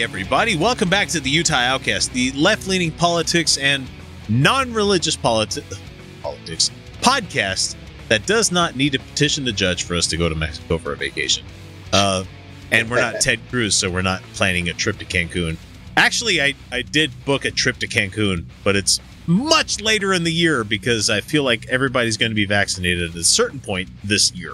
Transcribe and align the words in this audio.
Everybody, 0.00 0.56
welcome 0.56 0.88
back 0.88 1.08
to 1.08 1.18
the 1.18 1.28
Utah 1.28 1.56
Outcast, 1.56 2.12
the 2.12 2.30
left 2.32 2.68
leaning 2.68 2.92
politics 2.92 3.58
and 3.58 3.84
non 4.28 4.72
religious 4.72 5.16
politi- 5.16 5.64
politics 6.22 6.70
podcast 7.00 7.74
that 8.06 8.24
does 8.24 8.52
not 8.52 8.76
need 8.76 8.92
to 8.92 9.00
petition 9.00 9.44
the 9.44 9.50
judge 9.50 9.82
for 9.82 9.96
us 9.96 10.06
to 10.06 10.16
go 10.16 10.28
to 10.28 10.36
Mexico 10.36 10.78
for 10.78 10.92
a 10.92 10.96
vacation. 10.96 11.44
Uh, 11.92 12.22
and 12.70 12.88
we're 12.88 13.00
not 13.00 13.14
Ted 13.20 13.40
Cruz, 13.50 13.74
so 13.74 13.90
we're 13.90 14.02
not 14.02 14.22
planning 14.34 14.68
a 14.68 14.72
trip 14.72 14.98
to 14.98 15.04
Cancun. 15.04 15.56
Actually, 15.96 16.40
I, 16.40 16.54
I 16.70 16.82
did 16.82 17.10
book 17.24 17.44
a 17.44 17.50
trip 17.50 17.78
to 17.78 17.88
Cancun, 17.88 18.44
but 18.62 18.76
it's 18.76 19.00
much 19.26 19.80
later 19.80 20.14
in 20.14 20.22
the 20.22 20.32
year 20.32 20.62
because 20.62 21.10
I 21.10 21.22
feel 21.22 21.42
like 21.42 21.66
everybody's 21.66 22.16
going 22.16 22.30
to 22.30 22.36
be 22.36 22.46
vaccinated 22.46 23.10
at 23.10 23.16
a 23.16 23.24
certain 23.24 23.58
point 23.58 23.88
this 24.04 24.32
year. 24.32 24.52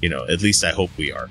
You 0.00 0.08
know, 0.08 0.26
at 0.26 0.40
least 0.40 0.64
I 0.64 0.70
hope 0.70 0.90
we 0.96 1.12
are. 1.12 1.28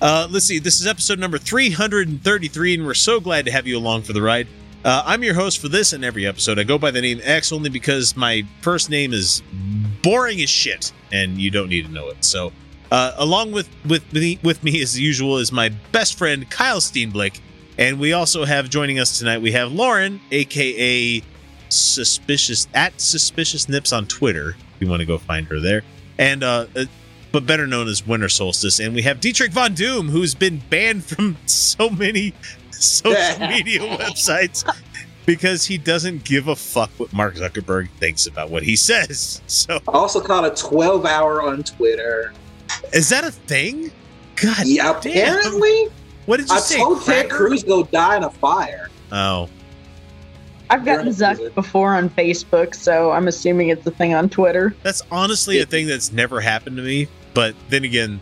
Uh, 0.00 0.28
let's 0.30 0.44
see. 0.44 0.58
This 0.58 0.80
is 0.80 0.86
episode 0.86 1.18
number 1.18 1.38
333, 1.38 2.74
and 2.74 2.86
we're 2.86 2.94
so 2.94 3.20
glad 3.20 3.44
to 3.46 3.50
have 3.50 3.66
you 3.66 3.78
along 3.78 4.02
for 4.02 4.12
the 4.12 4.22
ride. 4.22 4.46
Uh, 4.84 5.02
I'm 5.06 5.22
your 5.22 5.34
host 5.34 5.60
for 5.60 5.68
this 5.68 5.92
and 5.92 6.04
every 6.04 6.26
episode. 6.26 6.58
I 6.58 6.64
go 6.64 6.76
by 6.76 6.90
the 6.90 7.00
name 7.00 7.20
X 7.22 7.52
only 7.52 7.70
because 7.70 8.16
my 8.16 8.42
first 8.60 8.90
name 8.90 9.14
is 9.14 9.42
boring 10.02 10.40
as 10.42 10.50
shit, 10.50 10.92
and 11.12 11.38
you 11.38 11.50
don't 11.50 11.68
need 11.68 11.86
to 11.86 11.92
know 11.92 12.08
it. 12.08 12.22
So, 12.22 12.52
uh, 12.90 13.12
along 13.16 13.52
with 13.52 13.68
with 13.86 14.12
me, 14.12 14.38
with 14.42 14.62
me 14.62 14.82
as 14.82 14.98
usual 14.98 15.38
is 15.38 15.52
my 15.52 15.70
best 15.92 16.18
friend 16.18 16.48
Kyle 16.50 16.80
Steenblick, 16.80 17.40
and 17.78 17.98
we 17.98 18.12
also 18.12 18.44
have 18.44 18.68
joining 18.68 18.98
us 18.98 19.18
tonight. 19.18 19.38
We 19.40 19.52
have 19.52 19.72
Lauren, 19.72 20.20
aka 20.30 21.22
Suspicious 21.70 22.68
at 22.74 23.00
Suspicious 23.00 23.70
Nips 23.70 23.92
on 23.92 24.06
Twitter. 24.06 24.50
If 24.50 24.80
you 24.80 24.88
want 24.88 25.00
to 25.00 25.06
go 25.06 25.16
find 25.16 25.46
her 25.46 25.60
there, 25.60 25.82
and 26.18 26.42
uh, 26.42 26.66
but 27.34 27.44
better 27.46 27.66
known 27.66 27.88
as 27.88 28.06
Winter 28.06 28.28
Solstice. 28.28 28.78
And 28.80 28.94
we 28.94 29.02
have 29.02 29.20
Dietrich 29.20 29.50
Von 29.52 29.74
Doom, 29.74 30.08
who's 30.08 30.34
been 30.34 30.62
banned 30.70 31.04
from 31.10 31.36
so 31.46 31.90
many 31.90 32.32
social 32.70 33.46
media 33.48 33.80
websites 33.80 34.64
because 35.26 35.64
he 35.66 35.76
doesn't 35.78 36.22
give 36.24 36.48
a 36.48 36.54
fuck 36.56 36.90
what 36.96 37.12
Mark 37.12 37.34
Zuckerberg 37.34 37.88
thinks 37.98 38.26
about 38.26 38.50
what 38.50 38.62
he 38.62 38.76
says. 38.76 39.42
So 39.48 39.76
I 39.88 39.92
also 39.92 40.20
caught 40.20 40.44
a 40.44 40.50
12 40.50 41.04
hour 41.04 41.42
on 41.42 41.62
Twitter. 41.64 42.32
is 42.92 43.08
that 43.10 43.24
a 43.24 43.30
thing? 43.32 43.90
God, 44.36 44.64
Yeah, 44.66 44.98
damn. 45.00 45.34
apparently. 45.38 45.88
What 46.26 46.38
did 46.38 46.48
you 46.48 46.54
I 46.54 46.58
say? 46.60 46.78
told 46.78 47.04
Ted? 47.04 47.28
Cruz 47.30 47.62
go 47.64 47.82
die 47.84 48.16
in 48.16 48.24
a 48.24 48.30
fire. 48.30 48.88
Oh, 49.12 49.48
I've 50.70 50.84
gotten 50.84 51.06
Right. 51.06 51.14
zucked 51.14 51.54
before 51.54 51.94
on 51.94 52.08
Facebook, 52.10 52.74
so 52.74 53.10
I'm 53.10 53.28
assuming 53.28 53.68
it's 53.68 53.86
a 53.86 53.90
thing 53.90 54.14
on 54.14 54.28
Twitter. 54.28 54.74
that's 54.82 55.02
honestly 55.10 55.58
a 55.60 55.66
thing 55.66 55.86
that's 55.86 56.10
never 56.12 56.40
happened 56.40 56.76
to 56.78 56.82
me. 56.82 57.06
But 57.34 57.54
then 57.68 57.84
again, 57.84 58.20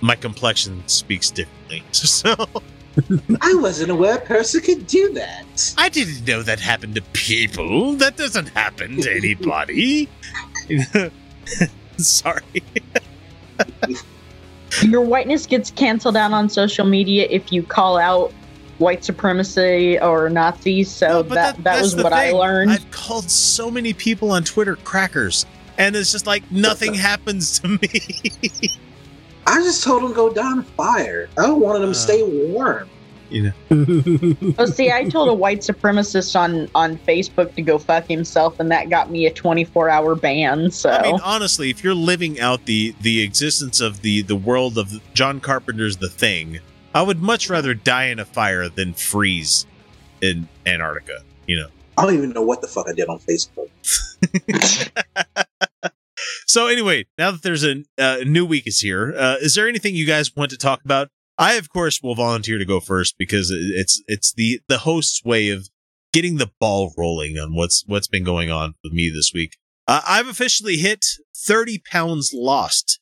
my 0.00 0.16
complexion 0.16 0.82
speaks 0.86 1.30
differently. 1.30 1.82
So 1.92 2.34
I 3.40 3.54
wasn't 3.54 3.90
aware 3.90 4.16
a 4.16 4.20
person 4.20 4.60
could 4.60 4.86
do 4.86 5.12
that. 5.14 5.74
I 5.78 5.88
didn't 5.88 6.26
know 6.26 6.42
that 6.42 6.60
happened 6.60 6.94
to 6.96 7.02
people. 7.12 7.94
That 7.94 8.16
doesn't 8.16 8.50
happen 8.50 9.00
to 9.00 9.10
anybody. 9.10 10.08
Sorry. 11.96 12.42
Your 14.82 15.00
whiteness 15.02 15.46
gets 15.46 15.70
canceled 15.70 16.16
out 16.16 16.32
on 16.32 16.48
social 16.48 16.84
media 16.84 17.26
if 17.30 17.52
you 17.52 17.62
call 17.62 17.98
out 17.98 18.32
white 18.78 19.04
supremacy 19.04 19.98
or 20.00 20.28
Nazis. 20.28 20.90
So 20.90 21.08
No, 21.08 21.22
but 21.22 21.34
that 21.34 21.64
that, 21.64 21.80
was 21.80 21.94
the 21.94 22.02
what 22.02 22.12
I 22.12 22.32
learned. 22.32 22.72
I've 22.72 22.90
called 22.90 23.30
so 23.30 23.70
many 23.70 23.92
people 23.92 24.30
on 24.30 24.44
Twitter 24.44 24.76
crackers, 24.76 25.46
and 25.78 25.94
it's 25.96 26.12
just 26.12 26.26
like 26.26 26.50
nothing 26.50 26.94
happens 27.10 27.58
to 27.60 27.68
me. 27.68 27.88
I 29.46 29.60
just 29.62 29.82
told 29.82 30.02
him 30.04 30.12
go 30.12 30.32
die 30.32 30.52
in 30.52 30.58
a 30.60 30.62
fire. 30.62 31.28
I 31.38 31.50
wanted 31.50 31.82
him 31.82 31.90
Uh. 31.90 31.92
to 31.92 31.98
stay 31.98 32.22
warm. 32.22 32.88
you 33.30 33.44
know, 33.44 33.52
oh, 34.58 34.66
see, 34.66 34.92
I 34.92 35.08
told 35.08 35.28
a 35.30 35.34
white 35.34 35.60
supremacist 35.60 36.38
on 36.38 36.68
on 36.74 36.98
Facebook 36.98 37.54
to 37.54 37.62
go 37.62 37.78
fuck 37.78 38.06
himself, 38.06 38.60
and 38.60 38.70
that 38.70 38.90
got 38.90 39.10
me 39.10 39.24
a 39.26 39.32
24 39.32 39.88
hour 39.88 40.14
ban. 40.14 40.70
So 40.70 40.90
I 40.90 41.02
mean, 41.02 41.20
honestly, 41.24 41.70
if 41.70 41.82
you're 41.82 41.94
living 41.94 42.38
out 42.40 42.66
the 42.66 42.94
the 43.00 43.22
existence 43.22 43.80
of 43.80 44.02
the 44.02 44.20
the 44.22 44.36
world 44.36 44.76
of 44.78 45.00
John 45.14 45.40
Carpenter's 45.40 45.96
The 45.96 46.10
Thing, 46.10 46.60
I 46.94 47.00
would 47.02 47.22
much 47.22 47.48
rather 47.48 47.72
die 47.74 48.06
in 48.06 48.18
a 48.18 48.24
fire 48.26 48.68
than 48.68 48.92
freeze 48.92 49.66
in 50.20 50.46
Antarctica. 50.66 51.22
You 51.46 51.56
know. 51.60 51.68
I 51.98 52.02
don't 52.04 52.14
even 52.14 52.30
know 52.30 52.42
what 52.42 52.60
the 52.60 52.68
fuck 52.68 52.88
I 52.88 52.92
did 52.92 53.08
on 53.08 53.18
Facebook. 53.20 53.68
So 56.52 56.66
anyway, 56.66 57.06
now 57.16 57.30
that 57.30 57.42
there's 57.42 57.64
a 57.64 57.82
uh, 57.96 58.18
new 58.26 58.44
week 58.44 58.66
is 58.66 58.80
here, 58.80 59.14
uh, 59.16 59.36
is 59.40 59.54
there 59.54 59.66
anything 59.66 59.94
you 59.94 60.06
guys 60.06 60.36
want 60.36 60.50
to 60.50 60.58
talk 60.58 60.84
about? 60.84 61.08
I, 61.38 61.54
of 61.54 61.70
course, 61.70 62.02
will 62.02 62.14
volunteer 62.14 62.58
to 62.58 62.66
go 62.66 62.78
first 62.78 63.14
because 63.18 63.50
it's 63.50 64.02
it's 64.06 64.34
the 64.34 64.60
the 64.68 64.78
host's 64.78 65.24
way 65.24 65.48
of 65.48 65.70
getting 66.12 66.36
the 66.36 66.50
ball 66.60 66.92
rolling 66.98 67.38
on 67.38 67.54
what's 67.54 67.84
what's 67.86 68.06
been 68.06 68.22
going 68.22 68.50
on 68.50 68.74
with 68.84 68.92
me 68.92 69.08
this 69.08 69.32
week. 69.32 69.56
Uh, 69.88 70.02
I've 70.06 70.28
officially 70.28 70.76
hit 70.76 71.06
30 71.34 71.78
pounds 71.90 72.32
lost 72.34 73.00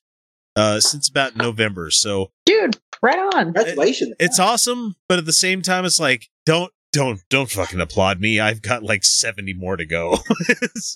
uh, 0.55 0.79
since 0.79 1.09
about 1.09 1.35
November, 1.35 1.91
so 1.91 2.31
dude, 2.45 2.79
right 3.03 3.19
on. 3.19 3.53
Congratulations. 3.53 4.15
it's 4.17 4.39
awesome. 4.39 4.95
But 5.09 5.19
at 5.19 5.25
the 5.25 5.33
same 5.33 5.61
time, 5.61 5.83
it's 5.83 5.99
like 5.99 6.29
don't 6.45 6.71
don't 6.91 7.21
don't 7.29 7.49
fucking 7.49 7.79
applaud 7.79 8.19
me. 8.19 8.39
I've 8.39 8.61
got 8.61 8.83
like 8.83 9.03
70 9.03 9.53
more 9.53 9.77
to 9.77 9.85
go. 9.85 10.17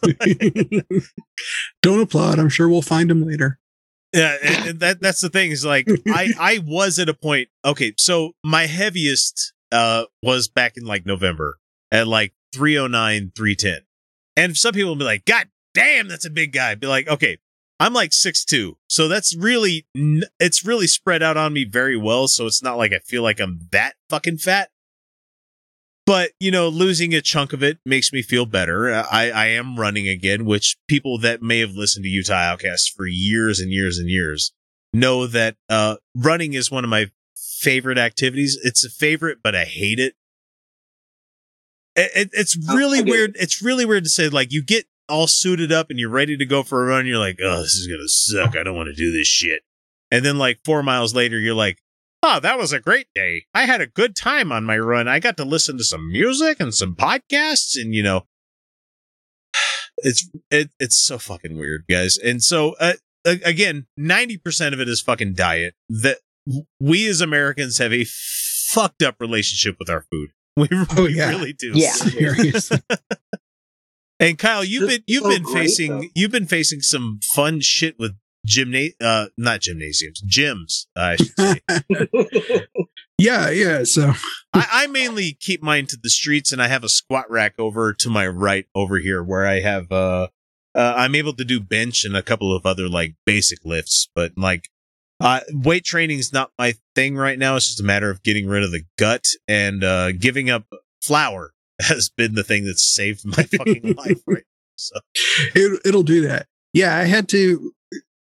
Like- 0.03 0.87
Don't 1.81 2.01
applaud. 2.01 2.39
I'm 2.39 2.49
sure 2.49 2.67
we'll 2.67 2.81
find 2.81 3.09
him 3.09 3.25
later. 3.25 3.59
Yeah, 4.13 4.35
and, 4.43 4.69
and 4.69 4.79
that 4.79 5.01
that's 5.01 5.21
the 5.21 5.29
thing 5.29 5.51
is 5.51 5.65
like 5.65 5.87
I 6.07 6.31
I 6.39 6.59
was 6.65 6.99
at 6.99 7.09
a 7.09 7.13
point. 7.13 7.49
Okay, 7.65 7.93
so 7.97 8.31
my 8.43 8.65
heaviest 8.65 9.53
uh 9.71 10.05
was 10.23 10.47
back 10.47 10.77
in 10.77 10.85
like 10.85 11.05
November 11.05 11.57
at 11.91 12.07
like 12.07 12.33
309 12.53 13.31
310. 13.35 13.79
And 14.37 14.55
some 14.57 14.73
people 14.73 14.91
will 14.91 14.95
be 14.97 15.03
like, 15.05 15.25
"God 15.25 15.47
damn, 15.73 16.07
that's 16.07 16.25
a 16.25 16.29
big 16.29 16.53
guy." 16.53 16.75
Be 16.75 16.87
like, 16.87 17.07
"Okay, 17.07 17.37
I'm 17.79 17.93
like 17.93 18.11
6'2". 18.11 18.73
So 18.89 19.07
that's 19.07 19.35
really 19.35 19.85
it's 20.39 20.65
really 20.65 20.87
spread 20.87 21.21
out 21.23 21.37
on 21.37 21.53
me 21.53 21.65
very 21.65 21.97
well, 21.97 22.27
so 22.27 22.45
it's 22.45 22.63
not 22.63 22.77
like 22.77 22.93
I 22.93 22.99
feel 22.99 23.23
like 23.23 23.39
I'm 23.39 23.67
that 23.71 23.95
fucking 24.09 24.37
fat. 24.37 24.69
But, 26.05 26.31
you 26.39 26.51
know, 26.51 26.67
losing 26.69 27.15
a 27.15 27.21
chunk 27.21 27.51
of 27.51 27.63
it 27.63 27.79
makes 27.85 28.13
me 28.13 28.21
feel 28.21 28.45
better. 28.45 28.93
I, 28.93 29.31
I 29.31 29.45
am 29.47 29.75
running 29.79 30.07
again, 30.07 30.45
which 30.45 30.77
people 30.87 31.17
that 31.19 31.41
may 31.41 31.59
have 31.59 31.71
listened 31.71 32.03
to 32.03 32.09
Utah 32.09 32.33
Outcasts 32.35 32.87
for 32.87 33.07
years 33.07 33.59
and 33.59 33.71
years 33.71 33.97
and 33.97 34.07
years 34.09 34.53
know 34.93 35.25
that 35.27 35.55
uh, 35.67 35.95
running 36.15 36.53
is 36.53 36.69
one 36.69 36.83
of 36.83 36.89
my 36.91 37.07
favorite 37.35 37.97
activities. 37.97 38.57
It's 38.63 38.85
a 38.85 38.89
favorite, 38.89 39.39
but 39.43 39.55
I 39.55 39.63
hate 39.65 39.97
it. 39.99 40.13
It- 41.95 42.11
it- 42.15 42.29
it's 42.33 42.57
Oh, 42.69 42.75
really 42.75 43.01
weird. 43.01 43.35
It's 43.39 43.61
really 43.63 43.85
weird 43.85 44.03
to 44.03 44.09
say, 44.09 44.29
like, 44.29 44.51
you 44.51 44.61
get 44.63 44.85
all 45.09 45.27
suited 45.27 45.71
up 45.71 45.89
and 45.89 45.97
you're 45.97 46.09
ready 46.09 46.37
to 46.37 46.45
go 46.45 46.61
for 46.61 46.83
a 46.83 46.87
run. 46.87 47.07
You're 47.07 47.17
like, 47.19 47.39
oh, 47.43 47.61
this 47.61 47.73
is 47.73 47.87
going 47.87 48.01
to 48.01 48.07
suck. 48.07 48.55
I 48.55 48.63
don't 48.63 48.75
want 48.75 48.87
to 48.89 48.93
do 48.95 49.11
this 49.11 49.27
shit. 49.27 49.61
And 50.11 50.23
then, 50.23 50.37
like, 50.37 50.59
four 50.63 50.83
miles 50.83 51.15
later, 51.15 51.39
you're 51.39 51.55
like, 51.55 51.79
oh, 52.27 52.39
that 52.39 52.57
was 52.57 52.73
a 52.73 52.79
great 52.79 53.07
day. 53.13 53.45
I 53.53 53.65
had 53.65 53.81
a 53.81 53.87
good 53.87 54.15
time 54.15 54.51
on 54.51 54.63
my 54.65 54.77
run. 54.77 55.07
I 55.07 55.19
got 55.19 55.37
to 55.37 55.45
listen 55.45 55.77
to 55.77 55.83
some 55.83 56.11
music 56.11 56.59
and 56.59 56.73
some 56.73 56.95
podcasts, 56.95 57.75
and 57.75 57.93
you 57.93 58.03
know, 58.03 58.25
it's 59.97 60.29
it, 60.51 60.69
it's 60.79 60.97
so 60.97 61.17
fucking 61.17 61.57
weird, 61.57 61.83
guys. 61.89 62.17
And 62.17 62.43
so, 62.43 62.75
uh, 62.79 62.93
again, 63.25 63.87
90% 63.99 64.73
of 64.73 64.79
it 64.79 64.89
is 64.89 65.01
fucking 65.01 65.33
diet. 65.33 65.75
That 65.89 66.17
we 66.79 67.07
as 67.07 67.21
Americans 67.21 67.77
have 67.79 67.93
a 67.93 68.05
fucked 68.05 69.01
up 69.03 69.15
relationship 69.19 69.75
with 69.79 69.89
our 69.89 70.05
food. 70.11 70.29
We, 70.57 70.69
Oh, 70.71 71.03
we 71.03 71.15
yeah. 71.17 71.29
really 71.31 71.51
do. 71.51 71.71
Yeah. 71.75 71.91
Seriously. 71.91 72.79
And 74.17 74.37
Kyle, 74.37 74.63
you've 74.63 74.87
been 74.89 75.03
you've 75.07 75.23
so 75.23 75.29
been 75.29 75.43
great, 75.43 75.53
facing 75.63 75.99
though. 75.99 76.07
you've 76.15 76.31
been 76.31 76.45
facing 76.47 76.79
some 76.79 77.19
fun 77.35 77.59
shit 77.59 77.99
with 77.99 78.15
gymna 78.45 78.89
uh 79.01 79.27
not 79.37 79.61
gymnasiums, 79.61 80.21
gyms, 80.21 80.85
I 80.95 81.15
should 81.15 81.37
say. 81.37 82.67
yeah, 83.17 83.49
yeah. 83.49 83.83
So 83.83 84.13
I, 84.53 84.67
I 84.71 84.87
mainly 84.87 85.37
keep 85.39 85.61
mine 85.63 85.87
to 85.87 85.97
the 86.01 86.09
streets 86.09 86.51
and 86.51 86.61
I 86.61 86.67
have 86.67 86.83
a 86.83 86.89
squat 86.89 87.29
rack 87.29 87.55
over 87.57 87.93
to 87.93 88.09
my 88.09 88.27
right 88.27 88.65
over 88.75 88.97
here 88.97 89.23
where 89.23 89.45
I 89.45 89.61
have 89.61 89.91
uh, 89.91 90.27
uh 90.75 90.93
I'm 90.95 91.15
able 91.15 91.33
to 91.33 91.45
do 91.45 91.59
bench 91.59 92.05
and 92.05 92.15
a 92.15 92.23
couple 92.23 92.55
of 92.55 92.65
other 92.65 92.87
like 92.87 93.15
basic 93.25 93.59
lifts, 93.65 94.09
but 94.15 94.33
like 94.37 94.69
uh 95.19 95.41
weight 95.51 95.85
training 95.85 96.19
is 96.19 96.33
not 96.33 96.51
my 96.57 96.75
thing 96.95 97.15
right 97.15 97.39
now. 97.39 97.55
It's 97.55 97.67
just 97.67 97.81
a 97.81 97.85
matter 97.85 98.09
of 98.09 98.23
getting 98.23 98.47
rid 98.47 98.63
of 98.63 98.71
the 98.71 98.83
gut 98.97 99.25
and 99.47 99.83
uh 99.83 100.11
giving 100.11 100.49
up 100.49 100.65
flour 101.01 101.53
has 101.81 102.09
been 102.09 102.35
the 102.35 102.43
thing 102.43 102.65
that's 102.65 102.93
saved 102.93 103.25
my 103.25 103.43
fucking 103.43 103.95
life 103.95 104.21
right 104.27 104.43
now. 104.45 104.73
So 104.77 104.99
it, 105.55 105.81
it'll 105.85 106.03
do 106.03 106.21
that. 106.27 106.47
Yeah, 106.73 106.97
I 106.97 107.03
had 107.03 107.29
to. 107.29 107.71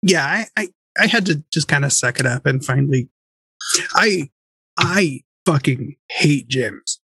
Yeah, 0.02 0.24
I, 0.24 0.46
I, 0.56 0.68
I 1.00 1.06
had 1.06 1.26
to 1.26 1.42
just 1.52 1.68
kind 1.68 1.84
of 1.84 1.92
suck 1.92 2.18
it 2.20 2.26
up 2.26 2.46
and 2.46 2.64
finally. 2.64 3.08
I, 3.94 4.30
I 4.78 5.20
fucking 5.46 5.96
hate 6.10 6.48
gyms. 6.48 6.98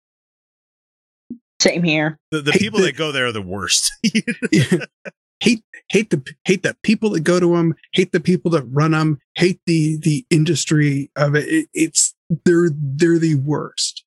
Same 1.60 1.82
here. 1.82 2.18
the, 2.30 2.40
the 2.42 2.52
people 2.52 2.80
the- 2.80 2.86
that 2.86 2.96
go 2.96 3.10
there 3.12 3.26
are 3.26 3.32
the 3.32 3.42
worst. 3.42 3.90
hate 5.40 5.62
hate 5.90 6.10
the 6.10 6.22
hate 6.44 6.62
the 6.62 6.76
people 6.82 7.10
that 7.10 7.20
go 7.20 7.40
to 7.40 7.56
them 7.56 7.74
hate 7.92 8.12
the 8.12 8.20
people 8.20 8.50
that 8.52 8.62
run 8.64 8.92
them 8.92 9.18
hate 9.34 9.60
the 9.66 9.98
the 10.02 10.24
industry 10.30 11.10
of 11.16 11.34
it. 11.34 11.46
it 11.48 11.68
it's 11.74 12.14
they're 12.44 12.70
they're 12.72 13.18
the 13.18 13.34
worst 13.34 14.04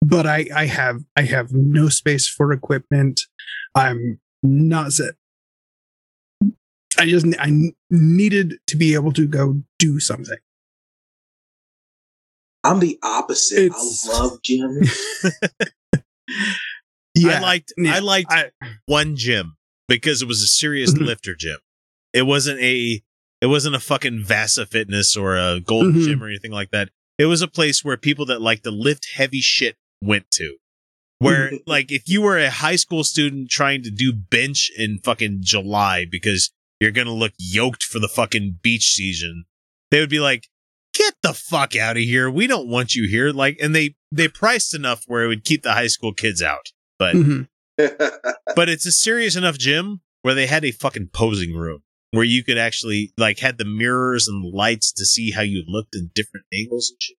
but 0.00 0.24
i 0.26 0.46
i 0.54 0.66
have 0.66 1.00
i 1.16 1.22
have 1.22 1.52
no 1.52 1.88
space 1.88 2.28
for 2.28 2.52
equipment 2.52 3.20
i'm 3.74 4.18
not 4.42 4.92
set 4.92 5.14
i 6.98 7.06
just 7.06 7.26
i 7.38 7.46
n- 7.46 7.72
needed 7.90 8.58
to 8.66 8.76
be 8.76 8.94
able 8.94 9.12
to 9.12 9.26
go 9.26 9.62
do 9.78 9.98
something 10.00 10.38
I'm 12.64 12.78
the 12.78 12.96
opposite. 13.02 13.58
It's- 13.72 14.08
I 14.12 14.18
love 14.20 14.40
gym. 14.42 14.82
yeah 17.14 17.38
I 17.38 17.40
liked 17.40 17.72
yeah, 17.76 17.94
I 17.96 17.98
liked 17.98 18.30
I- 18.32 18.50
one 18.86 19.16
gym 19.16 19.56
because 19.88 20.22
it 20.22 20.28
was 20.28 20.42
a 20.42 20.46
serious 20.46 20.92
Mhm. 20.94 21.06
lifter 21.06 21.34
gym. 21.34 21.58
It 22.12 22.22
wasn't 22.22 22.60
a 22.60 23.02
it 23.40 23.46
wasn't 23.46 23.74
a 23.74 23.80
fucking 23.80 24.22
Vasa 24.24 24.64
Fitness 24.66 25.16
or 25.16 25.36
a 25.36 25.58
Gold 25.58 25.94
Mhm. 25.94 26.04
Gym 26.04 26.22
or 26.22 26.28
anything 26.28 26.52
like 26.52 26.70
that. 26.70 26.90
It 27.18 27.26
was 27.26 27.42
a 27.42 27.48
place 27.48 27.84
where 27.84 27.96
people 27.96 28.26
that 28.26 28.40
like 28.40 28.62
to 28.62 28.70
lift 28.70 29.08
heavy 29.14 29.40
shit 29.40 29.76
went 30.00 30.30
to. 30.32 30.56
Where 31.18 31.48
Mm-hmm. 31.48 31.56
like 31.66 31.90
if 31.90 32.08
you 32.08 32.22
were 32.22 32.38
a 32.38 32.48
high 32.50 32.76
school 32.76 33.02
student 33.02 33.50
trying 33.50 33.82
to 33.82 33.90
do 33.90 34.12
bench 34.12 34.70
in 34.76 35.00
fucking 35.02 35.38
July 35.42 36.06
because 36.08 36.52
you're 36.82 36.90
gonna 36.90 37.12
look 37.14 37.32
yoked 37.38 37.82
for 37.84 37.98
the 37.98 38.08
fucking 38.08 38.58
beach 38.62 38.88
season, 38.92 39.44
they 39.90 40.00
would 40.00 40.10
be 40.10 40.20
like, 40.20 40.48
"Get 40.94 41.14
the 41.22 41.32
fuck 41.32 41.74
out 41.76 41.96
of 41.96 42.02
here! 42.02 42.30
We 42.30 42.46
don't 42.46 42.68
want 42.68 42.94
you 42.94 43.08
here!" 43.08 43.32
Like, 43.32 43.58
and 43.62 43.74
they 43.74 43.94
they 44.10 44.28
priced 44.28 44.74
enough 44.74 45.04
where 45.06 45.24
it 45.24 45.28
would 45.28 45.44
keep 45.44 45.62
the 45.62 45.72
high 45.72 45.86
school 45.86 46.12
kids 46.12 46.42
out. 46.42 46.72
But 46.98 47.14
Mhm. 47.16 47.48
but 48.56 48.68
it's 48.68 48.84
a 48.86 48.92
serious 48.92 49.36
enough 49.36 49.56
gym 49.58 50.00
where 50.22 50.34
they 50.34 50.46
had 50.46 50.64
a 50.64 50.70
fucking 50.72 51.08
posing 51.12 51.54
room 51.54 51.82
where 52.10 52.24
you 52.24 52.44
could 52.44 52.58
actually 52.58 53.12
like 53.16 53.38
had 53.38 53.56
the 53.58 53.64
mirrors 53.64 54.28
and 54.28 54.44
lights 54.44 54.92
to 54.92 55.04
see 55.06 55.30
how 55.30 55.40
you 55.42 55.64
looked 55.66 55.94
in 55.94 56.10
different 56.14 56.46
angles 56.52 56.90
and 56.90 57.00
shit. 57.00 57.16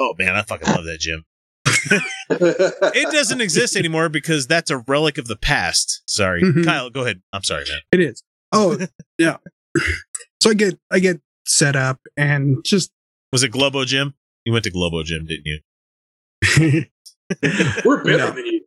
Oh 0.00 0.14
man, 0.18 0.34
I 0.34 0.42
fucking 0.42 0.68
love 0.72 0.84
that 0.86 1.00
gym. 1.00 1.24
It 2.30 3.12
doesn't 3.12 3.40
exist 3.40 3.76
anymore 3.76 4.08
because 4.08 4.46
that's 4.46 4.70
a 4.70 4.78
relic 4.78 5.18
of 5.18 5.26
the 5.28 5.36
past. 5.36 6.02
Sorry, 6.06 6.42
Mhm. 6.42 6.64
Kyle, 6.64 6.90
go 6.90 7.02
ahead. 7.02 7.20
I'm 7.32 7.42
sorry, 7.44 7.64
man. 7.68 7.80
It 7.92 8.00
is. 8.00 8.22
Oh, 8.54 8.78
yeah. 9.18 9.36
So 10.40 10.50
I 10.50 10.54
get 10.54 10.78
I 10.90 10.98
get 11.00 11.20
set 11.46 11.76
up 11.76 12.00
and 12.16 12.58
just 12.64 12.90
Was 13.32 13.42
it 13.42 13.50
Globo 13.52 13.84
Gym? 13.84 14.14
You 14.44 14.52
went 14.52 14.64
to 14.64 14.70
Globo 14.70 15.02
Gym, 15.02 15.26
didn't 15.26 15.44
you? 15.44 15.60
We're 17.84 18.04
better 18.04 18.18
No. 18.18 18.30
than 18.32 18.46
you. 18.46 18.60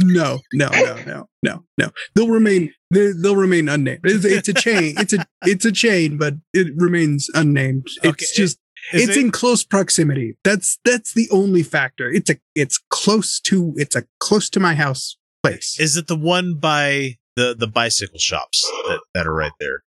no, 0.00 0.40
no, 0.52 0.68
no, 0.68 0.96
no, 1.06 1.26
no, 1.42 1.64
no. 1.78 1.90
They'll 2.14 2.28
remain 2.28 2.72
they, 2.90 3.12
they'll 3.12 3.36
remain 3.36 3.68
unnamed. 3.68 4.00
It's, 4.04 4.24
it's 4.24 4.48
a 4.48 4.54
chain. 4.54 4.94
It's 4.98 5.12
a 5.12 5.24
it's 5.42 5.64
a 5.64 5.72
chain, 5.72 6.18
but 6.18 6.34
it 6.52 6.68
remains 6.76 7.28
unnamed. 7.34 7.86
It's 7.86 8.06
Okay, 8.06 8.26
just 8.34 8.58
Is 8.92 9.08
it's 9.08 9.16
it- 9.16 9.20
in 9.24 9.30
close 9.30 9.64
proximity. 9.64 10.36
That's 10.44 10.78
that's 10.84 11.14
the 11.14 11.28
only 11.30 11.62
factor. 11.62 12.10
It's 12.10 12.30
a 12.30 12.36
it's 12.54 12.78
close 12.90 13.40
to 13.40 13.74
it's 13.76 13.96
a 13.96 14.04
close 14.20 14.48
to 14.50 14.60
my 14.60 14.74
house 14.74 15.16
place. 15.42 15.78
Is 15.80 15.96
it 15.96 16.06
the 16.06 16.16
one 16.16 16.54
by 16.58 17.16
the 17.36 17.54
the 17.58 17.66
bicycle 17.66 18.18
shops 18.18 18.62
that, 18.86 19.00
that 19.14 19.26
are 19.26 19.34
right 19.34 19.52
there? 19.60 19.82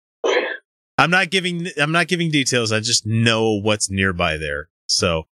I'm 0.98 1.10
not 1.10 1.30
giving 1.30 1.68
I'm 1.78 1.92
not 1.92 2.08
giving 2.08 2.32
details. 2.32 2.72
I 2.72 2.80
just 2.80 3.06
know 3.06 3.60
what's 3.60 3.90
nearby 3.90 4.38
there. 4.38 4.70
So, 4.88 5.24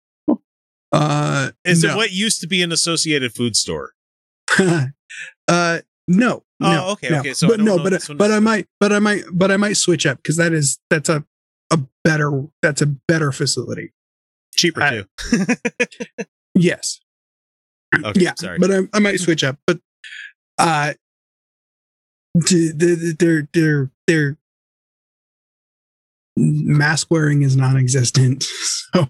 uh 0.91 1.51
is 1.63 1.83
no. 1.83 1.93
it 1.93 1.95
what 1.97 2.11
used 2.11 2.41
to 2.41 2.47
be 2.47 2.61
an 2.61 2.71
associated 2.71 3.33
food 3.33 3.55
store? 3.55 3.91
uh 5.47 5.79
no. 6.07 6.43
Oh, 6.63 6.71
no, 6.71 6.87
okay, 6.89 7.09
no. 7.09 7.19
okay, 7.19 7.33
so 7.33 7.47
but 7.47 7.59
no, 7.59 7.81
but 7.81 8.07
but 8.17 8.31
I 8.31 8.39
might, 8.39 8.67
but 8.79 8.91
I 8.91 8.99
might, 8.99 9.23
but 9.31 9.49
I 9.49 9.57
might 9.57 9.77
switch 9.77 10.05
up 10.05 10.17
because 10.17 10.37
that 10.37 10.53
is 10.53 10.79
that's 10.89 11.09
a 11.09 11.25
a 11.71 11.79
better 12.03 12.47
that's 12.61 12.81
a 12.81 12.85
better 12.85 13.31
facility. 13.31 13.93
Cheaper 14.55 14.81
I- 14.81 14.89
too. 14.91 15.05
Yes, 16.53 16.99
Okay, 18.03 18.21
yeah, 18.21 18.33
sorry. 18.37 18.59
but 18.59 18.71
I, 18.71 18.79
I 18.93 18.99
might 18.99 19.19
switch 19.21 19.41
up. 19.43 19.57
But 19.65 19.79
uh, 20.57 20.93
they're 22.49 23.47
they're 23.53 23.91
they're 24.07 24.37
mask 26.37 27.07
wearing 27.09 27.41
is 27.43 27.55
non-existent. 27.55 28.45
So 28.93 29.07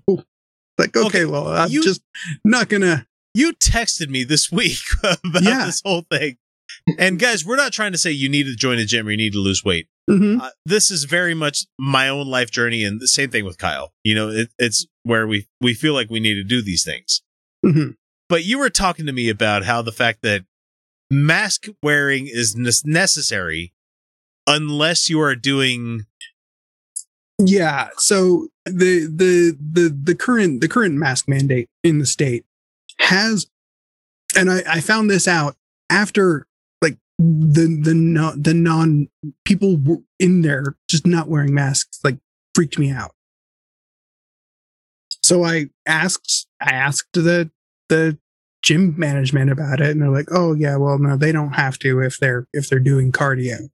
like, 0.78 0.96
okay, 0.96 1.08
Okay, 1.08 1.26
well, 1.26 1.48
I'm 1.48 1.72
you- 1.72 1.84
just 1.84 2.02
not 2.46 2.70
gonna. 2.70 3.08
you 3.34 3.54
texted 3.54 4.10
me 4.10 4.24
this 4.24 4.52
week 4.52 4.78
about 5.04 5.42
Yeah. 5.44 5.66
this 5.66 5.82
whole 5.84 6.06
thing. 6.12 6.38
And 7.00 7.20
guys, 7.20 7.44
we're 7.44 7.56
not 7.56 7.74
trying 7.74 7.92
to 7.94 7.98
say 7.98 8.12
you 8.12 8.30
need 8.30 8.44
to 8.46 8.56
join 8.56 8.78
a 8.78 8.86
gym 8.86 9.08
or 9.08 9.12
you 9.12 9.18
need 9.18 9.34
to 9.34 9.40
lose 9.40 9.64
weight. 9.66 9.88
Mhm. 10.10 10.40
Uh, 10.40 10.52
this 10.68 10.90
is 10.92 11.06
very 11.06 11.34
much 11.34 11.66
my 11.80 12.10
own 12.10 12.28
life 12.28 12.52
journey, 12.52 12.84
and 12.84 13.02
the 13.02 13.08
same 13.08 13.30
thing 13.32 13.44
with 13.44 13.58
Kyle. 13.58 13.92
You 14.04 14.14
know, 14.16 14.30
it, 14.30 14.50
it's 14.60 14.86
where 15.04 15.26
we 15.28 15.48
we 15.60 15.74
feel 15.74 15.94
like 15.96 16.10
we 16.12 16.20
need 16.20 16.36
to 16.36 16.44
do 16.44 16.62
these 16.62 16.84
things. 16.84 17.22
Mhm. 17.66 17.96
But 18.30 18.46
you 18.46 18.60
were 18.60 18.70
talking 18.70 19.06
to 19.08 19.12
me 19.14 19.30
about 19.30 19.64
how 19.66 19.82
the 19.82 19.92
fact 19.92 20.20
that 20.22 20.46
mask 21.12 21.68
wearing 21.84 22.26
is 22.26 22.56
necessary 22.86 23.74
unless 24.48 25.10
you 25.10 25.20
are 25.22 25.36
doing 25.36 26.06
Yeah. 27.38 27.90
So 27.98 28.48
the 28.66 29.08
the 29.14 29.58
the 29.60 29.98
the 30.04 30.16
current 30.16 30.62
the 30.62 30.68
current 30.70 30.96
mask 30.96 31.28
mandate 31.28 31.70
in 31.84 32.00
the 32.00 32.06
state 32.06 32.46
has, 33.00 33.48
and 34.36 34.50
I, 34.50 34.64
I 34.68 34.80
found 34.80 35.10
this 35.10 35.28
out 35.28 35.56
after 35.90 36.48
like 36.82 36.98
the 37.20 37.80
the 37.82 37.94
no, 37.94 38.34
the 38.36 38.54
non 38.54 39.10
people 39.44 40.04
in 40.20 40.44
there 40.44 40.76
just 40.88 41.06
not 41.06 41.28
wearing 41.28 41.54
masks 41.54 42.00
like 42.04 42.18
freaked 42.56 42.80
me 42.80 42.90
out. 42.90 43.12
So 45.24 45.44
I 45.44 45.68
asked 45.86 46.48
I 46.62 46.72
asked 46.72 47.14
the 47.14 47.52
the 47.90 48.18
gym 48.62 48.94
management 48.98 49.52
about 49.52 49.82
it, 49.82 49.90
and 49.90 50.02
they're 50.02 50.10
like, 50.10 50.28
"Oh 50.32 50.54
yeah, 50.54 50.76
well 50.78 50.98
no, 51.00 51.18
they 51.18 51.32
don't 51.32 51.54
have 51.54 51.78
to 51.80 52.00
if 52.02 52.18
they're 52.20 52.48
if 52.54 52.70
they're 52.70 52.80
doing 52.80 53.12
cardio." 53.12 53.70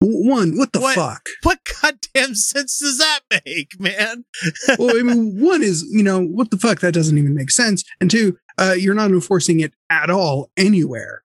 One, 0.00 0.56
what 0.56 0.72
the 0.72 0.80
What? 0.80 0.94
fuck? 0.94 1.28
what 1.42 1.58
goddamn 1.82 2.34
sense 2.36 2.78
does 2.78 2.98
that 2.98 3.20
make, 3.44 3.80
man? 3.80 4.24
well, 4.78 4.96
I 4.96 5.02
mean, 5.02 5.40
one 5.40 5.60
is, 5.62 5.82
you 5.90 6.04
know, 6.04 6.20
what 6.22 6.52
the 6.52 6.56
fuck? 6.56 6.78
That 6.80 6.94
doesn't 6.94 7.18
even 7.18 7.34
make 7.34 7.50
sense. 7.50 7.82
And 8.00 8.08
two, 8.08 8.38
uh, 8.58 8.76
you're 8.78 8.94
not 8.94 9.10
enforcing 9.10 9.58
it 9.58 9.72
at 9.90 10.08
all 10.08 10.50
anywhere. 10.56 11.24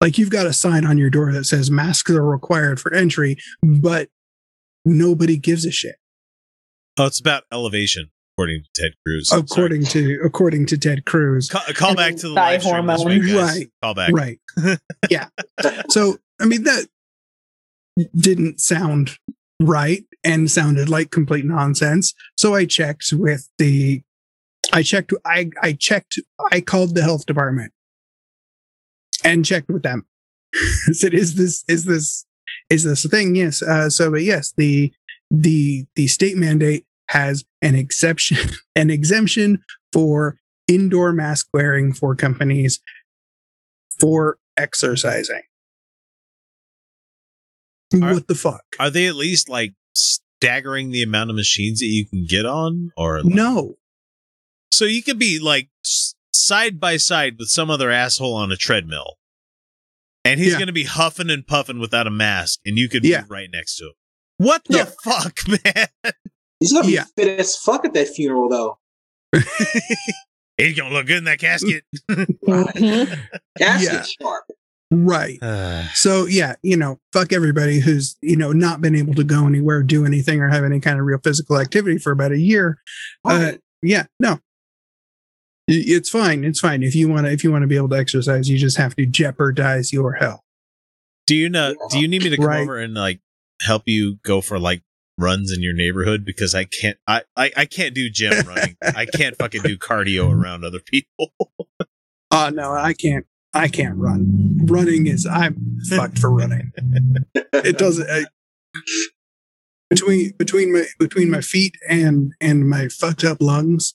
Like 0.00 0.18
you've 0.18 0.30
got 0.30 0.46
a 0.46 0.52
sign 0.52 0.84
on 0.84 0.98
your 0.98 1.08
door 1.10 1.30
that 1.32 1.44
says 1.44 1.70
masks 1.70 2.10
are 2.10 2.24
required 2.24 2.80
for 2.80 2.92
entry, 2.92 3.36
but 3.62 4.08
nobody 4.84 5.36
gives 5.36 5.64
a 5.64 5.70
shit. 5.70 5.96
Oh, 6.98 7.06
it's 7.06 7.20
about 7.20 7.44
elevation, 7.52 8.10
according 8.38 8.62
to 8.62 8.82
Ted 8.82 8.92
Cruz. 9.04 9.28
Sorry. 9.28 9.40
According 9.40 9.84
to 9.86 10.20
according 10.24 10.66
to 10.66 10.78
Ted 10.78 11.04
Cruz. 11.04 11.48
Call, 11.48 11.62
call 11.74 11.94
back 11.96 12.14
to 12.16 12.28
the 12.28 12.34
live 12.34 12.62
stream 12.62 12.86
this 12.86 13.02
hormone. 13.02 13.20
week, 13.20 13.32
guys. 13.34 13.56
Right. 13.56 13.70
Call 13.82 13.94
back. 13.94 14.10
Right. 14.12 14.40
yeah. 15.10 15.28
So 15.88 16.18
I 16.40 16.46
mean 16.46 16.62
that 16.62 16.86
didn't 18.14 18.60
sound 18.60 19.18
right 19.60 20.04
and 20.22 20.48
sounded 20.48 20.88
like 20.88 21.10
complete 21.10 21.44
nonsense. 21.44 22.14
So 22.36 22.54
I 22.54 22.64
checked 22.64 23.12
with 23.12 23.48
the 23.58 24.02
I 24.72 24.84
checked 24.84 25.12
I 25.24 25.50
I 25.60 25.72
checked 25.72 26.20
I 26.52 26.60
called 26.60 26.94
the 26.94 27.02
health 27.02 27.26
department 27.26 27.72
and 29.24 29.44
checked 29.44 29.68
with 29.68 29.82
them. 29.82 30.06
I 30.54 30.92
said, 30.92 31.12
is 31.12 31.34
this 31.34 31.64
is 31.66 31.86
this 31.86 32.24
is 32.70 32.84
this 32.84 33.04
a 33.04 33.08
thing? 33.08 33.34
Yes. 33.34 33.62
Uh, 33.62 33.90
so, 33.90 34.12
but 34.12 34.22
yes, 34.22 34.54
the 34.56 34.92
the 35.30 35.86
the 35.96 36.06
state 36.06 36.36
mandate 36.36 36.84
has 37.08 37.44
an 37.62 37.74
exception 37.74 38.50
an 38.76 38.90
exemption 38.90 39.62
for 39.92 40.38
indoor 40.66 41.12
mask 41.12 41.48
wearing 41.54 41.92
for 41.92 42.14
companies 42.14 42.80
for 43.98 44.38
exercising. 44.56 45.42
Are- 47.94 48.14
what 48.14 48.28
the 48.28 48.34
fuck? 48.34 48.62
Are 48.78 48.90
they 48.90 49.06
at 49.06 49.14
least 49.16 49.48
like 49.48 49.72
staggering 49.94 50.90
the 50.90 51.02
amount 51.02 51.30
of 51.30 51.36
machines 51.36 51.80
that 51.80 51.86
you 51.86 52.06
can 52.06 52.26
get 52.28 52.44
on, 52.46 52.90
or 52.96 53.22
like- 53.22 53.34
No. 53.34 53.76
So 54.70 54.84
you 54.84 55.02
could 55.02 55.18
be 55.18 55.38
like 55.38 55.70
side 56.32 56.78
by 56.78 56.98
side 56.98 57.36
with 57.38 57.48
some 57.48 57.70
other 57.70 57.90
asshole 57.90 58.34
on 58.34 58.52
a 58.52 58.56
treadmill, 58.56 59.18
and 60.24 60.38
he's 60.38 60.52
Yeah. 60.52 60.58
going 60.58 60.66
to 60.68 60.72
be 60.72 60.84
huffing 60.84 61.30
and 61.30 61.46
puffing 61.46 61.78
without 61.78 62.06
a 62.06 62.10
mask, 62.10 62.60
and 62.66 62.76
you 62.78 62.88
could 62.88 63.04
Yeah. 63.04 63.22
be 63.22 63.28
right 63.28 63.48
next 63.50 63.76
to 63.78 63.86
him. 63.86 63.92
What 64.36 64.64
the 64.64 64.76
Yeah. 64.78 64.90
fuck, 65.02 65.38
man? 65.64 66.12
He's 66.60 66.72
gonna 66.72 66.86
be 66.86 66.92
Yeah. 66.94 67.04
fit 67.16 67.38
as 67.40 67.56
fuck 67.56 67.84
at 67.84 67.94
that 67.94 68.08
funeral, 68.08 68.48
though. 68.48 68.78
He's 70.56 70.76
gonna 70.76 70.92
look 70.92 71.06
good 71.06 71.18
in 71.18 71.24
that 71.24 71.38
casket. 71.38 71.84
Mhm. 72.10 73.18
Casket 73.58 73.92
Yeah. 73.92 74.04
sharp. 74.20 74.44
Right. 74.90 75.38
So 75.94 76.26
yeah, 76.26 76.54
you 76.62 76.76
know, 76.76 76.98
fuck 77.12 77.32
everybody 77.32 77.80
who's, 77.80 78.16
you 78.22 78.36
know, 78.36 78.52
not 78.52 78.80
been 78.80 78.94
able 78.96 79.14
to 79.14 79.24
go 79.24 79.46
anywhere, 79.46 79.82
do 79.82 80.04
anything, 80.04 80.40
or 80.40 80.48
have 80.48 80.64
any 80.64 80.80
kind 80.80 80.98
of 80.98 81.06
real 81.06 81.18
physical 81.22 81.58
activity 81.58 81.98
for 81.98 82.10
about 82.12 82.32
a 82.32 82.38
year. 82.38 82.78
Uh, 83.24 83.52
yeah, 83.82 84.06
no. 84.20 84.40
It's 85.68 86.08
fine. 86.08 86.44
It's 86.44 86.60
fine. 86.60 86.82
If 86.82 86.94
you 86.94 87.08
want 87.08 87.26
to 87.26 87.32
if 87.32 87.44
you 87.44 87.52
want 87.52 87.62
to 87.62 87.66
be 87.68 87.76
able 87.76 87.90
to 87.90 87.96
exercise, 87.98 88.48
you 88.48 88.58
just 88.58 88.78
have 88.78 88.96
to 88.96 89.04
jeopardize 89.06 89.92
your 89.92 90.14
health. 90.14 90.40
do 91.26 91.36
you 91.36 91.48
know? 91.50 91.74
Do 91.90 91.98
you 92.00 92.08
need 92.08 92.22
me 92.24 92.30
to 92.30 92.36
come 92.38 92.46
Right. 92.46 92.62
over 92.62 92.78
and 92.78 92.94
like 92.94 93.20
help 93.60 93.82
you 93.86 94.16
go 94.24 94.40
for 94.40 94.58
like 94.58 94.82
runs 95.18 95.52
in 95.52 95.62
your 95.62 95.74
neighborhood 95.74 96.24
because 96.24 96.54
I 96.54 96.64
can't. 96.64 96.96
I 97.06 97.22
I, 97.36 97.50
I 97.56 97.64
can't 97.66 97.94
do 97.94 98.08
gym 98.08 98.32
running. 98.46 98.76
I 98.82 99.06
can't 99.06 99.36
fucking 99.36 99.62
do 99.62 99.76
cardio 99.76 100.32
around 100.32 100.64
other 100.64 100.80
people. 100.80 101.32
Uh 102.30 102.50
no, 102.50 102.74
I 102.74 102.92
can't 102.92 103.24
I 103.54 103.68
can't 103.68 103.96
run. 103.96 104.60
Running 104.66 105.06
is 105.06 105.24
I'm 105.24 105.78
fucked 105.88 106.18
for 106.18 106.30
running. 106.30 106.72
It 107.54 107.78
doesn't 107.78 108.06
I, 108.08 108.26
between 109.88 110.32
between 110.38 110.72
my 110.74 110.84
between 110.98 111.30
my 111.30 111.40
feet 111.40 111.76
and 111.88 112.34
and 112.38 112.68
my 112.68 112.88
fucked 112.88 113.24
up 113.24 113.38
lungs. 113.40 113.94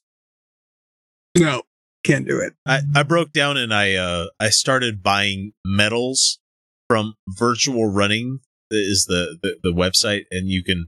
No, 1.38 1.62
can't 2.04 2.28
do 2.28 2.40
it. 2.40 2.54
I, 2.66 2.82
I 2.96 3.04
broke 3.04 3.32
down 3.32 3.58
and 3.58 3.72
I 3.72 3.94
uh 3.94 4.28
I 4.40 4.50
started 4.50 5.04
buying 5.04 5.54
medals 5.64 6.40
from 6.90 7.16
virtual 7.28 7.92
running 7.92 8.40
is 8.72 9.06
the, 9.06 9.38
the 9.42 9.58
the 9.64 9.74
website 9.74 10.24
and 10.32 10.50
you 10.50 10.64
can 10.64 10.88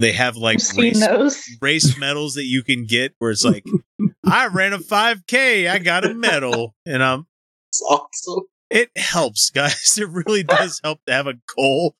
they 0.00 0.12
have 0.12 0.36
like 0.36 0.58
race, 0.76 1.58
race 1.60 1.96
medals 1.98 2.34
that 2.34 2.44
you 2.44 2.62
can 2.62 2.86
get 2.86 3.14
where 3.18 3.30
it's 3.30 3.44
like 3.44 3.64
I 4.26 4.46
ran 4.48 4.72
a 4.72 4.78
5k 4.78 5.70
I 5.70 5.78
got 5.78 6.04
a 6.04 6.14
medal 6.14 6.74
and 6.86 7.02
um 7.02 7.26
It's 7.70 7.82
awesome. 7.82 8.44
it 8.70 8.90
helps 8.96 9.50
guys 9.50 9.96
it 10.00 10.08
really 10.08 10.42
does 10.42 10.80
help 10.82 11.00
to 11.06 11.12
have 11.12 11.26
a 11.26 11.34
goal 11.56 11.94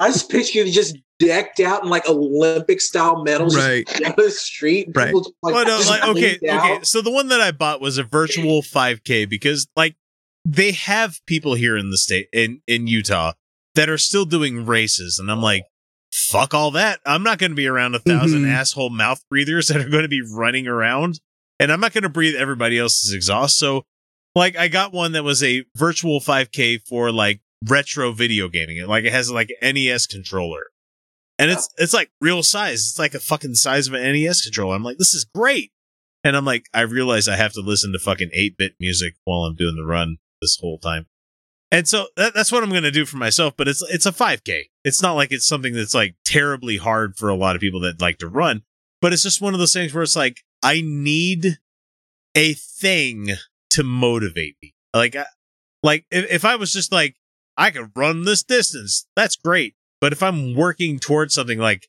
I 0.00 0.08
just 0.08 0.30
picture 0.30 0.62
you 0.62 0.72
just 0.72 0.96
decked 1.18 1.60
out 1.60 1.82
in 1.82 1.88
like 1.88 2.08
Olympic 2.08 2.80
style 2.80 3.22
medals 3.22 3.56
right. 3.56 3.86
down 3.86 4.14
the 4.16 4.30
street. 4.30 4.88
Right. 4.94 5.14
Just, 5.14 5.30
like, 5.42 5.54
Well, 5.54 5.64
no, 5.64 5.80
like, 5.88 6.02
okay, 6.04 6.38
leaned 6.42 6.48
out. 6.50 6.70
okay. 6.70 6.84
So 6.84 7.00
the 7.00 7.10
one 7.10 7.28
that 7.28 7.40
I 7.40 7.52
bought 7.52 7.80
was 7.80 7.96
a 7.98 8.02
virtual 8.02 8.60
5K 8.62 9.28
because, 9.28 9.66
like, 9.76 9.96
they 10.44 10.72
have 10.72 11.20
people 11.26 11.54
here 11.54 11.76
in 11.76 11.90
the 11.90 11.96
state 11.98 12.28
in 12.32 12.60
in 12.66 12.86
Utah 12.86 13.32
that 13.74 13.88
are 13.88 13.98
still 13.98 14.24
doing 14.24 14.66
races, 14.66 15.18
and 15.18 15.30
I'm 15.30 15.40
like, 15.42 15.64
fuck 16.30 16.54
all 16.54 16.70
that. 16.72 17.00
I'm 17.06 17.22
not 17.22 17.38
going 17.38 17.50
to 17.52 17.56
be 17.56 17.66
around 17.66 17.94
a 17.94 18.00
1000 18.00 18.42
Mhm. 18.44 18.50
asshole 18.50 18.90
mouth 18.90 19.22
breathers 19.30 19.68
that 19.68 19.78
are 19.78 19.88
going 19.88 20.02
to 20.02 20.08
be 20.08 20.22
running 20.22 20.66
around, 20.66 21.20
and 21.60 21.70
I'm 21.72 21.80
not 21.80 21.92
going 21.92 22.02
to 22.02 22.08
breathe 22.08 22.34
everybody 22.34 22.78
else's 22.78 23.12
exhaust. 23.12 23.58
So, 23.58 23.84
like, 24.34 24.56
I 24.56 24.68
got 24.68 24.92
one 24.92 25.12
that 25.12 25.24
was 25.24 25.42
a 25.42 25.64
virtual 25.76 26.20
5K 26.20 26.78
for 26.88 27.10
like 27.12 27.40
retro 27.68 28.12
video 28.12 28.48
gaming. 28.48 28.76
It 28.78 28.88
like 28.88 29.04
it 29.04 29.12
has 29.12 29.30
like 29.30 29.50
NES 29.62 30.06
controller. 30.06 30.66
And 31.38 31.50
it's 31.50 31.68
it's 31.76 31.92
like 31.92 32.10
real 32.20 32.42
size. 32.42 32.80
It's 32.90 32.98
like 32.98 33.14
a 33.14 33.20
fucking 33.20 33.54
size 33.56 33.88
of 33.88 33.94
an 33.94 34.02
NES 34.02 34.42
controller. 34.42 34.74
I'm 34.74 34.82
like, 34.82 34.96
this 34.98 35.14
is 35.14 35.24
great. 35.34 35.70
And 36.24 36.36
I'm 36.36 36.44
like, 36.46 36.66
I 36.74 36.80
realize 36.80 37.28
I 37.28 37.36
have 37.36 37.52
to 37.52 37.60
listen 37.60 37.92
to 37.92 37.98
fucking 37.98 38.30
8 38.32 38.56
bit 38.56 38.74
music 38.80 39.14
while 39.24 39.40
I'm 39.44 39.54
doing 39.54 39.76
the 39.76 39.84
run 39.84 40.16
this 40.40 40.58
whole 40.60 40.78
time. 40.78 41.06
And 41.70 41.88
so 41.88 42.06
that, 42.16 42.34
that's 42.34 42.52
what 42.52 42.62
I'm 42.62 42.70
going 42.70 42.84
to 42.84 42.90
do 42.90 43.04
for 43.04 43.16
myself, 43.16 43.54
but 43.56 43.68
it's, 43.68 43.82
it's 43.90 44.06
a 44.06 44.12
5k. 44.12 44.64
It's 44.84 45.02
not 45.02 45.14
like 45.14 45.32
it's 45.32 45.46
something 45.46 45.74
that's 45.74 45.94
like 45.94 46.14
terribly 46.24 46.76
hard 46.76 47.16
for 47.16 47.28
a 47.28 47.34
lot 47.34 47.56
of 47.56 47.60
people 47.60 47.80
that 47.80 48.00
like 48.00 48.18
to 48.18 48.28
run, 48.28 48.62
but 49.02 49.12
it's 49.12 49.22
just 49.22 49.40
one 49.40 49.52
of 49.52 49.58
those 49.58 49.72
things 49.72 49.92
where 49.92 50.02
it's 50.02 50.16
like, 50.16 50.42
I 50.62 50.80
need 50.84 51.58
a 52.34 52.54
thing 52.54 53.30
to 53.70 53.82
motivate 53.82 54.56
me. 54.62 54.74
Like, 54.94 55.16
I, 55.16 55.26
like 55.82 56.06
if, 56.10 56.30
if 56.30 56.44
I 56.44 56.56
was 56.56 56.72
just 56.72 56.92
like, 56.92 57.16
I 57.56 57.70
could 57.70 57.90
run 57.96 58.24
this 58.24 58.42
distance, 58.42 59.06
that's 59.16 59.36
great. 59.36 59.74
But 60.00 60.12
if 60.12 60.22
I'm 60.22 60.54
working 60.54 60.98
towards 60.98 61.34
something 61.34 61.58
like, 61.58 61.88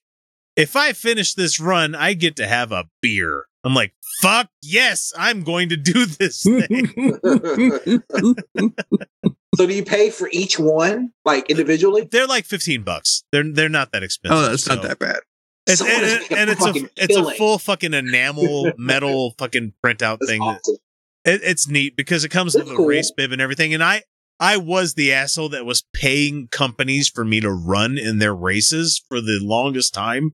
if 0.56 0.76
I 0.76 0.94
finish 0.94 1.36
this 1.36 1.60
run, 1.60 1.94
I 1.94 2.14
get 2.14 2.36
to 2.38 2.48
have 2.48 2.72
a 2.72 2.86
beer. 3.02 3.46
I'm 3.64 3.76
like, 3.76 3.94
fuck 4.22 4.50
yes, 4.64 5.14
I'm 5.18 5.44
going 5.44 5.70
to 5.70 5.78
do 5.78 6.06
this 6.06 6.42
thing. 6.42 7.20
so 9.58 9.68
do 9.68 9.74
you 9.74 9.84
pay 9.84 10.10
for 10.10 10.30
each 10.32 10.58
one 10.60 11.12
like 11.26 11.50
individually? 11.50 12.08
they're 12.12 12.28
like 12.28 12.46
15 12.46 12.84
bucks. 12.84 13.24
They're 13.32 13.44
they're 13.52 13.70
not 13.70 13.92
that 13.92 14.04
expensive. 14.04 14.38
oh, 14.38 14.50
that's 14.50 14.68
not 14.68 14.82
that 14.84 15.00
bad. 15.00 15.20
It's, 15.66 15.82
and, 15.82 15.90
and- 15.92 16.32
and 16.40 16.50
it's 16.50 16.66
a 16.66 16.90
it's 16.96 17.16
a 17.18 17.32
full 17.36 17.58
fucking 17.58 17.94
enamel 17.94 18.72
metal 18.78 19.34
fucking 19.38 19.74
printout 19.86 20.20
That's 20.20 20.28
thing. 20.32 20.42
awesome. 20.42 20.76
It, 21.26 21.42
it's 21.44 21.68
neat 21.68 21.98
because 21.98 22.24
it 22.24 22.30
comes 22.30 22.54
That's 22.54 22.70
with 22.70 22.80
a 22.80 22.82
race 22.84 23.12
bib 23.12 23.34
and 23.34 23.42
everything. 23.42 23.74
And 23.74 23.84
I 23.84 24.04
I 24.40 24.56
was 24.58 24.94
the 24.94 25.12
asshole 25.12 25.50
that 25.50 25.66
was 25.66 25.84
paying 25.94 26.48
companies 26.52 27.10
for 27.10 27.26
me 27.26 27.42
to 27.42 27.52
run 27.52 27.98
in 27.98 28.20
their 28.20 28.34
races 28.36 29.04
for 29.10 29.20
the 29.20 29.40
longest 29.42 29.94
time. 29.94 30.34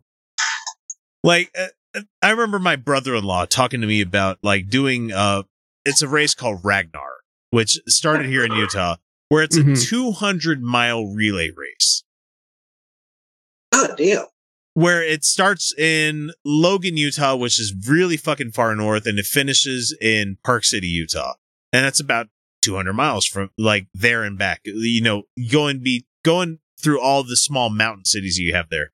Like 1.24 1.50
uh, 1.58 1.68
uh, 1.96 2.02
I 2.22 2.32
remember 2.32 2.60
my 2.60 2.76
brother-in-law 2.76 3.46
talking 3.46 3.82
to 3.82 3.88
me 3.88 4.02
about 4.02 4.38
like 4.44 4.70
doing 4.70 5.12
uh 5.12 5.44
it's 5.86 6.02
a 6.02 6.08
race 6.08 6.34
called 6.36 6.60
Ragnar, 6.64 7.12
which 7.50 7.80
started 7.88 8.28
here 8.28 8.44
in 8.46 8.52
Utah, 8.52 8.98
where 9.34 9.44
it's 9.44 9.58
a 9.58 9.64
Mhm. 9.64 9.84
200 9.84 10.62
mile 10.62 11.06
relay 11.08 11.50
race 11.56 12.04
God 13.72 13.98
damn. 13.98 14.26
where 14.76 15.04
it 15.04 15.24
starts 15.24 15.74
in 15.78 16.32
Logan, 16.46 16.98
Utah, 16.98 17.36
which 17.36 17.60
is 17.60 17.74
really 17.88 18.18
fucking 18.18 18.52
far 18.52 18.76
north, 18.76 19.06
and 19.08 19.18
it 19.20 19.26
finishes 19.26 19.96
in 20.00 20.38
Park 20.44 20.64
City, 20.64 20.88
Utah, 20.88 21.34
and 21.72 21.84
that's 21.86 22.00
about 22.00 22.28
200 22.62 22.94
miles 22.94 23.26
from 23.26 23.50
like 23.58 23.88
there 23.94 24.24
and 24.24 24.38
back. 24.38 24.62
You 24.66 25.02
know, 25.02 25.24
going 25.52 25.82
be 25.84 26.06
going 26.24 26.60
through 26.80 27.02
all 27.02 27.24
the 27.24 27.36
small 27.38 27.70
mountain 27.70 28.06
cities 28.06 28.38
you 28.38 28.54
have 28.54 28.70
there, 28.70 28.92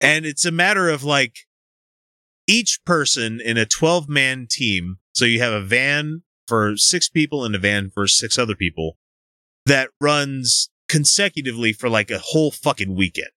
and 0.00 0.26
it's 0.26 0.44
a 0.44 0.50
matter 0.52 0.88
of 0.88 1.02
like 1.04 1.46
each 2.48 2.80
person 2.84 3.40
in 3.40 3.56
a 3.56 3.66
12 3.66 4.08
man 4.08 4.46
team. 4.48 4.98
So 5.14 5.24
you 5.24 5.40
have 5.40 5.52
a 5.52 5.62
van 5.62 6.22
for 6.46 6.76
six 6.76 7.08
people 7.08 7.44
and 7.44 7.54
a 7.54 7.58
van 7.58 7.90
for 7.90 8.06
six 8.06 8.38
other 8.38 8.54
people 8.54 8.98
that 9.66 9.90
runs 10.00 10.70
consecutively 10.88 11.72
for 11.72 11.88
like 11.88 12.10
a 12.10 12.18
whole 12.18 12.50
fucking 12.50 12.94
weekend. 12.94 13.30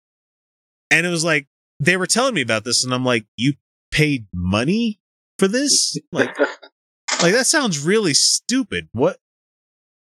And 0.90 1.06
it 1.06 1.10
was 1.10 1.24
like, 1.24 1.46
they 1.80 1.96
were 1.96 2.06
telling 2.06 2.34
me 2.34 2.42
about 2.42 2.64
this 2.64 2.84
and 2.84 2.92
I'm 2.94 3.04
like, 3.04 3.26
you 3.36 3.54
paid 3.90 4.26
money 4.32 5.00
for 5.38 5.48
this? 5.48 5.98
Like, 6.12 6.38
like 7.22 7.32
that 7.32 7.46
sounds 7.46 7.78
really 7.78 8.14
stupid. 8.14 8.88
What, 8.92 9.18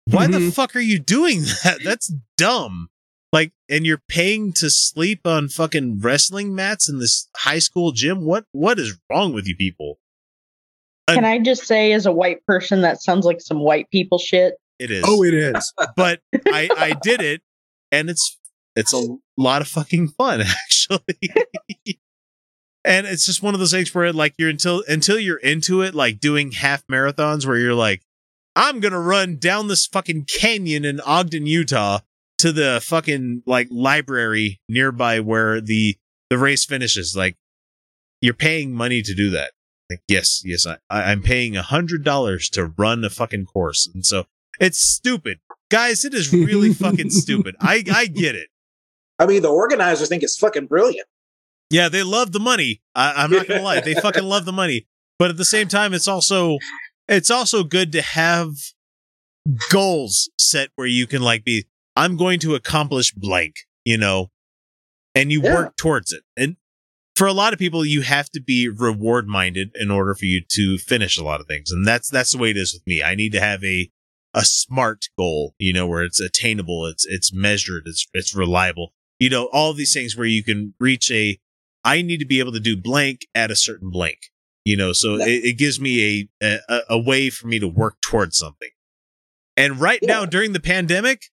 why 0.07 0.27
the 0.27 0.39
Mhm. 0.39 0.53
fuck 0.55 0.77
are 0.77 0.81
you 0.81 0.99
doing 0.99 1.43
that? 1.65 1.81
That's 1.85 2.13
dumb. 2.37 2.89
Like, 3.33 3.53
and 3.69 3.85
you're 3.85 4.03
paying 4.09 4.53
to 4.55 4.71
sleep 4.71 5.27
on 5.27 5.49
fucking 5.49 5.99
wrestling 6.01 6.55
mats 6.55 6.89
in 6.89 6.99
this 7.01 7.29
high 7.39 7.59
school 7.59 7.91
gym? 7.91 8.25
What, 8.25 8.45
what 8.53 8.79
is 8.79 8.97
wrong 9.11 9.33
with 9.33 9.49
you 9.49 9.57
people? 9.57 9.99
Can 11.09 11.25
I 11.25 11.39
just 11.41 11.67
say, 11.67 11.93
as 11.93 12.07
a 12.07 12.13
white 12.13 12.47
person, 12.47 12.83
that 12.83 13.03
sounds 13.03 13.27
like 13.27 13.41
some 13.41 13.59
white 13.61 13.91
people 13.91 14.19
shit. 14.19 14.55
It 14.79 14.91
is. 14.91 15.05
Oh, 15.07 15.23
it 15.25 15.35
is. 15.35 15.73
but 15.97 16.21
I, 16.49 16.69
I 16.77 16.97
did 17.03 17.21
it 17.21 17.43
and 17.93 18.11
it's, 18.11 18.39
it's 18.77 18.93
a 18.93 19.17
lot 19.37 19.63
of 19.63 19.69
fucking 19.69 20.09
fun 20.09 20.41
actually. 20.65 21.01
and 22.85 23.07
it's 23.07 23.25
just 23.25 23.43
one 23.43 23.55
of 23.55 23.61
those 23.61 23.71
things 23.71 23.95
where 23.95 24.13
like 24.13 24.35
you're 24.39 24.51
until, 24.51 24.83
until 24.89 25.19
you're 25.19 25.39
into 25.39 25.81
it, 25.83 25.95
like 25.95 26.21
doing 26.21 26.53
half 26.53 26.87
marathons 26.87 27.47
where 27.47 27.57
you're 27.59 27.75
like, 27.75 28.03
I'm 28.57 28.81
going 28.81 28.93
to 28.93 28.99
run 29.01 29.37
down 29.37 29.69
this 29.69 29.87
fucking 29.87 30.27
canyon 30.27 30.85
in 30.85 31.01
Ogden, 31.01 31.47
Utah 31.47 32.01
to 32.39 32.53
the 32.53 32.81
fucking 32.85 33.43
like 33.47 33.69
library 33.71 34.61
nearby 34.69 35.21
where 35.21 35.61
the, 35.61 35.97
the 36.31 36.39
race 36.39 36.65
finishes. 36.65 37.15
Like 37.17 37.37
you're 38.21 38.35
paying 38.35 38.73
money 38.73 39.03
to 39.03 39.15
do 39.15 39.31
that. 39.31 39.53
Like, 39.91 40.01
yes, 40.09 40.43
yes, 40.45 40.67
I, 40.67 40.79
I- 40.91 41.11
I'm 41.13 41.23
paying 41.23 41.57
a 41.57 41.63
hundred 41.63 42.05
dollars 42.05 42.49
to 42.51 42.67
run 42.77 43.05
a 43.05 43.11
fucking 43.11 43.47
course. 43.47 43.89
And 43.95 44.05
so 44.05 44.25
it's 44.61 44.79
stupid. 44.79 45.39
Guys, 45.71 46.05
it 46.05 46.15
is 46.15 46.33
really 46.33 46.73
fucking 46.73 47.11
stupid. 47.23 47.57
I 47.61 47.83
I 47.93 48.07
get 48.07 48.35
it. 48.35 48.49
I 49.19 49.27
mean, 49.27 49.43
the 49.43 49.49
organizers 49.49 50.09
think 50.09 50.23
it's 50.23 50.37
fucking 50.39 50.67
brilliant. 50.67 51.07
Yeah, 51.71 51.89
they 51.89 52.03
love 52.03 52.33
the 52.33 52.41
money. 52.41 52.83
I, 52.95 53.13
I'm 53.25 53.31
not 53.31 53.49
gonna 53.49 53.63
lie, 53.63 53.81
they 53.81 53.95
fucking 53.95 54.25
love 54.25 54.45
the 54.45 54.53
money. 54.53 54.87
But 55.19 55.31
at 55.31 55.37
the 55.37 55.45
same 55.45 55.69
time, 55.69 55.95
it's 55.95 56.09
also 56.09 56.59
it's 57.09 57.31
also 57.31 57.65
good 57.65 57.93
to 57.93 58.03
have 58.03 58.51
goals 59.71 60.31
set 60.39 60.71
where 60.77 60.87
you 60.87 61.07
can 61.07 61.23
like 61.23 61.45
be. 61.45 61.67
I'm 61.97 62.17
going 62.17 62.41
to 62.41 62.55
accomplish 62.55 63.13
blank, 63.13 63.55
you 63.85 63.97
know, 63.99 64.31
and 65.15 65.31
you 65.31 65.41
Yeah. 65.43 65.55
work 65.55 65.77
towards 65.77 66.13
it. 66.13 66.23
And 66.37 66.57
for 67.15 67.27
a 67.29 67.33
lot 67.33 67.53
of 67.53 67.59
people, 67.59 67.85
you 67.85 68.03
have 68.03 68.29
to 68.31 68.41
be 68.43 68.69
reward 68.69 69.29
minded 69.29 69.71
in 69.77 69.91
order 69.91 70.15
for 70.15 70.25
you 70.25 70.43
to 70.51 70.79
finish 70.79 71.17
a 71.17 71.23
lot 71.25 71.41
of 71.41 71.47
things. 71.47 71.71
And 71.71 71.87
that's 71.87 72.09
that's 72.11 72.33
the 72.33 72.39
way 72.39 72.51
it 72.51 72.57
is 72.57 72.73
with 72.75 72.87
me. 72.87 73.03
I 73.03 73.15
need 73.15 73.33
to 73.33 73.41
have 73.41 73.63
a 73.65 73.91
a 74.35 74.45
smart 74.45 75.07
goal, 75.17 75.55
you 75.59 75.73
know, 75.73 75.87
where 75.87 76.03
it's 76.03 76.21
attainable, 76.21 76.87
it's 76.87 77.07
it's 77.07 77.33
measured, 77.33 77.85
it's 77.87 78.07
it's 78.13 78.35
reliable. 78.35 78.93
You 79.21 79.31
know, 79.31 79.45
all 79.53 79.73
these 79.73 79.95
things 79.95 80.17
where 80.17 80.27
you 80.27 80.43
can 80.43 80.75
reach 80.81 81.11
a 81.11 81.39
I 81.85 82.03
need 82.03 82.19
to 82.19 82.27
be 82.27 82.41
able 82.41 82.53
to 82.53 82.61
do 82.61 82.77
blank 82.77 83.27
at 83.35 83.51
a 83.51 83.57
certain 83.57 83.91
blank. 83.91 84.31
You 84.65 84.77
know, 84.77 84.93
so 84.93 85.17
Yeah. 85.17 85.27
it, 85.27 85.45
it 85.45 85.59
gives 85.59 85.79
me 85.81 86.29
a, 86.43 86.59
a 86.69 86.81
a 86.91 86.99
way 86.99 87.31
for 87.31 87.47
me 87.47 87.59
to 87.59 87.69
work 87.69 88.01
towards 88.01 88.37
something. 88.37 88.71
And 89.57 89.79
right 89.81 90.01
now 90.03 90.25
during 90.27 90.53
the 90.53 90.61
pandemic, 90.61 91.27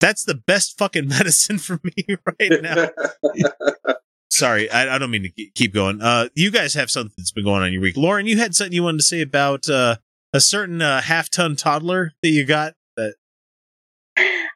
that's 0.00 0.24
the 0.24 0.34
best 0.34 0.78
fucking 0.78 1.06
medicine 1.18 1.58
for 1.58 1.80
me 1.84 2.16
right 2.40 2.62
now. 2.62 2.88
Sorry, 4.30 4.70
I, 4.70 4.94
I 4.94 4.98
don't 4.98 5.10
mean 5.10 5.24
to 5.24 5.50
keep 5.54 5.74
going. 5.74 6.00
Uh, 6.00 6.28
you 6.34 6.50
guys 6.50 6.72
have 6.74 6.90
something 6.90 7.12
that's 7.18 7.32
been 7.32 7.44
going 7.44 7.62
on 7.62 7.70
your 7.72 7.82
week. 7.82 7.98
Lauren, 7.98 8.26
you 8.26 8.38
had 8.38 8.54
something 8.54 8.72
you 8.72 8.82
wanted 8.82 8.98
to 8.98 9.04
say 9.04 9.20
about 9.20 9.68
uh, 9.68 9.96
a 10.32 10.40
certain 10.40 10.80
uh, 10.80 11.00
half 11.02 11.30
ton 11.30 11.56
toddler 11.56 12.12
that 12.22 12.28
you 12.28 12.44
got. 12.44 12.74
That 12.96 13.14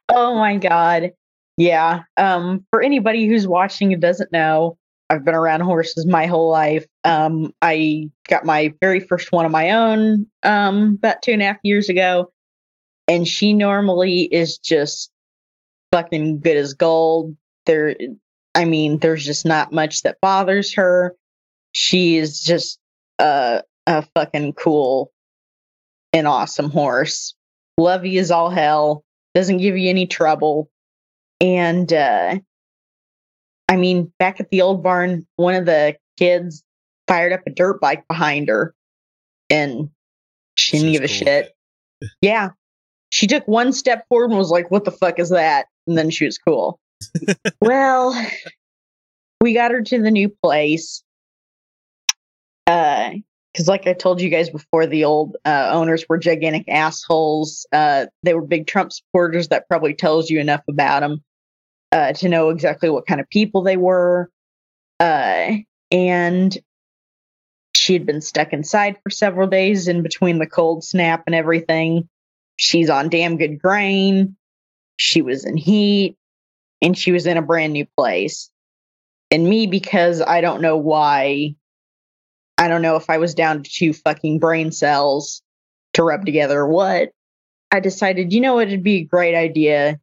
Oh 0.09 0.37
my 0.37 0.57
god. 0.57 1.13
Yeah. 1.57 2.03
Um 2.17 2.65
for 2.71 2.83
anybody 2.83 3.27
who's 3.27 3.47
watching 3.47 3.93
and 3.93 4.03
doesn't 4.03 4.33
know, 4.33 4.79
I've 5.11 5.25
been 5.25 5.35
around 5.35 5.61
horses 5.61 6.07
my 6.07 6.27
whole 6.27 6.51
life. 6.51 6.87
Um 7.05 7.53
I 7.63 8.11
got 8.29 8.45
my 8.45 8.73
very 8.81 9.01
first 9.01 9.33
one 9.33 9.47
of 9.47 9.53
my 9.53 9.71
own 9.71 10.27
um 10.43 10.95
about 10.99 11.23
two 11.23 11.33
and 11.33 11.43
a 11.43 11.47
half 11.47 11.59
years 11.63 11.89
ago. 11.89 12.33
And 13.09 13.27
she 13.27 13.53
normally 13.53 14.23
is 14.23 14.59
just 14.59 15.11
fucking 15.93 16.41
good 16.41 16.57
as 16.57 16.75
gold. 16.75 17.37
There 17.67 17.95
I 18.55 18.65
mean, 18.65 18.99
there's 18.99 19.25
just 19.25 19.45
not 19.45 19.73
much 19.73 20.03
that 20.03 20.19
bothers 20.23 20.75
her. 20.75 21.15
She 21.73 22.17
is 22.17 22.41
just 22.41 22.79
a 23.19 23.63
fucking 24.15 24.55
cool 24.55 25.13
and 26.17 26.27
awesome 26.27 26.71
horse. 26.71 27.35
Lovey 27.77 28.17
is 28.17 28.31
all 28.31 28.51
hell 28.51 29.05
doesn't 29.37 29.59
give 29.59 29.77
you 29.77 29.91
any 29.91 30.07
trouble. 30.07 30.71
And 31.43 31.93
uh 31.93 32.39
I 33.69 33.77
mean, 33.77 34.13
back 34.19 34.41
at 34.41 34.49
the 34.51 34.63
old 34.63 34.83
barn, 34.83 35.27
one 35.37 35.55
of 35.55 35.67
the 35.67 35.97
kids 36.19 36.63
fired 37.07 37.33
up 37.33 37.43
a 37.47 37.51
dirt 37.51 37.81
bike 37.81 38.09
behind 38.09 38.49
her 38.49 38.75
and 39.51 39.91
she 40.55 40.79
didn't 40.79 40.93
She's 40.93 41.01
give 41.01 41.05
a 41.05 41.09
cool 41.09 41.27
shit. 41.27 41.53
Yeah. 42.23 42.51
She 43.11 43.27
took 43.27 43.47
one 43.47 43.73
step 43.73 44.07
forward 44.09 44.31
and 44.31 44.39
was 44.39 44.51
like, 44.51 44.71
What 44.71 44.85
the 44.85 44.91
fuck 44.91 45.19
is 45.19 45.31
that? 45.31 45.67
And 45.87 45.99
then 45.99 46.09
she 46.11 46.25
was 46.25 46.39
cool. 46.39 46.81
well, 47.61 48.19
we 49.43 49.53
got 49.53 49.71
her 49.71 49.83
to 49.83 50.01
the 50.01 50.11
new 50.11 50.31
place. 50.43 51.05
Uh 52.67 53.11
because 53.57 53.69
like 53.69 53.87
I 53.87 53.95
told 53.95 54.21
you 54.21 54.29
guys 54.29 54.51
before, 54.51 54.87
the 54.87 55.05
old 55.05 55.39
uh, 55.47 55.71
owners 55.73 56.05
were 56.11 56.19
gigantic 56.19 56.69
assholes. 56.69 57.67
Uh, 57.73 58.05
they 58.23 58.35
were 58.35 58.43
big 58.43 58.67
Trump 58.67 58.93
supporters. 58.93 59.49
That 59.49 59.67
probably 59.67 59.95
tells 59.95 60.29
you 60.29 60.41
enough 60.41 60.61
about 60.69 61.01
them 61.01 61.25
uh, 61.91 62.13
to 62.13 62.29
know 62.29 62.51
exactly 62.51 62.91
what 62.91 63.07
kind 63.07 63.19
of 63.19 63.31
people 63.31 63.63
they 63.63 63.79
were. 63.79 64.31
Uh, 65.01 65.53
and 65.91 66.59
she 67.75 67.95
had 67.95 68.05
been 68.05 68.21
stuck 68.21 68.53
inside 68.53 68.99
for 69.03 69.09
several 69.09 69.49
days 69.49 69.89
in 69.89 70.03
between 70.03 70.39
the 70.39 70.47
cold 70.47 70.85
snap 70.85 71.23
and 71.25 71.35
everything. 71.35 72.11
She's 72.57 72.91
on 72.91 73.09
damn 73.09 73.39
good 73.39 73.59
grain. 73.59 74.37
She 74.99 75.23
was 75.23 75.47
in 75.47 75.57
heat, 75.57 76.19
and 76.83 76.97
she 76.97 77.11
was 77.11 77.27
in 77.27 77.39
a 77.39 77.43
brand 77.43 77.73
new 77.73 77.87
place. 77.97 78.51
And 79.31 79.49
me, 79.49 79.67
because 79.67 80.21
I 80.21 80.43
don't 80.43 80.61
know 80.61 80.77
why 80.77 81.55
I 82.59 82.69
don't 82.69 82.83
know 82.83 82.97
if 82.97 83.11
I 83.11 83.19
was 83.19 83.35
down 83.35 83.63
to 83.63 83.71
two 83.71 83.93
fucking 83.93 84.39
brain 84.39 84.73
cells 84.73 85.43
to 85.95 86.03
rub 86.03 86.25
together 86.25 86.61
or 86.61 86.69
what. 86.69 87.11
I 87.71 87.81
decided, 87.81 88.33
you 88.33 88.41
know 88.41 88.55
what, 88.55 88.69
it'd 88.69 88.83
be 88.83 88.99
a 88.99 89.05
great 89.05 89.35
idea 89.35 89.99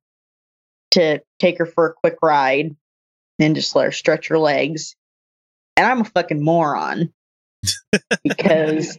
to 0.92 1.22
take 1.40 1.58
her 1.58 1.66
for 1.66 1.88
a 1.88 1.94
quick 1.94 2.18
ride 2.22 2.76
and 3.40 3.56
just 3.56 3.76
let 3.76 3.86
her 3.86 3.92
stretch 3.92 4.28
her 4.28 4.38
legs. 4.38 4.96
And 5.76 5.88
I'm 5.88 6.02
a 6.02 6.06
fucking 6.06 6.44
moron 6.44 7.12
because 8.24 8.98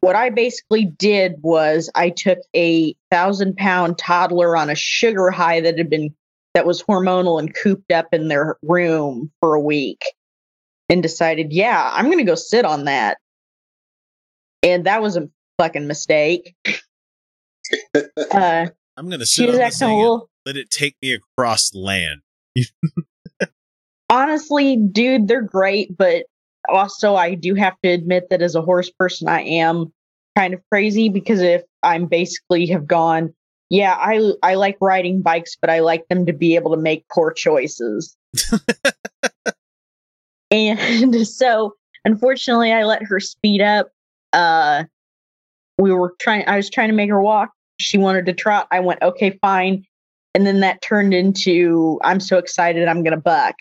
what 0.00 0.14
I 0.14 0.30
basically 0.30 0.84
did 0.84 1.36
was 1.42 1.90
I 1.94 2.10
took 2.10 2.38
a 2.54 2.94
thousand 3.10 3.56
pound 3.56 3.98
toddler 3.98 4.56
on 4.56 4.70
a 4.70 4.76
sugar 4.76 5.30
high 5.30 5.60
that 5.60 5.78
had 5.78 5.90
been 5.90 6.14
that 6.54 6.66
was 6.66 6.82
hormonal 6.82 7.38
and 7.38 7.54
cooped 7.54 7.92
up 7.92 8.08
in 8.12 8.28
their 8.28 8.56
room 8.62 9.30
for 9.40 9.54
a 9.54 9.60
week 9.60 10.02
and 10.88 11.02
decided, 11.02 11.52
yeah, 11.52 11.90
I'm 11.92 12.06
going 12.06 12.18
to 12.18 12.24
go 12.24 12.34
sit 12.34 12.64
on 12.64 12.84
that. 12.84 13.18
And 14.62 14.86
that 14.86 15.02
was 15.02 15.16
a 15.16 15.28
fucking 15.58 15.86
mistake. 15.86 16.54
Uh, 18.30 18.66
I'm 18.96 19.08
gonna 19.08 19.26
she 19.26 19.42
sit 19.42 19.46
was 19.48 19.56
on 19.56 19.64
this 19.64 19.82
acting 19.82 19.88
and 19.88 19.98
little. 19.98 20.30
let 20.44 20.56
it 20.56 20.70
take 20.70 20.94
me 21.02 21.12
across 21.12 21.74
land. 21.74 22.20
Honestly, 24.08 24.76
dude, 24.76 25.26
they're 25.26 25.42
great, 25.42 25.96
but 25.96 26.26
also 26.68 27.16
I 27.16 27.34
do 27.34 27.54
have 27.54 27.74
to 27.82 27.90
admit 27.90 28.30
that 28.30 28.40
as 28.40 28.54
a 28.54 28.62
horse 28.62 28.90
person, 28.90 29.28
I 29.28 29.42
am 29.42 29.92
kind 30.36 30.54
of 30.54 30.60
crazy 30.70 31.08
because 31.08 31.40
if 31.40 31.62
I'm 31.82 32.06
basically 32.06 32.66
have 32.66 32.86
gone, 32.86 33.34
yeah, 33.68 33.94
I 33.94 34.32
I 34.42 34.54
like 34.54 34.76
riding 34.80 35.22
bikes, 35.22 35.56
but 35.60 35.68
I 35.68 35.80
like 35.80 36.06
them 36.08 36.26
to 36.26 36.32
be 36.32 36.54
able 36.54 36.70
to 36.70 36.80
make 36.80 37.04
poor 37.08 37.32
choices. 37.32 38.16
and 40.50 41.26
so 41.26 41.74
unfortunately 42.04 42.72
I 42.72 42.84
let 42.84 43.02
her 43.04 43.20
speed 43.20 43.60
up. 43.60 43.88
Uh 44.32 44.84
we 45.78 45.92
were 45.92 46.14
trying 46.20 46.46
I 46.48 46.56
was 46.56 46.70
trying 46.70 46.88
to 46.88 46.94
make 46.94 47.10
her 47.10 47.20
walk. 47.20 47.50
She 47.78 47.98
wanted 47.98 48.26
to 48.26 48.32
trot. 48.32 48.68
I 48.70 48.80
went, 48.80 49.02
okay, 49.02 49.38
fine. 49.42 49.84
And 50.34 50.46
then 50.46 50.60
that 50.60 50.82
turned 50.82 51.14
into 51.14 52.00
I'm 52.02 52.20
so 52.20 52.38
excited 52.38 52.88
I'm 52.88 53.02
gonna 53.02 53.16
buck. 53.16 53.54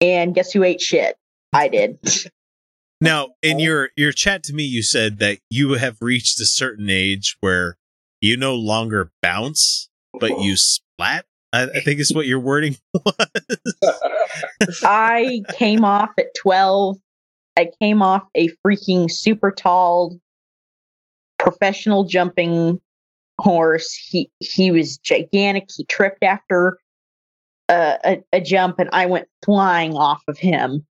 And 0.00 0.34
guess 0.34 0.52
who 0.52 0.62
ate 0.62 0.80
shit? 0.80 1.16
I 1.52 1.68
did. 1.68 1.98
Now, 3.00 3.34
in 3.42 3.58
your 3.58 3.90
your 3.96 4.12
chat 4.12 4.42
to 4.44 4.54
me, 4.54 4.62
you 4.62 4.82
said 4.82 5.18
that 5.18 5.38
you 5.50 5.74
have 5.74 5.98
reached 6.00 6.40
a 6.40 6.46
certain 6.46 6.88
age 6.88 7.36
where 7.40 7.76
you 8.22 8.36
no 8.38 8.54
longer 8.54 9.12
bounce, 9.20 9.90
but 10.18 10.40
you 10.40 10.56
splat. 10.56 11.26
I, 11.54 11.62
I 11.64 11.80
think 11.80 12.00
is 12.00 12.12
what 12.12 12.26
your 12.26 12.40
wording 12.40 12.76
was. 12.94 13.74
I 14.84 15.42
came 15.52 15.84
off 15.84 16.10
at 16.18 16.34
12. 16.36 16.98
I 17.56 17.70
came 17.80 18.02
off 18.02 18.24
a 18.34 18.48
freaking 18.66 19.10
super 19.10 19.52
tall 19.52 20.18
professional 21.38 22.04
jumping 22.04 22.80
horse. 23.38 23.92
He 23.94 24.30
he 24.40 24.72
was 24.72 24.98
gigantic. 24.98 25.68
He 25.74 25.84
tripped 25.84 26.24
after 26.24 26.78
a, 27.68 27.98
a, 28.04 28.24
a 28.32 28.40
jump 28.40 28.80
and 28.80 28.90
I 28.92 29.06
went 29.06 29.28
flying 29.44 29.94
off 29.94 30.22
of 30.26 30.38
him. 30.38 30.84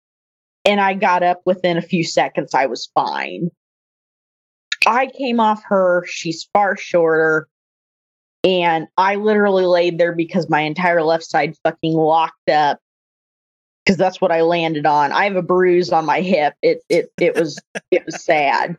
And 0.66 0.78
I 0.78 0.92
got 0.92 1.22
up 1.22 1.40
within 1.46 1.78
a 1.78 1.82
few 1.82 2.04
seconds. 2.04 2.54
I 2.54 2.66
was 2.66 2.90
fine. 2.94 3.50
I 4.86 5.06
came 5.06 5.40
off 5.40 5.62
her. 5.64 6.04
She's 6.06 6.46
far 6.52 6.76
shorter. 6.76 7.48
And 8.42 8.88
I 8.96 9.16
literally 9.16 9.66
laid 9.66 9.98
there 9.98 10.14
because 10.14 10.48
my 10.48 10.60
entire 10.60 11.02
left 11.02 11.24
side 11.24 11.56
fucking 11.62 11.92
locked 11.92 12.48
up 12.48 12.80
because 13.84 13.98
that's 13.98 14.20
what 14.20 14.32
I 14.32 14.42
landed 14.42 14.86
on. 14.86 15.12
I 15.12 15.24
have 15.24 15.36
a 15.36 15.42
bruise 15.42 15.90
on 15.90 16.06
my 16.06 16.20
hip. 16.20 16.54
It 16.62 16.82
it 16.88 17.10
it 17.20 17.34
was 17.34 17.58
it 17.90 18.04
was 18.06 18.24
sad. 18.24 18.76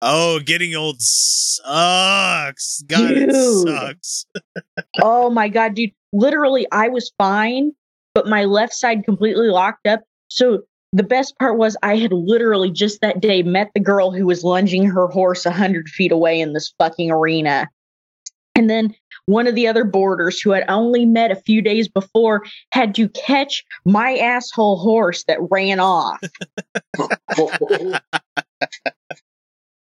Oh, 0.00 0.40
getting 0.40 0.74
old 0.74 1.00
sucks. 1.00 2.82
God, 2.86 3.10
it 3.12 3.30
Dude. 3.30 3.68
sucks. 3.68 4.26
Oh 5.02 5.30
my 5.30 5.48
god, 5.48 5.74
dude! 5.74 5.92
Literally, 6.12 6.66
I 6.72 6.88
was 6.88 7.12
fine, 7.16 7.72
but 8.14 8.26
my 8.28 8.44
left 8.44 8.74
side 8.74 9.04
completely 9.04 9.48
locked 9.48 9.86
up. 9.86 10.00
So 10.28 10.62
the 10.92 11.02
best 11.02 11.38
part 11.38 11.56
was 11.56 11.76
I 11.82 11.96
had 11.96 12.12
literally 12.12 12.70
just 12.70 13.00
that 13.00 13.20
day 13.20 13.42
met 13.42 13.70
the 13.74 13.80
girl 13.80 14.10
who 14.10 14.26
was 14.26 14.44
lunging 14.44 14.84
her 14.86 15.06
horse 15.08 15.46
a 15.46 15.50
hundred 15.50 15.88
feet 15.88 16.12
away 16.12 16.40
in 16.40 16.52
this 16.52 16.74
fucking 16.78 17.10
arena, 17.10 17.68
and 18.54 18.68
then 18.68 18.94
one 19.26 19.46
of 19.46 19.54
the 19.54 19.68
other 19.68 19.84
boarders 19.84 20.40
who 20.40 20.50
had 20.50 20.64
only 20.68 21.04
met 21.04 21.30
a 21.30 21.36
few 21.36 21.62
days 21.62 21.88
before 21.88 22.44
had 22.72 22.94
to 22.96 23.08
catch 23.10 23.64
my 23.84 24.16
asshole 24.16 24.78
horse 24.78 25.24
that 25.24 25.38
ran 25.50 25.80
off. 25.80 26.20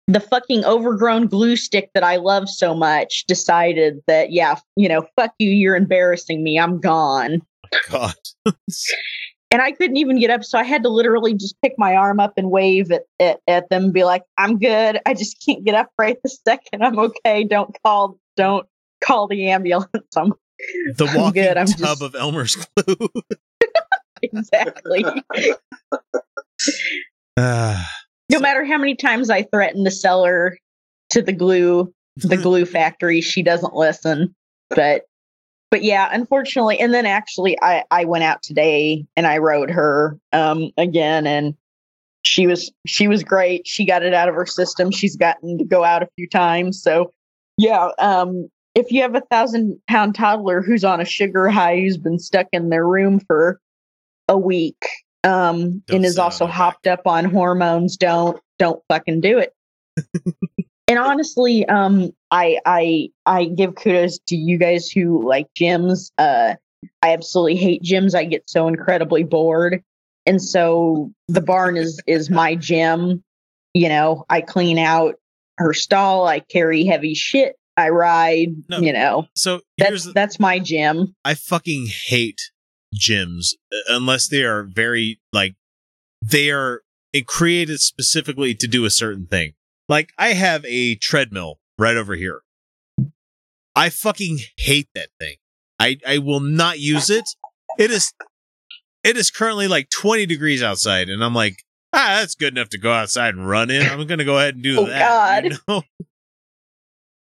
the 0.09 0.21
fucking 0.21 0.65
overgrown 0.65 1.27
glue 1.27 1.57
stick 1.57 1.91
that 1.95 2.05
I 2.05 2.17
love 2.17 2.49
so 2.49 2.75
much 2.75 3.25
decided 3.27 4.01
that, 4.07 4.33
yeah, 4.33 4.57
you 4.77 4.89
know, 4.89 5.07
fuck 5.17 5.33
you, 5.39 5.51
you're 5.51 5.77
embarrassing 5.77 6.43
me, 6.43 6.59
I'm 6.59 6.81
gone. 6.81 7.43
God. 7.91 8.15
and 9.51 9.61
I 9.61 9.73
couldn't 9.73 9.97
even 9.97 10.21
get 10.21 10.31
up, 10.31 10.45
so 10.45 10.59
I 10.59 10.63
had 10.63 10.85
to 10.85 10.89
literally 10.89 11.35
just 11.35 11.61
pick 11.61 11.75
my 11.77 11.95
arm 11.95 12.21
up 12.21 12.35
and 12.37 12.51
wave 12.51 12.93
at, 12.93 13.03
at, 13.19 13.41
at 13.49 13.69
them 13.69 13.85
and 13.85 13.93
be 13.93 14.05
like, 14.05 14.23
I'm 14.39 14.59
good. 14.59 15.01
I 15.05 15.15
just 15.15 15.45
can't 15.45 15.65
get 15.65 15.75
up 15.75 15.91
right 15.99 16.17
this 16.23 16.39
second. 16.47 16.85
I'm 16.85 16.99
okay. 16.99 17.43
Don't 17.43 17.77
call, 17.83 18.19
don't 18.37 18.67
call 19.05 19.27
the 19.29 19.51
ambulance. 19.51 19.89
I'm 20.17 20.33
The 20.97 21.07
I'm 21.07 21.17
walking 21.21 21.43
good, 21.43 21.57
I'm 21.57 21.67
tub 21.67 21.79
just- 21.79 22.03
of 22.03 22.15
Elmer's 22.15 22.57
glue. 22.57 23.09
exactly. 24.23 25.05
Ah. 27.37 27.91
no 28.31 28.41
matter 28.41 28.65
how 28.65 28.79
many 28.79 28.95
times 28.97 29.31
I 29.31 29.43
threaten 29.43 29.85
to 29.85 29.91
sell 29.91 30.25
her 30.25 30.59
to 31.11 31.23
the 31.23 31.33
glue 31.33 31.93
the 32.17 32.37
glue 32.37 32.65
factory, 32.67 33.21
she 33.21 33.43
doesn't 33.43 33.75
listen. 33.75 34.35
But 34.71 35.03
but 35.71 35.83
yeah, 35.83 36.09
unfortunately, 36.11 36.79
and 36.81 36.93
then 36.95 37.07
actually 37.07 37.57
I 37.63 37.85
I 37.91 38.05
went 38.05 38.25
out 38.25 38.43
today 38.43 39.07
and 39.17 39.27
I 39.27 39.39
rode 39.39 39.71
her 39.71 40.19
um 40.33 40.71
again 40.77 41.27
and 41.27 41.55
she 42.25 42.47
was 42.47 42.73
she 42.87 43.07
was 43.07 43.23
great. 43.23 43.67
She 43.67 43.85
got 43.85 44.03
it 44.03 44.15
out 44.15 44.29
of 44.29 44.35
her 44.35 44.47
system. 44.47 44.91
She's 44.91 45.17
gotten 45.17 45.59
to 45.59 45.65
go 45.65 45.85
out 45.85 46.03
a 46.03 46.09
few 46.17 46.29
times. 46.29 46.83
So 46.83 47.13
yeah, 47.59 47.91
um 47.99 48.49
if 48.77 48.93
you 48.93 49.03
have 49.03 49.17
a 49.17 49.23
thousand 49.23 49.81
pound 49.89 50.15
toddler 50.15 50.63
who's 50.63 50.85
on 50.85 51.01
a 51.01 51.05
sugar 51.05 51.49
high 51.49 51.81
who's 51.81 51.97
been 51.97 52.19
stuck 52.19 52.47
in 52.53 52.69
their 52.69 52.87
room 52.87 53.19
for 53.27 53.59
a 54.29 54.39
week 54.39 54.85
um 55.25 55.83
and 55.91 56.05
is 56.05 56.19
also 56.19 56.47
back. 56.47 56.55
hopped 56.55 56.87
up 56.87 57.07
on 57.07 57.25
hormones, 57.25 57.97
don't 57.97 58.39
don't 58.59 58.81
fucking 58.89 59.21
do 59.21 59.39
it. 59.39 59.53
and 60.89 60.99
honestly, 60.99 61.67
um, 61.67 62.11
I 62.31 62.59
I 62.65 63.09
I 63.25 63.47
give 63.47 63.75
kudos 63.75 64.19
to 64.29 64.37
you 64.37 64.59
guys 64.59 64.91
who 64.91 65.27
like 65.27 65.47
gyms. 65.59 66.11
Uh, 66.19 66.55
I 67.03 67.13
absolutely 67.13 67.57
hate 67.57 67.83
gyms. 67.83 68.15
I 68.15 68.25
get 68.25 68.49
so 68.49 68.69
incredibly 68.69 69.25
bored, 69.25 69.83
and 70.27 70.41
so 70.41 71.11
the 71.29 71.41
barn 71.41 71.77
is 71.77 72.01
is 72.07 72.31
my 72.31 72.55
gym. 72.55 73.25
You 73.75 73.89
know, 73.89 74.25
I 74.31 74.41
clean 74.43 74.79
out 74.79 75.17
her 75.59 75.73
stall. 75.73 76.27
I 76.27 76.41
carry 76.41 76.85
heavy 76.85 77.15
shit. 77.15 77.57
I 77.77 77.89
ride. 77.91 78.49
No. 78.69 78.79
You 78.79 78.93
know, 78.93 79.27
So 79.35 79.61
that's 79.79 79.89
here's 79.89 80.13
that's 80.15 80.41
my 80.41 80.59
gym. 80.59 81.15
I 81.25 81.35
fucking 81.35 81.89
hate 82.07 82.41
gyms 82.95 83.49
unless 83.89 84.29
they 84.29 84.45
are 84.45 84.63
very 84.65 85.21
like 85.33 85.55
they 86.23 86.51
are 86.51 86.83
created 87.27 87.81
specifically 87.81 88.55
to 88.55 88.67
do 88.67 88.85
a 88.85 88.91
certain 88.91 89.27
thing. 89.27 89.53
Like 89.89 90.11
I 90.19 90.29
have 90.35 90.65
a 90.67 90.95
treadmill 90.97 91.59
right 91.79 91.97
over 91.97 92.15
here. 92.15 92.41
I 93.75 93.91
fucking 93.91 94.39
hate 94.57 94.89
that 94.95 95.09
thing. 95.21 95.37
I 95.79 95.99
I 96.07 96.19
will 96.19 96.41
not 96.41 96.79
use 96.79 97.11
it. 97.11 97.25
It 97.79 97.91
is 97.91 98.13
it 99.05 99.17
is 99.17 99.31
currently 99.31 99.69
like 99.69 99.91
20 99.91 100.27
degrees 100.27 100.63
outside 100.63 101.09
and 101.11 101.23
I'm 101.23 101.35
like, 101.35 101.63
ah, 101.93 102.17
that's 102.21 102.35
good 102.35 102.57
enough 102.57 102.71
to 102.71 102.79
go 102.79 102.91
outside 102.93 103.35
and 103.35 103.47
run 103.49 103.71
in. 103.71 103.87
I'm 103.87 104.07
going 104.07 104.19
to 104.19 104.25
go 104.25 104.39
ahead 104.39 104.55
and 104.55 104.63
do 104.63 104.81
Oh, 104.81 104.87
that. 104.87 105.45
you 105.45 105.51
God. 105.51 105.59
know? 105.69 105.83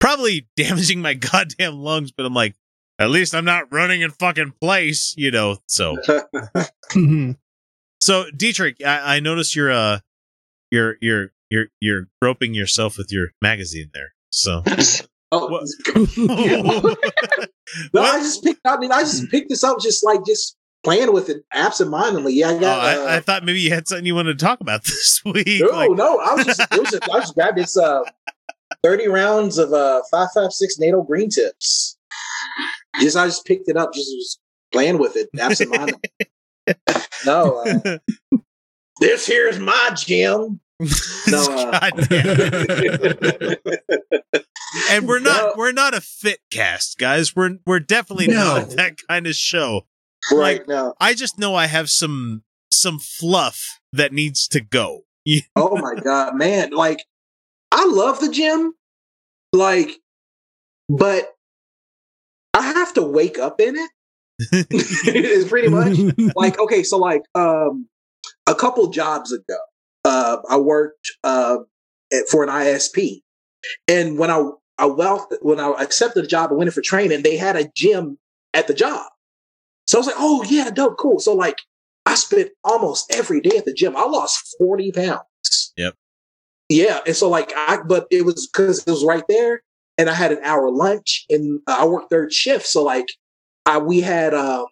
Probably 0.04 0.46
damaging 0.56 1.00
my 1.00 1.14
goddamn 1.14 1.76
lungs, 1.76 2.12
but 2.12 2.26
I'm 2.26 2.34
like, 2.34 2.54
at 2.98 3.08
least 3.10 3.34
I'm 3.34 3.44
not 3.46 3.72
running 3.72 4.02
in 4.02 4.10
fucking 4.10 4.52
place, 4.60 5.14
you 5.16 5.30
know. 5.30 5.56
So, 5.66 5.96
Mhm. 6.92 7.36
so 8.00 8.26
Dietrich, 8.36 8.76
I, 8.84 9.16
I 9.16 9.20
noticed 9.20 9.56
you're 9.56 9.72
uh, 9.72 10.00
you're 10.70 10.96
you're 11.00 11.32
you're 11.50 11.66
you're 11.80 12.08
groping 12.20 12.52
yourself 12.54 12.98
with 12.98 13.10
your 13.10 13.28
magazine 13.40 13.90
there. 13.94 14.12
So, 14.30 14.62
oh, 15.32 15.48
What- 15.48 15.68
no, 16.18 16.96
What- 17.92 18.14
I 18.14 18.18
just 18.18 18.44
picked. 18.44 18.60
I 18.66 18.76
mean, 18.76 18.92
I 18.92 19.00
just 19.00 19.30
picked 19.30 19.48
this 19.48 19.64
up, 19.64 19.80
just 19.80 20.04
like 20.04 20.24
just 20.26 20.56
playing 20.84 21.12
with 21.14 21.30
it 21.30 21.44
absentmindedly. 21.52 22.34
Yeah, 22.34 22.50
I 22.50 22.54
oh, 22.54 22.60
got. 22.60 22.98
uh, 22.98 23.00
I, 23.04 23.16
I 23.16 23.20
thought 23.20 23.42
maybe 23.44 23.60
you 23.60 23.70
had 23.70 23.88
something 23.88 24.04
you 24.04 24.14
wanted 24.14 24.38
to 24.38 24.44
talk 24.44 24.60
about 24.60 24.84
this 24.84 25.22
week. 25.24 25.60
no, 25.62 25.68
Like, 25.68 25.90
no, 25.92 26.18
I 26.18 26.34
was 26.34 26.44
just, 26.44 26.60
it 26.60 26.78
was 26.78 26.90
just, 26.90 27.08
I 27.10 27.20
just 27.20 27.34
grabbed 27.34 27.56
this 27.56 27.76
uh, 27.78 28.02
thirty 28.84 29.08
rounds 29.08 29.58
of 29.58 29.72
uh 29.72 30.02
five 30.10 30.28
five 30.34 30.52
six 30.52 30.78
NATO 30.78 31.02
green 31.02 31.30
tips. 31.30 31.96
Just 33.00 33.16
I 33.16 33.26
just 33.26 33.44
picked 33.46 33.68
it 33.68 33.76
up, 33.76 33.92
just 33.92 34.06
was 34.10 34.38
playing 34.72 34.98
with 34.98 35.16
it 35.16 35.28
absentmindedly. 35.38 36.00
no, 37.26 37.64
uh, 37.66 37.98
this 39.00 39.26
here's 39.26 39.58
my 39.58 39.90
gym. 39.96 40.60
No, 41.28 41.68
uh, 41.72 41.90
and 44.90 45.06
we're 45.08 45.18
not 45.20 45.36
No. 45.36 45.52
we're 45.56 45.72
not 45.72 45.94
a 45.94 46.00
fit 46.00 46.40
cast, 46.50 46.98
guys. 46.98 47.34
We're 47.34 47.58
we're 47.66 47.80
definitely 47.80 48.28
No. 48.28 48.34
not 48.58 48.70
that 48.70 48.98
kind 49.08 49.26
of 49.26 49.34
show. 49.34 49.86
right 50.32 50.66
now. 50.66 50.94
I 51.00 51.14
just 51.14 51.38
know 51.38 51.54
I 51.54 51.66
have 51.66 51.90
some 51.90 52.42
some 52.72 52.98
fluff 52.98 53.80
that 53.92 54.12
needs 54.12 54.46
to 54.48 54.60
go. 54.60 55.02
Oh 55.56 55.76
my 55.76 55.94
god, 56.02 56.34
man! 56.36 56.72
Like, 56.72 57.04
I 57.74 57.86
love 57.86 58.20
the 58.20 58.30
gym, 58.30 58.72
like, 59.52 59.90
but 60.88 61.34
I 62.54 62.62
have 62.62 62.94
to 62.94 63.02
wake 63.02 63.36
up 63.36 63.60
in 63.60 63.74
it. 63.76 63.90
it's 64.38 65.48
pretty 65.48 65.68
much 65.68 65.98
like 66.36 66.58
okay. 66.58 66.84
So 66.84 66.98
like, 66.98 67.22
um, 67.34 67.88
a 68.46 68.54
couple 68.54 68.88
jobs 68.90 69.32
ago, 69.32 69.58
uh, 70.04 70.36
I 70.48 70.56
worked 70.56 71.10
uh 71.24 71.58
at, 72.12 72.28
for 72.28 72.44
an 72.44 72.48
ISP, 72.48 73.22
and 73.88 74.18
when 74.18 74.30
I 74.30 74.50
I 74.78 74.86
well 74.86 75.28
when 75.42 75.58
I 75.58 75.72
accepted 75.80 76.22
the 76.22 76.28
job 76.28 76.50
and 76.50 76.58
went 76.58 76.68
in 76.68 76.72
for 76.72 76.80
training, 76.80 77.22
they 77.22 77.36
had 77.36 77.56
a 77.56 77.68
gym 77.74 78.18
at 78.52 78.68
the 78.68 78.74
job. 78.74 79.06
So 79.88 79.98
I 79.98 80.00
was 80.00 80.06
like, 80.06 80.16
oh 80.18 80.44
yeah, 80.44 80.70
dope, 80.70 80.96
cool. 80.96 81.18
So 81.18 81.34
like, 81.34 81.58
I 82.06 82.14
spent 82.14 82.50
almost 82.62 83.12
every 83.12 83.40
day 83.40 83.56
at 83.56 83.64
the 83.64 83.74
gym. 83.74 83.96
I 83.96 84.04
lost 84.04 84.54
forty 84.58 84.92
pounds. 84.92 85.22
Yeah, 86.74 86.98
and 87.06 87.14
so 87.14 87.28
like 87.28 87.52
I, 87.56 87.78
but 87.86 88.08
it 88.10 88.24
was 88.24 88.48
because 88.52 88.80
it 88.80 88.90
was 88.90 89.04
right 89.04 89.22
there, 89.28 89.62
and 89.96 90.10
I 90.10 90.14
had 90.14 90.32
an 90.32 90.40
hour 90.42 90.72
lunch, 90.72 91.24
and 91.30 91.60
I 91.68 91.86
worked 91.86 92.10
third 92.10 92.32
shift. 92.32 92.66
So 92.66 92.82
like, 92.82 93.06
I 93.64 93.78
we 93.78 94.00
had 94.00 94.34
uh, 94.34 94.66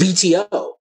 VTO, 0.00 0.72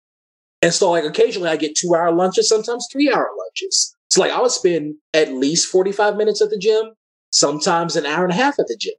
and 0.63 0.73
so 0.73 0.89
like 0.89 1.03
occasionally 1.03 1.49
I 1.49 1.57
get 1.57 1.75
two 1.75 1.93
hour 1.93 2.11
lunches, 2.11 2.49
sometimes 2.49 2.87
three 2.91 3.13
hour 3.13 3.29
lunches. 3.37 3.95
So 4.09 4.21
like 4.21 4.31
I 4.31 4.41
would 4.41 4.49
spend 4.49 4.95
at 5.13 5.31
least 5.31 5.67
forty 5.67 5.91
five 5.91 6.15
minutes 6.17 6.41
at 6.41 6.49
the 6.49 6.57
gym, 6.57 6.93
sometimes 7.31 7.95
an 7.95 8.07
hour 8.07 8.23
and 8.23 8.33
a 8.33 8.35
half 8.35 8.57
at 8.57 8.65
the 8.65 8.77
gym. 8.79 8.95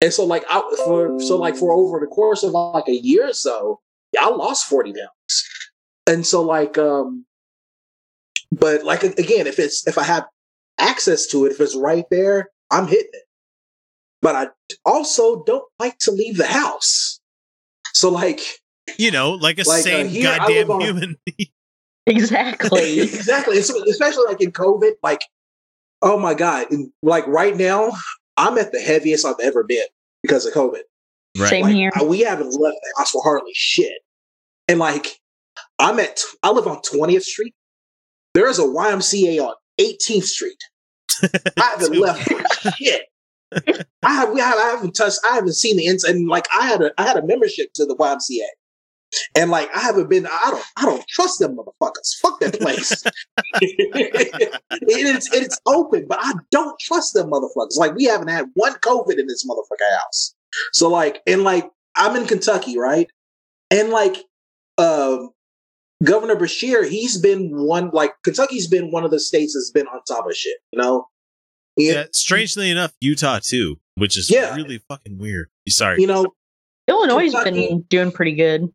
And 0.00 0.12
so 0.12 0.24
like 0.24 0.42
I 0.50 0.60
for 0.84 1.20
so 1.20 1.36
like 1.36 1.54
for 1.54 1.70
over 1.70 2.00
the 2.00 2.08
course 2.08 2.42
of 2.42 2.50
like 2.50 2.88
a 2.88 2.96
year 2.96 3.28
or 3.28 3.32
so, 3.32 3.78
I 4.20 4.28
lost 4.30 4.66
40 4.66 4.92
pounds. 4.92 5.44
And 6.08 6.26
so 6.26 6.42
like 6.42 6.78
um 6.78 7.26
but 8.52 8.84
like 8.84 9.02
again, 9.02 9.46
if 9.46 9.58
it's 9.58 9.86
if 9.86 9.98
I 9.98 10.04
have 10.04 10.24
access 10.78 11.26
to 11.28 11.46
it, 11.46 11.52
if 11.52 11.60
it's 11.60 11.76
right 11.76 12.04
there, 12.10 12.50
I'm 12.70 12.86
hitting 12.86 13.10
it. 13.12 13.22
But 14.20 14.36
I 14.36 14.46
also 14.84 15.42
don't 15.44 15.64
like 15.80 15.98
to 16.00 16.12
leave 16.12 16.36
the 16.36 16.46
house. 16.46 17.20
So 17.94 18.08
like 18.10 18.40
you 18.98 19.10
know, 19.10 19.32
like 19.32 19.58
a 19.58 19.68
Like, 19.68 19.80
uh, 19.80 19.82
sane 19.82 20.08
here 20.08 20.24
goddamn 20.36 20.70
on- 20.70 20.80
human. 20.80 21.16
Exactly. 22.06 23.00
exactly. 23.00 23.58
It's- 23.58 23.70
especially 23.70 24.24
like 24.26 24.40
in 24.40 24.50
COVID, 24.52 24.94
like, 25.04 25.22
oh 26.02 26.18
my 26.18 26.34
God. 26.34 26.66
And 26.72 26.90
like 27.02 27.24
right 27.28 27.56
now, 27.56 27.92
I'm 28.36 28.58
at 28.58 28.72
the 28.72 28.80
heaviest 28.80 29.24
I've 29.24 29.38
ever 29.40 29.62
been 29.62 29.86
because 30.22 30.44
of 30.44 30.52
COVID. 30.52 30.80
right. 31.38 31.48
Same 31.48 31.62
Like, 31.64 31.74
here. 31.74 31.92
I- 31.94 32.02
we 32.02 32.20
haven't 32.20 32.50
left 32.60 32.76
the 32.82 32.94
house 32.98 33.12
for 33.12 33.22
hardly 33.22 33.52
shit. 33.54 34.02
And 34.66 34.80
like, 34.80 35.06
I'm 35.78 36.00
at, 36.00 36.20
I 36.42 36.50
live 36.50 36.66
on 36.66 36.80
20th 36.82 37.22
Street. 37.22 37.54
There 38.34 38.48
is 38.48 38.58
a 38.58 38.62
YMCA 38.62 39.40
on 39.40 39.54
18th 39.80 40.24
Street. 40.24 40.62
I 41.22 41.76
haven't 41.76 41.98
left 41.98 42.22
for 42.28 42.70
shit. 42.76 43.02
I 44.02 44.14
have, 44.14 44.30
we 44.32 44.40
have, 44.40 44.58
I 44.58 44.70
haven't 44.70 44.92
touched, 44.92 45.18
I 45.30 45.34
haven't 45.34 45.54
seen 45.54 45.76
the 45.76 45.86
inside. 45.86 46.14
And 46.14 46.28
like, 46.28 46.46
I 46.54 46.66
had 46.66 46.82
a, 46.82 46.92
I 46.96 47.06
had 47.06 47.18
a 47.18 47.26
membership 47.26 47.72
to 47.74 47.84
the 47.84 47.94
YMCA. 47.94 48.46
And 49.36 49.50
like, 49.50 49.68
I 49.76 49.80
haven't 49.80 50.08
been, 50.08 50.26
I 50.26 50.50
don't, 50.50 50.64
I 50.78 50.86
don't 50.86 51.06
trust 51.06 51.38
them 51.38 51.56
motherfuckers. 51.56 52.14
Fuck 52.22 52.40
that 52.40 52.58
place. 52.58 53.02
it 53.60 54.66
is, 54.80 55.28
it's 55.34 55.60
open, 55.66 56.06
but 56.08 56.18
I 56.22 56.32
don't 56.50 56.78
trust 56.80 57.12
them 57.12 57.30
motherfuckers. 57.30 57.76
Like, 57.76 57.94
we 57.94 58.04
haven't 58.04 58.28
had 58.28 58.46
one 58.54 58.72
COVID 58.76 59.18
in 59.18 59.26
this 59.26 59.46
motherfucker 59.46 59.98
house. 59.98 60.34
So 60.72 60.88
like, 60.88 61.20
and 61.26 61.44
like, 61.44 61.68
I'm 61.94 62.16
in 62.16 62.26
Kentucky, 62.26 62.78
right? 62.78 63.10
And 63.70 63.90
like, 63.90 64.16
um, 64.78 65.30
Governor 66.02 66.36
Beshear, 66.36 66.88
he's 66.88 67.18
been 67.18 67.50
one, 67.54 67.90
like, 67.92 68.12
Kentucky's 68.24 68.66
been 68.68 68.90
one 68.90 69.04
of 69.04 69.10
the 69.10 69.20
states 69.20 69.54
that's 69.54 69.70
been 69.70 69.86
on 69.86 70.00
top 70.06 70.26
of 70.26 70.34
shit, 70.36 70.56
you 70.72 70.80
know? 70.80 71.06
Yeah, 71.76 72.04
strangely 72.12 72.70
enough, 72.70 72.92
Utah 73.00 73.40
too, 73.42 73.76
which 73.96 74.18
is 74.18 74.30
Yeah. 74.30 74.54
really 74.54 74.78
fucking 74.88 75.18
weird. 75.18 75.48
Sorry. 75.68 76.00
You 76.00 76.06
know, 76.06 76.26
Illinois 76.88 77.24
has 77.24 77.32
Kentucky- 77.34 77.68
been 77.68 77.80
doing 77.88 78.12
pretty 78.12 78.32
good. 78.34 78.68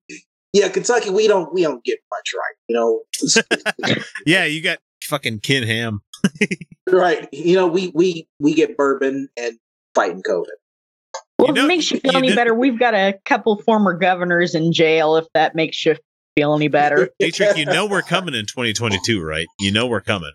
yeah, 0.54 0.70
Kentucky, 0.70 1.10
we 1.10 1.28
don't, 1.28 1.54
we 1.54 1.62
don't 1.62 1.84
get 1.84 2.00
much 2.12 2.34
right, 2.34 2.56
you 2.68 2.76
know? 2.76 3.96
yeah, 4.26 4.46
you 4.46 4.62
got 4.62 4.80
fucking 5.04 5.40
Ken 5.42 5.64
Ham. 5.64 6.02
Right. 6.90 7.28
You 7.34 7.56
know, 7.56 7.68
we 7.68 7.92
we 7.94 8.30
we 8.40 8.54
get 8.54 8.78
bourbon 8.78 9.28
and 9.36 9.60
fighting 9.94 10.24
COVID. 10.24 10.46
Well, 11.38 11.50
You 11.50 11.54
know- 11.54 11.60
if 11.60 11.66
it 11.66 11.68
makes 11.68 11.92
you 11.92 12.00
feel 12.00 12.14
you 12.14 12.18
any 12.20 12.30
know- 12.30 12.36
better, 12.36 12.56
we've 12.56 12.80
got 12.80 12.94
a 12.94 13.14
couple 13.26 13.62
former 13.64 13.94
governors 13.94 14.56
in 14.56 14.72
jail. 14.72 15.18
If 15.18 15.26
that 15.34 15.54
makes 15.54 15.86
you 15.86 15.98
feel 16.38 16.56
any 16.56 16.68
better, 16.68 17.10
Dietrich, 17.20 17.58
you 17.58 17.66
know 17.66 17.86
we're 17.86 18.02
coming 18.02 18.36
in 18.36 18.46
2022, 18.46 19.22
right? 19.22 19.48
You 19.60 19.72
know 19.72 19.88
we're 19.88 20.02
coming. 20.02 20.32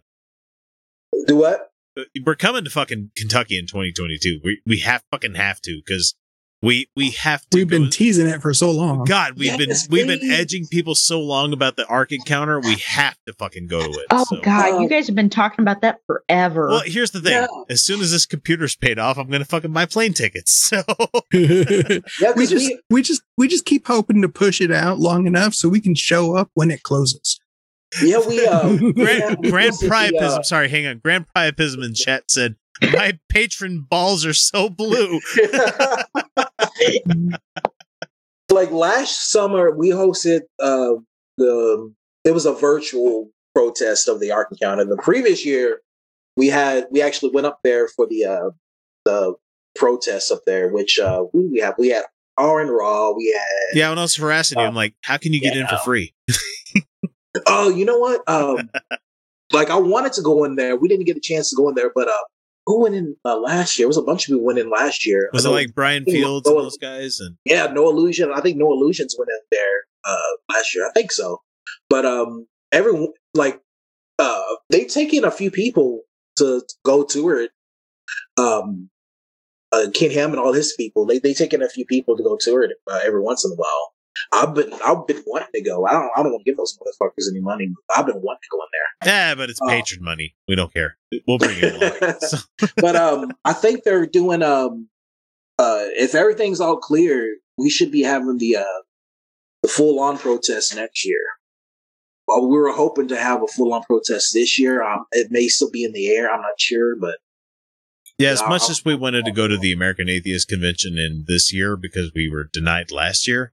Do 1.26 1.36
what? 1.36 1.70
Uh, 1.96 2.04
We're 2.24 2.34
coming 2.34 2.64
to 2.64 2.70
fucking 2.70 3.10
Kentucky 3.16 3.58
in 3.58 3.66
2022. 3.66 4.40
We 4.42 4.60
we 4.66 4.78
have 4.80 5.02
fucking 5.10 5.34
have 5.34 5.60
to 5.62 5.80
because 5.84 6.14
we 6.62 6.88
we 6.94 7.10
have 7.10 7.42
to. 7.50 7.58
We've 7.58 7.68
been 7.68 7.84
go- 7.84 7.90
teasing 7.90 8.28
it 8.28 8.40
for 8.40 8.54
so 8.54 8.70
long. 8.70 9.04
God, 9.04 9.36
we've 9.38 9.58
been 9.58 9.70
Yes, 9.70 9.88
we've 9.90 10.06
been 10.06 10.30
edging 10.30 10.66
people 10.68 10.94
so 10.94 11.20
long 11.20 11.52
about 11.52 11.76
the 11.76 11.84
Ark 11.86 12.12
encounter. 12.12 12.60
We 12.60 12.76
have 12.86 13.16
to 13.26 13.32
fucking 13.32 13.66
go 13.66 13.80
to 13.82 13.90
it. 13.90 14.06
oh 14.10 14.24
so. 14.24 14.40
god, 14.40 14.80
you 14.80 14.88
guys 14.88 15.06
have 15.08 15.16
been 15.16 15.28
talking 15.30 15.62
about 15.62 15.80
that 15.82 15.98
forever. 16.06 16.68
Well, 16.68 16.82
here's 16.86 17.10
the 17.10 17.20
thing. 17.20 17.32
Yeah. 17.32 17.46
As 17.68 17.82
soon 17.82 18.00
as 18.00 18.12
this 18.12 18.26
computer's 18.26 18.76
paid 18.76 18.98
off, 18.98 19.18
I'm 19.18 19.28
gonna 19.28 19.44
fucking 19.44 19.72
buy 19.72 19.86
plane 19.86 20.12
tickets. 20.14 20.52
So 20.52 20.82
Yeah, 21.32 21.98
we 22.36 22.46
'cause 22.46 22.50
just 22.50 22.66
we, 22.68 22.80
we 22.90 23.02
just 23.02 23.22
we 23.36 23.48
just 23.48 23.64
keep 23.64 23.86
hoping 23.86 24.22
to 24.22 24.28
push 24.28 24.60
it 24.60 24.70
out 24.70 24.98
long 25.00 25.26
enough 25.26 25.54
so 25.54 25.68
we 25.68 25.80
can 25.80 25.94
show 25.96 26.36
up 26.36 26.50
when 26.54 26.70
it 26.70 26.82
closes. 26.84 27.40
yeah, 28.02 28.20
we 28.26 28.46
uh 28.46 28.68
Grand, 28.92 28.94
Yeah, 28.96 29.50
Grand 29.50 29.74
the, 29.74 29.88
Priapism. 29.88 30.38
uh, 30.38 30.42
sorry, 30.44 30.68
hang 30.68 30.86
on. 30.86 30.98
Grand 30.98 31.26
Priapism 31.36 31.84
in 31.84 31.92
chat 31.94 32.30
said, 32.30 32.56
"My 32.92 33.18
patron 33.28 33.80
balls 33.90 34.24
are 34.24 34.32
so 34.32 34.70
blue." 34.70 35.20
like 38.50 38.70
last 38.70 39.30
summer 39.30 39.70
we 39.70 39.90
hosted 39.90 40.40
uh 40.60 40.94
the 41.38 41.92
it 42.24 42.32
was 42.32 42.46
a 42.46 42.52
virtual 42.52 43.30
protest 43.54 44.08
of 44.08 44.20
the 44.20 44.30
Ark 44.30 44.48
Encounter. 44.52 44.84
The 44.84 44.96
previous 45.02 45.44
year 45.44 45.80
we 46.36 46.48
had 46.48 46.86
we 46.90 47.02
actually 47.02 47.32
went 47.32 47.46
up 47.46 47.60
there 47.64 47.88
for 47.88 48.06
the 48.06 48.24
uh 48.24 48.50
the 49.04 49.34
protests 49.74 50.30
up 50.30 50.40
there, 50.46 50.68
which 50.68 50.98
uh 50.98 51.24
we 51.32 51.60
have 51.60 51.74
we 51.78 51.88
had 51.88 52.04
R 52.36 52.60
and 52.60 52.70
Raw, 52.70 53.12
we 53.12 53.32
had 53.36 53.78
Yeah, 53.78 53.88
when 53.90 53.98
I 53.98 54.02
was 54.02 54.16
harassing 54.16 54.58
you, 54.58 54.64
I'm 54.64 54.74
like, 54.74 54.94
"How 55.02 55.18
can 55.18 55.32
you 55.32 55.40
get 55.40 55.56
in 55.56 55.66
for 55.66 55.78
free?" 55.78 56.14
oh 57.46 57.68
you 57.68 57.84
know 57.84 57.98
what? 57.98 58.22
Um 58.28 58.70
like 59.52 59.70
I 59.70 59.76
wanted 59.78 60.12
to 60.14 60.22
go 60.22 60.44
in 60.44 60.56
there. 60.56 60.76
We 60.76 60.88
didn't 60.88 61.06
get 61.06 61.16
a 61.16 61.20
chance 61.20 61.50
to 61.50 61.56
go 61.56 61.68
in 61.68 61.74
there, 61.74 61.90
but 61.94 62.08
uh 62.08 62.24
who 62.66 62.82
went 62.82 62.94
in 62.94 63.16
uh, 63.24 63.38
last 63.38 63.78
year? 63.78 63.86
It 63.86 63.88
was 63.88 63.96
a 63.96 64.02
bunch 64.02 64.24
of 64.24 64.32
people 64.32 64.44
went 64.44 64.58
in 64.58 64.70
last 64.70 65.06
year. 65.06 65.28
Was 65.32 65.44
it 65.44 65.50
like 65.50 65.74
Brian 65.74 66.04
Fields 66.04 66.48
and 66.48 66.56
those 66.58 66.78
guys? 66.78 67.20
And 67.20 67.36
Yeah, 67.44 67.66
No 67.66 67.88
Illusion. 67.88 68.30
I 68.34 68.40
think 68.40 68.56
No 68.56 68.72
Illusions 68.72 69.16
went 69.18 69.30
in 69.30 69.40
there 69.50 69.84
uh 70.04 70.54
last 70.54 70.74
year. 70.74 70.86
I 70.86 70.90
think 70.92 71.12
so. 71.12 71.40
But 71.88 72.04
um 72.04 72.46
everyone 72.70 73.08
like 73.34 73.60
uh 74.18 74.42
they 74.70 74.84
take 74.84 75.12
in 75.12 75.24
a 75.24 75.30
few 75.30 75.50
people 75.50 76.02
to 76.36 76.62
go 76.84 77.04
tour 77.04 77.40
it. 77.40 77.50
Um 78.38 78.88
uh 79.72 79.86
Ken 79.94 80.10
Ham 80.10 80.30
and 80.30 80.40
all 80.40 80.52
his 80.52 80.74
people, 80.76 81.06
they 81.06 81.18
they 81.18 81.34
take 81.34 81.52
in 81.52 81.62
a 81.62 81.68
few 81.68 81.84
people 81.86 82.16
to 82.16 82.22
go 82.22 82.36
tour 82.40 82.62
it 82.62 82.72
uh, 82.90 83.00
every 83.04 83.20
once 83.20 83.44
in 83.44 83.52
a 83.52 83.56
while. 83.56 83.94
I've 84.32 84.54
been 84.54 84.72
I've 84.84 85.06
been 85.06 85.22
wanting 85.26 85.48
to 85.54 85.62
go. 85.62 85.86
I 85.86 85.92
don't 85.92 86.10
I 86.16 86.22
don't 86.22 86.32
want 86.32 86.44
to 86.44 86.50
give 86.50 86.56
those 86.56 86.78
motherfuckers 86.78 87.30
any 87.30 87.40
money. 87.40 87.72
I've 87.96 88.06
been 88.06 88.20
wanting 88.22 88.40
to 88.42 88.48
go 88.50 88.58
in 88.58 88.68
there. 88.72 89.12
yeah, 89.12 89.34
but 89.34 89.50
it's 89.50 89.60
Oh. 89.62 89.68
patron 89.68 90.02
money. 90.04 90.34
We 90.48 90.54
don't 90.54 90.72
care. 90.72 90.96
We'll 91.26 91.38
bring 91.38 91.58
you 91.58 91.68
along. 91.70 92.14
So, 92.20 92.38
but 92.76 92.96
um 92.96 93.32
I 93.44 93.52
think 93.52 93.84
they're 93.84 94.06
doing 94.06 94.42
um 94.42 94.88
uh 95.58 95.84
if 95.96 96.14
everything's 96.14 96.60
all 96.60 96.76
clear, 96.78 97.36
we 97.58 97.70
should 97.70 97.90
be 97.90 98.02
having 98.02 98.38
the 98.38 98.56
uh 98.56 98.64
the 99.62 99.68
full 99.68 100.00
on 100.00 100.18
protest 100.18 100.74
next 100.76 101.04
year. 101.06 101.20
Well, 102.26 102.48
we 102.48 102.56
were 102.56 102.72
hoping 102.72 103.08
to 103.08 103.16
have 103.16 103.42
a 103.42 103.46
full 103.46 103.72
on 103.74 103.82
protest 103.82 104.32
this 104.32 104.58
year. 104.58 104.82
Um, 104.82 105.04
it 105.12 105.28
may 105.30 105.48
still 105.48 105.70
be 105.70 105.84
in 105.84 105.92
the 105.92 106.08
air. 106.08 106.32
I'm 106.32 106.40
not 106.40 106.58
sure, 106.60 106.94
but 106.96 107.18
yeah, 108.18 108.30
as 108.30 108.42
much 108.46 108.70
as 108.70 108.84
we 108.84 108.94
wanted 108.94 109.24
to 109.24 109.32
go 109.32 109.48
to 109.48 109.56
the 109.58 109.72
American 109.72 110.08
Atheist 110.08 110.48
Convention 110.48 110.96
in 110.98 111.24
this 111.26 111.52
year 111.52 111.76
because 111.76 112.12
we 112.14 112.30
were 112.30 112.48
denied 112.52 112.92
last 112.92 113.26
year, 113.26 113.52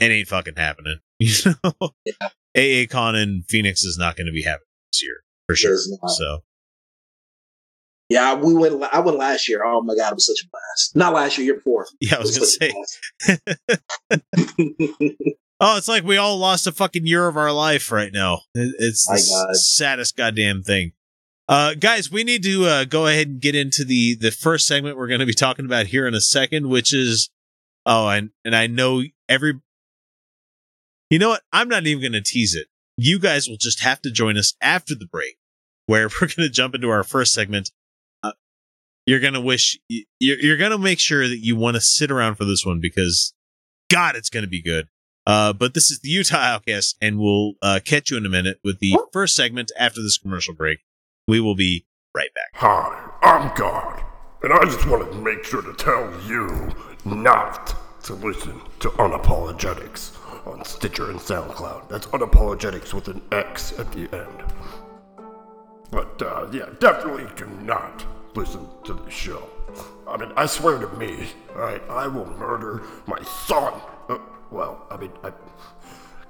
it 0.00 0.10
ain't 0.10 0.28
fucking 0.28 0.54
happening. 0.56 0.98
You 1.20 1.32
know, 1.64 1.90
Yeah. 2.04 2.28
AA 2.56 2.86
Con 2.88 3.16
in 3.16 3.42
Phoenix 3.48 3.82
is 3.82 3.98
not 3.98 4.16
going 4.16 4.26
to 4.28 4.32
be 4.32 4.42
happening 4.42 4.68
this 4.92 5.02
year 5.02 5.16
for 5.48 5.56
sure. 5.56 5.76
So 6.16 6.42
yeah, 8.08 8.34
we 8.34 8.54
went. 8.54 8.82
I 8.84 9.00
went 9.00 9.18
last 9.18 9.48
year. 9.48 9.64
Oh 9.64 9.82
my 9.82 9.94
god, 9.96 10.12
it 10.12 10.14
was 10.14 10.26
such 10.26 10.44
a 10.44 10.48
blast. 10.50 10.94
Not 10.96 11.12
last 11.14 11.36
year, 11.36 11.44
year 11.46 11.54
before. 11.56 11.86
yeah, 12.00 12.16
I 12.16 12.20
was 12.20 12.36
It 12.36 12.72
gonna 13.20 13.36
say. 14.10 15.14
Oh, 15.60 15.76
it's 15.76 15.88
like 15.88 16.04
we 16.04 16.16
all 16.16 16.38
lost 16.38 16.68
a 16.68 16.72
fucking 16.72 17.04
year 17.04 17.26
of 17.26 17.36
our 17.36 17.50
life 17.50 17.90
right 17.90 18.12
now. 18.12 18.42
It's 18.54 19.04
the 19.06 19.14
God. 19.46 19.56
saddest 19.56 20.16
goddamn 20.16 20.62
thing. 20.62 20.92
Uh, 21.48 21.74
guys, 21.74 22.12
we 22.12 22.22
need 22.22 22.44
to 22.44 22.64
uh, 22.64 22.84
go 22.84 23.08
ahead 23.08 23.26
and 23.26 23.40
get 23.40 23.56
into 23.56 23.84
the 23.84 24.14
the 24.14 24.30
first 24.30 24.68
segment 24.68 24.96
we're 24.96 25.08
going 25.08 25.18
to 25.18 25.26
be 25.26 25.34
talking 25.34 25.64
about 25.64 25.86
here 25.86 26.06
in 26.06 26.14
a 26.14 26.20
second, 26.20 26.68
which 26.68 26.94
is 26.94 27.30
oh, 27.84 28.06
and 28.08 28.30
and 28.44 28.54
I 28.54 28.68
know 28.68 29.02
every. 29.28 29.54
You 31.10 31.18
know 31.18 31.30
what? 31.30 31.42
I'm 31.52 31.68
not 31.68 31.86
even 31.86 32.02
going 32.02 32.12
to 32.12 32.22
tease 32.22 32.54
it. 32.54 32.66
You 32.96 33.18
guys 33.18 33.48
will 33.48 33.56
just 33.56 33.80
have 33.80 34.02
to 34.02 34.10
join 34.10 34.36
us 34.36 34.54
after 34.60 34.94
the 34.94 35.06
break, 35.06 35.38
where 35.86 36.08
we're 36.20 36.28
going 36.28 36.48
to 36.48 36.50
jump 36.50 36.74
into 36.74 36.90
our 36.90 37.02
first 37.02 37.32
segment. 37.32 37.70
Uh, 38.22 38.32
you're 39.06 39.20
going 39.20 39.34
to 39.34 39.40
wish 39.40 39.78
you're, 39.88 40.38
you're 40.38 40.56
going 40.56 40.72
to 40.72 40.78
make 40.78 40.98
sure 40.98 41.26
that 41.26 41.38
you 41.38 41.56
want 41.56 41.76
to 41.76 41.80
sit 41.80 42.10
around 42.10 42.34
for 42.34 42.44
this 42.44 42.66
one 42.66 42.80
because, 42.80 43.32
God, 43.90 44.16
it's 44.16 44.30
going 44.30 44.44
to 44.44 44.50
be 44.50 44.62
good. 44.62 44.88
Uh, 45.26 45.52
but 45.52 45.74
this 45.74 45.90
is 45.90 46.00
the 46.00 46.08
Utah 46.08 46.36
Outcast, 46.36 46.96
and 47.02 47.18
we'll 47.18 47.52
uh, 47.60 47.80
catch 47.84 48.10
you 48.10 48.16
in 48.16 48.24
a 48.24 48.30
minute 48.30 48.60
with 48.64 48.78
the 48.78 48.96
first 49.12 49.36
segment 49.36 49.70
after 49.78 50.02
this 50.02 50.16
commercial 50.16 50.54
break. 50.54 50.78
We 51.26 51.38
will 51.38 51.54
be 51.54 51.86
right 52.14 52.30
back. 52.34 52.60
Hi, 52.60 53.10
I'm 53.22 53.54
God, 53.54 54.02
and 54.42 54.52
I 54.54 54.64
just 54.64 54.86
wanted 54.86 55.12
to 55.12 55.18
make 55.18 55.44
sure 55.44 55.60
to 55.60 55.74
tell 55.74 56.10
you 56.26 56.74
not 57.04 57.74
to 58.04 58.14
listen 58.14 58.60
to 58.80 58.88
Unapologetics 58.90 60.17
on 60.48 60.64
Stitcher 60.64 61.10
and 61.10 61.18
SoundCloud. 61.18 61.88
That's 61.88 62.06
Unapologetics 62.08 62.94
with 62.94 63.08
an 63.08 63.22
X 63.32 63.78
at 63.78 63.90
the 63.92 64.08
end. 64.16 64.44
But, 65.90 66.20
uh, 66.22 66.48
yeah, 66.52 66.66
definitely 66.80 67.26
do 67.36 67.46
not 67.62 68.04
listen 68.34 68.66
to 68.84 68.94
the 68.94 69.10
show. 69.10 69.48
I 70.06 70.16
mean, 70.16 70.32
I 70.36 70.46
swear 70.46 70.78
to 70.78 70.88
me, 70.96 71.28
alright, 71.50 71.82
I 71.88 72.06
will 72.06 72.26
murder 72.26 72.82
my 73.06 73.22
son. 73.22 73.74
Uh, 74.08 74.18
well, 74.50 74.86
I 74.90 74.96
mean, 74.96 75.12
I 75.22 75.32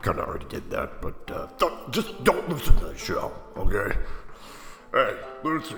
kind 0.03 0.19
of 0.19 0.29
already 0.29 0.47
did 0.47 0.71
that, 0.71 1.01
but, 1.01 1.31
uh, 1.31 1.49
don't, 1.59 1.93
just 1.93 2.23
don't 2.25 2.49
listen 2.49 2.77
to 2.77 2.87
the 2.87 2.99
show, 2.99 3.33
okay? 3.57 3.97
Hey, 4.93 5.17
Lucy. 5.43 5.77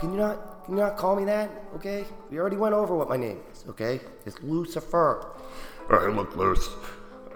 Can 0.00 0.12
you 0.12 0.18
not 0.18 0.58
can 0.68 0.76
you 0.76 0.82
not 0.82 0.98
call 0.98 1.16
me 1.16 1.24
that? 1.24 1.50
Okay? 1.76 2.04
We 2.30 2.38
already 2.38 2.56
went 2.56 2.74
over 2.74 2.94
what 2.94 3.08
my 3.08 3.16
name 3.16 3.40
is, 3.50 3.64
okay? 3.70 4.00
It's 4.26 4.38
Lucifer. 4.42 5.32
Alright, 5.90 6.14
look, 6.14 6.36
Luce. 6.36 6.68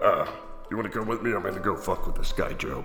Uh, 0.02 0.26
you 0.70 0.76
wanna 0.76 0.88
come 0.88 1.06
with 1.06 1.22
me? 1.22 1.32
I'm 1.32 1.42
gonna 1.42 1.60
go 1.60 1.76
fuck 1.76 2.06
with 2.06 2.16
this 2.16 2.32
guy, 2.32 2.52
Joe. 2.54 2.84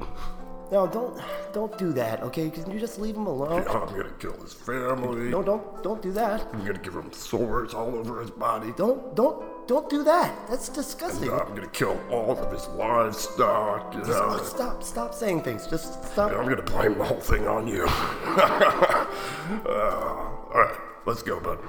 No, 0.71 0.85
don't 0.85 1.19
don't 1.53 1.77
do 1.77 1.93
that, 1.93 2.21
okay? 2.23 2.49
Can 2.49 2.69
you 2.69 2.79
just 2.79 2.99
leave 2.99 3.15
him 3.15 3.25
alone? 3.25 3.63
Yeah, 3.63 3.71
I'm 3.71 3.87
gonna 3.87 4.11
kill 4.19 4.33
his 4.41 4.53
family. 4.53 5.29
No, 5.29 5.41
don't 5.41 5.81
don't 5.81 6.01
do 6.01 6.11
that. 6.11 6.45
I'm 6.53 6.65
gonna 6.65 6.77
give 6.79 6.93
him 6.93 7.11
sores 7.13 7.73
all 7.73 7.95
over 7.95 8.21
his 8.21 8.31
body. 8.31 8.73
Don't 8.75 9.15
don't 9.15 9.67
don't 9.67 9.89
do 9.89 10.03
that. 10.03 10.35
That's 10.49 10.67
disgusting. 10.69 11.31
I'm 11.31 11.55
gonna 11.55 11.67
kill 11.69 11.97
all 12.11 12.31
of 12.31 12.51
his 12.51 12.67
livestock. 12.67 13.93
You 13.95 14.01
know. 14.01 14.37
Stop, 14.43 14.83
stop 14.83 15.13
saying 15.13 15.43
things. 15.43 15.67
Just 15.67 16.03
stop. 16.03 16.31
I'm 16.31 16.49
gonna 16.49 16.61
blame 16.61 16.97
the 16.97 17.05
whole 17.05 17.19
thing 17.19 17.47
on 17.47 17.67
you. 17.67 17.85
uh, 17.87 19.05
Alright, 20.51 20.77
let's 21.05 21.23
go, 21.23 21.39
bud. 21.39 21.59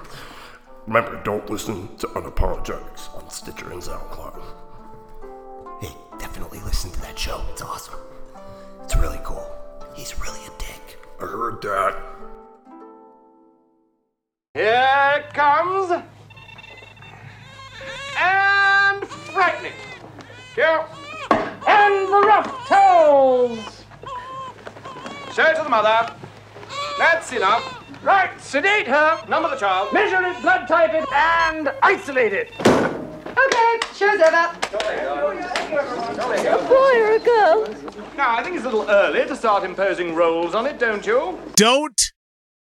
Remember, 0.87 1.23
don't 1.23 1.49
listen 1.51 1.97
to 1.99 2.07
Unapologetics 2.09 3.15
on 3.15 3.31
Stitcher 3.31 3.71
and 3.71 3.83
SoundCloud. 3.83 4.43
Hey, 5.81 5.95
definitely 6.19 6.61
listen 6.61 6.91
to 6.91 7.01
that 7.03 7.19
show. 7.19 7.43
It's 7.53 7.63
awesome. 7.63 8.01
It's 8.83 8.97
really 8.97 9.21
cool. 9.23 9.47
He's 9.95 10.19
really 10.19 10.41
a 10.47 10.51
dick. 10.59 10.99
I 11.21 11.27
heard 11.27 11.63
that. 11.63 11.97
Here 14.55 15.25
it 15.25 15.35
comes. 15.35 15.91
And 18.19 19.07
frightening. 19.07 19.73
Here. 20.55 20.85
And 21.31 22.09
the 22.09 22.23
rough 22.27 22.69
toes. 22.69 23.85
Show 25.33 25.45
it 25.45 25.57
to 25.57 25.63
the 25.63 25.69
mother. 25.69 26.13
That's 26.99 27.33
enough. 27.33 27.85
Right, 28.03 28.41
sedate 28.41 28.89
her. 28.89 29.25
Number 29.29 29.51
the 29.51 29.57
child. 29.57 29.93
Measure 29.93 30.23
it, 30.27 30.41
blood 30.43 30.67
type 30.67 30.95
it, 30.95 31.07
and 31.13 31.73
isolate 31.83 32.33
it. 32.33 32.53
Okay, 33.47 33.79
show's 33.95 34.21
over. 34.21 34.51
A 36.49 36.69
boy 36.69 36.95
or 37.01 37.13
a 37.13 37.19
girl? 37.21 37.69
Now, 38.17 38.37
I 38.37 38.43
think 38.43 38.57
it's 38.57 38.65
a 38.65 38.69
little 38.69 38.89
early 38.89 39.25
to 39.27 39.37
start 39.37 39.65
imposing 39.65 40.15
roles 40.15 40.55
on 40.55 40.67
it, 40.67 40.79
don't 40.79 41.07
you? 41.07 41.39
Don't 41.55 42.01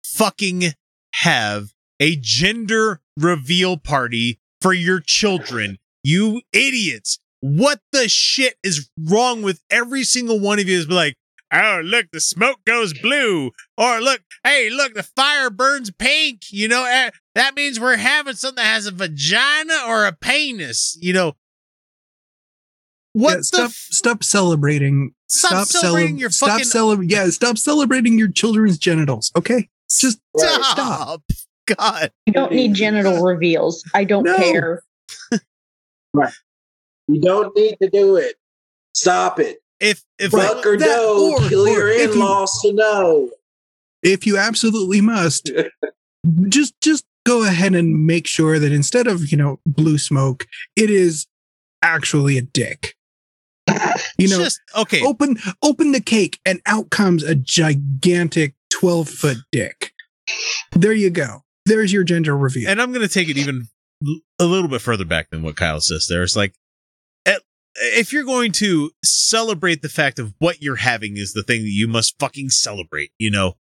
fucking 0.04 0.74
have 1.14 1.74
a 2.00 2.16
gender 2.18 3.02
reveal 3.18 3.78
party 3.78 4.40
for 4.62 4.74
your 4.74 5.00
children. 5.00 5.78
You 6.04 6.42
idiots. 6.54 7.20
What 7.40 7.80
the 7.92 8.08
shit 8.08 8.56
is 8.64 8.90
wrong 9.00 9.42
with 9.42 9.62
every 9.70 10.04
single 10.04 10.40
one 10.40 10.60
of 10.60 10.68
you 10.68 10.78
is 10.78 10.86
be 10.86 10.94
like, 10.94 11.16
oh 11.52 11.82
look, 11.84 12.08
the 12.12 12.20
smoke 12.20 12.60
goes 12.66 12.94
blue, 12.94 13.52
or 13.78 14.00
look, 14.00 14.22
hey, 14.44 14.70
look, 14.70 14.94
the 14.94 15.04
fire 15.04 15.50
burns 15.50 15.92
pink. 15.92 16.52
You 16.52 16.68
know, 16.68 16.86
eh, 16.86 17.12
that 17.38 17.56
means 17.56 17.80
we're 17.80 17.96
having 17.98 18.34
something 18.36 18.64
that 18.64 18.70
has 18.74 18.86
a 18.88 18.92
vagina 18.92 19.74
or 19.88 20.06
a 20.06 20.12
penis. 20.12 20.98
You 21.02 21.14
know, 21.14 21.36
what 23.14 23.30
Yeah, 23.32 23.36
the 23.38 23.44
stop 23.44 23.66
f- 23.70 23.88
stop 23.92 24.24
celebrating 24.24 25.14
Stop 25.30 25.68
celebrating 25.68 26.16
cele- 26.16 26.20
your 26.20 26.30
stop 26.30 26.50
fucking- 26.50 26.66
cele- 26.66 27.04
yeah 27.04 27.30
stop 27.30 27.58
celebrating 27.58 28.18
your 28.18 28.30
children's 28.32 28.78
genitals 28.78 29.32
okay 29.36 29.70
just 29.90 30.20
Right. 30.36 30.64
stop? 30.66 31.22
God, 31.66 32.12
You 32.26 32.34
don't 32.34 32.52
need 32.54 32.74
genital 32.76 33.22
reveals. 33.24 33.84
I 33.94 34.04
don't 34.06 34.24
No. 34.24 34.36
care. 34.38 34.84
You 37.10 37.22
don't 37.22 37.56
need 37.56 37.78
to 37.82 37.90
do 37.90 38.16
it. 38.18 38.36
Stop 38.94 39.40
it. 39.40 39.58
if 39.80 40.02
if 40.18 40.32
Buck 40.32 40.66
or 40.66 40.76
that- 40.78 40.86
doe, 40.86 41.34
or- 41.34 41.50
kill 41.50 41.68
or 41.68 41.70
your 41.70 41.88
if 41.90 42.12
in-laws 42.14 42.58
to 42.64 42.74
know. 42.74 43.30
if 44.02 44.26
you 44.26 44.36
absolutely 44.38 45.02
must 45.02 45.52
just 46.50 46.74
just 46.82 47.04
go 47.28 47.44
ahead 47.44 47.76
and 47.76 48.06
make 48.06 48.26
sure 48.26 48.58
that 48.58 48.72
instead 48.72 49.06
of 49.06 49.32
you 49.32 49.38
know 49.38 49.60
blue 49.66 49.98
smoke 49.98 50.46
it 50.76 50.90
is 50.90 51.28
actually 51.82 52.38
a 52.38 52.42
dick. 52.42 52.96
You 54.20 54.30
know 54.30 54.40
just 54.40 54.60
okay, 54.76 55.04
open 55.06 55.38
open 55.62 55.92
the 55.92 56.02
cake 56.02 56.40
and 56.44 56.60
out 56.66 56.90
comes 56.90 57.24
a 57.24 57.36
gigantic 57.36 58.56
12 58.72 59.10
foot 59.10 59.38
dick. 59.52 59.92
There 60.72 60.94
you 60.94 61.10
go. 61.10 61.44
There's 61.66 61.94
your 61.94 62.04
gender 62.04 62.36
reveal. 62.36 62.70
And 62.70 62.82
I'm 62.82 62.92
going 62.92 63.08
to 63.08 63.14
take 63.14 63.30
it 63.30 63.38
even 63.38 63.68
a 64.40 64.46
little 64.46 64.70
bit 64.70 64.82
further 64.82 65.06
back 65.06 65.30
than 65.30 65.44
what 65.44 65.56
Kyle 65.56 65.82
says 65.82 66.08
there. 66.10 66.24
It's 66.24 66.36
like, 66.36 66.54
at, 67.26 67.42
if 67.76 68.14
you're 68.14 68.24
going 68.24 68.54
to 68.54 68.92
celebrate 69.04 69.82
the 69.82 69.90
fact 69.90 70.18
of 70.18 70.34
what 70.40 70.62
you're 70.62 70.78
having 70.78 71.18
is 71.18 71.34
the 71.34 71.44
thing 71.44 71.62
that 71.62 71.72
you 71.72 71.88
must 71.88 72.18
fucking 72.20 72.50
celebrate, 72.50 73.12
you 73.20 73.30
know, 73.30 73.54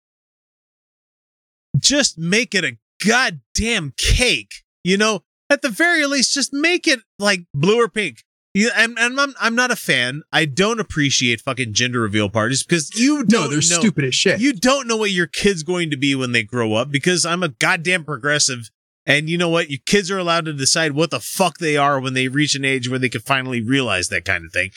just 1.79 2.19
make 2.19 2.55
it 2.55 2.65
a 2.65 2.77
goddamn 3.05 3.93
cake, 3.97 4.63
you 4.83 4.97
know, 4.97 5.23
at 5.51 5.63
the 5.63 5.69
very 5.69 6.07
least, 6.07 6.35
just 6.35 6.53
make 6.53 6.87
it 6.87 7.01
like 7.19 7.47
blue 7.55 7.81
or 7.81 7.89
pink. 7.89 8.19
Yeah, 8.55 8.71
and, 8.77 8.97
and 8.99 9.21
I'm 9.21 9.35
I'm 9.41 9.57
not 9.57 9.73
a 9.73 9.77
fan. 9.77 10.23
I 10.33 10.45
don't 10.45 10.79
appreciate 10.79 11.41
fucking 11.41 11.73
gender 11.73 12.01
reveal 12.01 12.29
parties 12.29 12.63
because 12.63 12.89
you 12.95 13.25
don't 13.25 13.43
no 13.43 13.49
they're 13.49 13.57
know 13.57 13.81
stupid 13.81 14.05
as 14.05 14.15
shit 14.15 14.41
you 14.41 14.53
don't 14.53 14.87
know 14.87 14.97
what 14.97 15.11
your 15.11 15.27
kid's 15.27 15.65
going 15.65 15.91
to 15.91 15.97
be 15.97 16.15
when 16.15 16.31
they 16.31 16.45
grow 16.45 16.75
up 16.75 16.91
because 16.91 17.27
I'm 17.27 17.43
a 17.43 17.49
goddamn 17.49 18.05
progressive. 18.05 18.71
And 19.07 19.29
you 19.29 19.37
know 19.37 19.51
what? 19.51 19.71
Your 19.71 19.81
kids 19.85 20.11
are 20.11 20.19
allowed 20.19 20.47
to 20.47 20.55
decide 20.55 20.93
what 20.93 21.11
the 21.11 21.21
fuck 21.21 21.59
they 21.59 21.77
are 21.77 22.01
when 22.01 22.15
they 22.15 22.29
reach 22.29 22.55
an 22.55 22.65
age 22.65 22.89
where 22.89 22.99
they 22.99 23.11
can 23.11 23.21
finally 23.21 23.61
realize 23.61 24.09
that 24.09 24.25
kind 24.25 24.47
of 24.47 24.53
thing. 24.53 24.71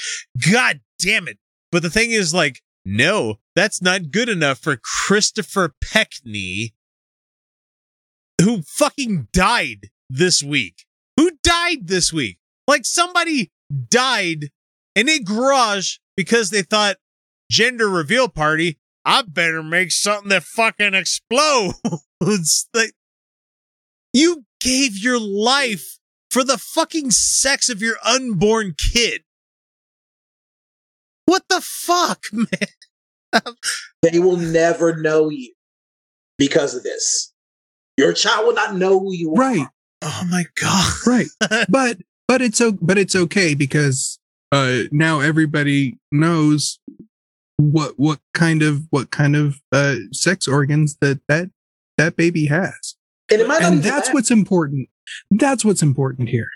God 0.51 0.81
damn 0.99 1.29
it. 1.29 1.37
But 1.71 1.81
the 1.81 1.89
thing 1.89 2.11
is, 2.11 2.33
like, 2.33 2.61
no, 2.83 3.35
that's 3.55 3.81
not 3.81 4.11
good 4.11 4.27
enough 4.27 4.59
for 4.59 4.77
Christopher 4.77 5.75
Pekny, 5.81 6.73
who 8.41 8.61
fucking 8.63 9.27
died 9.33 9.89
this 10.09 10.43
week. 10.43 10.85
Who 11.17 11.31
died 11.43 11.87
this 11.87 12.13
week? 12.13 12.37
Like, 12.67 12.85
somebody 12.85 13.51
died 13.89 14.49
in 14.95 15.09
a 15.09 15.19
garage 15.19 15.97
because 16.15 16.49
they 16.49 16.61
thought 16.61 16.97
gender 17.51 17.89
reveal 17.89 18.27
party, 18.27 18.77
I 19.05 19.21
better 19.21 19.63
make 19.63 19.91
something 19.91 20.29
that 20.29 20.43
fucking 20.43 20.93
explodes. 20.93 21.79
like, 22.73 22.93
you 24.13 24.45
gave 24.59 24.97
your 24.97 25.19
life 25.19 25.97
for 26.29 26.43
the 26.43 26.57
fucking 26.57 27.11
sex 27.11 27.69
of 27.69 27.81
your 27.81 27.95
unborn 28.03 28.75
kid. 28.77 29.21
What 31.25 31.43
the 31.49 31.61
fuck, 31.61 32.23
man? 32.31 33.55
They 34.01 34.19
will 34.19 34.37
never 34.37 34.95
know 34.95 35.29
you 35.29 35.53
because 36.37 36.73
of 36.73 36.83
this. 36.83 37.33
Your 37.97 38.13
child 38.13 38.45
will 38.45 38.53
not 38.53 38.75
know 38.75 38.99
who 38.99 39.13
you 39.13 39.31
are. 39.33 39.39
right 39.39 39.67
Oh 40.01 40.27
my 40.29 40.45
god. 40.61 40.93
right 41.07 41.27
but 41.69 41.97
but 42.27 42.41
it's 42.41 42.61
o- 42.61 42.77
but 42.81 42.97
it's 42.97 43.15
okay 43.15 43.53
because 43.55 44.19
uh 44.51 44.83
now 44.91 45.19
everybody 45.19 45.97
knows 46.11 46.79
what 47.57 47.93
what 47.97 48.19
kind 48.33 48.61
of 48.61 48.83
what 48.91 49.09
kind 49.11 49.35
of 49.35 49.59
uh 49.71 49.95
sex 50.11 50.47
organs 50.47 50.97
that 51.01 51.19
that 51.27 51.49
that 51.97 52.15
baby 52.15 52.45
has 52.45 52.95
And 53.31 53.41
it 53.41 53.47
might 53.47 53.61
not 53.61 53.71
and 53.73 53.83
that's 53.83 54.07
matter. 54.07 54.13
what's 54.13 54.31
important 54.31 54.89
that's 55.31 55.65
what's 55.65 55.81
important 55.81 56.29
here 56.29 56.49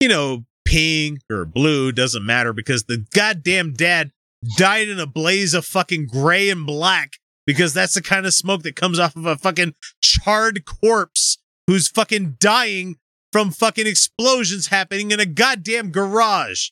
You 0.00 0.08
know, 0.08 0.44
pink 0.66 1.20
or 1.30 1.46
blue 1.46 1.90
doesn't 1.92 2.26
matter 2.26 2.52
because 2.52 2.84
the 2.84 3.06
goddamn 3.14 3.72
dad 3.72 4.10
died 4.58 4.88
in 4.88 5.00
a 5.00 5.06
blaze 5.06 5.54
of 5.54 5.64
fucking 5.64 6.06
gray 6.06 6.50
and 6.50 6.66
black 6.66 7.12
because 7.48 7.72
that's 7.72 7.94
the 7.94 8.02
kind 8.02 8.26
of 8.26 8.34
smoke 8.34 8.62
that 8.62 8.76
comes 8.76 8.98
off 8.98 9.16
of 9.16 9.24
a 9.24 9.34
fucking 9.34 9.74
charred 10.02 10.66
corpse 10.66 11.38
who's 11.66 11.88
fucking 11.88 12.36
dying 12.38 12.96
from 13.32 13.50
fucking 13.50 13.86
explosions 13.86 14.66
happening 14.66 15.12
in 15.12 15.18
a 15.18 15.24
goddamn 15.24 15.90
garage. 15.90 16.68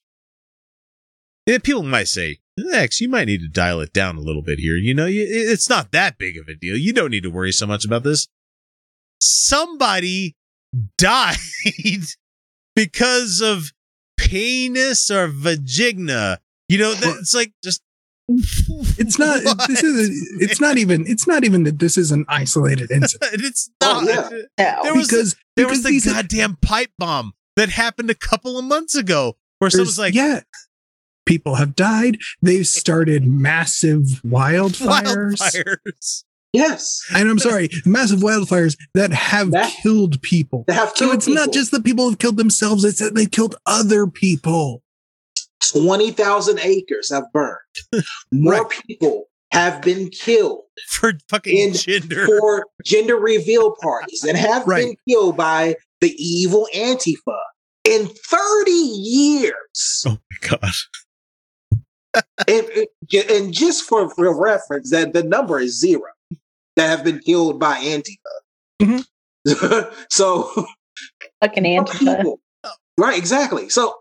Yeah, 1.46 1.56
people 1.62 1.82
might 1.82 2.08
say, 2.08 2.40
X, 2.74 3.00
you 3.00 3.08
might 3.08 3.24
need 3.24 3.40
to 3.40 3.48
dial 3.48 3.80
it 3.80 3.94
down 3.94 4.18
a 4.18 4.20
little 4.20 4.42
bit 4.42 4.58
here. 4.58 4.76
You 4.76 4.92
know, 4.92 5.06
it's 5.08 5.70
not 5.70 5.92
that 5.92 6.18
big 6.18 6.36
of 6.36 6.46
a 6.46 6.54
deal. 6.54 6.76
You 6.76 6.92
don't 6.92 7.10
need 7.10 7.22
to 7.22 7.30
worry 7.30 7.52
so 7.52 7.66
much 7.66 7.86
about 7.86 8.02
this. 8.02 8.28
Somebody 9.18 10.36
died 10.98 11.38
because 12.76 13.40
of 13.40 13.72
penis 14.18 15.10
or 15.10 15.28
vagina. 15.28 16.40
You 16.68 16.76
know, 16.76 16.94
it's 16.94 17.34
like 17.34 17.54
just. 17.64 17.80
It's 18.28 19.18
not 19.18 19.44
What? 19.44 19.68
this 19.68 19.82
is 19.84 20.36
it's 20.40 20.60
not 20.60 20.78
even 20.78 21.06
it's 21.06 21.26
not 21.26 21.44
even 21.44 21.62
that 21.64 21.78
this 21.78 21.96
is 21.96 22.10
an 22.10 22.24
isolated 22.28 22.90
incident 22.90 23.30
It's 23.44 23.70
Oh, 23.80 24.00
not. 24.00 24.32
yeah. 24.58 24.80
There 24.82 24.94
was 24.94 25.06
because 25.08 25.36
There 25.54 25.66
because 25.66 25.78
was 25.78 25.82
the 25.84 25.90
these 25.90 26.12
goddamn 26.12 26.56
pipe 26.60 26.90
bomb 26.98 27.34
that 27.54 27.68
happened 27.68 28.10
a 28.10 28.14
couple 28.14 28.58
of 28.58 28.64
months 28.64 28.94
ago 28.94 29.36
where 29.60 29.70
someone's 29.70 29.98
like, 29.98 30.14
yeah 30.14 30.40
people 31.24 31.54
have 31.56 31.74
died 31.74 32.18
they've 32.42 32.66
started 32.68 33.26
massive 33.26 34.02
wildfires 34.24 35.34
wildfires. 35.40 36.24
yes. 36.52 37.00
and 37.14 37.28
i'm 37.28 37.38
sorry 37.38 37.68
massive 37.84 38.20
wildfires 38.20 38.76
that 38.94 39.12
have 39.12 39.50
That- 39.52 39.72
killed 39.82 40.20
people 40.22 40.64
They 40.68 40.74
have 40.74 40.90
so 40.90 41.06
killed 41.06 41.14
it's 41.14 41.28
not 41.28 41.52
just 41.52 41.70
that 41.72 41.84
people 41.84 42.08
have 42.08 42.18
killed 42.18 42.36
themselves 42.36 42.84
it's 42.84 43.00
that 43.00 43.14
they 43.14 43.26
killed 43.26 43.56
other 43.66 44.06
people 44.06 44.82
20,000 45.72 46.58
acres 46.60 47.10
have 47.10 47.24
burned. 47.32 47.58
More 48.32 48.62
Right. 48.64 48.82
people 48.86 49.24
have 49.52 49.80
been 49.82 50.08
killed 50.10 50.62
for 50.88 51.12
fucking 51.30 51.56
In- 51.56 51.72
gender. 51.74 52.26
for 52.26 52.66
gender 52.84 53.16
reveal 53.16 53.74
parties 53.82 54.24
and 54.24 54.36
have 54.36 54.66
been 54.66 54.94
killed 55.08 55.36
by 55.36 55.76
the 56.00 56.10
evil 56.22 56.68
Antifa 56.74 57.38
in 57.84 58.06
30 58.08 58.70
years. 58.70 60.04
oh 60.06 60.18
my 60.42 60.48
god. 60.48 60.72
and, 62.48 62.66
and 63.30 63.52
just 63.54 63.84
for, 63.84 64.10
for 64.10 64.38
reference, 64.40 64.90
that 64.90 65.12
the 65.12 65.22
number 65.22 65.58
is 65.60 65.78
zero 65.80 66.02
that 66.76 66.88
have 66.88 67.04
been 67.04 67.20
killed 67.20 67.58
by 67.60 67.76
Antifa. 67.78 68.82
Mm-hmm. 68.82 69.94
so 70.10 70.66
Fucking 71.42 71.62
more 71.62 71.84
Antifa. 71.84 72.16
people- 72.18 72.40
right, 72.98 73.16
exactly. 73.18 73.68
So 73.68 73.94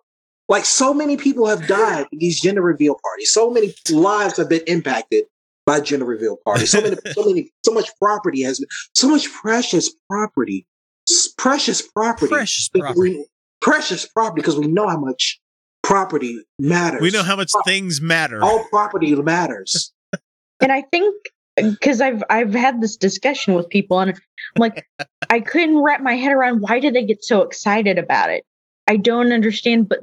like 0.48 0.66
so 0.66 0.94
many 0.94 1.18
people 1.18 1.48
have 1.48 1.68
died 1.68 2.06
in 2.12 2.20
these 2.20 2.40
gender 2.42 2.62
reveal 2.62 2.96
parties. 3.04 3.32
So 3.32 3.50
many 3.50 3.74
lives 3.92 4.38
have 4.38 4.50
been 4.50 4.62
impacted 4.68 5.26
by 5.66 5.80
gender 5.80 6.06
reveal 6.06 6.38
parties. 6.46 6.72
So 6.72 6.82
many, 6.82 6.96
so 7.14 7.24
many, 7.26 7.52
so 7.64 7.72
much 7.74 7.90
property 8.00 8.44
has 8.44 8.60
been, 8.60 8.68
so 8.94 9.10
much 9.10 9.32
precious 9.32 9.92
property, 10.10 10.68
precious 11.38 11.82
property, 11.82 12.32
Precious 12.34 12.70
property. 12.70 13.00
we- 13.00 13.26
precious 13.62 14.06
property 14.08 14.42
because 14.42 14.58
we 14.58 14.68
know 14.68 14.88
how 14.88 14.98
much 15.00 15.40
property 15.82 16.40
matters. 16.60 17.02
We 17.02 17.10
know 17.10 17.24
how 17.24 17.36
much 17.36 17.52
things 17.66 18.00
matter. 18.00 18.44
all 18.44 18.64
property 18.70 19.16
matters. 19.16 19.92
and 20.62 20.72
I 20.72 20.84
think 20.92 21.16
because 21.58 22.02
I've 22.02 22.24
I've 22.30 22.54
had 22.54 22.82
this 22.82 22.96
discussion 22.98 23.56
with 23.56 23.70
people, 23.70 24.00
and 24.00 24.12
I'm 24.12 24.20
like, 24.60 24.86
I 25.30 25.40
couldn't 25.40 25.80
wrap 25.82 26.02
my 26.02 26.14
head 26.16 26.34
around 26.34 26.60
why 26.60 26.80
did 26.80 26.94
they 26.94 27.06
get 27.06 27.24
so 27.24 27.42
excited 27.42 27.98
about 27.98 28.30
it. 28.30 28.44
I 28.88 28.98
don't 28.98 29.32
understand, 29.32 29.90
but 29.90 30.00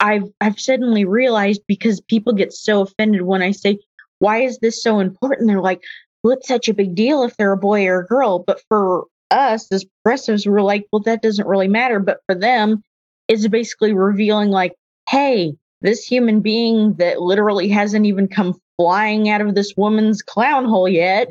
I've 0.00 0.24
I've 0.40 0.58
suddenly 0.58 1.04
realized 1.04 1.62
because 1.68 2.00
people 2.00 2.32
get 2.32 2.52
so 2.52 2.80
offended 2.82 3.22
when 3.22 3.42
I 3.42 3.52
say, 3.52 3.78
"Why 4.18 4.42
is 4.42 4.58
this 4.58 4.82
so 4.82 4.98
important?" 4.98 5.48
They're 5.48 5.60
like, 5.60 5.82
"Well, 6.22 6.36
it's 6.36 6.48
such 6.48 6.68
a 6.68 6.74
big 6.74 6.94
deal 6.94 7.22
if 7.22 7.36
they're 7.36 7.52
a 7.52 7.56
boy 7.56 7.86
or 7.86 8.00
a 8.00 8.06
girl." 8.06 8.40
But 8.46 8.60
for 8.68 9.04
us 9.30 9.70
as 9.70 9.84
progressives, 9.84 10.46
we're 10.46 10.62
like, 10.62 10.86
"Well, 10.90 11.02
that 11.02 11.22
doesn't 11.22 11.46
really 11.46 11.68
matter." 11.68 12.00
But 12.00 12.20
for 12.26 12.34
them, 12.34 12.82
it's 13.28 13.46
basically 13.46 13.92
revealing, 13.92 14.50
like, 14.50 14.74
"Hey, 15.08 15.54
this 15.82 16.04
human 16.04 16.40
being 16.40 16.94
that 16.94 17.20
literally 17.20 17.68
hasn't 17.68 18.06
even 18.06 18.28
come 18.28 18.58
flying 18.76 19.28
out 19.28 19.42
of 19.42 19.54
this 19.54 19.74
woman's 19.76 20.22
clown 20.22 20.64
hole 20.64 20.88
yet 20.88 21.28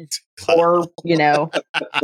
or 0.55 0.86
you 1.03 1.17
know 1.17 1.49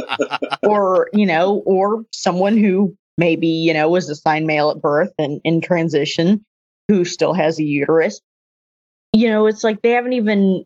or 0.63 1.07
you 1.13 1.26
know 1.26 1.61
or 1.68 2.03
someone 2.11 2.57
who 2.57 2.95
maybe 3.18 3.47
you 3.47 3.72
know 3.72 3.88
was 3.88 4.09
assigned 4.09 4.47
male 4.47 4.72
at 4.72 4.82
birth 4.82 5.13
and 5.20 5.39
in 5.43 5.61
transition 5.61 6.43
who 6.88 7.05
still 7.05 7.33
has 7.33 7.59
a 7.59 7.63
uterus. 7.63 8.21
You 9.13 9.29
know 9.29 9.47
it's 9.47 9.63
like 9.63 9.81
they 9.81 9.91
haven't 9.91 10.13
even 10.13 10.65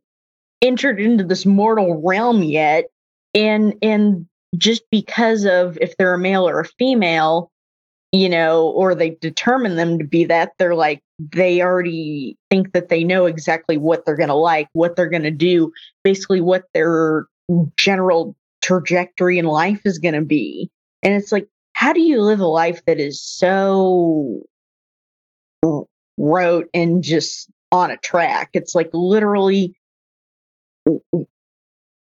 entered 0.61 0.99
into 0.99 1.23
this 1.23 1.45
mortal 1.45 2.01
realm 2.03 2.43
yet. 2.43 2.85
And 3.33 3.75
and 3.81 4.27
just 4.57 4.83
because 4.91 5.45
of 5.45 5.77
if 5.79 5.95
they're 5.97 6.15
a 6.15 6.19
male 6.19 6.47
or 6.47 6.59
a 6.59 6.65
female 6.65 7.51
you 8.11 8.27
know 8.27 8.69
or 8.69 8.95
they 8.95 9.11
determine 9.21 9.75
them 9.75 9.99
to 9.99 10.03
be 10.03 10.25
that 10.25 10.53
they're 10.57 10.73
like 10.73 11.03
they 11.19 11.61
already 11.61 12.35
think 12.49 12.73
that 12.73 12.89
they 12.89 13.03
know 13.03 13.27
exactly 13.27 13.77
what 13.77 14.03
they're 14.03 14.15
going 14.15 14.29
to 14.29 14.33
like 14.33 14.67
what 14.73 14.95
they're 14.95 15.09
going 15.09 15.21
to 15.21 15.29
do 15.29 15.71
basically 16.03 16.41
what 16.41 16.63
their 16.73 17.27
general 17.77 18.35
trajectory 18.61 19.37
in 19.37 19.45
life 19.45 19.81
is 19.85 19.99
going 19.99 20.13
to 20.13 20.21
be. 20.21 20.69
And 21.03 21.13
it's 21.13 21.31
like 21.31 21.47
how 21.73 21.93
do 21.93 22.01
you 22.01 22.21
live 22.21 22.39
a 22.39 22.47
life 22.47 22.83
that 22.85 22.99
is 22.99 23.21
so 23.21 24.41
rote 26.19 26.69
and 26.73 27.03
just 27.03 27.49
on 27.71 27.89
a 27.89 27.97
track 27.97 28.49
it's 28.53 28.75
like 28.75 28.89
literally 28.93 29.73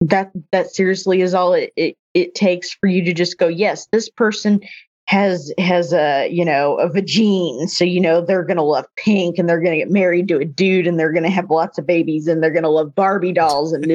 that 0.01 0.31
that 0.51 0.67
seriously 0.67 1.21
is 1.21 1.33
all 1.33 1.53
it, 1.53 1.73
it 1.75 1.97
it 2.13 2.35
takes 2.35 2.73
for 2.73 2.87
you 2.87 3.03
to 3.03 3.13
just 3.13 3.37
go 3.37 3.47
yes 3.47 3.87
this 3.91 4.09
person 4.09 4.61
has 5.07 5.53
has 5.57 5.93
a 5.93 6.27
you 6.29 6.43
know 6.43 6.75
of 6.77 6.95
a 6.95 7.01
vagine 7.01 7.67
so 7.67 7.83
you 7.83 8.01
know 8.01 8.21
they're 8.21 8.43
gonna 8.43 8.63
love 8.63 8.85
pink 8.97 9.37
and 9.37 9.47
they're 9.47 9.61
gonna 9.61 9.77
get 9.77 9.89
married 9.89 10.27
to 10.27 10.37
a 10.37 10.45
dude 10.45 10.87
and 10.87 10.99
they're 10.99 11.13
gonna 11.13 11.29
have 11.29 11.49
lots 11.49 11.77
of 11.77 11.85
babies 11.85 12.27
and 12.27 12.41
they're 12.41 12.51
gonna 12.51 12.69
love 12.69 12.93
barbie 12.95 13.31
dolls 13.31 13.71
and 13.71 13.85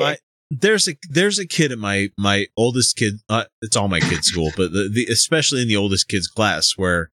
My- 0.00 0.16
there's 0.50 0.88
a 0.88 0.92
there's 1.10 1.38
a 1.38 1.46
kid 1.46 1.72
at 1.72 1.78
my 1.78 2.10
my 2.16 2.46
oldest 2.56 2.96
kid. 2.96 3.14
Uh, 3.28 3.44
it's 3.62 3.76
all 3.76 3.88
my 3.88 3.98
kids' 3.98 4.28
school, 4.28 4.52
but 4.56 4.72
the, 4.72 4.88
the 4.88 5.06
especially 5.06 5.62
in 5.62 5.66
the 5.66 5.76
oldest 5.76 6.08
kids' 6.08 6.28
class 6.28 6.74
where 6.76 7.10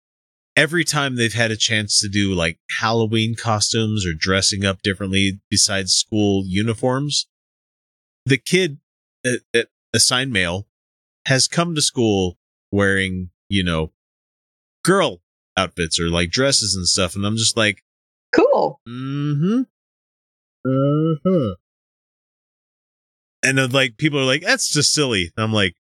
every 0.57 0.83
time 0.83 1.15
they've 1.15 1.33
had 1.33 1.51
a 1.51 1.55
chance 1.55 2.01
to 2.01 2.09
do 2.09 2.33
like 2.33 2.59
Halloween 2.81 3.35
costumes 3.35 4.05
or 4.05 4.11
dressing 4.17 4.65
up 4.65 4.81
differently 4.81 5.39
besides 5.49 5.93
school 5.93 6.43
uniforms, 6.45 7.27
the 8.25 8.37
kid 8.37 8.79
uh, 9.25 9.37
uh, 9.55 9.63
assigned 9.93 10.33
male 10.33 10.67
has 11.27 11.47
come 11.47 11.75
to 11.75 11.81
school 11.81 12.37
wearing 12.71 13.29
you 13.47 13.63
know 13.63 13.93
girl 14.83 15.21
outfits 15.55 15.99
or 15.99 16.09
like 16.09 16.31
dresses 16.31 16.75
and 16.75 16.87
stuff, 16.87 17.15
and 17.15 17.25
I'm 17.25 17.37
just 17.37 17.55
like, 17.55 17.83
cool 18.35 18.81
Mm-hmm. 18.87 19.61
Uh-huh. 20.65 21.55
And 23.43 23.57
then, 23.57 23.69
like 23.71 23.97
people 23.97 24.19
are 24.19 24.25
like, 24.25 24.41
"That's 24.41 24.69
just 24.69 24.93
silly." 24.93 25.31
And 25.37 25.43
I'm 25.43 25.53
like, 25.53 25.75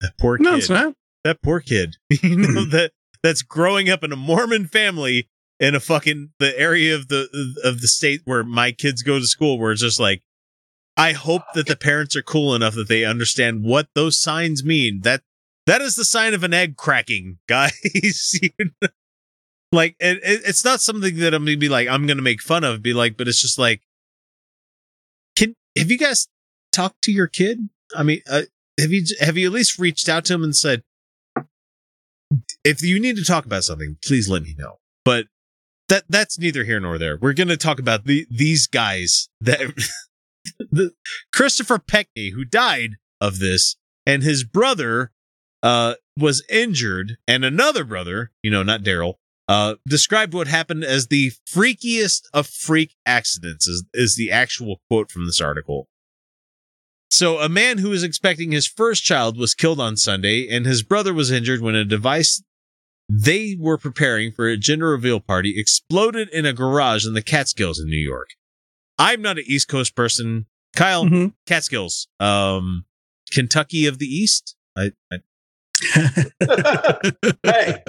"That 0.00 0.12
poor 0.18 0.36
kid. 0.36 0.44
No, 0.44 0.54
it's 0.56 0.70
not. 0.70 0.94
That 1.24 1.42
poor 1.42 1.60
kid. 1.60 1.96
you 2.22 2.36
know 2.36 2.64
that 2.70 2.92
that's 3.22 3.42
growing 3.42 3.88
up 3.88 4.02
in 4.02 4.12
a 4.12 4.16
Mormon 4.16 4.66
family 4.66 5.28
in 5.60 5.74
a 5.74 5.80
fucking 5.80 6.30
the 6.38 6.58
area 6.58 6.94
of 6.94 7.08
the 7.08 7.28
of 7.64 7.80
the 7.80 7.88
state 7.88 8.22
where 8.24 8.42
my 8.42 8.72
kids 8.72 9.02
go 9.02 9.18
to 9.18 9.26
school, 9.26 9.58
where 9.58 9.72
it's 9.72 9.80
just 9.80 10.00
like, 10.00 10.22
I 10.96 11.12
hope 11.12 11.42
that 11.54 11.66
the 11.66 11.76
parents 11.76 12.16
are 12.16 12.22
cool 12.22 12.54
enough 12.54 12.74
that 12.74 12.88
they 12.88 13.04
understand 13.04 13.64
what 13.64 13.88
those 13.94 14.20
signs 14.20 14.64
mean. 14.64 15.00
That 15.02 15.22
that 15.66 15.80
is 15.80 15.94
the 15.94 16.04
sign 16.04 16.34
of 16.34 16.42
an 16.42 16.52
egg 16.52 16.76
cracking, 16.76 17.38
guys. 17.48 18.38
You 18.42 18.50
know? 18.58 18.88
Like 19.70 19.96
it, 20.00 20.18
it, 20.18 20.42
it's 20.44 20.64
not 20.64 20.80
something 20.80 21.16
that 21.18 21.32
I'm 21.32 21.44
gonna 21.44 21.56
be 21.56 21.68
like 21.68 21.88
I'm 21.88 22.06
gonna 22.06 22.22
make 22.22 22.42
fun 22.42 22.64
of. 22.64 22.82
Be 22.82 22.92
like, 22.92 23.16
but 23.16 23.28
it's 23.28 23.40
just 23.40 23.58
like, 23.58 23.82
can 25.36 25.54
have 25.78 25.90
you 25.90 25.98
guys 25.98 26.28
talked 26.72 27.02
to 27.02 27.12
your 27.12 27.28
kid? 27.28 27.68
I 27.96 28.02
mean, 28.02 28.20
uh, 28.28 28.42
have 28.78 28.90
you 28.90 29.04
have 29.20 29.38
you 29.38 29.46
at 29.46 29.52
least 29.52 29.78
reached 29.78 30.08
out 30.08 30.24
to 30.26 30.34
him 30.34 30.42
and 30.42 30.54
said, 30.54 30.82
if 32.64 32.82
you 32.82 33.00
need 33.00 33.16
to 33.16 33.24
talk 33.24 33.44
about 33.44 33.64
something, 33.64 33.96
please 34.04 34.28
let 34.28 34.42
me 34.42 34.54
know. 34.58 34.78
But 35.04 35.26
that 35.88 36.04
that's 36.08 36.38
neither 36.38 36.64
here 36.64 36.80
nor 36.80 36.98
there. 36.98 37.16
We're 37.16 37.32
gonna 37.32 37.56
talk 37.56 37.78
about 37.78 38.04
the 38.04 38.26
these 38.30 38.66
guys 38.66 39.28
that 39.40 39.60
the 40.58 40.92
Christopher 41.32 41.78
Pekny 41.78 42.32
who 42.32 42.44
died 42.44 42.96
of 43.20 43.38
this, 43.38 43.76
and 44.06 44.22
his 44.22 44.44
brother 44.44 45.12
uh 45.62 45.94
was 46.16 46.44
injured, 46.48 47.16
and 47.26 47.44
another 47.44 47.84
brother, 47.84 48.32
you 48.42 48.50
know, 48.50 48.62
not 48.62 48.82
Daryl, 48.82 49.14
uh, 49.48 49.74
described 49.86 50.34
what 50.34 50.46
happened 50.46 50.84
as 50.84 51.08
the 51.08 51.32
freakiest 51.50 52.22
of 52.32 52.46
freak 52.46 52.94
accidents, 53.06 53.66
is, 53.66 53.84
is 53.94 54.16
the 54.16 54.30
actual 54.30 54.80
quote 54.88 55.10
from 55.10 55.26
this 55.26 55.40
article. 55.40 55.88
So, 57.10 57.38
a 57.38 57.48
man 57.48 57.78
who 57.78 57.90
was 57.90 58.02
expecting 58.02 58.52
his 58.52 58.66
first 58.66 59.04
child 59.04 59.36
was 59.36 59.54
killed 59.54 59.80
on 59.80 59.96
Sunday, 59.96 60.48
and 60.48 60.64
his 60.64 60.82
brother 60.82 61.12
was 61.12 61.30
injured 61.30 61.60
when 61.60 61.74
a 61.74 61.84
device 61.84 62.42
they 63.14 63.56
were 63.58 63.76
preparing 63.78 64.32
for 64.32 64.48
a 64.48 64.56
gender 64.56 64.88
reveal 64.90 65.20
party 65.20 65.54
exploded 65.58 66.28
in 66.30 66.46
a 66.46 66.52
garage 66.52 67.04
in 67.06 67.14
the 67.14 67.22
Catskills 67.22 67.78
in 67.78 67.86
New 67.86 67.96
York. 67.96 68.28
I'm 68.98 69.20
not 69.20 69.38
an 69.38 69.44
East 69.46 69.68
Coast 69.68 69.94
person. 69.94 70.46
Kyle, 70.74 71.04
Mhm. 71.04 71.34
Catskills, 71.46 72.08
um, 72.20 72.86
Kentucky 73.32 73.86
of 73.86 73.98
the 73.98 74.06
East. 74.06 74.56
I, 74.76 74.92
I 75.12 75.18
Hey. 77.44 77.82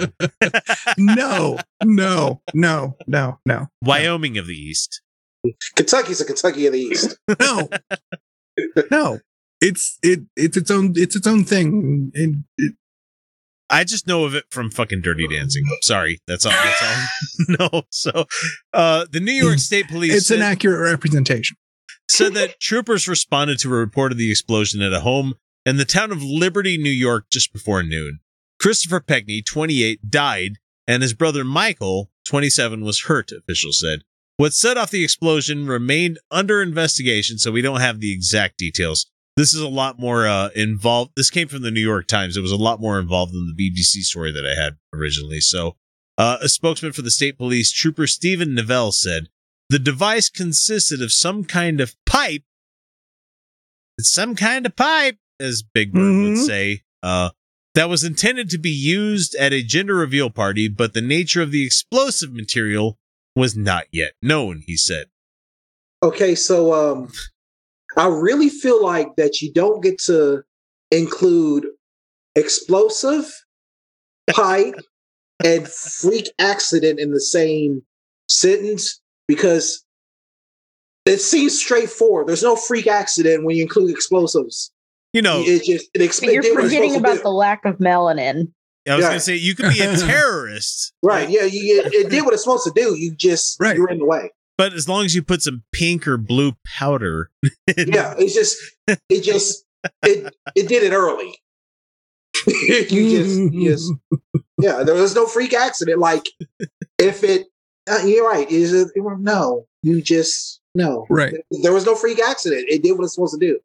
no, 0.98 1.58
no, 1.82 2.42
no, 2.52 2.96
no, 3.06 3.38
no, 3.46 3.66
Wyoming 3.82 4.36
of 4.38 4.46
the 4.46 4.54
East. 4.54 5.00
Kentucky's 5.76 6.20
a 6.20 6.24
Kentucky 6.24 6.66
of 6.66 6.72
the 6.72 6.80
East. 6.80 7.16
no, 7.40 7.68
no. 8.90 9.20
It's 9.60 9.98
it 10.02 10.20
it's 10.36 10.56
its 10.56 10.70
own 10.70 10.92
it's 10.96 11.16
its 11.16 11.26
own 11.26 11.44
thing. 11.44 12.10
And 12.14 12.44
it, 12.58 12.74
I 13.70 13.84
just 13.84 14.06
know 14.06 14.24
of 14.24 14.34
it 14.34 14.44
from 14.50 14.70
fucking 14.70 15.00
Dirty 15.00 15.26
Dancing. 15.26 15.64
Sorry, 15.82 16.20
that's 16.26 16.44
all. 16.44 16.52
That's 16.52 16.82
all. 16.82 17.56
no, 17.72 17.82
so 17.90 18.26
uh, 18.72 19.06
the 19.10 19.20
New 19.20 19.32
York 19.32 19.58
State 19.58 19.88
Police 19.88 20.14
it's 20.14 20.30
an 20.30 20.42
accurate 20.42 20.80
representation. 20.80 21.56
said 22.08 22.34
that 22.34 22.60
troopers 22.60 23.08
responded 23.08 23.58
to 23.60 23.72
a 23.72 23.76
report 23.76 24.12
of 24.12 24.18
the 24.18 24.30
explosion 24.30 24.82
at 24.82 24.92
a 24.92 25.00
home 25.00 25.34
in 25.64 25.76
the 25.76 25.84
town 25.84 26.12
of 26.12 26.22
Liberty, 26.22 26.76
New 26.76 26.90
York, 26.90 27.26
just 27.30 27.52
before 27.52 27.82
noon. 27.82 28.20
Christopher 28.60 29.00
Pekny, 29.00 29.44
28, 29.44 30.10
died, 30.10 30.52
and 30.86 31.02
his 31.02 31.14
brother 31.14 31.44
Michael, 31.44 32.10
27, 32.26 32.84
was 32.84 33.02
hurt. 33.02 33.32
Officials 33.32 33.80
said. 33.80 34.00
What 34.36 34.52
set 34.52 34.76
off 34.76 34.90
the 34.90 35.04
explosion 35.04 35.66
remained 35.66 36.18
under 36.30 36.60
investigation, 36.60 37.38
so 37.38 37.52
we 37.52 37.62
don't 37.62 37.80
have 37.80 38.00
the 38.00 38.12
exact 38.12 38.58
details. 38.58 39.06
This 39.36 39.52
is 39.52 39.60
a 39.60 39.68
lot 39.68 39.98
more 39.98 40.26
uh, 40.26 40.50
involved. 40.54 41.12
This 41.16 41.30
came 41.30 41.48
from 41.48 41.62
the 41.62 41.70
New 41.72 41.80
York 41.80 42.06
Times. 42.06 42.36
It 42.36 42.40
was 42.40 42.52
a 42.52 42.56
lot 42.56 42.80
more 42.80 43.00
involved 43.00 43.32
than 43.32 43.52
the 43.56 43.70
BBC 43.70 44.02
story 44.02 44.30
that 44.32 44.46
I 44.46 44.60
had 44.60 44.76
originally. 44.92 45.40
So, 45.40 45.76
uh, 46.16 46.38
a 46.40 46.48
spokesman 46.48 46.92
for 46.92 47.02
the 47.02 47.10
state 47.10 47.36
police, 47.36 47.72
Trooper 47.72 48.06
Stephen 48.06 48.54
Neville, 48.54 48.92
said 48.92 49.28
the 49.70 49.80
device 49.80 50.28
consisted 50.28 51.02
of 51.02 51.10
some 51.12 51.42
kind 51.44 51.80
of 51.80 51.96
pipe. 52.06 52.44
It's 53.98 54.12
some 54.12 54.36
kind 54.36 54.66
of 54.66 54.76
pipe, 54.76 55.18
as 55.40 55.62
Big 55.62 55.92
Bird 55.92 56.00
would 56.00 56.36
Mhm. 56.38 56.46
say. 56.46 56.82
Uh, 57.02 57.30
that 57.74 57.88
was 57.88 58.04
intended 58.04 58.50
to 58.50 58.58
be 58.58 58.70
used 58.70 59.34
at 59.34 59.52
a 59.52 59.62
gender 59.62 59.96
reveal 59.96 60.30
party, 60.30 60.68
but 60.68 60.94
the 60.94 61.00
nature 61.00 61.42
of 61.42 61.50
the 61.50 61.64
explosive 61.66 62.32
material 62.32 62.98
was 63.34 63.56
not 63.56 63.86
yet 63.90 64.12
known. 64.22 64.62
He 64.64 64.76
said. 64.76 65.06
Okay, 66.04 66.36
so 66.36 66.72
um, 66.72 67.12
I 67.96 68.08
really 68.08 68.48
feel 68.48 68.82
like 68.82 69.16
that 69.16 69.40
you 69.40 69.52
don't 69.52 69.82
get 69.82 69.98
to 70.04 70.42
include 70.90 71.66
explosive, 72.34 73.26
pipe, 74.30 74.74
and 75.44 75.68
freak 75.68 76.28
accident 76.38 76.98
in 77.00 77.12
the 77.12 77.20
same 77.20 77.82
sentence 78.28 79.00
because 79.28 79.84
it 81.06 81.18
seems 81.20 81.58
straightforward. 81.58 82.26
There's 82.26 82.42
no 82.42 82.56
freak 82.56 82.86
accident 82.86 83.44
when 83.44 83.56
you 83.56 83.62
include 83.62 83.90
explosives. 83.90 84.72
You 85.12 85.22
know, 85.22 85.42
It 85.44 85.64
just 85.64 85.88
it 85.94 86.12
So 86.12 86.26
exp- 86.26 86.32
you're 86.32 86.42
did 86.42 86.54
forgetting 86.54 86.96
about 86.96 87.22
the 87.22 87.30
lack 87.30 87.64
of 87.64 87.76
melanin. 87.78 88.52
I 88.88 88.96
was 88.96 89.02
Yeah. 89.02 89.08
going 89.10 89.14
to 89.14 89.20
say 89.20 89.36
you 89.36 89.54
could 89.54 89.72
be 89.72 89.80
a 89.80 89.96
terrorist, 89.96 90.92
right. 91.02 91.28
Yeah, 91.30 91.44
you, 91.44 91.82
it, 91.84 91.94
it 91.94 92.10
did 92.10 92.24
what 92.24 92.34
it's 92.34 92.42
supposed 92.42 92.64
to 92.64 92.72
do. 92.74 92.94
You 92.98 93.14
just 93.14 93.58
Right. 93.60 93.76
you're 93.76 93.88
in 93.88 93.98
the 93.98 94.04
way. 94.06 94.30
But 94.58 94.72
as 94.72 94.88
long 94.88 95.04
as 95.04 95.14
you 95.14 95.22
put 95.22 95.42
some 95.42 95.62
pink 95.72 96.06
or 96.08 96.16
blue 96.16 96.52
powder, 96.66 97.30
in- 97.76 97.88
Yeah, 97.92 98.14
it's 98.18 98.34
just 98.34 98.56
it 99.08 99.22
just 99.22 99.64
it 100.02 100.34
it 100.54 100.68
did 100.68 100.82
it 100.82 100.92
early. 100.92 101.34
you 102.46 102.84
just 102.88 103.52
you 103.54 103.70
just 103.70 103.92
yeah. 104.60 104.82
There 104.82 104.94
was 104.94 105.14
no 105.14 105.26
freak 105.26 105.54
accident. 105.54 105.98
Like 105.98 106.26
if 106.98 107.22
it, 107.24 107.46
uh, 107.88 108.00
you're 108.04 108.28
right. 108.28 108.50
Is 108.50 108.72
it 108.72 108.88
no? 108.96 109.66
You 109.82 110.02
just 110.02 110.60
no. 110.74 111.06
Right. 111.08 111.34
There 111.62 111.72
was 111.72 111.86
no 111.86 111.94
freak 111.94 112.20
accident. 112.20 112.66
It 112.68 112.82
did 112.82 112.92
what 112.98 113.04
it's 113.04 113.14
supposed 113.14 113.38
to 113.38 113.46
do. 113.46 113.60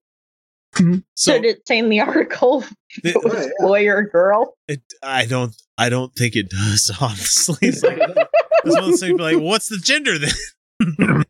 So, 0.75 1.01
so 1.15 1.41
did 1.41 1.57
it 1.57 1.67
say 1.67 1.79
in 1.79 1.89
the 1.89 1.99
article 1.99 2.61
if 2.61 3.01
the- 3.03 3.09
it 3.09 3.23
was 3.23 3.33
Right, 3.33 3.49
boy 3.59 3.87
or 3.89 4.03
girl? 4.03 4.53
It, 4.67 4.81
I 5.01 5.25
don't. 5.25 5.53
I 5.77 5.89
don't 5.89 6.13
think 6.13 6.35
it 6.35 6.49
does. 6.49 6.91
Honestly, 7.01 7.57
it's 7.69 7.81
like, 7.83 7.97
it's 7.99 9.01
one 9.01 9.11
of. 9.13 9.19
Like, 9.19 9.39
what's 9.39 9.67
the 9.69 9.77
gender 9.77 10.19
then? 10.19 10.29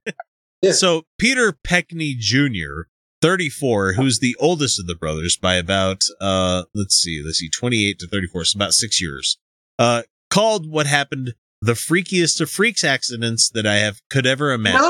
Yeah. 0.61 0.73
So 0.73 1.03
Peter 1.17 1.53
Pekny 1.65 2.17
Jr., 2.17 2.89
thirty-four, 3.21 3.93
who's 3.93 4.19
the 4.19 4.35
oldest 4.41 4.77
of 4.77 4.87
the 4.87 4.95
brothers 4.95 5.37
by 5.37 5.55
about 5.55 6.03
uh, 6.19 6.63
let's 6.75 6.95
see, 6.95 7.21
let's 7.25 7.37
see, 7.39 7.49
twenty-eight 7.49 7.97
to 7.99 8.07
thirty-four, 8.07 8.43
so 8.43 8.57
about 8.57 8.73
six 8.73 9.01
years. 9.01 9.37
Uh, 9.77 10.01
called 10.29 10.69
what 10.69 10.85
happened 10.85 11.33
the 11.61 11.73
freakiest 11.73 12.41
of 12.41 12.49
freaks 12.49 12.83
accidents 12.83 13.49
that 13.51 13.65
I 13.65 13.75
have 13.75 14.01
could 14.09 14.25
ever 14.25 14.51
imagine. 14.51 14.81
he 14.81 14.85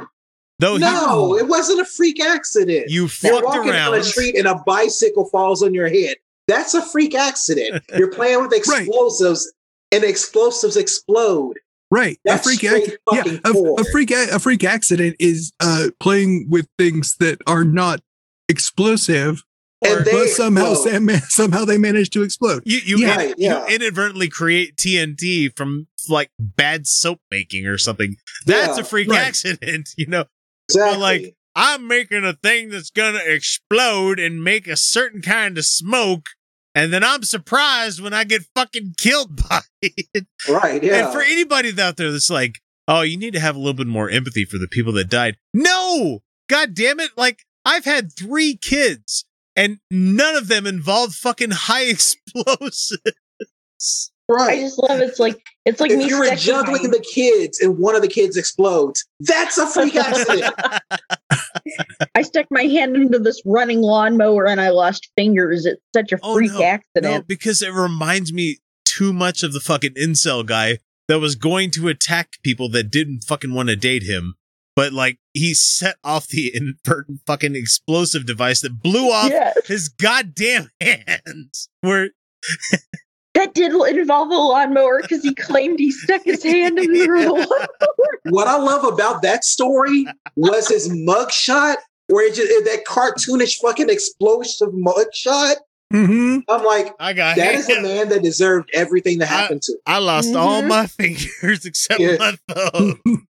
said. 0.00 0.06
No, 0.60 0.74
he- 0.74 0.78
No, 0.80 1.38
it 1.38 1.48
wasn't 1.48 1.80
a 1.80 1.84
freak 1.86 2.20
accident. 2.22 2.88
you 2.90 3.02
You're 3.02 3.08
fucked 3.08 3.44
walking 3.46 3.70
around. 3.70 3.92
the 3.92 4.04
street 4.04 4.36
and 4.36 4.46
a 4.46 4.56
bicycle 4.66 5.24
falls 5.30 5.62
on 5.62 5.72
your 5.72 5.88
head. 5.88 6.16
That's 6.48 6.74
a 6.74 6.82
freak 6.82 7.14
accident. 7.14 7.82
You're 7.96 8.10
playing 8.12 8.42
with 8.42 8.52
explosives 8.52 9.50
and 9.92 10.04
explosives 10.04 10.76
explode. 10.76 11.58
Right. 11.90 12.18
That's 12.24 12.40
a 12.46 12.50
freak 12.50 12.64
ac- 12.64 12.96
yeah, 13.12 13.24
a, 13.44 13.50
a 13.50 13.84
freak 13.92 14.10
a, 14.10 14.26
a 14.32 14.38
freak 14.38 14.62
accident 14.64 15.16
is 15.18 15.52
uh 15.60 15.88
playing 16.00 16.46
with 16.50 16.68
things 16.78 17.16
that 17.20 17.40
are 17.46 17.64
not 17.64 18.00
explosive 18.48 19.44
And 19.84 20.04
they 20.04 20.10
but 20.12 20.28
somehow 20.28 20.72
explode. 20.72 20.90
Sam, 20.90 21.08
somehow 21.28 21.64
they 21.64 21.78
manage 21.78 22.10
to 22.10 22.22
explode. 22.22 22.62
You 22.66 22.78
you, 22.84 22.98
Yeah. 22.98 23.20
in- 23.22 23.34
yeah. 23.38 23.66
you 23.68 23.74
inadvertently 23.76 24.28
create 24.28 24.76
TNT 24.76 25.56
from 25.56 25.86
like 26.08 26.30
bad 26.38 26.86
soap 26.86 27.20
making 27.30 27.66
or 27.66 27.78
something. 27.78 28.16
That's 28.46 28.76
Yeah, 28.76 28.82
a 28.82 28.84
freak 28.84 29.08
right. 29.08 29.20
accident, 29.20 29.90
you 29.96 30.06
know. 30.06 30.24
Exactly. 30.68 30.98
like- 31.00 31.34
I'm 31.60 31.88
making 31.88 32.24
a 32.24 32.34
thing 32.34 32.68
that's 32.70 32.90
gonna 32.90 33.20
explode 33.24 34.20
and 34.20 34.44
make 34.44 34.68
a 34.68 34.76
certain 34.76 35.22
kind 35.22 35.58
of 35.58 35.64
smoke, 35.64 36.26
and 36.78 36.92
then 36.92 37.02
I'm 37.02 37.24
surprised 37.24 38.00
when 38.00 38.14
I 38.14 38.22
get 38.22 38.42
fucking 38.54 38.94
killed 38.98 39.36
by 39.50 39.60
it. 39.82 40.26
right, 40.48 40.80
yeah. 40.80 41.06
And 41.06 41.12
for 41.12 41.20
anybody 41.20 41.72
out 41.80 41.96
there 41.96 42.12
that's 42.12 42.30
like, 42.30 42.60
oh, 42.86 43.02
you 43.02 43.16
need 43.16 43.32
to 43.32 43.40
have 43.40 43.56
a 43.56 43.58
little 43.58 43.74
bit 43.74 43.88
more 43.88 44.08
empathy 44.08 44.44
for 44.44 44.58
the 44.58 44.68
people 44.68 44.92
that 44.92 45.10
died. 45.10 45.36
No! 45.52 46.20
God 46.48 46.74
damn 46.74 47.00
it. 47.00 47.10
Like, 47.16 47.44
I've 47.64 47.84
had 47.84 48.12
three 48.12 48.56
kids, 48.56 49.24
and 49.56 49.78
none 49.90 50.36
of 50.36 50.46
them 50.46 50.66
involved 50.66 51.14
fucking 51.14 51.50
high 51.52 51.86
explosives. 51.86 52.94
Right. 54.30 54.58
I 54.58 54.60
just 54.60 54.78
love 54.78 55.00
it's 55.00 55.18
like 55.18 55.40
it's 55.64 55.80
like 55.80 55.90
if 55.90 55.98
me 55.98 56.06
you 56.06 56.18
were 56.18 56.34
juggling 56.36 56.90
the 56.90 57.00
kids 57.00 57.60
and 57.60 57.78
one 57.78 57.96
of 57.96 58.02
the 58.02 58.08
kids 58.08 58.36
explodes, 58.36 59.04
that's 59.20 59.56
a 59.56 59.66
freak 59.66 59.96
accident. 59.96 60.54
I 62.14 62.22
stuck 62.22 62.46
my 62.50 62.62
hand 62.64 62.96
into 62.96 63.18
this 63.18 63.40
running 63.44 63.80
lawnmower 63.80 64.46
and 64.46 64.60
I 64.60 64.70
lost 64.70 65.08
fingers. 65.16 65.66
It's 65.66 65.80
such 65.94 66.12
a 66.12 66.18
Oh, 66.22 66.34
freak 66.34 66.52
no. 66.52 66.58
No, 66.58 66.64
accident. 66.64 67.28
because 67.28 67.62
it 67.62 67.72
reminds 67.72 68.32
me 68.32 68.58
too 68.84 69.12
much 69.12 69.42
of 69.42 69.52
the 69.52 69.60
fucking 69.60 69.94
incel 69.94 70.44
guy 70.44 70.78
that 71.08 71.20
was 71.20 71.34
going 71.36 71.70
to 71.72 71.88
attack 71.88 72.34
people 72.42 72.68
that 72.70 72.90
didn't 72.90 73.22
fucking 73.24 73.54
want 73.54 73.68
to 73.68 73.76
date 73.76 74.02
him. 74.02 74.34
But 74.76 74.92
like 74.92 75.18
he 75.34 75.54
set 75.54 75.96
off 76.04 76.28
the 76.28 76.52
inadvertent 76.54 77.20
fucking 77.26 77.56
explosive 77.56 78.26
device 78.26 78.60
that 78.60 78.80
blew 78.82 79.10
off 79.10 79.30
Yeah, 79.30 79.52
his 79.66 79.88
goddamn 79.88 80.70
hands. 80.80 81.68
Where 81.80 82.10
that 83.38 83.54
did 83.54 83.72
involve 83.96 84.30
a 84.30 84.34
lawnmower 84.34 85.00
because 85.02 85.22
he 85.22 85.34
claimed 85.34 85.78
he 85.78 85.90
stuck 85.92 86.22
his 86.24 86.42
hand 86.42 86.78
in 86.78 86.92
the 86.92 87.06
lawnmower. 87.08 87.68
what 88.30 88.46
I 88.48 88.56
love 88.58 88.84
about 88.84 89.22
that 89.22 89.44
story 89.44 90.06
was 90.36 90.68
his 90.68 90.88
mugshot, 90.88 91.76
where 92.08 92.26
it 92.26 92.34
just 92.34 92.48
that 92.64 92.84
cartoonish 92.86 93.56
fucking 93.60 93.88
explosive 93.90 94.70
mugshot. 94.70 95.56
Mm-hmm. 95.92 96.40
I'm 96.50 96.64
like, 96.64 96.92
I 97.00 97.14
got 97.14 97.36
that 97.36 97.54
is 97.54 97.68
a 97.70 97.80
man 97.80 98.10
that 98.10 98.22
deserved 98.22 98.68
everything 98.74 99.18
that 99.20 99.26
happened 99.26 99.62
to 99.62 99.72
him. 99.72 99.78
I 99.86 99.98
lost 99.98 100.34
all 100.34 100.60
Mhm. 100.62 100.68
my 100.68 100.86
fingers 100.98 101.64
except 101.64 101.98
Yeah. 102.00 102.16
my 102.18 102.36
thumb. 102.54 103.00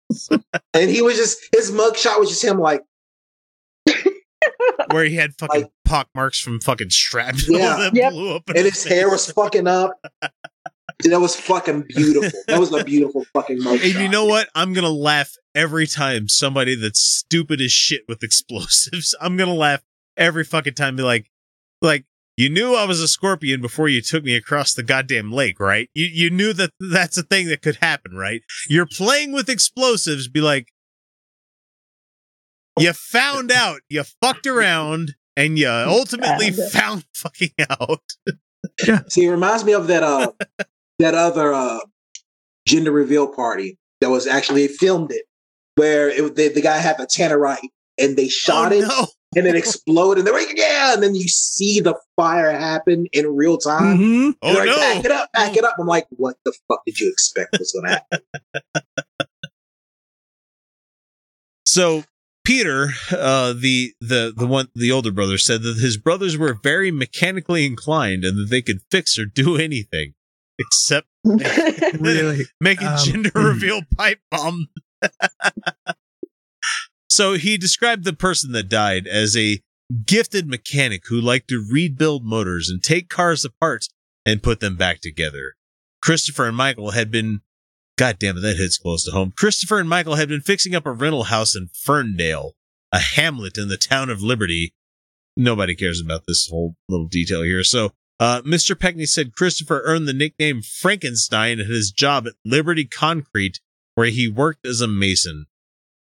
And 0.73 0.89
he 0.89 1.03
was 1.03 1.17
just 1.17 1.39
his 1.55 1.71
mugshot 1.73 2.19
was 2.21 2.29
just 2.31 2.43
him 2.45 2.59
like, 2.61 2.81
where 4.91 5.05
he 5.05 5.17
had 5.17 5.35
fucking 5.39 5.63
Like- 5.63 5.71
pock 5.87 6.09
marks 6.15 6.39
from 6.41 6.61
fucking 6.61 6.91
shrapnel 6.91 7.45
Yeah. 7.59 7.77
that 7.77 7.95
Yep. 7.95 8.13
blew 8.13 8.35
up. 8.37 8.43
and 8.49 8.59
his 8.59 8.85
hair 8.85 9.09
was 9.09 9.31
fucking 9.33 9.67
up. 9.67 9.93
Dude, 10.99 11.13
that 11.13 11.21
was 11.21 11.37
fucking 11.37 11.85
beautiful. 11.89 12.41
That 12.49 12.59
was 12.61 12.73
a 12.73 12.83
beautiful 12.85 13.25
fucking 13.33 13.59
mugshot. 13.61 13.85
And 13.85 13.95
you 14.03 14.09
know 14.09 14.25
what? 14.25 14.49
I'm 14.55 14.73
gonna 14.73 14.89
laugh 14.91 15.31
every 15.55 15.87
time 15.87 16.29
somebody 16.29 16.75
that's 16.75 17.01
stupid 17.01 17.61
as 17.61 17.71
shit 17.73 18.03
with 18.09 18.23
explosives. 18.23 19.15
I'm 19.21 19.37
gonna 19.37 19.55
laugh 19.55 19.83
every 20.17 20.45
fucking 20.45 20.75
time. 20.75 20.97
Be 20.97 21.03
like, 21.03 21.31
like 21.83 22.05
you 22.39 22.49
knew 22.49 22.75
I 22.75 22.85
was 22.85 23.01
a 23.01 23.09
scorpion 23.09 23.61
before 23.61 23.89
you 23.89 24.01
took 24.03 24.25
me 24.25 24.35
across 24.37 24.73
the 24.75 24.83
goddamn 24.83 25.31
lake, 25.33 25.61
right? 25.61 25.91
You 25.95 26.07
you 26.07 26.31
knew 26.31 26.53
that 26.55 26.71
that's 26.81 27.17
a 27.19 27.23
thing 27.23 27.49
that 27.49 27.61
could 27.63 27.77
happen, 27.77 28.15
right? 28.17 28.43
You're 28.69 28.87
playing 28.87 29.33
with 29.33 29.49
explosives. 29.51 30.29
Be 30.29 30.41
like, 30.41 30.69
you 32.79 32.93
found 32.93 33.51
out, 33.51 33.81
you 33.89 34.03
fucked 34.23 34.47
around, 34.47 35.15
and 35.37 35.59
you 35.59 35.69
ultimately 35.69 36.51
Found 36.51 36.73
found 36.73 37.05
fucking 37.15 37.53
out. 37.71 38.03
See, 39.09 39.27
it 39.27 39.31
reminds 39.31 39.65
me 39.65 39.73
of 39.73 39.87
that 39.89 40.03
uh 40.03 40.33
that 40.99 41.15
other 41.15 41.53
uh 41.53 41.81
gender 42.67 42.93
reveal 42.93 43.29
party 43.29 43.79
that 44.01 44.11
was 44.11 44.27
actually 44.27 44.67
filmed 44.69 45.13
it 45.13 45.25
where 45.77 46.09
it, 46.09 46.35
the, 46.35 46.49
the 46.49 46.61
guy 46.61 46.79
had 46.79 46.99
the 46.99 47.07
tannerite 47.07 47.69
and 47.99 48.17
they 48.17 48.29
shot 48.29 48.73
oh, 48.73 48.77
it 48.77 48.89
no. 48.89 49.07
and 49.37 49.47
it 49.47 49.55
exploded 49.55 50.19
and 50.19 50.27
they're 50.27 50.35
like 50.35 50.57
yeah 50.57 50.95
and 50.95 51.03
then 51.03 51.15
you 51.15 51.29
see 51.29 51.81
the 51.81 51.95
fire 52.17 52.51
happen 52.51 53.07
in 53.13 53.27
real 53.37 53.59
time. 53.59 53.99
Mm-hmm. 53.99 54.31
Oh 54.43 54.53
like, 54.53 54.67
no. 54.67 54.77
Back 54.77 55.05
it 55.05 55.11
up, 55.11 55.33
back 55.33 55.57
it 55.57 55.65
up. 55.65 55.77
I'm 55.79 55.87
like, 55.87 56.07
what 56.11 56.37
the 56.45 56.53
fuck 56.69 56.81
did 56.87 56.99
you 56.99 57.11
expect 57.11 57.57
was 57.59 57.73
gonna 57.73 58.01
happen? 58.01 58.21
So 61.69 62.05
Peter, 62.47 62.91
uh, 63.11 63.53
the 63.53 63.93
the 64.01 64.33
the 64.35 64.47
one 64.47 64.69
the 64.75 64.93
older 64.93 65.11
brother 65.11 65.37
said 65.37 65.63
that 65.63 65.79
his 65.79 65.97
brothers 65.97 66.39
were 66.39 66.55
very 66.63 66.93
mechanically 66.93 67.67
inclined 67.67 68.25
and 68.25 68.39
that 68.39 68.51
they 68.51 68.63
could 68.63 68.79
fix 68.89 69.19
or 69.19 69.27
do 69.27 69.57
anything 69.57 70.15
except 70.59 71.09
Really. 71.25 72.45
making 72.61 72.87
Um, 72.87 72.99
gender 73.05 73.31
reveal 73.35 73.83
pipe 73.97 74.21
bomb. 74.31 74.69
so 77.11 77.35
he 77.35 77.59
described 77.59 78.05
the 78.05 78.13
person 78.13 78.53
that 78.53 78.69
died 78.69 79.09
as 79.09 79.37
a 79.37 79.61
gifted 80.05 80.47
mechanic 80.47 81.09
who 81.09 81.21
liked 81.21 81.49
to 81.49 81.67
rebuild 81.69 82.25
motors 82.25 82.69
and 82.69 82.83
take 82.83 83.09
cars 83.09 83.45
apart 83.45 83.89
and 84.25 84.43
put 84.43 84.61
them 84.61 84.77
back 84.77 85.01
together. 85.01 85.55
Christopher 86.01 86.47
and 86.47 86.57
Michael 86.57 86.93
had 86.93 87.11
been 87.11 87.41
God 87.97 88.19
damn 88.19 88.37
it, 88.37 88.41
that 88.41 88.57
hits 88.57 88.79
close 88.79 89.05
to 89.05 89.11
home. 89.11 89.33
Christopher 89.37 89.79
and 89.79 89.89
Michael 89.89 90.17
had 90.17 90.29
been 90.29 90.43
fixing 90.43 90.75
up 90.75 90.87
a 90.87 90.93
rental 90.93 91.25
house 91.25 91.57
in 91.57 91.69
Ferndale, 91.73 92.55
a 92.93 92.99
hamlet 92.99 93.57
in 93.57 93.69
the 93.69 93.79
town 93.79 94.11
of 94.11 94.23
Liberty. 94.23 94.75
Nobody 95.37 95.75
cares 95.75 96.01
about 96.01 96.23
this 96.27 96.49
whole 96.51 96.77
little 96.89 97.07
detail 97.07 97.43
here. 97.43 97.65
So, 97.65 97.93
uh, 98.21 98.43
Mr. 98.43 98.79
Pekny 98.79 99.07
said 99.07 99.35
Christopher 99.35 99.83
earned 99.85 100.09
the 100.09 100.13
nickname 100.13 100.63
Frankenstein 100.63 101.61
at 101.61 101.67
his 101.67 101.91
job 101.91 102.27
at 102.27 102.35
Liberty 102.45 102.85
Concrete, 102.85 103.61
where 103.95 104.09
he 104.09 104.29
worked 104.29 104.67
as 104.67 104.81
a 104.81 104.89
mason. 104.89 105.47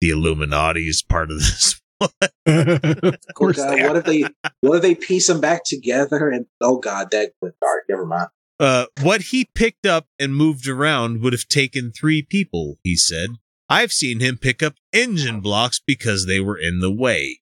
The 0.01 0.11
Illuminati 0.11 0.88
is 0.88 1.03
part 1.03 1.30
of 1.30 1.38
this. 1.38 1.80
of 2.01 3.34
course. 3.34 3.57
God, 3.57 3.72
they 3.72 3.82
are. 3.82 3.88
what 3.88 3.97
if 3.97 4.05
they 4.05 4.24
what 4.61 4.76
if 4.76 4.82
they 4.82 4.94
piece 4.94 5.26
them 5.26 5.40
back 5.40 5.64
together 5.64 6.28
and 6.28 6.47
oh 6.61 6.78
god, 6.78 7.11
that 7.12 7.32
went 7.40 7.55
dark. 7.61 7.84
Never 7.88 8.05
mind. 8.05 8.28
Uh, 8.59 8.86
what 9.02 9.20
he 9.22 9.44
picked 9.54 9.84
up 9.86 10.07
and 10.18 10.34
moved 10.34 10.66
around 10.66 11.20
would 11.22 11.32
have 11.32 11.46
taken 11.48 11.92
three 11.92 12.22
people, 12.22 12.78
he 12.82 12.96
said. 12.96 13.30
I've 13.68 13.92
seen 13.92 14.20
him 14.20 14.38
pick 14.38 14.62
up 14.62 14.74
engine 14.92 15.40
blocks 15.40 15.80
because 15.84 16.26
they 16.26 16.40
were 16.40 16.59
in 16.59 16.78
the 16.80 16.90
way. 16.92 17.40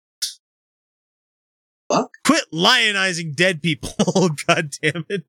Fuck. 1.92 2.10
Quit 2.24 2.44
lionizing 2.52 3.34
dead 3.36 3.62
people. 3.62 3.90
God 4.46 4.70
damn 4.82 5.04
it. 5.08 5.24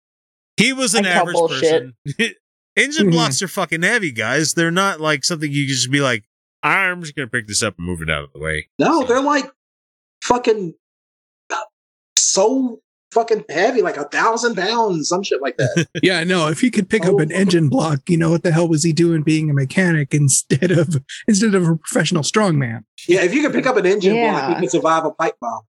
He 0.58 0.72
was 0.74 0.96
an 0.96 1.06
I 1.06 1.10
average 1.10 1.36
person. 1.50 1.94
engine 2.78 3.08
Mhm. 3.08 3.12
blocks 3.12 3.42
are 3.42 3.48
fucking 3.48 3.82
heavy, 3.84 4.12
guys. 4.12 4.54
They're 4.54 4.72
not 4.72 5.02
like 5.02 5.24
something 5.26 5.52
you 5.52 5.66
can 5.66 5.74
just 5.76 5.92
be 5.92 6.00
like, 6.02 6.24
I'm 6.64 7.02
just 7.02 7.16
going 7.16 7.28
to 7.28 7.32
pick 7.32 7.48
this 7.48 7.62
up 7.62 7.76
and 7.78 7.86
move 7.86 8.02
it 8.02 8.10
out 8.10 8.24
of 8.24 8.30
the 8.34 8.40
way. 8.40 8.70
No, 8.80 9.04
they're 9.04 9.22
like 9.22 9.52
fucking 10.24 10.74
so 12.18 12.82
fucking 13.16 13.46
heavy, 13.50 13.82
like 13.82 13.98
a 13.98 14.04
thousand 14.04 14.54
pounds, 14.56 15.10
some 15.10 15.24
shit 15.24 15.42
like 15.42 15.58
that. 15.58 15.88
Yeah, 16.04 16.24
no. 16.24 16.48
If 16.50 16.60
he 16.62 16.70
could 16.70 16.88
pick 16.90 17.06
up 17.06 17.20
an 17.20 17.32
Oh. 17.32 17.36
engine 17.36 17.70
block, 17.70 18.08
you 18.10 18.18
know 18.18 18.30
what 18.30 18.44
the 18.44 18.52
hell 18.52 18.68
was 18.68 18.84
he 18.84 18.94
doing 18.94 19.24
being 19.24 19.50
a 19.50 19.54
mechanic 19.54 20.14
instead 20.14 20.70
of 20.72 21.04
instead 21.28 21.56
of 21.56 21.68
a 21.68 21.76
professional 21.78 22.22
strongman? 22.22 22.84
yeah, 23.08 23.24
if 23.24 23.34
you 23.34 23.42
could 23.42 23.54
pick 23.54 23.66
up 23.66 23.78
an 23.78 23.86
engine 23.88 24.14
block, 24.14 24.42
Yeah. 24.44 24.50
you 24.50 24.56
can 24.58 24.70
survive 24.70 25.06
a 25.06 25.12
pipe 25.12 25.36
bomb. 25.42 25.62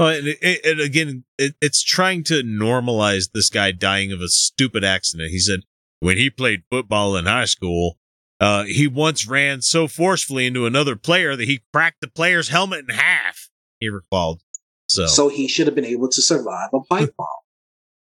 Oh, 0.00 0.06
and, 0.06 0.26
it, 0.28 0.38
it, 0.42 0.60
and 0.64 0.80
again, 0.80 1.24
it, 1.38 1.54
it's 1.60 1.82
trying 1.82 2.24
to 2.24 2.42
normalize 2.42 3.30
this 3.32 3.48
guy 3.50 3.72
dying 3.72 4.12
of 4.12 4.20
a 4.20 4.28
stupid 4.28 4.84
accident. 4.84 5.30
He 5.30 5.38
said 5.38 5.60
when 6.00 6.16
he 6.16 6.28
played 6.30 6.62
football 6.70 7.16
in 7.16 7.26
high 7.26 7.44
school, 7.44 7.98
uh, 8.40 8.64
he 8.64 8.88
once 8.88 9.26
ran 9.28 9.62
so 9.62 9.86
forcefully 9.86 10.46
into 10.46 10.66
another 10.66 10.96
player 10.96 11.36
that 11.36 11.46
he 11.46 11.62
cracked 11.72 12.00
the 12.00 12.08
player's 12.08 12.48
helmet 12.48 12.84
in 12.88 12.94
half. 12.96 13.48
He 13.78 13.88
recalled. 13.88 14.42
So, 14.94 15.06
So 15.06 15.28
he 15.28 15.48
should 15.48 15.66
have 15.66 15.74
been 15.74 15.84
able 15.84 16.08
to 16.08 16.22
survive 16.22 16.70
a 16.72 16.80
pipe 16.80 17.14
bomb. 17.18 17.26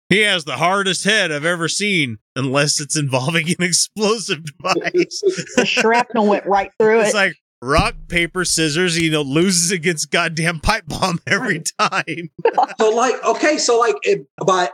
he 0.09 0.21
has 0.21 0.45
the 0.45 0.57
hardest 0.57 1.05
head 1.05 1.33
I've 1.33 1.45
ever 1.45 1.69
seen, 1.69 2.19
unless 2.35 2.81
it's 2.81 2.97
involving 2.97 3.49
an 3.59 3.65
explosive 3.65 4.45
device. 4.45 5.23
the 5.57 5.65
shrapnel 5.67 6.27
went 6.27 6.47
right 6.47 6.71
through 6.79 7.01
it's 7.01 7.11
it. 7.11 7.15
like 7.17 7.37
rock, 7.63 7.95
paper, 8.09 8.45
scissors. 8.45 8.99
You 8.99 9.11
know, 9.11 9.23
loses 9.23 9.71
against 9.71 10.11
goddamn 10.11 10.61
pipe 10.61 10.85
bomb 10.87 11.21
every 11.27 11.63
time. 11.79 12.31
so 12.79 12.91
like, 12.91 13.23
okay, 13.25 13.59
so 13.59 13.79
like 13.79 13.97
it, 14.03 14.27
by 14.47 14.71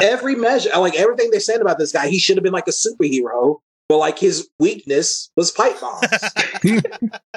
every 0.00 0.34
measure, 0.34 0.70
like 0.78 0.96
everything 0.96 1.30
they're 1.30 1.40
saying 1.40 1.60
about 1.60 1.78
this 1.78 1.92
guy, 1.92 2.08
he 2.08 2.18
should 2.18 2.36
have 2.36 2.44
been 2.44 2.52
like 2.52 2.68
a 2.68 2.72
superhero 2.72 3.58
but 3.88 3.98
like 3.98 4.20
his 4.20 4.48
weakness 4.60 5.32
was 5.36 5.50
pipe 5.50 5.74
bombs. 5.80 6.06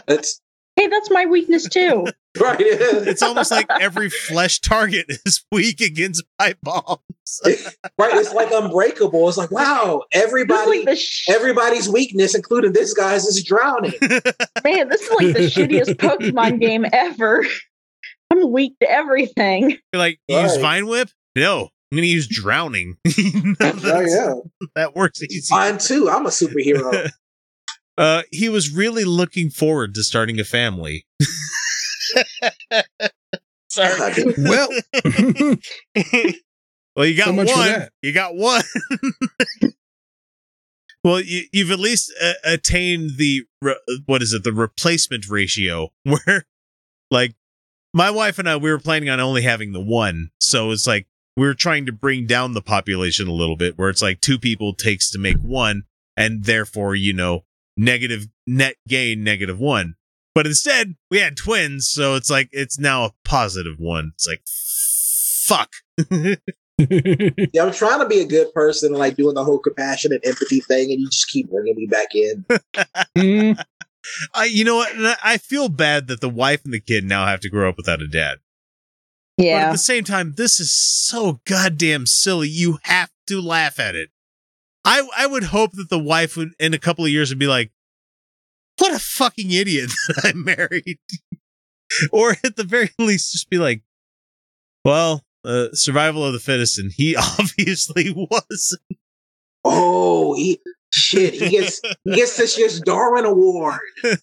That's 0.07 0.39
Hey, 0.75 0.87
that's 0.87 1.11
my 1.11 1.25
weakness 1.25 1.69
too. 1.69 2.05
right. 2.39 2.57
It's 2.59 3.21
almost 3.21 3.51
like 3.51 3.67
every 3.79 4.09
flesh 4.09 4.59
target 4.59 5.05
is 5.25 5.45
weak 5.51 5.81
against 5.81 6.23
pipe 6.39 6.57
bombs. 6.63 6.97
right. 7.45 8.15
It's 8.15 8.33
like 8.33 8.49
unbreakable. 8.51 9.29
It's 9.29 9.37
like 9.37 9.51
wow, 9.51 10.01
everybody, 10.11 10.83
like 10.85 10.97
sh- 10.97 11.29
everybody's 11.29 11.87
weakness, 11.87 12.33
including 12.33 12.73
this 12.73 12.93
guy's, 12.93 13.25
is 13.25 13.43
drowning. 13.43 13.93
man. 14.63 14.89
This 14.89 15.01
is 15.01 15.09
like 15.11 15.33
the 15.33 15.49
shittiest 15.49 15.95
Pokemon 15.97 16.59
game 16.59 16.85
ever. 16.91 17.45
I'm 18.31 18.51
weak 18.51 18.73
to 18.81 18.89
everything. 18.89 19.69
You're 19.69 19.99
like, 19.99 20.19
you 20.27 20.39
use 20.39 20.57
Vine 20.57 20.87
Whip? 20.87 21.09
No, 21.35 21.69
I'm 21.91 21.97
going 21.97 22.01
to 22.03 22.07
use 22.07 22.27
Drowning. 22.27 22.97
oh 23.05 23.11
yeah, 23.59 24.33
That 24.73 24.95
works 24.95 25.21
easy. 25.21 25.53
mine 25.53 25.77
too. 25.77 26.09
I'm 26.09 26.25
a 26.25 26.29
superhero. 26.29 27.09
Uh, 27.97 28.23
he 28.31 28.49
was 28.49 28.73
really 28.73 29.03
looking 29.03 29.49
forward 29.49 29.93
to 29.95 30.03
starting 30.03 30.39
a 30.39 30.43
family. 30.43 31.05
Sorry. 33.69 34.23
Well, 34.37 34.69
well, 36.95 37.05
you 37.07 37.17
got 37.17 37.25
So 37.25 37.33
one. 37.33 37.87
You 38.01 38.13
got 38.13 38.35
one. 38.35 38.61
well, 41.03 41.19
you, 41.19 41.43
you've 41.51 41.71
at 41.71 41.79
least 41.79 42.13
uh, 42.21 42.33
attained 42.43 43.17
the 43.17 43.45
re- 43.61 43.79
what 44.05 44.21
is 44.21 44.31
it? 44.33 44.43
The 44.43 44.53
replacement 44.53 45.27
ratio, 45.27 45.89
where 46.03 46.45
like 47.09 47.33
my 47.95 48.11
wife 48.11 48.37
and 48.37 48.47
I, 48.47 48.57
we 48.57 48.71
were 48.71 48.79
planning 48.79 49.09
on 49.09 49.19
only 49.19 49.41
having 49.41 49.71
the 49.71 49.81
one, 49.81 50.29
so 50.39 50.69
it's 50.69 50.85
like 50.85 51.07
we're 51.35 51.55
trying 51.55 51.87
to 51.87 51.91
bring 51.91 52.27
down 52.27 52.53
the 52.53 52.61
population 52.61 53.27
a 53.27 53.33
little 53.33 53.57
bit, 53.57 53.77
where 53.77 53.89
it's 53.89 54.03
like 54.03 54.21
two 54.21 54.37
people 54.37 54.75
takes 54.75 55.09
to 55.11 55.17
make 55.17 55.37
one, 55.37 55.83
and 56.15 56.43
therefore 56.43 56.93
you 56.93 57.13
know 57.13 57.43
negative 57.77 58.27
net 58.47 58.75
gain 58.87 59.23
negative 59.23 59.59
one. 59.59 59.95
But 60.35 60.47
instead, 60.47 60.95
we 61.11 61.19
had 61.19 61.37
twins, 61.37 61.87
so 61.87 62.15
it's 62.15 62.29
like 62.29 62.49
it's 62.51 62.79
now 62.79 63.05
a 63.05 63.11
positive 63.23 63.75
one. 63.79 64.11
It's 64.15 64.27
like 64.27 64.41
fuck. 65.47 65.69
Yeah, 66.79 67.63
I'm 67.63 67.71
trying 67.71 67.99
to 67.99 68.07
be 68.07 68.19
a 68.19 68.25
good 68.25 68.51
person, 68.51 68.89
and 68.89 68.97
like 68.97 69.15
doing 69.15 69.35
the 69.35 69.43
whole 69.43 69.59
compassion 69.59 70.11
and 70.11 70.25
empathy 70.25 70.59
thing, 70.59 70.91
and 70.91 70.99
you 70.99 71.07
just 71.09 71.29
keep 71.29 71.49
bringing 71.49 71.75
me 71.75 71.85
back 71.85 72.07
in. 72.15 72.45
Mm, 73.15 73.63
I, 74.33 74.45
you 74.45 74.65
know 74.65 74.77
what? 74.77 74.91
I- 74.97 75.17
I 75.23 75.37
feel 75.37 75.69
bad 75.69 76.07
that 76.07 76.19
the 76.19 76.29
wife 76.29 76.65
and 76.65 76.73
the 76.73 76.79
kid 76.81 77.03
now 77.05 77.25
have 77.27 77.39
to 77.41 77.49
grow 77.49 77.69
up 77.69 77.77
without 77.77 78.01
a 78.01 78.07
dad. 78.07 78.39
But 79.37 79.67
at 79.67 79.71
the 79.73 79.77
same 79.77 80.03
time, 80.03 80.33
this 80.35 80.59
is 80.59 80.73
so 80.73 81.41
goddamn 81.45 82.05
silly. 82.07 82.49
You 82.49 82.79
have 82.83 83.11
to 83.27 83.39
laugh 83.39 83.79
at 83.79 83.93
it. 83.95 84.09
I 84.85 85.07
I 85.17 85.27
would 85.27 85.43
hope 85.45 85.71
that 85.73 85.89
the 85.89 85.99
wife 85.99 86.35
would, 86.37 86.51
in 86.59 86.73
a 86.73 86.79
couple 86.79 87.05
of 87.05 87.11
years, 87.11 87.29
would 87.29 87.39
be 87.39 87.47
like, 87.47 87.71
"What 88.79 88.93
a 88.93 88.99
fucking 88.99 89.51
idiot 89.51 89.91
that 90.07 90.25
I 90.25 90.33
married," 90.33 90.99
or 92.11 92.35
at 92.43 92.55
the 92.55 92.63
very 92.63 92.91
least, 92.99 93.31
just 93.31 93.49
be 93.49 93.57
like, 93.57 93.83
"Well, 94.83 95.23
uh, 95.45 95.67
survival 95.73 96.25
of 96.25 96.33
the 96.33 96.39
fittest," 96.39 96.77
and 96.79 96.91
he 96.91 97.15
obviously 97.39 98.11
was. 98.11 98.77
Oh, 99.65 100.33
he 100.35 100.59
shit. 100.91 101.33
He 101.33 101.49
gets 101.49 101.81
he 102.03 102.15
gets 102.15 102.35
this 102.35 102.57
year's 102.57 102.81
Darwin 102.81 103.25
Award. 103.25 103.79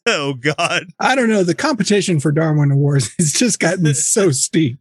oh 0.06 0.34
God. 0.34 0.84
I 0.98 1.14
don't 1.14 1.30
know. 1.30 1.42
The 1.42 1.54
competition 1.54 2.20
for 2.20 2.30
Darwin 2.30 2.70
Awards 2.70 3.11
has 3.18 3.32
just 3.32 3.58
gotten 3.58 3.92
so 3.94 4.30
steep. 4.30 4.78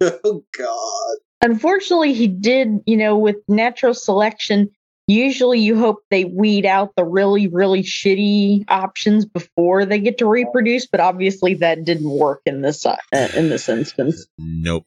oh 0.00 0.44
God. 0.56 1.16
unfortunately, 1.40 2.12
he 2.12 2.28
did. 2.28 2.80
You 2.86 2.96
know, 2.96 3.18
with 3.18 3.36
natural 3.48 3.94
selection, 3.94 4.70
usually 5.10 5.58
you 5.58 5.78
hope 5.78 5.98
they 6.10 6.24
weed 6.24 6.64
out 6.64 6.92
the 6.96 7.04
really, 7.04 7.48
really 7.48 7.82
shitty 7.82 8.64
options 8.68 9.24
before 9.24 9.84
they 9.84 9.98
get 9.98 10.18
to 10.18 10.26
reproduce. 10.26 10.86
But 10.86 11.00
obviously, 11.00 11.54
that 11.54 11.84
didn't 11.84 12.10
work 12.10 12.40
in 12.46 12.62
this 12.62 12.86
uh, 12.86 12.96
in 13.12 13.48
this 13.48 13.68
instance. 13.68 14.26
Nope. 14.38 14.86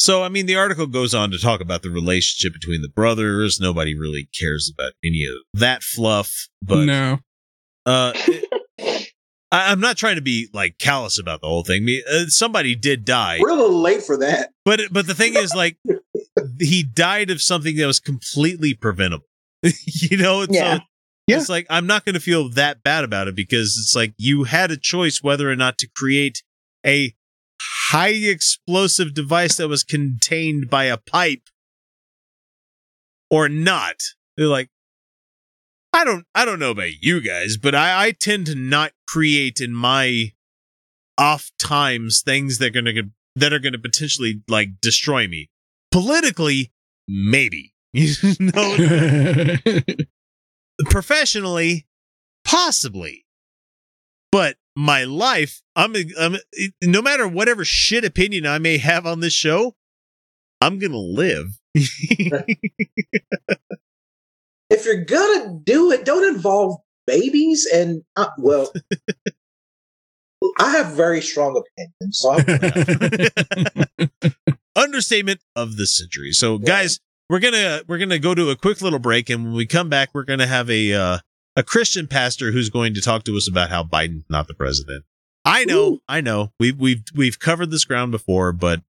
So, 0.00 0.24
I 0.24 0.30
mean, 0.30 0.46
the 0.46 0.56
article 0.56 0.88
goes 0.88 1.14
on 1.14 1.30
to 1.30 1.38
talk 1.38 1.60
about 1.60 1.82
the 1.82 1.90
relationship 1.90 2.52
between 2.52 2.82
the 2.82 2.88
brothers. 2.88 3.60
Nobody 3.60 3.96
really 3.96 4.28
cares 4.36 4.72
about 4.76 4.94
any 5.04 5.24
of 5.26 5.60
that 5.60 5.84
fluff, 5.84 6.48
but 6.60 6.86
no. 6.86 7.20
uh, 7.86 8.12
I, 9.52 9.70
I'm 9.70 9.78
not 9.78 9.96
trying 9.96 10.16
to 10.16 10.22
be 10.22 10.48
like 10.52 10.78
callous 10.78 11.20
about 11.20 11.40
the 11.40 11.46
whole 11.46 11.62
thing. 11.62 11.82
I 11.82 11.84
mean, 11.84 12.02
uh, 12.12 12.24
somebody 12.26 12.74
did 12.74 13.04
die, 13.04 13.38
We're 13.40 13.50
a 13.50 13.54
little 13.54 13.80
late 13.80 14.02
for 14.02 14.16
that. 14.16 14.50
but 14.64 14.80
but 14.90 15.06
the 15.06 15.14
thing 15.14 15.36
is, 15.36 15.54
like, 15.54 15.76
he 16.58 16.82
died 16.82 17.30
of 17.30 17.40
something 17.40 17.76
that 17.76 17.86
was 17.86 18.00
completely 18.00 18.74
preventable. 18.74 19.26
you 19.86 20.16
know, 20.16 20.42
it's, 20.42 20.54
Yeah. 20.54 20.78
so 20.78 20.82
it's 21.28 21.48
like 21.48 21.66
I'm 21.70 21.86
not 21.86 22.04
going 22.04 22.14
to 22.14 22.20
feel 22.20 22.48
that 22.50 22.82
bad 22.82 23.04
about 23.04 23.28
it 23.28 23.36
because 23.36 23.78
it's 23.78 23.94
like 23.94 24.12
you 24.18 24.44
had 24.44 24.70
a 24.70 24.76
choice 24.76 25.22
whether 25.22 25.50
or 25.50 25.56
not 25.56 25.78
to 25.78 25.88
create 25.94 26.42
a 26.84 27.14
high 27.90 28.08
explosive 28.08 29.14
device 29.14 29.56
that 29.56 29.68
was 29.68 29.84
contained 29.84 30.68
by 30.68 30.84
a 30.84 30.96
pipe 30.96 31.42
or 33.30 33.48
not. 33.48 33.96
They're 34.36 34.46
like, 34.46 34.68
I 35.92 36.04
don't, 36.04 36.26
I 36.34 36.44
don't 36.44 36.58
know 36.58 36.70
about 36.70 37.02
you 37.02 37.20
guys, 37.20 37.56
but 37.56 37.74
I, 37.74 38.06
I 38.06 38.12
tend 38.12 38.46
to 38.46 38.54
not 38.54 38.92
create 39.06 39.60
in 39.60 39.72
my 39.74 40.32
off 41.18 41.50
times 41.58 42.22
things 42.22 42.58
that 42.58 42.74
are 42.74 42.82
going 42.82 42.96
to 42.96 43.10
that 43.36 43.52
are 43.52 43.58
going 43.58 43.74
to 43.74 43.78
potentially 43.78 44.42
like 44.48 44.68
destroy 44.80 45.28
me 45.28 45.50
politically. 45.90 46.72
Maybe 47.08 47.71
you 48.02 48.14
know 48.40 49.56
professionally 50.90 51.86
possibly 52.44 53.24
but 54.30 54.56
my 54.74 55.04
life 55.04 55.62
i'm 55.76 55.94
i'm 56.18 56.36
no 56.82 57.02
matter 57.02 57.28
whatever 57.28 57.64
shit 57.64 58.04
opinion 58.04 58.46
i 58.46 58.58
may 58.58 58.78
have 58.78 59.06
on 59.06 59.20
this 59.20 59.34
show 59.34 59.74
i'm 60.60 60.78
gonna 60.78 60.96
live 60.96 61.58
If 64.72 64.86
you're 64.86 65.04
gonna 65.04 65.58
do 65.62 65.90
it, 65.92 66.06
don't 66.06 66.34
involve 66.34 66.78
babies. 67.06 67.66
And 67.66 68.04
uh, 68.16 68.28
well, 68.38 68.72
I 70.58 70.70
have 70.70 70.94
very 70.94 71.20
strong 71.20 71.62
opinions. 71.62 72.18
So 72.18 72.32
I'm, 74.00 74.10
understatement 74.74 75.40
of 75.54 75.76
the 75.76 75.86
century 75.86 76.32
so 76.32 76.56
guys 76.56 76.98
we're 77.28 77.40
gonna 77.40 77.82
we're 77.88 77.98
gonna 77.98 78.18
go 78.18 78.34
to 78.34 78.50
a 78.50 78.56
quick 78.56 78.80
little 78.80 78.98
break 78.98 79.30
and 79.30 79.44
when 79.44 79.54
we 79.54 79.66
come 79.66 79.88
back 79.88 80.10
we're 80.14 80.24
gonna 80.24 80.46
have 80.46 80.68
a 80.70 80.92
uh 80.92 81.18
a 81.56 81.62
christian 81.62 82.06
pastor 82.06 82.52
who's 82.52 82.70
going 82.70 82.94
to 82.94 83.00
talk 83.00 83.24
to 83.24 83.36
us 83.36 83.48
about 83.48 83.70
how 83.70 83.82
biden's 83.82 84.24
not 84.28 84.48
the 84.48 84.54
president 84.54 85.04
i 85.44 85.64
know 85.64 85.94
Ooh. 85.94 85.98
i 86.08 86.20
know 86.20 86.52
we've 86.58 86.78
we've 86.78 87.02
we've 87.14 87.38
covered 87.38 87.70
this 87.70 87.84
ground 87.84 88.10
before 88.10 88.52
but 88.52 88.82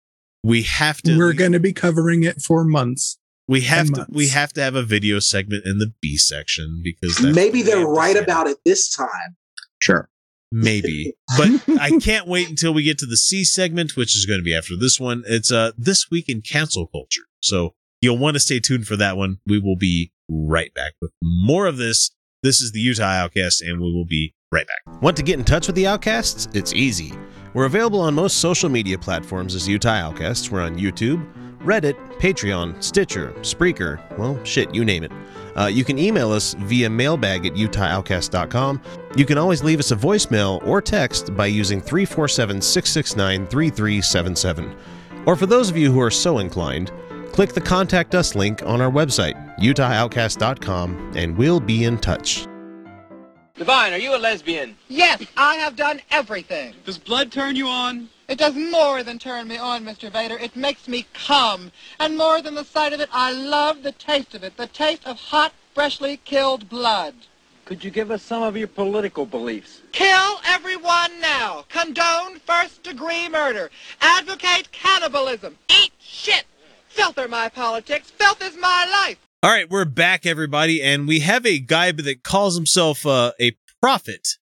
we 0.42 0.62
have 0.62 1.00
to 1.02 1.16
We're 1.16 1.32
going 1.32 1.52
to 1.52 1.60
be 1.60 1.72
covering 1.72 2.24
it 2.24 2.40
for 2.40 2.64
months. 2.64 3.18
We 3.48 3.62
have 3.62 3.86
to 3.86 3.92
months. 3.98 4.12
we 4.12 4.28
have 4.28 4.52
to 4.54 4.62
have 4.62 4.74
a 4.74 4.82
video 4.82 5.18
segment 5.18 5.64
in 5.66 5.78
the 5.78 5.92
B 6.00 6.16
section 6.16 6.80
because 6.82 7.16
that's 7.16 7.34
maybe 7.34 7.62
they're 7.62 7.86
right 7.86 8.16
about 8.16 8.46
it 8.46 8.58
this 8.64 8.88
time. 8.88 9.36
Sure. 9.78 10.08
Maybe, 10.50 11.14
but 11.38 11.48
I 11.80 11.98
can't 11.98 12.26
wait 12.26 12.48
until 12.48 12.74
we 12.74 12.82
get 12.82 12.98
to 12.98 13.06
the 13.06 13.16
C 13.16 13.44
segment, 13.44 13.96
which 13.96 14.16
is 14.16 14.26
going 14.26 14.38
to 14.38 14.44
be 14.44 14.54
after 14.54 14.76
this 14.76 15.00
one. 15.00 15.22
It's 15.26 15.50
uh 15.50 15.72
this 15.76 16.10
week 16.10 16.28
in 16.28 16.42
cancel 16.42 16.86
culture, 16.86 17.22
so 17.40 17.74
you'll 18.03 18.18
want 18.18 18.34
to 18.34 18.40
stay 18.40 18.61
tuned 18.61 18.86
for 18.86 18.96
that 18.96 19.16
one. 19.16 19.38
We 19.46 19.59
will 19.59 19.76
be 19.76 20.12
right 20.28 20.74
back 20.74 20.92
with 21.00 21.12
more 21.22 21.66
of 21.66 21.78
this. 21.78 22.11
This 22.42 22.61
is 22.61 22.72
the 22.72 22.80
Utah 22.80 23.05
Outcast, 23.05 23.62
and 23.62 23.80
we 23.80 23.92
will 23.92 24.05
be 24.05 24.34
right 24.50 24.66
back. 24.66 25.00
Want 25.00 25.16
to 25.16 25.22
get 25.22 25.38
in 25.38 25.44
touch 25.44 25.68
with 25.68 25.76
the 25.76 25.86
Outcasts? 25.86 26.48
It's 26.53 26.74
easy. 26.74 27.14
We're 27.55 27.66
available 27.66 28.00
on 28.00 28.14
most 28.14 28.38
social 28.38 28.68
media 28.68 28.98
platforms 28.98 29.55
as 29.55 29.68
Utah 29.68 29.90
Outcasts. 29.90 30.50
We're 30.50 30.62
on 30.62 30.76
YouTube, 30.76 31.24
Reddit, 31.61 31.94
Patreon, 32.18 32.82
Stitcher, 32.82 33.32
Spreaker, 33.40 34.00
well, 34.18 34.42
shit, 34.44 34.74
you 34.74 34.84
name 34.84 35.05
it. 35.05 35.12
Uh, 35.57 35.66
you 35.66 35.84
can 35.84 35.98
email 35.98 36.32
us 36.32 36.55
via 36.55 36.90
mailbag 36.90 37.46
at 37.46 37.53
utahoutcast.com. 37.53 38.82
You 39.14 39.26
can 39.26 39.38
always 39.38 39.62
leave 39.62 39.78
us 39.78 39.92
a 39.92 39.96
voicemail 39.96 40.66
or 40.66 40.80
text 40.80 41.36
by 41.36 41.46
using 41.46 41.80
347 41.80 42.61
669 42.61 43.46
3377. 43.46 44.76
Or 45.26 45.36
for 45.36 45.46
those 45.46 45.70
of 45.70 45.76
you 45.76 45.92
who 45.92 46.00
are 46.00 46.11
so 46.11 46.38
inclined, 46.38 46.90
click 47.32 47.54
the 47.54 47.60
Contact 47.60 48.14
Us 48.14 48.34
link 48.34 48.62
on 48.62 48.80
our 48.80 48.90
website, 48.90 49.34
utahoutcast.com, 49.58 51.12
and 51.16 51.36
we'll 51.36 51.60
be 51.60 51.84
in 51.84 51.98
touch. 51.98 52.46
Divine, 53.54 53.92
are 53.92 53.98
you 53.98 54.14
a 54.14 54.18
lesbian? 54.18 54.76
Yes, 54.88 55.24
I 55.36 55.56
have 55.56 55.76
done 55.76 56.00
everything. 56.10 56.74
Does 56.84 56.98
blood 56.98 57.32
turn 57.32 57.56
you 57.56 57.68
on? 57.68 58.08
It 58.28 58.38
does 58.38 58.54
more 58.54 59.02
than 59.02 59.18
turn 59.18 59.48
me 59.48 59.56
on, 59.56 59.84
Mr. 59.84 60.10
Vader. 60.10 60.38
It 60.38 60.56
makes 60.56 60.88
me 60.88 61.06
come. 61.12 61.72
And 62.00 62.16
more 62.16 62.40
than 62.40 62.54
the 62.54 62.64
sight 62.64 62.92
of 62.92 63.00
it, 63.00 63.08
I 63.12 63.32
love 63.32 63.82
the 63.82 63.92
taste 63.92 64.34
of 64.34 64.42
it. 64.42 64.56
The 64.56 64.66
taste 64.66 65.06
of 65.06 65.16
hot, 65.16 65.52
freshly 65.74 66.18
killed 66.18 66.68
blood. 66.68 67.14
Could 67.64 67.84
you 67.84 67.90
give 67.90 68.10
us 68.10 68.22
some 68.22 68.42
of 68.42 68.56
your 68.56 68.68
political 68.68 69.26
beliefs? 69.26 69.80
Kill 69.92 70.40
everyone 70.46 71.20
now. 71.20 71.64
Condone 71.68 72.38
first-degree 72.40 73.28
murder. 73.28 73.70
Advocate 74.00 74.72
cannibalism. 74.72 75.56
Eat 75.70 75.92
shit. 76.00 76.44
Filth 76.93 77.18
are 77.18 77.28
my 77.28 77.49
politics. 77.49 78.11
Filth 78.11 78.43
is 78.43 78.57
my 78.59 78.86
life. 79.07 79.18
All 79.43 79.51
right, 79.51 79.68
we're 79.68 79.86
back, 79.86 80.26
everybody, 80.26 80.82
and 80.82 81.09
we 81.09 81.20
have 81.20 81.47
a 81.47 81.59
guy 81.59 81.90
that 81.90 82.22
calls 82.22 82.55
himself 82.55 83.07
uh, 83.07 83.32
a 83.40 83.57
prophet 83.80 84.36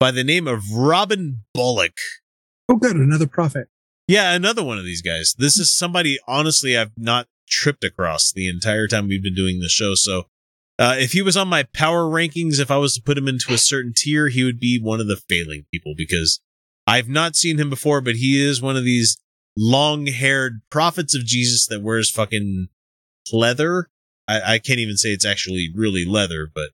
by 0.00 0.10
the 0.10 0.24
name 0.24 0.48
of 0.48 0.64
Robin 0.74 1.44
Bullock. 1.54 1.96
Oh, 2.68 2.74
good, 2.74 2.96
another 2.96 3.28
prophet. 3.28 3.68
Yeah, 4.08 4.32
another 4.34 4.64
one 4.64 4.78
of 4.78 4.84
these 4.84 5.00
guys. 5.00 5.34
This 5.38 5.58
is 5.58 5.72
somebody, 5.72 6.18
honestly, 6.26 6.76
I've 6.76 6.90
not 6.98 7.28
tripped 7.48 7.84
across 7.84 8.32
the 8.32 8.48
entire 8.48 8.88
time 8.88 9.06
we've 9.06 9.22
been 9.22 9.34
doing 9.34 9.60
the 9.60 9.68
show. 9.68 9.94
So, 9.94 10.26
uh, 10.80 10.96
if 10.98 11.12
he 11.12 11.22
was 11.22 11.36
on 11.36 11.46
my 11.46 11.62
power 11.62 12.02
rankings, 12.02 12.58
if 12.58 12.70
I 12.70 12.78
was 12.78 12.96
to 12.96 13.02
put 13.02 13.16
him 13.16 13.28
into 13.28 13.54
a 13.54 13.58
certain 13.58 13.92
tier, 13.96 14.28
he 14.28 14.42
would 14.42 14.58
be 14.58 14.80
one 14.80 15.00
of 15.00 15.06
the 15.06 15.22
failing 15.28 15.66
people 15.72 15.94
because 15.96 16.40
I've 16.84 17.08
not 17.08 17.36
seen 17.36 17.60
him 17.60 17.70
before, 17.70 18.00
but 18.00 18.16
he 18.16 18.44
is 18.44 18.60
one 18.60 18.76
of 18.76 18.84
these 18.84 19.18
long 19.56 20.06
haired 20.06 20.62
prophets 20.70 21.14
of 21.14 21.24
Jesus 21.24 21.66
that 21.66 21.82
wears 21.82 22.10
fucking 22.10 22.68
leather. 23.32 23.88
I, 24.28 24.54
I 24.54 24.58
can't 24.58 24.78
even 24.78 24.96
say 24.96 25.10
it's 25.10 25.26
actually 25.26 25.70
really 25.74 26.04
leather, 26.04 26.48
but 26.52 26.70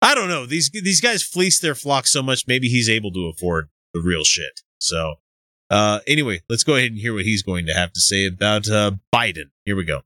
I 0.00 0.14
don't 0.14 0.28
know. 0.28 0.46
These 0.46 0.70
these 0.70 1.00
guys 1.00 1.22
fleece 1.22 1.60
their 1.60 1.74
flock 1.74 2.06
so 2.06 2.22
much, 2.22 2.46
maybe 2.46 2.68
he's 2.68 2.88
able 2.88 3.12
to 3.12 3.28
afford 3.28 3.68
the 3.94 4.00
real 4.00 4.24
shit. 4.24 4.60
So, 4.78 5.16
uh, 5.70 6.00
anyway, 6.06 6.42
let's 6.48 6.64
go 6.64 6.74
ahead 6.74 6.90
and 6.90 7.00
hear 7.00 7.14
what 7.14 7.24
he's 7.24 7.42
going 7.42 7.66
to 7.66 7.72
have 7.72 7.92
to 7.92 8.00
say 8.00 8.26
about 8.26 8.68
uh, 8.68 8.92
Biden. 9.14 9.50
Here 9.64 9.76
we 9.76 9.84
go. 9.84 10.02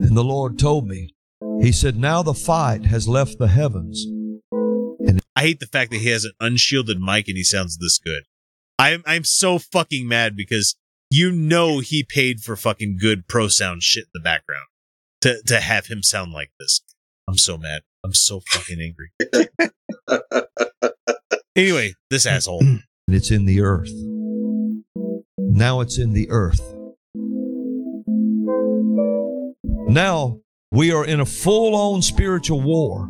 And 0.00 0.16
the 0.16 0.24
Lord 0.24 0.58
told 0.58 0.86
me, 0.86 1.14
He 1.60 1.72
said, 1.72 1.96
Now 1.96 2.22
the 2.22 2.34
fight 2.34 2.86
has 2.86 3.08
left 3.08 3.38
the 3.38 3.48
heavens. 3.48 4.06
And 5.00 5.20
I 5.36 5.42
hate 5.42 5.60
the 5.60 5.66
fact 5.66 5.90
that 5.90 6.00
he 6.00 6.08
has 6.08 6.24
an 6.24 6.32
unshielded 6.40 6.98
mic 7.00 7.28
and 7.28 7.36
he 7.36 7.44
sounds 7.44 7.78
this 7.78 7.98
good. 7.98 8.24
I'm 8.78 9.02
I'm 9.06 9.24
so 9.24 9.58
fucking 9.58 10.06
mad 10.06 10.36
because 10.36 10.76
you 11.10 11.32
know 11.32 11.80
he 11.80 12.02
paid 12.04 12.40
for 12.40 12.56
fucking 12.56 12.98
good 13.00 13.28
pro 13.28 13.48
sound 13.48 13.82
shit 13.82 14.04
in 14.04 14.10
the 14.14 14.20
background 14.20 14.66
to 15.22 15.40
to 15.46 15.60
have 15.60 15.86
him 15.86 16.02
sound 16.02 16.32
like 16.32 16.50
this. 16.60 16.80
I'm 17.28 17.38
so 17.38 17.58
mad. 17.58 17.82
I'm 18.04 18.14
so 18.14 18.40
fucking 18.48 18.78
angry. 18.80 19.10
anyway, 21.56 21.94
this 22.10 22.26
asshole. 22.26 22.62
And 23.08 23.16
it's 23.16 23.30
in 23.30 23.46
the 23.46 23.62
earth. 23.62 23.90
Now 25.38 25.80
it's 25.80 25.96
in 25.96 26.12
the 26.12 26.28
earth. 26.28 26.60
Now 29.88 30.40
we 30.70 30.92
are 30.92 31.06
in 31.06 31.18
a 31.18 31.24
full 31.24 31.74
on 31.74 32.02
spiritual 32.02 32.60
war. 32.60 33.08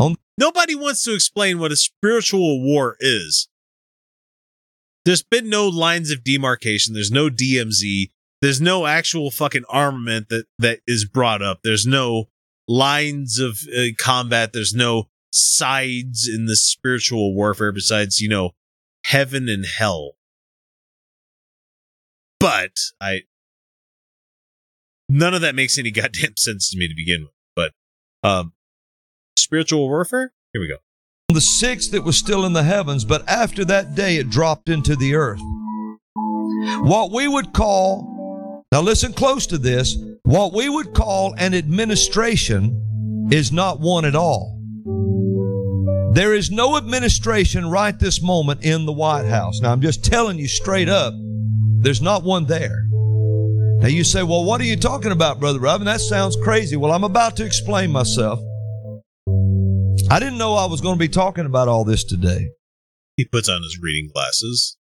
On- 0.00 0.16
Nobody 0.36 0.74
wants 0.74 1.04
to 1.04 1.14
explain 1.14 1.60
what 1.60 1.70
a 1.70 1.76
spiritual 1.76 2.60
war 2.64 2.96
is. 2.98 3.46
There's 5.06 5.22
been 5.22 5.48
no 5.48 5.68
lines 5.68 6.10
of 6.10 6.24
demarcation. 6.24 6.92
There's 6.92 7.12
no 7.12 7.30
DMZ. 7.30 8.10
There's 8.42 8.60
no 8.60 8.86
actual 8.86 9.30
fucking 9.30 9.62
armament 9.68 10.28
that, 10.30 10.46
that 10.58 10.80
is 10.84 11.04
brought 11.04 11.42
up. 11.42 11.60
There's 11.62 11.86
no 11.86 12.24
lines 12.66 13.38
of 13.38 13.60
uh, 13.72 13.94
combat. 13.98 14.52
There's 14.52 14.74
no 14.74 15.08
sides 15.32 16.28
in 16.28 16.46
the 16.46 16.56
spiritual 16.56 17.36
warfare 17.36 17.70
besides, 17.70 18.20
you 18.20 18.28
know, 18.28 18.50
heaven 19.04 19.48
and 19.48 19.64
hell. 19.64 20.14
But 22.40 22.72
I, 23.00 23.20
none 25.08 25.34
of 25.34 25.40
that 25.42 25.54
makes 25.54 25.78
any 25.78 25.90
goddamn 25.92 26.36
sense 26.36 26.68
to 26.70 26.78
me 26.78 26.88
to 26.88 26.94
begin 26.96 27.22
with. 27.22 27.32
But, 27.54 28.28
um, 28.28 28.54
spiritual 29.36 29.88
warfare? 29.88 30.32
Here 30.52 30.60
we 30.60 30.66
go. 30.66 30.78
The 31.36 31.42
sixth, 31.42 31.92
it 31.92 32.02
was 32.02 32.16
still 32.16 32.46
in 32.46 32.54
the 32.54 32.62
heavens, 32.62 33.04
but 33.04 33.28
after 33.28 33.62
that 33.66 33.94
day, 33.94 34.16
it 34.16 34.30
dropped 34.30 34.70
into 34.70 34.96
the 34.96 35.16
earth. 35.16 35.42
What 36.80 37.12
we 37.12 37.28
would 37.28 37.52
call, 37.52 38.64
now 38.72 38.80
listen 38.80 39.12
close 39.12 39.46
to 39.48 39.58
this, 39.58 39.98
what 40.22 40.54
we 40.54 40.70
would 40.70 40.94
call 40.94 41.34
an 41.36 41.52
administration 41.52 43.28
is 43.30 43.52
not 43.52 43.80
one 43.80 44.06
at 44.06 44.16
all. 44.16 44.58
There 46.14 46.32
is 46.32 46.50
no 46.50 46.78
administration 46.78 47.68
right 47.68 47.98
this 47.98 48.22
moment 48.22 48.64
in 48.64 48.86
the 48.86 48.94
White 48.94 49.26
House. 49.26 49.60
Now, 49.60 49.72
I'm 49.72 49.82
just 49.82 50.02
telling 50.02 50.38
you 50.38 50.48
straight 50.48 50.88
up, 50.88 51.12
there's 51.82 52.00
not 52.00 52.24
one 52.24 52.46
there. 52.46 52.86
Now, 53.82 53.88
you 53.88 54.04
say, 54.04 54.22
well, 54.22 54.42
what 54.42 54.62
are 54.62 54.64
you 54.64 54.76
talking 54.78 55.12
about, 55.12 55.38
Brother 55.38 55.60
Robin? 55.60 55.84
That 55.84 56.00
sounds 56.00 56.34
crazy. 56.42 56.76
Well, 56.76 56.92
I'm 56.92 57.04
about 57.04 57.36
to 57.36 57.44
explain 57.44 57.92
myself. 57.92 58.40
I 60.08 60.20
didn't 60.20 60.38
know 60.38 60.54
I 60.54 60.66
was 60.66 60.80
going 60.80 60.94
to 60.94 60.98
be 60.98 61.08
talking 61.08 61.46
about 61.46 61.68
all 61.68 61.84
this 61.84 62.04
today. 62.04 62.50
He 63.16 63.24
puts 63.24 63.48
on 63.48 63.62
his 63.62 63.78
reading 63.82 64.10
glasses 64.12 64.76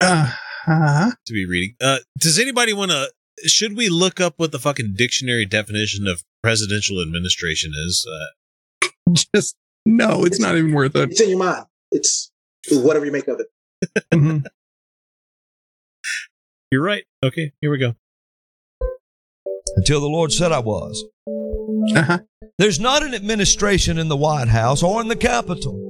uh-huh. 0.00 1.10
to 1.26 1.32
be 1.32 1.46
reading. 1.46 1.76
Uh, 1.80 1.98
does 2.18 2.38
anybody 2.38 2.72
want 2.72 2.90
to? 2.90 3.12
Should 3.46 3.76
we 3.76 3.88
look 3.88 4.20
up 4.20 4.34
what 4.36 4.52
the 4.52 4.58
fucking 4.58 4.94
dictionary 4.96 5.44
definition 5.44 6.06
of 6.06 6.22
presidential 6.42 7.02
administration 7.02 7.72
is? 7.74 8.06
Uh, 8.10 8.88
Just 9.34 9.56
no, 9.84 10.20
it's, 10.20 10.36
it's, 10.36 10.40
not 10.40 10.56
even 10.56 10.72
worth 10.72 10.96
it. 10.96 11.10
It's 11.10 11.20
in 11.20 11.30
your 11.30 11.38
mind. 11.38 11.66
It's 11.90 12.30
whatever 12.70 13.04
you 13.04 13.12
make 13.12 13.28
of 13.28 13.40
it. 13.40 13.46
mm-hmm. 14.12 14.46
You're 16.70 16.82
right. 16.82 17.04
Okay, 17.22 17.52
here 17.60 17.70
we 17.70 17.78
go. 17.78 17.96
Until 19.76 20.00
the 20.00 20.06
Lord 20.06 20.32
said 20.32 20.52
I 20.52 20.60
was. 20.60 21.04
Uh-huh. 21.96 22.18
There's 22.58 22.80
not 22.80 23.02
an 23.02 23.14
administration 23.14 23.98
in 23.98 24.08
the 24.08 24.16
White 24.16 24.48
House 24.48 24.82
or 24.82 25.00
in 25.00 25.08
the 25.08 25.16
Capitol. 25.16 25.80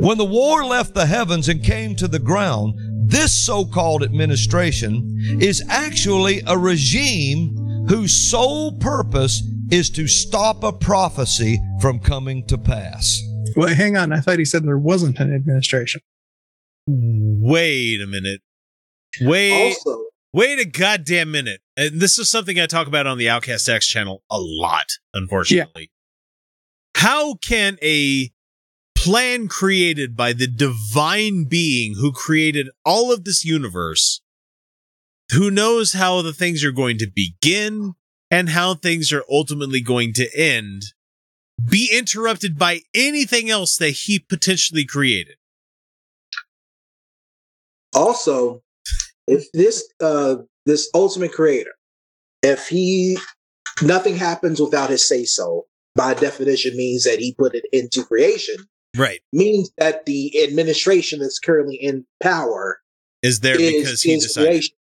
When 0.00 0.18
the 0.18 0.24
war 0.24 0.64
left 0.64 0.94
the 0.94 1.06
heavens 1.06 1.48
and 1.48 1.62
came 1.62 1.94
to 1.96 2.08
the 2.08 2.18
ground, 2.18 2.74
this 3.10 3.32
so 3.32 3.64
called 3.64 4.02
administration 4.02 5.38
is 5.40 5.62
actually 5.68 6.42
a 6.46 6.56
regime 6.56 7.54
whose 7.88 8.14
sole 8.30 8.72
purpose 8.78 9.42
is 9.70 9.90
to 9.90 10.06
stop 10.06 10.64
a 10.64 10.72
prophecy 10.72 11.60
from 11.80 11.98
coming 12.00 12.46
to 12.46 12.58
pass. 12.58 13.20
Wait, 13.56 13.76
hang 13.76 13.96
on. 13.96 14.12
I 14.12 14.20
thought 14.20 14.38
he 14.38 14.44
said 14.44 14.64
there 14.64 14.78
wasn't 14.78 15.18
an 15.18 15.34
administration. 15.34 16.00
Wait 16.86 18.00
a 18.00 18.06
minute. 18.06 18.40
Wait. 19.20 19.74
Also, 19.74 20.04
Wait 20.32 20.58
a 20.58 20.64
goddamn 20.64 21.32
minute. 21.32 21.60
And 21.76 22.00
this 22.00 22.18
is 22.18 22.30
something 22.30 22.58
I 22.58 22.66
talk 22.66 22.86
about 22.86 23.06
on 23.06 23.18
the 23.18 23.28
Outcast 23.28 23.68
X 23.68 23.86
channel 23.86 24.22
a 24.30 24.38
lot, 24.38 24.86
unfortunately. 25.12 25.90
Yeah. 26.96 27.02
How 27.02 27.34
can 27.34 27.78
a 27.82 28.30
plan 28.96 29.48
created 29.48 30.14
by 30.16 30.32
the 30.32 30.46
divine 30.46 31.44
being 31.44 31.94
who 31.94 32.12
created 32.12 32.68
all 32.84 33.12
of 33.12 33.24
this 33.24 33.44
universe, 33.44 34.20
who 35.32 35.50
knows 35.50 35.94
how 35.94 36.22
the 36.22 36.32
things 36.32 36.62
are 36.62 36.72
going 36.72 36.98
to 36.98 37.10
begin 37.12 37.94
and 38.30 38.50
how 38.50 38.74
things 38.74 39.12
are 39.12 39.24
ultimately 39.30 39.80
going 39.80 40.12
to 40.12 40.28
end, 40.36 40.82
be 41.68 41.90
interrupted 41.92 42.58
by 42.58 42.80
anything 42.94 43.50
else 43.50 43.76
that 43.78 43.90
he 43.90 44.18
potentially 44.18 44.84
created? 44.84 45.36
Also, 47.94 48.62
if 49.30 49.50
this 49.52 49.88
uh 50.00 50.36
this 50.66 50.90
ultimate 50.94 51.32
creator, 51.32 51.70
if 52.42 52.68
he 52.68 53.16
nothing 53.82 54.16
happens 54.16 54.60
without 54.60 54.90
his 54.90 55.06
say 55.06 55.24
so, 55.24 55.66
by 55.94 56.14
definition 56.14 56.76
means 56.76 57.04
that 57.04 57.18
he 57.18 57.34
put 57.38 57.54
it 57.54 57.64
into 57.72 58.04
creation. 58.04 58.56
Right. 58.96 59.20
Means 59.32 59.70
that 59.78 60.04
the 60.04 60.42
administration 60.42 61.20
that's 61.20 61.38
currently 61.38 61.76
in 61.76 62.04
power 62.20 62.80
is 63.22 63.40
there 63.40 63.60
is, 63.60 63.72
because 63.72 64.02
he 64.02 64.16
decided. 64.16 64.48
Creation. 64.48 64.74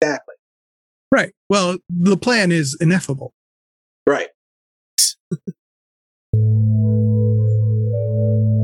Exactly. 0.00 0.34
Right. 1.10 1.34
Well, 1.48 1.78
the 1.88 2.16
plan 2.16 2.52
is 2.52 2.76
ineffable. 2.80 3.34
Right. 4.06 4.28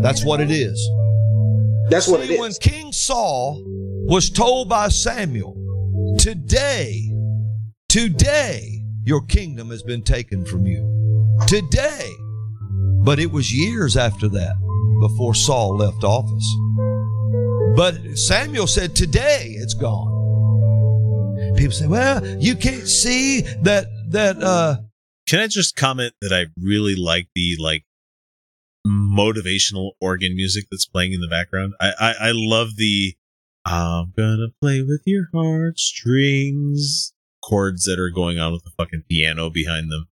That's 0.01 0.25
what 0.25 0.41
it 0.41 0.51
is. 0.51 0.79
That's 1.89 2.09
what 2.09 2.21
See, 2.21 2.27
it 2.27 2.31
is. 2.33 2.41
When 2.41 2.53
King 2.55 2.93
Saul 2.93 3.63
was 4.07 4.31
told 4.31 4.69
by 4.69 4.89
Samuel, 4.89 5.61
Today, 6.19 7.11
today, 7.89 8.83
your 9.05 9.25
kingdom 9.27 9.71
has 9.71 9.83
been 9.83 10.03
taken 10.03 10.45
from 10.45 10.67
you. 10.67 11.39
Today. 11.47 12.11
But 13.03 13.19
it 13.19 13.31
was 13.31 13.53
years 13.53 13.97
after 13.97 14.29
that 14.29 14.55
before 15.01 15.35
Saul 15.35 15.77
left 15.77 16.05
office. 16.05 16.57
But 17.77 18.17
Samuel 18.17 18.67
said, 18.67 18.95
Today 18.97 19.55
it's 19.59 19.75
gone. 19.75 20.13
People 21.57 21.73
say, 21.73 21.87
Well, 21.87 22.25
you 22.41 22.57
can't 22.57 22.89
see 22.89 23.43
that, 23.63 23.87
that, 24.09 24.43
uh, 24.43 24.77
can 25.29 25.41
I 25.41 25.47
just 25.47 25.77
comment 25.77 26.15
that 26.21 26.33
I 26.33 26.47
really 26.61 26.97
like 26.97 27.29
the 27.35 27.57
like 27.59 27.85
motivational 28.87 29.93
organ 30.01 30.35
music 30.35 30.67
that's 30.71 30.87
playing 30.87 31.13
in 31.13 31.21
the 31.21 31.29
background? 31.29 31.75
I 31.81 31.93
I, 31.99 32.15
I 32.29 32.33
love 32.33 32.77
the 32.77 33.15
I'm 33.65 34.13
gonna 34.17 34.49
play 34.61 34.83
with 34.83 35.03
your 35.07 35.29
heartstrings 35.33 37.13
chords 37.43 37.85
that 37.85 37.99
are 37.99 38.11
going 38.11 38.39
on 38.39 38.53
with 38.53 38.65
the 38.65 38.71
fucking 38.77 39.05
piano 39.09 39.51
behind 39.51 39.91
them. 39.91 40.09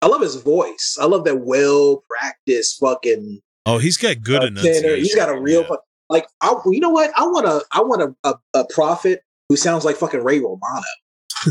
I 0.00 0.06
love 0.06 0.20
his 0.20 0.36
voice. 0.36 0.96
I 1.00 1.06
love 1.06 1.24
that 1.24 1.40
well 1.40 2.02
practiced 2.08 2.80
fucking. 2.80 3.40
Oh, 3.66 3.78
he's 3.78 3.96
got 3.96 4.20
good 4.22 4.42
uh, 4.42 4.46
enunciation. 4.46 4.96
He's 4.96 5.14
got 5.14 5.28
a 5.28 5.40
real 5.40 5.62
yeah. 5.62 5.76
like. 6.08 6.26
I, 6.40 6.56
you 6.66 6.80
know 6.80 6.90
what? 6.90 7.12
I 7.16 7.24
want 7.26 7.46
a 7.46 7.64
I 7.70 7.82
want 7.82 8.02
a, 8.02 8.28
a, 8.28 8.60
a 8.60 8.64
prophet 8.72 9.22
who 9.48 9.56
sounds 9.56 9.84
like 9.84 9.96
fucking 9.96 10.24
Ray 10.24 10.40
Romano. 10.40 10.82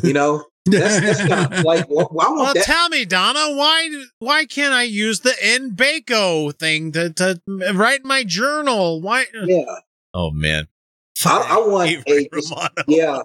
You 0.04 0.14
know, 0.14 0.46
That's, 0.66 1.00
that's 1.02 1.28
kind 1.28 1.64
like 1.66 1.90
well, 1.90 2.10
Well, 2.12 2.54
that. 2.54 2.64
tell 2.64 2.90
me, 2.90 3.06
Donna, 3.06 3.56
why 3.56 4.04
why 4.20 4.46
can't 4.46 4.74
I 4.74 4.84
use 4.84 5.22
the 5.22 5.32
NBACO 5.32 6.58
thing 6.58 6.92
to, 6.92 7.10
to 7.12 7.42
write 7.74 8.04
my 8.06 8.24
journal? 8.24 9.02
Why? 9.02 9.26
yeah, 9.46 9.64
Oh 10.14 10.32
man, 10.32 10.68
I, 11.26 11.46
I 11.50 11.68
want 11.68 11.90
a 12.08 12.70
yeah. 12.88 13.22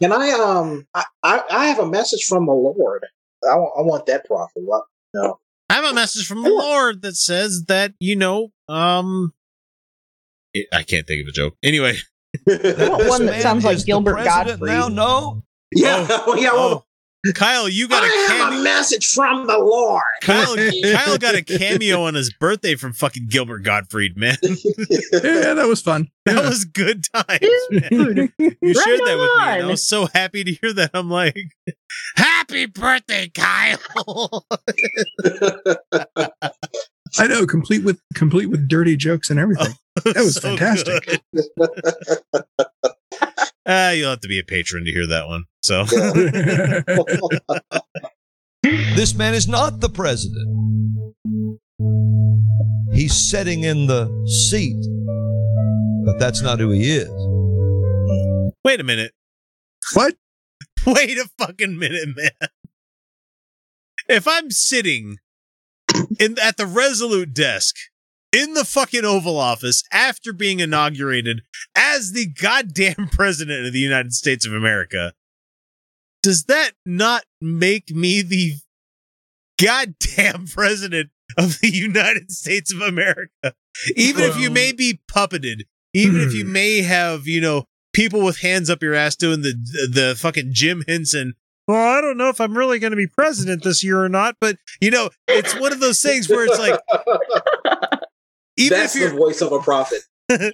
Can 0.00 0.12
I 0.12 0.30
um? 0.32 0.86
I, 0.94 1.04
I 1.22 1.42
I 1.50 1.66
have 1.66 1.78
a 1.78 1.86
message 1.86 2.24
from 2.26 2.46
the 2.46 2.52
Lord. 2.52 3.06
I 3.50 3.56
want 3.56 3.72
I 3.78 3.82
want 3.82 4.06
that 4.06 4.26
prophet. 4.26 4.62
What? 4.64 4.84
No. 5.14 5.38
I 5.70 5.74
have 5.74 5.84
a 5.84 5.94
message 5.94 6.26
from 6.26 6.42
the 6.42 6.50
Lord 6.50 7.02
that 7.02 7.14
says 7.16 7.64
that 7.68 7.94
you 8.00 8.16
know, 8.16 8.52
um, 8.68 9.32
I 10.72 10.82
can't 10.82 11.06
think 11.06 11.22
of 11.22 11.28
a 11.28 11.32
joke. 11.32 11.56
Anyway, 11.62 11.94
want 12.46 12.62
one 13.08 13.26
that 13.26 13.42
sounds 13.42 13.64
like 13.64 13.84
Gilbert 13.84 14.14
president 14.14 14.60
Gottfried. 14.60 14.70
Now, 14.70 14.88
no. 14.88 15.42
Yeah, 15.72 16.06
yeah. 16.08 16.24
well, 16.26 16.36
oh, 16.36 16.84
oh. 16.84 16.84
Kyle, 17.34 17.68
you 17.68 17.88
got 17.88 18.04
a 18.04 18.06
I 18.06 18.26
have 18.30 18.52
a 18.52 18.62
message 18.62 19.08
from 19.08 19.48
the 19.48 19.58
Lord. 19.58 20.02
Kyle, 20.22 20.54
Kyle 20.94 21.18
got 21.18 21.34
a 21.34 21.42
cameo 21.42 22.02
on 22.02 22.14
his 22.14 22.32
birthday 22.32 22.76
from 22.76 22.92
fucking 22.92 23.26
Gilbert 23.28 23.64
Gottfried, 23.64 24.16
man. 24.16 24.36
yeah, 24.42 25.54
that 25.54 25.66
was 25.68 25.82
fun. 25.82 26.08
That 26.26 26.44
was 26.44 26.64
good 26.64 27.02
times, 27.12 27.40
man. 27.70 28.32
You 28.38 28.48
Right 28.62 28.76
shared 28.76 29.00
that 29.00 29.18
with 29.18 29.38
me, 29.38 29.52
and 29.52 29.64
I 29.64 29.66
was 29.66 29.86
so 29.86 30.06
happy 30.06 30.44
to 30.44 30.52
hear 30.52 30.72
that. 30.74 30.90
I'm 30.94 31.10
like, 31.10 31.36
"Happy 32.16 32.66
birthday, 32.66 33.30
Kyle!" 33.34 34.46
I 37.18 37.26
know, 37.26 37.46
complete 37.46 37.84
with 37.84 38.00
complete 38.14 38.46
with 38.46 38.68
dirty 38.68 38.96
jokes 38.96 39.30
and 39.30 39.40
everything. 39.40 39.74
Oh, 40.06 40.12
that 40.12 40.22
was 40.22 40.36
So 40.36 40.56
fantastic. 40.56 41.20
Good. 43.68 43.72
Ah, 43.72 43.90
you'll 43.90 44.10
have 44.10 44.20
to 44.20 44.28
be 44.28 44.40
a 44.40 44.44
patron 44.44 44.84
to 44.84 44.90
hear 44.90 45.06
that 45.08 45.28
one. 45.28 45.44
So, 45.62 45.84
This 48.96 49.14
man 49.14 49.34
is 49.34 49.46
not 49.46 49.80
the 49.80 49.88
president. 49.88 51.14
He's 52.92 53.30
sitting 53.30 53.62
in 53.62 53.86
the 53.86 54.08
seat, 54.50 54.76
but 56.04 56.18
that's 56.18 56.42
not 56.42 56.58
who 56.58 56.70
he 56.70 56.96
is. 56.96 57.08
wait 58.64 58.80
a 58.80 58.84
minute. 58.84 59.12
what? 59.94 60.14
Wait 60.86 61.18
a 61.18 61.28
fucking 61.38 61.78
minute, 61.78 62.08
man. 62.16 62.48
If 64.08 64.26
I'm 64.28 64.50
sitting 64.50 65.18
in 66.18 66.38
at 66.38 66.56
the 66.56 66.66
Resolute 66.66 67.34
desk 67.34 67.74
in 68.32 68.54
the 68.54 68.64
fucking 68.64 69.04
Oval 69.04 69.38
Office 69.38 69.82
after 69.92 70.32
being 70.32 70.60
inaugurated 70.60 71.42
as 71.74 72.12
the 72.12 72.26
goddamn 72.26 73.08
president 73.12 73.66
of 73.66 73.72
the 73.72 73.80
United 73.80 74.12
States 74.12 74.46
of 74.46 74.52
America, 74.52 75.12
does 76.22 76.44
that 76.44 76.72
not 76.84 77.24
make 77.40 77.90
me 77.90 78.22
the 78.22 78.54
goddamn 79.60 80.46
president 80.52 81.10
of 81.36 81.60
the 81.60 81.70
United 81.72 82.30
States 82.30 82.72
of 82.72 82.80
America? 82.80 83.54
Even 83.96 84.24
if 84.24 84.38
you 84.38 84.50
may 84.50 84.72
be 84.72 85.00
puppeted, 85.10 85.62
even 85.94 86.20
if 86.20 86.34
you 86.34 86.44
may 86.46 86.82
have, 86.82 87.26
you 87.26 87.40
know, 87.40 87.64
people 87.94 88.24
with 88.24 88.40
hands 88.40 88.68
up 88.68 88.82
your 88.82 88.94
ass 88.94 89.16
doing 89.16 89.42
the 89.42 89.52
the 89.90 90.16
fucking 90.18 90.50
Jim 90.52 90.84
Henson. 90.86 91.34
Well, 91.66 91.96
I 91.98 92.00
don't 92.00 92.16
know 92.16 92.30
if 92.30 92.40
I'm 92.40 92.56
really 92.56 92.78
going 92.78 92.92
to 92.92 92.96
be 92.96 93.06
president 93.06 93.62
this 93.62 93.84
year 93.84 94.02
or 94.02 94.08
not, 94.08 94.36
but 94.40 94.56
you 94.80 94.90
know, 94.90 95.10
it's 95.28 95.58
one 95.60 95.72
of 95.72 95.80
those 95.80 96.00
things 96.00 96.28
where 96.28 96.46
it's 96.46 96.58
like, 96.58 96.80
even 98.58 98.78
That's 98.78 98.94
if 98.96 99.02
the 99.02 99.08
you're 99.08 99.16
voice 99.18 99.40
of 99.40 99.52
a 99.52 99.60
prophet. 99.60 100.02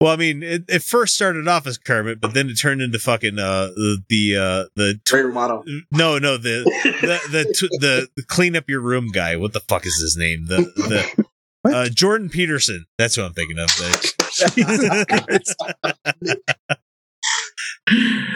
Well, 0.00 0.12
I 0.12 0.16
mean, 0.16 0.42
it, 0.42 0.64
it 0.68 0.82
first 0.82 1.14
started 1.14 1.48
off 1.48 1.66
as 1.66 1.78
Kermit, 1.78 2.20
but 2.20 2.34
then 2.34 2.50
it 2.50 2.56
turned 2.56 2.82
into 2.82 2.98
fucking 2.98 3.38
uh 3.38 3.68
the 3.74 4.02
the 4.10 4.36
uh 4.36 4.64
the 4.76 5.00
Ray 5.10 5.22
Romano. 5.22 5.64
no 5.92 6.18
no 6.18 6.36
the 6.36 6.64
the 7.00 7.20
the, 7.30 7.44
t- 7.54 7.78
the 7.80 8.08
the 8.14 8.22
clean 8.24 8.54
up 8.54 8.68
your 8.68 8.80
room 8.80 9.08
guy. 9.14 9.36
What 9.36 9.54
the 9.54 9.60
fuck 9.60 9.86
is 9.86 9.96
his 9.98 10.14
name? 10.18 10.44
The 10.46 11.24
the 11.64 11.74
uh, 11.74 11.88
Jordan 11.88 12.28
Peterson. 12.28 12.84
That's 12.98 13.14
who 13.14 13.22
I'm 13.22 13.32
thinking 13.32 13.58
of. 13.58 13.70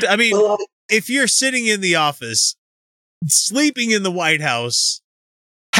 I 0.08 0.16
mean, 0.16 0.56
if 0.88 1.10
you're 1.10 1.26
sitting 1.26 1.66
in 1.66 1.82
the 1.82 1.96
office, 1.96 2.56
sleeping 3.26 3.90
in 3.90 4.04
the 4.04 4.10
White 4.10 4.40
House, 4.40 5.02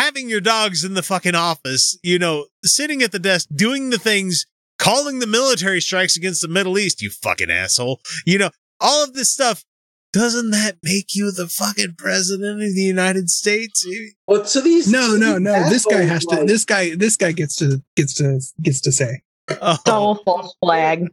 having 0.09 0.30
your 0.30 0.40
dogs 0.40 0.84
in 0.84 0.94
the 0.94 1.02
fucking 1.02 1.34
office, 1.34 1.98
you 2.02 2.18
know, 2.18 2.46
sitting 2.64 3.02
at 3.02 3.12
the 3.12 3.18
desk, 3.18 3.46
doing 3.54 3.90
the 3.90 3.98
things, 3.98 4.46
calling 4.78 5.18
the 5.18 5.26
military 5.26 5.82
strikes 5.82 6.16
against 6.16 6.40
the 6.40 6.48
Middle 6.48 6.78
East, 6.78 7.02
you 7.02 7.11
fucking 7.11 7.50
asshole. 7.50 8.00
You 8.24 8.38
know, 8.38 8.50
all 8.80 9.04
of 9.04 9.12
this 9.12 9.30
stuff. 9.30 9.64
Doesn't 10.11 10.52
that 10.52 10.78
make 10.82 11.14
you 11.14 11.30
the 11.30 11.46
fucking 11.46 11.96
president 11.98 12.62
of 12.62 12.74
the 12.74 12.80
United 12.80 13.28
States? 13.28 13.86
well, 14.26 14.42
to 14.42 14.62
these 14.62 14.90
no, 14.90 15.12
to 15.12 15.18
no, 15.18 15.36
no. 15.36 15.68
This 15.68 15.84
guy 15.84 16.04
assholes, 16.04 16.11
has 16.11 16.24
to. 16.24 16.44
This 16.46 16.64
guy. 16.64 16.94
This 16.94 17.16
guy 17.18 17.32
gets 17.32 17.56
to 17.56 17.82
gets 17.94 18.14
to 18.14 18.40
gets 18.62 18.80
to 18.80 18.92
say. 18.92 19.20
Oh, 19.61 19.76
So 19.86 20.14
false 20.24 20.56
flag. 20.64 21.09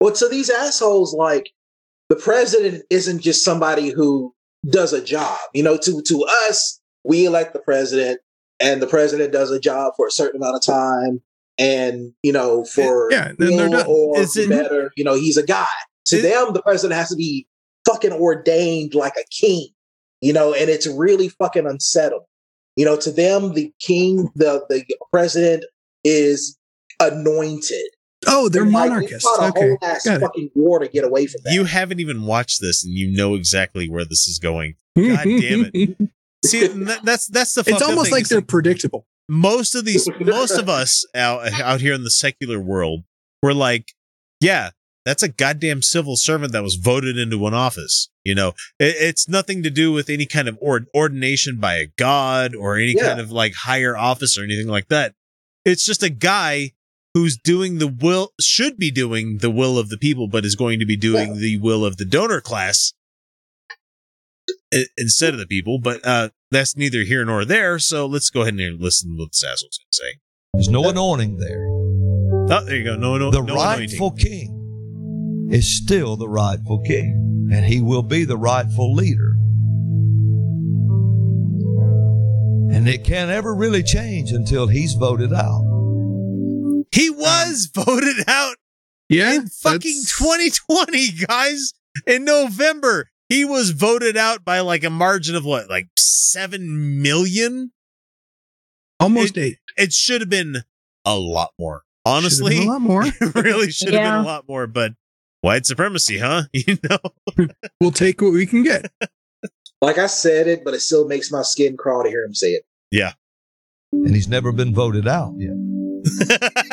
Well, 0.00 0.16
so 0.16 0.28
these 0.28 0.50
assholes, 0.50 1.14
like 1.14 1.50
the 2.08 2.16
president 2.16 2.82
isn't 2.90 3.20
just 3.20 3.44
somebody 3.44 3.90
who 3.90 4.34
does 4.68 4.92
a 4.92 5.02
job. 5.02 5.38
You 5.54 5.62
know, 5.62 5.76
to 5.76 6.02
to 6.02 6.26
us, 6.48 6.80
we 7.04 7.26
elect 7.26 7.52
the 7.52 7.58
president, 7.60 8.20
and 8.60 8.80
the 8.82 8.86
president 8.86 9.32
does 9.32 9.50
a 9.50 9.60
job 9.60 9.92
for 9.96 10.06
a 10.06 10.10
certain 10.10 10.40
amount 10.40 10.56
of 10.56 10.62
time, 10.62 11.20
and 11.58 12.12
you 12.22 12.32
know, 12.32 12.64
for 12.64 13.08
Yeah, 13.12 13.32
then 13.38 13.56
they're 13.56 13.68
ill 13.80 13.90
or 13.90 14.20
Is 14.20 14.36
it- 14.36 14.48
better, 14.48 14.90
you 14.96 15.04
know, 15.04 15.14
he's 15.14 15.36
a 15.36 15.42
guy. 15.44 15.66
To 16.06 16.16
Is- 16.16 16.22
them, 16.22 16.52
the 16.52 16.62
president 16.62 16.98
has 16.98 17.08
to 17.10 17.16
be 17.16 17.46
fucking 17.86 18.12
ordained 18.12 18.94
like 18.94 19.14
a 19.16 19.24
king. 19.30 19.68
You 20.20 20.32
know, 20.32 20.54
and 20.54 20.70
it's 20.70 20.86
really 20.86 21.28
fucking 21.28 21.66
unsettling. 21.66 22.24
You 22.76 22.86
know, 22.86 22.96
to 22.96 23.10
them, 23.12 23.52
the 23.52 23.72
king, 23.78 24.30
the 24.34 24.64
the 24.70 24.82
president 25.12 25.64
is 26.02 26.56
anointed. 27.00 27.84
Oh, 28.26 28.48
they're 28.48 28.62
And, 28.62 28.72
like, 28.72 28.88
monarchists. 28.90 29.28
fought 29.28 29.40
a 29.44 29.48
Okay, 29.58 29.68
whole 29.68 29.78
ass 29.82 30.04
got 30.06 30.16
it. 30.16 30.20
fucking 30.20 30.50
war 30.54 30.78
to 30.78 30.88
get 30.88 31.04
away 31.04 31.26
from 31.26 31.42
that. 31.44 31.52
you 31.52 31.64
haven't 31.64 32.00
even 32.00 32.24
watched 32.24 32.60
this, 32.62 32.82
and 32.84 32.94
you 32.94 33.12
know 33.12 33.34
exactly 33.34 33.88
where 33.88 34.04
this 34.06 34.26
is 34.26 34.38
going. 34.38 34.76
God 34.96 35.24
damn 35.24 35.70
it. 35.74 35.98
See, 36.44 36.66
that, 36.66 37.00
that's 37.04 37.26
that's 37.28 37.54
the. 37.54 37.62
it's 37.66 37.82
almost 37.82 38.06
thing. 38.06 38.12
like 38.14 38.28
they're 38.28 38.40
predictable. 38.42 39.06
most 39.28 39.74
of 39.74 39.84
these 39.84 40.08
most 40.20 40.58
of 40.58 40.68
us 40.68 41.06
out 41.14 41.52
out 41.60 41.80
here 41.80 41.94
in 41.94 42.04
the 42.04 42.10
secular 42.10 42.60
world 42.60 43.04
we're 43.42 43.52
like 43.52 43.92
yeah 44.40 44.70
that's 45.06 45.22
a 45.22 45.28
goddamn 45.28 45.80
civil 45.82 46.16
servant 46.16 46.52
that 46.52 46.62
was 46.62 46.74
voted 46.76 47.16
into 47.18 47.46
an 47.46 47.54
office 47.54 48.10
you 48.24 48.34
know 48.34 48.48
it, 48.78 48.94
it's 48.98 49.28
nothing 49.28 49.62
to 49.62 49.70
do 49.70 49.92
with 49.92 50.10
any 50.10 50.26
kind 50.26 50.48
of 50.48 50.58
ord- 50.60 50.86
ordination 50.94 51.58
by 51.58 51.76
a 51.76 51.86
god 51.98 52.54
or 52.54 52.76
any 52.76 52.92
Yeah. 52.96 53.08
kind 53.08 53.20
of 53.20 53.30
like 53.30 53.54
higher 53.54 53.96
office 53.96 54.36
or 54.38 54.44
anything 54.44 54.68
like 54.68 54.88
that 54.88 55.14
it's 55.64 55.84
just 55.86 56.02
a 56.02 56.10
guy 56.10 56.72
who's 57.14 57.36
doing 57.38 57.78
the 57.78 57.86
will 57.88 58.32
should 58.40 58.76
be 58.76 58.90
doing 58.90 59.38
the 59.38 59.50
will 59.50 59.78
of 59.78 59.88
the 59.88 59.96
people 59.98 60.26
but 60.28 60.44
is 60.44 60.56
going 60.56 60.78
to 60.80 60.86
be 60.86 60.96
doing 60.96 61.34
Yeah. 61.34 61.40
the 61.40 61.56
will 61.58 61.84
of 61.84 61.96
the 61.96 62.04
donor 62.04 62.40
class 62.42 62.92
i- 62.92 63.03
instead 64.96 65.32
of 65.34 65.38
the 65.40 65.46
people 65.46 65.78
but 65.78 66.04
uh 66.06 66.28
that's 66.50 66.76
neither 66.76 67.02
here 67.02 67.24
nor 67.24 67.44
there 67.44 67.78
so 67.78 68.06
let's 68.06 68.30
go 68.30 68.42
ahead 68.42 68.54
and 68.54 68.80
listen 68.80 69.10
to 69.10 69.16
what 69.22 69.30
this 69.32 69.44
asshole's 69.44 69.78
gonna 69.78 69.92
say 69.92 70.18
There's 70.54 70.68
no 70.68 70.88
anointing 70.88 71.38
there. 71.38 71.64
Oh, 72.50 72.64
there 72.64 72.76
you 72.76 72.84
go. 72.84 72.96
No, 72.96 73.16
no, 73.16 73.30
The 73.30 73.40
no 73.42 73.54
rightful 73.54 74.08
anointing. 74.08 74.30
king 74.30 75.48
is 75.50 75.66
still 75.82 76.16
the 76.16 76.28
rightful 76.28 76.80
king, 76.82 77.48
and 77.52 77.64
he 77.64 77.80
will 77.80 78.02
be 78.02 78.24
the 78.24 78.36
rightful 78.36 78.92
leader. 78.94 79.34
And 82.76 82.88
it 82.88 83.04
can't 83.04 83.30
ever 83.30 83.54
really 83.54 83.82
change 83.82 84.30
until 84.32 84.66
he's 84.66 84.94
voted 84.94 85.32
out. 85.32 85.62
He 86.92 87.08
was 87.10 87.70
voted 87.74 88.24
out 88.28 88.56
Yeah, 89.08 89.34
in 89.34 89.46
fucking 89.48 90.02
that's- 90.02 90.18
2020, 90.18 91.12
guys. 91.26 91.72
In 92.06 92.24
November, 92.24 93.08
he 93.34 93.44
was 93.44 93.70
voted 93.70 94.16
out 94.16 94.44
by 94.44 94.60
like 94.60 94.84
a 94.84 94.90
margin 94.90 95.34
of 95.36 95.44
what, 95.44 95.68
like 95.68 95.88
seven 95.98 97.02
million. 97.02 97.72
almost 99.00 99.36
eight. 99.38 99.58
It 99.76 99.92
should 99.92 100.20
have 100.20 100.30
been 100.30 100.58
a 101.04 101.16
lot 101.16 101.50
more. 101.58 101.82
Should've 102.06 102.16
Honestly, 102.16 102.58
been 102.60 102.68
a 102.68 102.72
lot 102.72 102.80
more. 102.80 103.04
it 103.20 103.34
really 103.34 103.70
should 103.70 103.88
have 103.94 104.02
Yeah. 104.02 104.16
been 104.16 104.24
a 104.24 104.26
lot 104.26 104.48
more. 104.48 104.66
But 104.66 104.92
white 105.40 105.66
supremacy, 105.66 106.18
huh? 106.18 106.42
You 106.52 106.78
know. 106.88 107.46
We'll 107.80 107.90
take 107.92 108.20
what 108.22 108.32
we 108.32 108.46
can 108.46 108.62
get. 108.62 108.90
Like 109.82 109.98
I 109.98 110.06
said 110.06 110.46
it, 110.48 110.64
but 110.64 110.72
it 110.74 110.80
still 110.80 111.06
makes 111.08 111.30
my 111.30 111.42
skin 111.42 111.76
crawl 111.76 112.02
to 112.04 112.08
hear 112.08 112.24
him 112.24 112.34
say 112.34 112.48
it. 112.52 112.62
Yeah. 112.90 113.12
And 113.92 114.14
he's 114.14 114.28
never 114.28 114.52
been 114.52 114.74
voted 114.74 115.06
out 115.08 115.34
yet. 115.38 115.54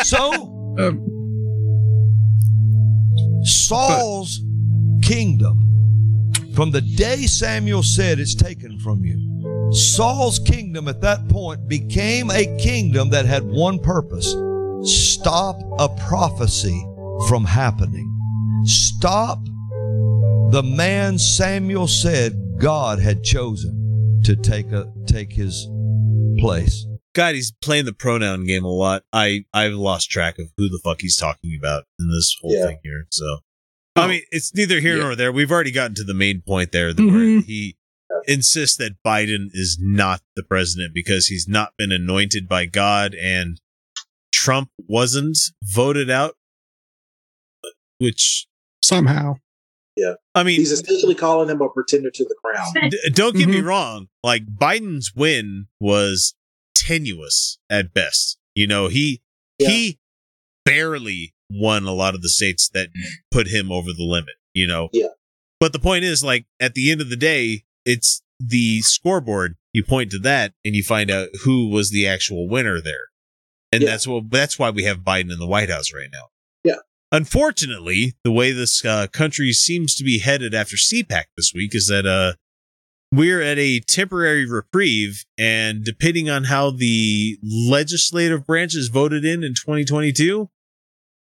So, 0.05 0.75
Um, 0.79 1.17
Saul's 3.43 4.39
kingdom, 5.01 5.59
from 6.55 6.71
the 6.71 6.81
day 6.81 7.25
Samuel 7.27 7.83
said 7.83 8.19
it's 8.19 8.35
taken 8.35 8.79
from 8.79 9.03
you, 9.05 9.71
Saul's 9.73 10.39
kingdom 10.39 10.87
at 10.87 11.01
that 11.01 11.27
point 11.29 11.67
became 11.67 12.29
a 12.29 12.45
kingdom 12.57 13.09
that 13.11 13.25
had 13.25 13.43
one 13.45 13.79
purpose 13.79 14.35
stop 14.83 15.61
a 15.79 15.87
prophecy 16.07 16.77
from 17.27 17.45
happening. 17.45 18.07
stop 18.65 19.39
the 20.51 20.63
man 20.63 21.17
Samuel 21.17 21.87
said 21.87 22.33
God 22.57 22.99
had 22.99 23.23
chosen 23.23 24.21
to 24.25 24.35
take 24.35 24.71
a 24.71 24.91
take 25.07 25.31
his 25.33 25.67
place. 26.39 26.85
God, 27.13 27.35
he's 27.35 27.51
playing 27.61 27.85
the 27.85 27.93
pronoun 27.93 28.45
game 28.45 28.63
a 28.65 28.69
lot. 28.69 29.03
I 29.13 29.45
I've 29.53 29.73
lost 29.73 30.09
track 30.09 30.39
of 30.39 30.47
who 30.57 30.67
the 30.69 30.79
fuck 30.83 31.01
he's 31.01 31.15
talking 31.17 31.57
about 31.57 31.83
in 31.99 32.07
this 32.09 32.35
whole 32.41 32.53
Yeah. 32.55 32.65
thing 32.67 32.79
here. 32.83 33.07
So, 33.09 33.39
I 33.95 34.07
mean, 34.07 34.21
it's 34.31 34.53
neither 34.55 34.79
here 34.79 34.95
Yeah. 34.97 35.03
nor 35.03 35.15
there. 35.15 35.31
We've 35.31 35.51
already 35.51 35.71
gotten 35.71 35.95
to 35.95 36.03
the 36.03 36.13
main 36.13 36.41
point 36.41 36.71
there, 36.71 36.93
that 36.93 37.01
Mhm. 37.01 37.11
where 37.11 37.41
he 37.41 37.77
insists 38.27 38.77
that 38.77 39.01
Biden 39.05 39.47
is 39.53 39.77
not 39.81 40.21
the 40.35 40.43
president 40.43 40.93
because 40.93 41.27
he's 41.27 41.47
not 41.47 41.73
been 41.77 41.91
anointed 41.91 42.47
by 42.47 42.65
God 42.67 43.13
and 43.15 43.59
Trump 44.33 44.69
wasn't 44.77 45.37
voted 45.63 46.09
out, 46.09 46.37
which 47.97 48.47
Somehow. 48.83 49.35
Yeah. 49.95 50.13
I 50.33 50.43
mean, 50.43 50.59
He's 50.59 50.71
essentially 50.71 51.13
calling 51.15 51.49
him 51.49 51.61
a 51.61 51.69
pretender 51.69 52.09
to 52.11 52.23
the 52.23 52.35
crown. 52.43 52.89
D- 52.89 52.97
don't 53.13 53.35
get 53.35 53.47
me 53.47 53.57
Mhm. 53.57 53.65
wrong. 53.65 54.07
Like 54.23 54.45
Biden's 54.47 55.13
win 55.15 55.67
was 55.79 56.33
tenuous 56.73 57.59
at 57.69 57.93
best. 57.93 58.37
You 58.55 58.65
know, 58.67 58.87
he 58.87 59.21
Yeah. 59.59 59.69
he 59.69 59.99
barely 60.65 61.33
won 61.53 61.85
a 61.85 61.93
lot 61.93 62.15
of 62.15 62.21
the 62.21 62.29
states 62.29 62.69
that 62.73 62.89
put 63.31 63.47
him 63.47 63.71
over 63.71 63.89
the 63.95 64.03
limit. 64.05 64.35
You 64.53 64.67
know. 64.67 64.89
Yeah. 64.93 65.07
But 65.59 65.73
the 65.73 65.79
point 65.79 66.03
is, 66.03 66.23
like, 66.23 66.45
at 66.59 66.73
the 66.73 66.91
end 66.91 67.01
of 67.01 67.09
the 67.09 67.15
day, 67.15 67.63
it's 67.85 68.21
the 68.39 68.81
scoreboard. 68.81 69.55
You 69.73 69.83
point 69.83 70.11
to 70.11 70.19
that, 70.19 70.53
and 70.65 70.75
you 70.75 70.83
find 70.83 71.09
out 71.11 71.29
who 71.45 71.69
was 71.69 71.91
the 71.91 72.07
actual 72.07 72.49
winner 72.49 72.81
there, 72.81 73.09
and 73.71 73.81
Yeah. 73.83 73.91
that's 73.91 74.07
what 74.07 74.29
that's 74.29 74.57
why 74.59 74.69
we 74.69 74.83
have 74.83 74.99
Biden 74.99 75.31
in 75.31 75.39
the 75.39 75.47
White 75.47 75.69
House 75.69 75.93
right 75.93 76.09
now. 76.11 76.29
Yeah. 76.63 76.79
Unfortunately, 77.11 78.13
the 78.23 78.31
way 78.31 78.51
this 78.51 78.83
uh, 78.83 79.07
country 79.07 79.53
seems 79.53 79.95
to 79.95 80.03
be 80.03 80.19
headed 80.19 80.53
after 80.53 80.75
CPAC 80.75 81.25
this 81.37 81.53
week 81.53 81.73
is 81.75 81.87
that 81.87 82.05
uh, 82.05 82.33
we're 83.13 83.41
at 83.41 83.57
a 83.59 83.79
temporary 83.81 84.45
reprieve, 84.45 85.23
and 85.37 85.83
depending 85.85 86.29
on 86.29 86.45
how 86.45 86.71
the 86.71 87.37
legislative 87.43 88.45
branches 88.45 88.87
voted 88.89 89.23
in 89.23 89.43
in 89.43 89.53
2022, 89.53 90.49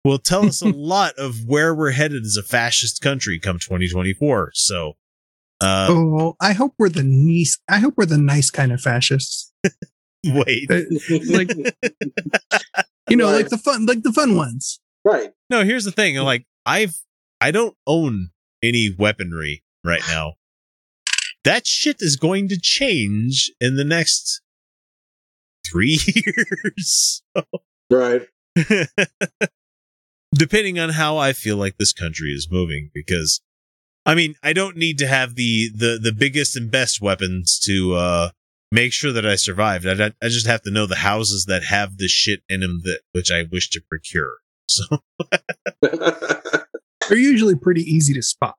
will 0.05 0.19
tell 0.19 0.47
us 0.47 0.63
a 0.63 0.69
lot 0.75 1.15
of 1.19 1.47
where 1.47 1.75
we're 1.75 1.91
headed 1.93 2.23
as 2.25 2.37
a 2.37 2.43
fascist 2.43 3.01
country 3.03 3.39
come 3.39 3.59
2024. 3.59 4.51
So, 4.55 4.95
uh, 5.61 5.87
oh, 5.91 6.37
I 6.41 6.53
hope 6.53 6.75
we're 6.79 6.89
the 6.89 7.03
nice. 7.05 7.59
I 7.69 7.79
hope 7.79 7.95
we're 7.97 8.07
the 8.07 8.17
nice 8.19 8.51
kind 8.51 8.73
of 8.73 8.81
fascists. 8.81 9.53
wait. 10.25 10.71
Uh, 10.71 10.81
like 11.31 11.51
you 13.09 13.17
know, 13.17 13.27
Right. 13.27 13.37
like 13.37 13.49
the 13.51 13.59
fun, 13.59 13.87
like 13.87 14.03
the 14.03 14.13
fun 14.13 14.37
ones. 14.37 14.81
right. 15.05 15.31
No, 15.51 15.65
here's 15.65 15.85
the 15.85 15.91
thing. 15.93 16.17
Like, 16.17 16.45
I've 16.65 16.95
I 17.41 17.51
don't 17.51 17.77
own 17.87 18.31
any 18.63 18.95
weaponry 18.99 19.63
right 19.85 20.03
now. 20.09 20.35
That 21.45 21.67
shit 21.67 21.97
is 22.01 22.17
going 22.17 22.49
to 22.49 22.59
change 22.61 23.51
in 23.61 23.77
the 23.77 23.85
next 23.85 24.43
three 25.71 25.99
years. 26.07 27.23
Right. 27.91 28.29
Depending 30.35 30.79
on 30.79 30.91
how 30.91 31.17
I 31.19 31.33
feel 31.33 31.57
like 31.57 31.77
this 31.79 31.93
country 31.93 32.31
is 32.31 32.49
moving. 32.51 32.91
Because, 32.95 33.41
I 34.07 34.15
mean, 34.15 34.35
I 34.43 34.53
don't 34.53 34.77
need 34.77 34.99
to 34.99 35.07
have 35.07 35.35
the 35.35 35.71
the 35.75 35.99
the 36.03 36.13
biggest 36.13 36.57
and 36.57 36.71
best 36.71 37.01
weapons 37.01 37.59
to 37.67 37.95
uh 37.95 38.31
make 38.73 38.93
sure 38.93 39.13
that 39.13 39.27
I 39.27 39.37
survived. 39.37 39.87
I 39.87 40.13
I 40.23 40.29
just 40.29 40.47
have 40.47 40.63
to 40.63 40.71
know 40.71 40.87
the 40.87 40.97
houses 40.97 41.47
that 41.49 41.65
have 41.65 41.97
the 41.99 42.09
shit 42.09 42.43
in 42.49 42.61
them 42.61 42.81
that 42.85 43.01
which 43.13 43.31
I 43.33 43.45
wish 43.51 43.71
to 43.71 43.81
procure. 43.89 44.35
So 44.69 44.85
They're 47.09 47.19
usually 47.19 47.57
pretty 47.57 47.83
easy 47.83 48.15
to 48.15 48.23
spot. 48.23 48.55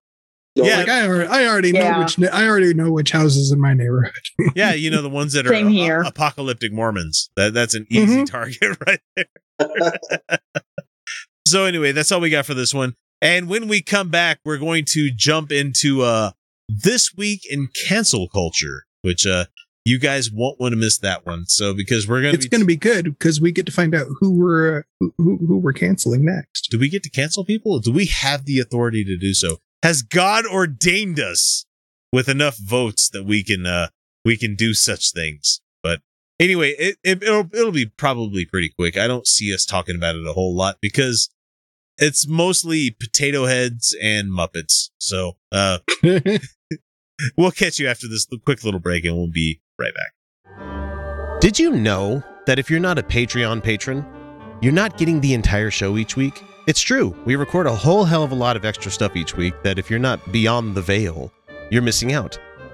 Yeah. 0.55 0.79
like 0.79 0.89
I 0.89 1.07
already, 1.07 1.27
I 1.29 1.45
already 1.45 1.71
know 1.71 1.99
which 1.99 2.19
I 2.29 2.45
already 2.45 2.73
know 2.73 2.91
which 2.91 3.11
houses 3.11 3.53
in 3.53 3.61
my 3.61 3.73
neighborhood. 3.73 4.11
yeah, 4.55 4.73
you 4.73 4.89
know 4.91 5.01
the 5.01 5.07
ones 5.07 5.31
that 5.31 5.47
are 5.47 5.53
here. 5.53 6.01
a- 6.01 6.07
apocalyptic 6.09 6.73
Mormons. 6.73 7.29
That 7.37 7.53
that's 7.53 7.73
an 7.75 7.87
easy 7.89 8.23
Mhm. 8.23 8.25
target 8.25 8.77
right 8.85 8.99
there. 9.15 9.25
So 11.47 11.65
anyway, 11.65 11.91
that's 11.91 12.11
all 12.11 12.21
we 12.21 12.29
got 12.29 12.45
for 12.45 12.53
this 12.53 12.73
one. 12.73 12.95
And 13.21 13.47
when 13.47 13.67
we 13.67 13.81
come 13.81 14.09
back, 14.09 14.39
we're 14.43 14.57
going 14.57 14.85
to 14.89 15.11
jump 15.15 15.51
into 15.51 16.01
uh 16.01 16.31
this 16.67 17.13
week 17.15 17.41
in 17.49 17.67
cancel 17.87 18.27
culture, 18.29 18.85
which 19.01 19.25
uh 19.27 19.45
you 19.85 19.99
guys 19.99 20.29
won't 20.31 20.59
want 20.59 20.73
to 20.73 20.77
miss 20.77 20.97
that 20.99 21.25
one. 21.25 21.45
So 21.47 21.73
because 21.73 22.07
we're 22.07 22.21
gonna 22.21 22.33
it's 22.33 22.45
be, 22.45 22.49
going 22.49 22.61
to 22.61 22.67
be 22.67 22.75
good 22.75 23.05
because 23.05 23.41
we 23.41 23.51
get 23.51 23.65
to 23.65 23.71
find 23.71 23.95
out 23.95 24.07
who 24.19 24.31
we're 24.39 24.79
uh, 24.79 25.07
who, 25.17 25.37
who 25.37 25.57
we're 25.57 25.73
canceling 25.73 26.23
next. 26.25 26.69
do 26.69 26.79
we 26.79 26.89
get 26.89 27.03
to 27.03 27.09
cancel 27.09 27.43
people? 27.43 27.79
Do 27.79 27.91
we 27.91 28.05
have 28.05 28.45
the 28.45 28.59
authority 28.59 29.03
to 29.03 29.17
do 29.17 29.33
so? 29.33 29.57
Has 29.83 30.03
God 30.03 30.45
ordained 30.45 31.19
us 31.19 31.65
with 32.13 32.29
enough 32.29 32.57
votes 32.57 33.09
that 33.09 33.23
we 33.23 33.43
can 33.43 33.65
uh 33.65 33.87
we 34.23 34.37
can 34.37 34.55
do 34.55 34.73
such 34.73 35.11
things? 35.11 35.61
But 35.81 36.01
anyway, 36.41 36.71
it, 36.71 36.97
it 37.03 37.23
it'll 37.23 37.49
it'll 37.53 37.71
be 37.71 37.85
probably 37.85 38.45
pretty 38.45 38.69
quick. 38.69 38.97
I 38.97 39.07
don't 39.07 39.27
see 39.27 39.53
us 39.53 39.65
talking 39.65 39.95
about 39.95 40.15
it 40.15 40.27
a 40.27 40.33
whole 40.33 40.55
lot 40.55 40.77
because 40.81 41.29
it's 41.97 42.27
mostly 42.27 42.91
potato 42.91 43.45
heads 43.45 43.95
and 44.01 44.29
Muppets. 44.29 44.89
So 44.97 45.37
uh 45.51 45.77
we'll 47.37 47.51
catch 47.51 47.79
you 47.79 47.87
after 47.87 48.07
this 48.07 48.27
quick 48.43 48.63
little 48.63 48.79
break 48.79 49.05
and 49.05 49.15
we'll 49.15 49.31
be 49.31 49.61
right 49.79 49.93
back. 49.93 51.41
Did 51.41 51.59
you 51.59 51.71
know 51.71 52.23
that 52.45 52.59
if 52.59 52.69
you're 52.69 52.79
not 52.79 52.99
a 52.99 53.03
Patreon 53.03 53.63
patron, 53.63 54.05
you're 54.61 54.73
not 54.73 54.97
getting 54.97 55.21
the 55.21 55.33
entire 55.33 55.71
show 55.71 55.97
each 55.97 56.15
week? 56.15 56.43
It's 56.67 56.81
true. 56.81 57.15
We 57.25 57.35
record 57.35 57.65
a 57.65 57.75
whole 57.75 58.05
hell 58.05 58.23
of 58.23 58.31
a 58.31 58.35
lot 58.35 58.55
of 58.55 58.65
extra 58.65 58.91
stuff 58.91 59.15
each 59.15 59.35
week 59.35 59.55
that 59.63 59.79
if 59.79 59.89
you're 59.89 59.99
not 59.99 60.31
beyond 60.31 60.75
the 60.75 60.81
veil, 60.81 61.31
you're 61.71 61.81
missing 61.81 62.13
out. 62.13 62.37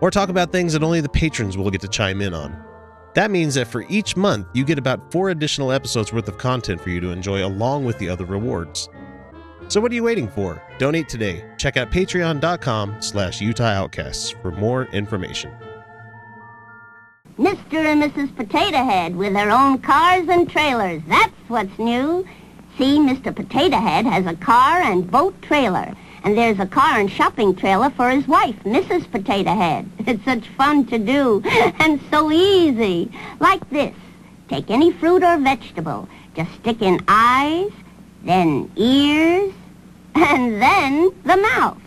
or 0.00 0.10
talk 0.10 0.28
about 0.28 0.52
things 0.52 0.72
that 0.72 0.82
only 0.82 1.00
the 1.00 1.08
patrons 1.08 1.56
will 1.56 1.70
get 1.70 1.80
to 1.80 1.88
chime 1.88 2.20
in 2.20 2.34
on. 2.34 2.64
That 3.14 3.30
means 3.30 3.54
that 3.54 3.68
for 3.68 3.84
each 3.88 4.16
month, 4.16 4.46
you 4.54 4.64
get 4.64 4.78
about 4.78 5.10
four 5.10 5.30
additional 5.30 5.72
episodes 5.72 6.12
worth 6.12 6.28
of 6.28 6.38
content 6.38 6.80
for 6.80 6.90
you 6.90 7.00
to 7.00 7.10
enjoy 7.10 7.44
along 7.44 7.84
with 7.84 7.98
the 7.98 8.08
other 8.08 8.24
rewards. 8.24 8.88
So 9.68 9.80
what 9.80 9.92
are 9.92 9.94
you 9.94 10.04
waiting 10.04 10.28
for? 10.28 10.62
Donate 10.78 11.08
today. 11.08 11.44
Check 11.58 11.76
out 11.76 11.90
patreon.com 11.90 13.02
slash 13.02 13.40
Utah 13.40 13.64
Outcasts 13.64 14.30
for 14.30 14.50
more 14.50 14.84
information. 14.86 15.52
Mr. 17.38 17.74
and 17.74 18.02
Mrs. 18.02 18.34
Potato 18.34 18.78
Head 18.78 19.14
with 19.14 19.32
their 19.32 19.50
own 19.50 19.78
cars 19.78 20.28
and 20.28 20.50
trailers. 20.50 21.02
That's 21.06 21.32
what's 21.48 21.78
new. 21.78 22.26
See, 22.78 22.98
Mr. 22.98 23.34
Potato 23.34 23.76
Head 23.78 24.06
has 24.06 24.26
a 24.26 24.34
car 24.34 24.80
and 24.80 25.08
boat 25.08 25.40
trailer. 25.42 25.94
And 26.24 26.36
there's 26.36 26.58
a 26.58 26.66
car 26.66 26.98
and 26.98 27.10
shopping 27.10 27.54
trailer 27.54 27.90
for 27.90 28.10
his 28.10 28.26
wife, 28.26 28.56
Mrs. 28.64 29.10
Potato 29.10 29.54
Head. 29.54 29.90
It's 30.06 30.24
such 30.24 30.48
fun 30.48 30.86
to 30.86 30.98
do 30.98 31.42
and 31.78 32.00
so 32.10 32.30
easy. 32.30 33.10
Like 33.40 33.68
this. 33.70 33.94
Take 34.48 34.70
any 34.70 34.90
fruit 34.92 35.22
or 35.22 35.36
vegetable. 35.38 36.08
Just 36.34 36.52
stick 36.54 36.80
in 36.80 37.00
eyes, 37.06 37.70
then 38.24 38.70
ears, 38.76 39.52
and 40.14 40.60
then 40.62 41.12
the 41.24 41.36
mouth. 41.36 41.78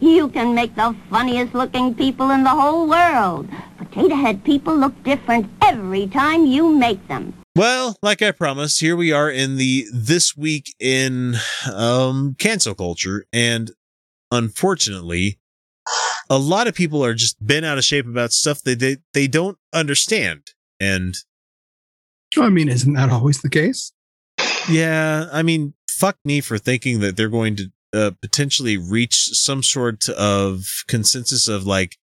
You 0.00 0.28
can 0.28 0.54
make 0.54 0.74
the 0.74 0.96
funniest 1.08 1.54
looking 1.54 1.94
people 1.94 2.30
in 2.30 2.42
the 2.42 2.50
whole 2.50 2.88
world. 2.88 3.48
Potato 3.78 4.16
Head 4.16 4.42
people 4.42 4.76
look 4.76 5.00
different 5.04 5.48
every 5.62 6.08
time 6.08 6.46
you 6.46 6.74
make 6.74 7.06
them. 7.06 7.34
Well, 7.54 7.96
like 8.02 8.22
I 8.22 8.30
promised, 8.30 8.80
here 8.80 8.94
we 8.96 9.12
are 9.12 9.30
in 9.30 9.56
the 9.56 9.86
this 9.92 10.36
week 10.36 10.74
in 10.78 11.36
um 11.74 12.36
cancel 12.38 12.74
culture 12.74 13.24
and 13.32 13.70
unfortunately 14.30 15.38
a 16.30 16.38
lot 16.38 16.66
of 16.66 16.74
people 16.74 17.04
are 17.04 17.14
just 17.14 17.36
bent 17.44 17.64
out 17.64 17.78
of 17.78 17.84
shape 17.84 18.06
about 18.06 18.32
stuff 18.32 18.62
that 18.62 18.78
they 18.78 18.98
they 19.14 19.26
don't 19.26 19.58
understand. 19.72 20.42
And 20.80 21.14
I 22.36 22.50
mean, 22.50 22.68
isn't 22.68 22.92
that 22.92 23.10
always 23.10 23.40
the 23.40 23.50
case? 23.50 23.92
yeah, 24.68 25.28
I 25.32 25.42
mean, 25.42 25.74
fuck 25.88 26.16
me 26.24 26.40
for 26.40 26.58
thinking 26.58 27.00
that 27.00 27.16
they're 27.16 27.28
going 27.28 27.56
to 27.56 27.70
uh, 27.92 28.10
potentially 28.20 28.76
reach 28.76 29.30
some 29.32 29.62
sort 29.62 30.08
of 30.10 30.66
consensus 30.86 31.48
of 31.48 31.66
like 31.66 31.96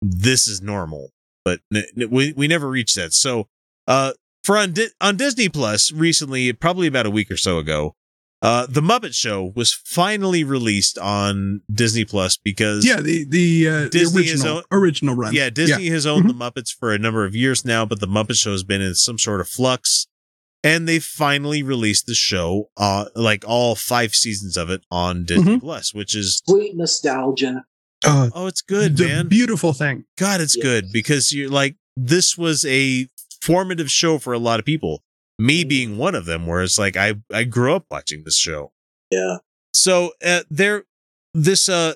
this 0.00 0.46
is 0.46 0.62
normal, 0.62 1.10
but 1.44 1.60
n- 1.74 1.84
n- 2.00 2.10
we 2.10 2.32
we 2.32 2.46
never 2.46 2.68
reached 2.68 2.94
that. 2.94 3.12
So, 3.12 3.48
uh, 3.88 4.12
for 4.44 4.56
on 4.56 4.72
Di- 4.72 4.90
on 5.00 5.16
Disney 5.16 5.48
Plus 5.48 5.90
recently, 5.90 6.52
probably 6.52 6.86
about 6.86 7.06
a 7.06 7.10
week 7.10 7.30
or 7.30 7.36
so 7.36 7.58
ago, 7.58 7.96
Uh, 8.44 8.66
the 8.68 8.82
Muppet 8.82 9.14
Show 9.14 9.52
was 9.56 9.72
finally 9.72 10.44
released 10.44 10.98
on 10.98 11.62
Disney 11.72 12.04
Plus 12.04 12.36
because 12.36 12.84
Yeah, 12.84 13.00
the 13.00 13.24
the, 13.24 13.68
uh, 13.68 13.88
Disney 13.88 14.24
is 14.26 14.44
original 14.44 14.56
own- 14.58 14.62
original 14.70 15.14
run. 15.14 15.32
Yeah, 15.34 15.48
Disney 15.48 15.86
has 15.88 16.04
owned 16.06 16.26
Mm-hmm. 16.26 16.38
the 16.38 16.44
Muppets 16.50 16.68
for 16.70 16.92
a 16.92 16.98
number 16.98 17.24
of 17.24 17.34
years 17.34 17.64
now, 17.64 17.86
but 17.86 18.00
the 18.00 18.06
Muppet 18.06 18.36
Show 18.36 18.52
has 18.52 18.62
been 18.62 18.82
in 18.82 18.94
some 18.94 19.18
sort 19.18 19.40
of 19.40 19.48
flux. 19.48 20.06
And 20.62 20.86
they 20.88 20.98
finally 20.98 21.62
released 21.62 22.06
the 22.06 22.14
show, 22.14 22.70
uh, 22.78 23.06
like 23.14 23.44
all 23.46 23.74
five 23.74 24.14
seasons 24.14 24.56
of 24.56 24.70
it 24.70 24.80
on 24.90 25.24
Disney 25.24 25.56
Mhm. 25.56 25.60
Plus, 25.60 25.92
which 25.92 26.14
is 26.14 26.40
Sweet 26.46 26.74
nostalgia. 26.76 27.64
Uh, 28.02 28.28
oh, 28.34 28.46
it's 28.46 28.62
good, 28.62 28.96
the 28.98 29.04
man. 29.06 29.28
beautiful 29.28 29.72
thing. 29.74 30.04
God, 30.18 30.40
it's 30.42 30.56
Yes. 30.56 30.62
good 30.62 30.84
because 30.92 31.32
you're 31.32 31.50
like 31.50 31.76
this 31.96 32.36
was 32.38 32.64
a 32.64 33.08
formative 33.42 33.90
show 33.90 34.18
for 34.18 34.32
a 34.32 34.38
lot 34.38 34.58
of 34.58 34.64
people. 34.66 35.02
Me 35.38 35.64
being 35.64 35.96
one 35.98 36.14
of 36.14 36.26
them, 36.26 36.46
where 36.46 36.62
it's 36.62 36.78
like 36.78 36.96
I 36.96 37.14
I 37.32 37.44
grew 37.44 37.74
up 37.74 37.86
watching 37.90 38.22
this 38.24 38.38
show. 38.38 38.72
Yeah. 39.10 39.38
So 39.72 40.12
uh, 40.24 40.42
there, 40.50 40.84
this 41.32 41.68
uh, 41.68 41.94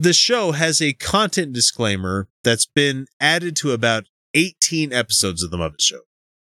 the 0.00 0.12
show 0.14 0.52
has 0.52 0.80
a 0.80 0.94
content 0.94 1.52
disclaimer 1.52 2.28
that's 2.44 2.66
been 2.66 3.06
added 3.20 3.56
to 3.56 3.72
about 3.72 4.06
18 4.34 4.92
episodes 4.92 5.42
of 5.42 5.50
the 5.50 5.56
Muppet 5.58 5.80
Show, 5.80 6.00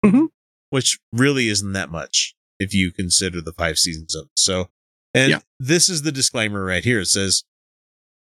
Mhm. 0.05 0.29
which 0.71 0.99
really 1.13 1.49
isn't 1.49 1.73
that 1.73 1.91
much 1.91 2.35
if 2.59 2.73
you 2.73 2.93
consider 2.93 3.41
the 3.43 3.53
five 3.53 3.79
seasons 3.79 4.15
of 4.15 4.25
it. 4.27 4.31
So, 4.37 4.71
and 5.13 5.31
Yeah. 5.31 5.41
this 5.59 5.89
is 5.89 6.03
the 6.03 6.13
disclaimer 6.13 6.65
right 6.65 6.85
here. 6.85 7.01
It 7.01 7.07
says. 7.07 7.45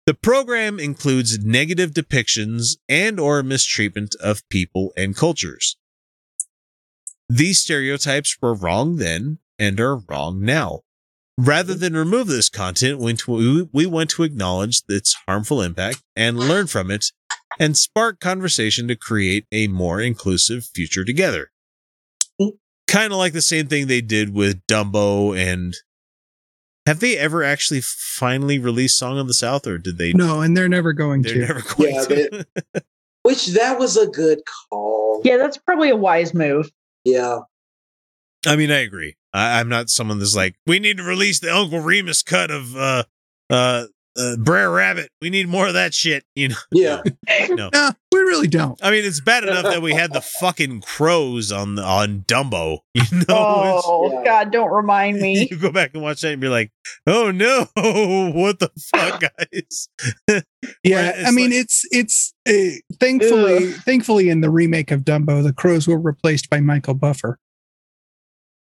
The 0.06 0.14
program 0.16 0.80
includes 0.80 1.38
negative 1.40 1.92
depictions 1.92 2.78
and 2.88 3.20
or 3.20 3.44
mistreatment 3.44 4.16
of 4.16 4.48
people 4.50 4.92
and 4.98 5.16
cultures. 5.16 5.78
These 7.30 7.60
stereotypes 7.60 8.38
were 8.42 8.54
wrong 8.54 8.98
then 8.98 9.38
and 9.58 9.80
are 9.80 9.98
wrong 9.98 10.42
now. 10.42 10.82
Rather 11.38 11.74
than 11.74 11.94
remove 11.96 12.28
this 12.28 12.50
content, 12.50 13.00
we 13.00 13.86
want 13.86 14.10
to 14.12 14.24
acknowledge 14.24 14.82
its 14.90 15.16
harmful 15.28 15.62
impact 15.62 16.02
and 16.16 16.38
learn 16.38 16.68
from 16.68 16.92
it 16.92 17.06
and 17.60 17.78
spark 17.78 18.20
conversation 18.20 18.88
to 18.90 18.96
create 18.96 19.46
a 19.52 19.68
more 19.68 20.02
inclusive 20.02 20.66
future 20.66 21.06
together. 21.06 21.52
Kind 22.88 23.14
of 23.14 23.20
like 23.20 23.34
the 23.34 23.42
same 23.42 23.68
thing 23.68 23.88
they 23.88 24.02
did 24.02 24.34
with 24.34 24.66
Dumbo 24.68 25.38
and 25.38 25.76
have 26.88 27.00
they 27.00 27.18
ever 27.18 27.44
actually 27.44 27.82
finally 27.82 28.58
released 28.58 28.98
Song 28.98 29.20
of 29.20 29.28
the 29.28 29.34
South 29.34 29.68
or 29.68 29.78
did 29.78 29.98
they 30.00 30.12
No, 30.12 30.42
and 30.42 30.58
they're 30.58 30.68
never 30.68 30.92
going 30.92 31.22
they're 31.22 31.34
to. 31.36 31.40
never 31.40 31.62
going 31.62 31.94
Yeah, 31.94 32.04
to? 32.06 32.46
Which 33.22 33.48
that 33.48 33.78
was 33.78 33.96
a 33.96 34.08
good 34.08 34.40
call. 34.70 35.22
Yeah, 35.24 35.38
that's 35.38 35.58
probably 35.58 35.90
a 35.92 35.96
wise 35.96 36.34
move. 36.34 36.72
Yeah. 37.12 37.40
I 38.46 38.56
mean, 38.56 38.72
I 38.72 38.80
agree. 38.80 39.16
I, 39.34 39.60
I'm 39.60 39.70
not 39.70 39.90
someone 39.90 40.20
that's 40.20 40.36
like, 40.36 40.56
we 40.66 40.80
need 40.80 40.98
to 40.98 41.04
release 41.04 41.40
the 41.40 41.54
Uncle 41.54 41.80
Remus 41.80 42.24
cut 42.24 42.52
of 42.52 42.76
uh 42.76 43.04
uh, 43.50 43.86
uh 44.18 44.36
Brer 44.38 44.72
Rabbit. 44.72 45.10
We 45.22 45.30
need 45.30 45.48
more 45.48 45.68
of 45.68 45.74
that 45.74 45.94
shit. 45.94 46.24
You 46.36 46.50
know? 46.50 46.56
Yeah. 46.72 47.02
No. 47.50 47.70
No, 47.74 47.92
we 48.09 48.09
really 48.30 48.48
don't. 48.48 48.80
I 48.84 48.92
mean, 48.92 49.04
it's 49.04 49.20
bad 49.20 49.44
enough 49.44 49.64
that 49.64 49.82
we 49.82 49.94
had 49.94 50.14
the 50.14 50.22
fucking 50.22 50.82
crows 50.82 51.52
on 51.52 51.76
the, 51.76 51.84
on 51.84 52.24
Dumbo. 52.28 52.80
You 52.96 53.04
know, 53.18 53.26
Oh 53.84 54.12
Yeah. 54.14 54.24
God, 54.24 54.52
don't 54.52 54.72
remind 54.72 55.18
me. 55.22 55.48
you 55.50 55.58
go 55.58 55.72
back 55.72 55.92
and 55.94 56.02
watch 56.02 56.22
that 56.22 56.32
and 56.34 56.42
be 56.42 56.48
like, 56.48 56.72
oh 57.08 57.32
no, 57.32 57.68
what 57.76 58.60
the 58.60 58.70
fuck, 58.94 59.22
guys? 59.22 59.90
Yeah, 60.84 61.24
I 61.26 61.32
mean 61.32 61.52
it's 61.52 61.84
it's 61.92 62.34
it's 62.46 62.78
uh, 62.92 62.96
thankfully 63.00 63.72
thankfully 63.72 64.30
in 64.30 64.42
the 64.42 64.50
remake 64.50 64.92
of 64.92 65.02
Dumbo, 65.02 65.44
the 65.44 65.54
crows 65.54 65.88
were 65.88 66.00
replaced 66.00 66.50
by 66.50 66.60
Michael 66.60 66.94
Buffer. 66.96 67.38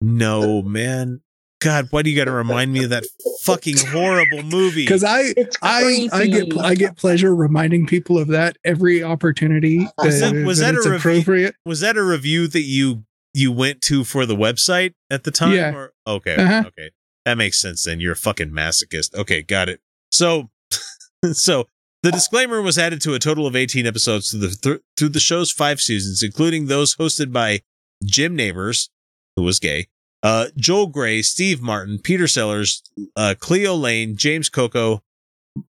No, 0.01 0.63
man. 0.63 1.21
God, 1.63 1.89
why 1.91 2.03
do 2.03 2.11
you 2.11 2.17
got 2.17 2.25
to 2.27 2.33
remind 2.33 2.73
me 2.73 2.85
of 2.85 2.91
that 2.91 3.05
fucking 3.43 3.77
horrible 3.79 4.43
movie? 4.43 4.85
Because 4.85 5.05
I 5.05 5.33
I 5.63 6.09
I 6.13 6.27
get. 6.27 6.59
I 6.59 6.75
get 6.75 6.97
pleasure 6.97 7.35
reminding 7.35 7.87
people 7.87 8.19
of 8.19 8.29
that 8.29 8.57
every 8.65 9.03
opportunity 9.03 9.87
Was 9.99 10.21
that, 10.21 10.35
that- 10.35 10.47
was 10.47 10.59
that 10.59 10.67
that 10.67 10.75
a 10.75 10.79
it's 10.79 10.87
review- 10.87 11.11
appropriate. 11.13 11.55
was 11.65 11.81
that 11.81 11.97
a 11.97 12.03
review 12.03 12.47
that 12.49 12.63
you 12.63 13.05
you 13.35 13.51
went 13.53 13.81
to 13.83 14.05
for 14.05 14.27
the 14.27 14.37
website 14.37 14.95
at 15.11 15.25
the 15.25 15.31
time? 15.31 15.53
Yeah. 15.55 15.75
Or, 15.75 15.93
okay. 16.07 16.37
Uh-huh. 16.37 16.65
Okay. 16.69 16.91
That 17.25 17.39
makes 17.39 17.61
sense 17.61 17.85
then. 17.85 18.01
You're 18.01 18.13
a 18.13 18.17
fucking 18.17 18.51
masochist. 18.51 19.15
Okay, 19.15 19.43
got 19.43 19.69
it. 19.69 19.81
So 20.11 20.51
so 21.33 21.67
the 22.03 22.11
disclaimer 22.11 22.61
was 22.61 22.79
added 22.79 23.01
to 23.03 23.15
a 23.15 23.19
total 23.19 23.47
of 23.47 23.55
18 23.55 23.87
episodes 23.87 24.31
through 24.31 24.41
the 24.41 24.49
th- 24.57 24.81
through 24.99 25.09
the 25.11 25.21
show's 25.21 25.51
five 25.53 25.81
seasons, 25.81 26.23
including 26.23 26.67
those 26.67 26.97
hosted 26.97 27.33
by 27.33 27.61
Jim 28.05 28.35
Nabors, 28.35 28.91
who 29.37 29.43
was 29.45 29.61
gay, 29.61 29.87
uh, 30.23 30.47
Joel 30.57 30.87
Grey, 30.87 31.23
Steve 31.23 31.61
Martin, 31.61 31.99
Peter 31.99 32.29
Sellers, 32.29 32.83
uh, 33.17 33.35
Cleo 33.39 33.75
Laine, 33.75 34.17
James 34.17 34.49
Coco, 34.49 35.03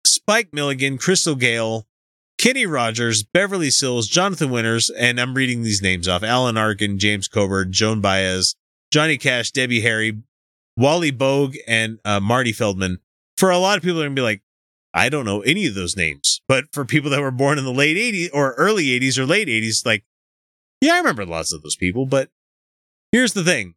Spike 0.06 0.54
Milligan, 0.54 0.98
Crystal 0.98 1.36
Gayle, 1.36 1.88
Kenny 2.40 2.66
Rogers, 2.66 3.24
Beverly 3.24 3.70
Sills, 3.70 4.08
Jonathan 4.08 4.50
Winters, 4.50 4.90
and 4.90 5.20
I'm 5.20 5.34
reading 5.34 5.62
these 5.62 5.82
names 5.82 6.08
off: 6.08 6.24
Alan 6.24 6.58
Arkin, 6.58 6.98
James 6.98 7.28
Coburn, 7.28 7.72
Joan 7.72 8.02
Baez, 8.02 8.56
Johnny 8.92 9.18
Cash, 9.18 9.52
Debbie 9.52 9.82
Harry, 9.82 10.22
Wally 10.78 11.12
Boag, 11.12 11.58
and 11.68 12.00
uh, 12.06 12.20
Marty 12.20 12.54
Feldman. 12.54 13.00
For 13.38 13.50
a 13.50 13.58
lot 13.58 13.78
of 13.78 13.84
people, 13.84 14.00
they're 14.00 14.08
gonna 14.08 14.16
be 14.16 14.22
like, 14.22 14.42
I 14.94 15.10
don't 15.10 15.26
know 15.26 15.42
any 15.42 15.68
of 15.68 15.76
those 15.76 15.96
names. 15.96 16.42
But 16.48 16.66
for 16.74 16.86
people 16.86 17.10
that 17.12 17.22
were 17.22 17.32
born 17.32 17.58
in 17.58 17.66
the 17.66 17.74
late 17.74 17.98
80s 17.98 18.30
or 18.34 18.54
early 18.54 18.86
80s 18.86 19.18
or 19.18 19.26
late 19.26 19.48
80s, 19.48 19.86
like, 19.86 20.04
yeah, 20.82 20.96
I 20.96 20.98
remember 20.98 21.26
lots 21.26 21.54
of 21.54 21.62
those 21.62 21.76
people. 21.76 22.06
But 22.06 22.30
here's 23.12 23.34
the 23.34 23.44
thing 23.44 23.76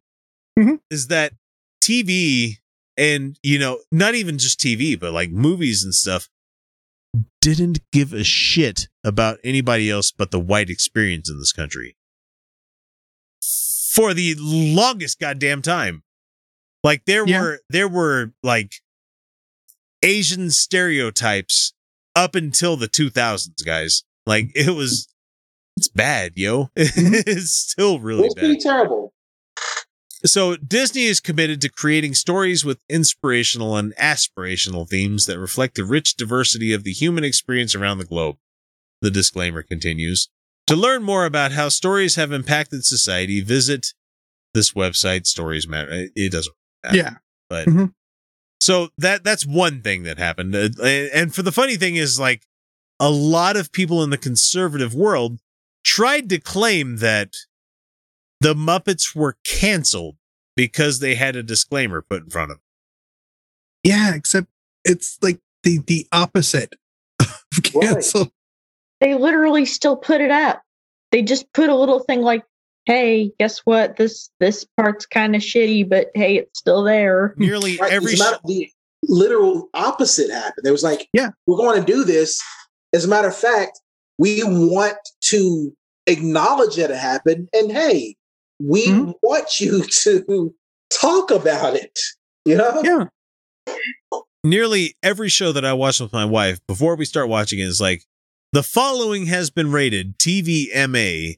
Mhm. 0.57 0.79
is 0.89 1.07
that 1.07 1.33
TV 1.83 2.57
and, 2.97 3.37
you 3.43 3.57
know, 3.59 3.79
not 3.91 4.15
even 4.15 4.37
just 4.37 4.59
TV, 4.59 4.95
but 4.99 5.11
like 5.13 5.31
movies 5.31 5.83
and 5.83 5.93
stuff 5.95 6.29
didn't 7.41 7.79
give 7.91 8.13
a 8.13 8.23
shit 8.23 8.87
about 9.03 9.39
anybody 9.43 9.89
else 9.89 10.11
but 10.11 10.31
the 10.31 10.39
white 10.39 10.69
experience 10.69 11.29
in 11.29 11.37
this 11.39 11.51
country 11.53 11.95
for 13.91 14.13
the 14.13 14.35
longest 14.37 15.19
goddamn 15.19 15.61
time. 15.61 16.03
Like 16.83 17.05
there 17.05 17.27
Yeah. 17.27 17.41
were 17.41 17.61
there 17.69 17.87
were 17.87 18.33
like 18.41 18.75
Asian 20.01 20.49
stereotypes 20.51 21.73
up 22.15 22.35
until 22.35 22.75
the 22.77 22.87
2000s, 22.87 23.61
guys. 23.63 24.03
Like 24.25 24.51
it 24.55 24.71
was 24.71 25.07
it's 25.77 25.87
bad, 25.89 26.33
yo. 26.35 26.69
it's 26.75 27.51
still 27.51 27.99
really 27.99 28.25
It's 28.25 28.35
bad. 28.35 28.41
pretty 28.41 28.59
terrible. 28.59 29.12
So 30.25 30.55
Disney 30.55 31.03
is 31.03 31.19
committed 31.19 31.59
to 31.61 31.69
creating 31.69 32.13
stories 32.13 32.63
with 32.63 32.79
inspirational 32.89 33.75
and 33.75 33.93
aspirational 33.97 34.87
themes 34.89 35.25
that 35.25 35.37
reflect 35.39 35.75
the 35.75 35.83
rich 35.83 36.15
diversity 36.15 36.71
of 36.71 36.83
the 36.83 36.93
human 36.93 37.23
experience 37.23 37.75
around 37.75 37.97
the 37.97 38.05
globe. 38.05 38.37
The 39.01 39.11
disclaimer 39.11 39.63
continues. 39.63 40.29
To 40.67 40.77
learn 40.77 41.03
more 41.03 41.25
about 41.25 41.51
how 41.51 41.67
stories 41.67 42.15
have 42.15 42.31
impacted 42.31 42.85
society, 42.85 43.41
visit 43.41 43.87
this 44.53 44.71
website, 44.71 45.27
Stories 45.27 45.67
Matter. 45.67 46.07
It- 46.15 46.31
doesn't 46.31 46.55
matter. 46.83 46.95
Yeah. 46.97 47.15
But 47.49 47.67
Mhm. 47.67 47.93
so 48.61 48.89
that 48.97 49.25
that's 49.25 49.45
one 49.45 49.81
thing 49.81 50.03
that 50.03 50.17
happened. 50.17 50.55
Uh, 50.55 50.69
And 50.85 51.35
for 51.35 51.41
the 51.41 51.51
funny 51.51 51.75
thing 51.75 51.97
is 51.97 52.17
like 52.17 52.45
a 52.99 53.09
lot 53.11 53.57
of 53.57 53.73
people 53.73 54.03
in 54.03 54.09
the 54.09 54.17
conservative 54.17 54.93
world 54.93 55.39
tried 55.83 56.29
to 56.29 56.39
claim 56.39 56.97
that 56.97 57.35
the 58.43 58.53
Muppets 58.53 59.15
were 59.15 59.37
canceled 59.43 60.15
because 60.55 60.99
they 60.99 61.15
had 61.15 61.35
a 61.35 61.43
disclaimer 61.43 62.01
put 62.01 62.23
in 62.23 62.29
front 62.29 62.51
of 62.51 62.57
them. 62.57 62.63
Yeah, 63.83 64.13
except 64.15 64.47
it's 64.85 65.17
like 65.21 65.39
the 65.63 65.79
the 65.79 66.07
opposite 66.11 66.75
of 67.19 67.27
cancel. 67.63 68.31
They 69.01 69.15
literally 69.15 69.65
still 69.65 69.97
put 69.97 70.21
it 70.21 70.31
up. 70.31 70.61
They 71.11 71.21
just 71.21 71.51
put 71.53 71.69
a 71.69 71.75
little 71.75 71.99
thing 71.99 72.21
like, 72.21 72.43
"Hey, 72.85 73.31
guess 73.39 73.59
what? 73.59 73.97
This 73.97 74.29
this 74.39 74.65
part's 74.77 75.05
kind 75.05 75.35
of 75.35 75.41
shitty, 75.41 75.89
but 75.89 76.07
hey, 76.15 76.37
it's 76.37 76.59
still 76.59 76.83
there." 76.83 77.33
Nearly 77.37 77.77
Right, 77.77 77.91
every 77.91 78.13
as 78.13 78.19
a 78.21 78.23
matter- 78.23 78.39
the 78.45 78.69
literal 79.07 79.69
opposite 79.73 80.31
happened. 80.31 80.63
There 80.63 80.71
was 80.71 80.83
like, 80.83 81.09
Yeah. 81.13 81.31
we're 81.45 81.57
going 81.57 81.77
to 81.83 81.85
do 81.85 82.05
this. 82.05 82.41
As 82.93 83.03
a 83.03 83.09
matter 83.09 83.27
of 83.27 83.35
fact, 83.35 83.81
we 84.17 84.41
want 84.45 84.95
to 85.25 85.75
acknowledge 86.07 86.77
that 86.77 86.89
it 86.89 86.95
happened, 86.97 87.49
and 87.53 87.69
hey, 87.71 88.15
we 88.65 88.87
Mhm. 88.87 89.13
want 89.21 89.59
you 89.59 89.83
to 90.03 90.55
talk 90.89 91.31
about 91.31 91.75
it. 91.75 91.97
You 92.45 92.55
know? 92.57 92.81
Yeah. 92.83 93.05
nearly 94.43 94.95
every 95.01 95.29
show 95.29 95.51
that 95.53 95.63
I 95.65 95.73
watch 95.73 95.99
with 95.99 96.11
my 96.11 96.25
wife 96.25 96.59
before 96.67 96.95
we 96.95 97.05
start 97.05 97.29
watching 97.29 97.59
it 97.59 97.63
is 97.63 97.79
like 97.79 98.03
the 98.51 98.63
following 98.63 99.27
has 99.27 99.49
been 99.49 99.71
rated 99.71 100.17
TVMA 100.19 101.37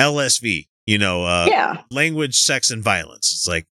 LSV, 0.00 0.68
you 0.86 0.98
know, 0.98 1.24
uh 1.24 1.46
yeah, 1.48 1.82
language, 1.90 2.36
sex 2.38 2.70
and 2.70 2.82
violence. 2.82 3.32
It's 3.32 3.46
like 3.46 3.66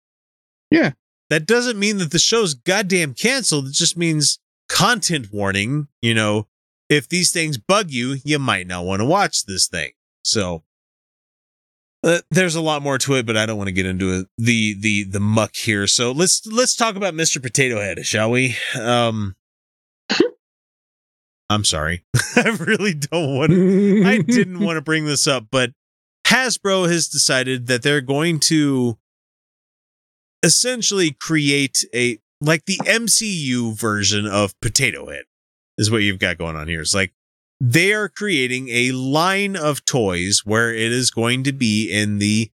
Yeah. 0.70 0.92
That 1.28 1.46
doesn't 1.46 1.78
mean 1.78 1.98
that 1.98 2.10
the 2.10 2.18
show's 2.18 2.54
goddamn 2.54 3.14
canceled. 3.14 3.68
It 3.68 3.74
just 3.74 3.96
means 3.96 4.38
content 4.68 5.28
warning, 5.32 5.86
you 6.02 6.12
know, 6.14 6.48
if 6.88 7.08
these 7.08 7.30
things 7.30 7.56
bug 7.56 7.90
you, 7.90 8.16
you 8.24 8.38
might 8.40 8.66
not 8.66 8.84
want 8.84 9.00
to 9.00 9.04
watch 9.06 9.44
this 9.44 9.68
thing. 9.68 9.90
So 10.24 10.64
Uh, 12.02 12.18
there's 12.30 12.54
a 12.54 12.60
lot 12.62 12.82
more 12.82 12.96
to 12.98 13.14
it, 13.14 13.26
but 13.26 13.36
I 13.36 13.44
don't 13.44 13.58
want 13.58 13.68
to 13.68 13.72
get 13.72 13.84
into 13.84 14.20
it, 14.20 14.26
the 14.38 14.74
the 14.78 15.04
the 15.04 15.20
muck 15.20 15.54
here. 15.54 15.86
So 15.86 16.12
let's 16.12 16.46
let's 16.46 16.74
talk 16.74 16.96
about 16.96 17.12
Mr. 17.12 17.42
Potato 17.42 17.78
Head, 17.78 18.06
shall 18.06 18.30
we? 18.30 18.56
Um, 18.80 19.36
I'm 21.50 21.64
sorry, 21.64 22.04
I 22.36 22.56
really 22.58 22.94
don't 22.94 23.36
want. 23.36 23.50
to 23.52 24.02
I 24.06 24.18
didn't 24.18 24.60
want 24.64 24.78
to 24.78 24.82
bring 24.82 25.04
this 25.04 25.26
up, 25.26 25.48
but 25.50 25.72
Hasbro 26.26 26.90
has 26.90 27.06
decided 27.06 27.66
that 27.66 27.82
they're 27.82 28.00
going 28.00 28.40
to 28.40 28.96
essentially 30.42 31.10
create 31.10 31.84
a 31.94 32.18
like 32.40 32.64
the 32.64 32.78
MCU 32.78 33.78
version 33.78 34.26
of 34.26 34.58
Potato 34.60 35.10
Head 35.10 35.24
is 35.76 35.90
what 35.90 36.02
you've 36.02 36.18
got 36.18 36.38
going 36.38 36.56
on 36.56 36.66
here. 36.66 36.80
It's 36.80 36.94
like 36.94 37.12
they 37.60 37.92
are 37.92 38.08
creating 38.08 38.68
a 38.70 38.92
line 38.92 39.54
of 39.56 39.84
toys 39.84 40.42
where 40.44 40.72
it 40.72 40.92
is 40.92 41.10
going 41.10 41.44
to 41.44 41.52
be 41.52 41.90
in 41.90 42.18
the 42.18 42.50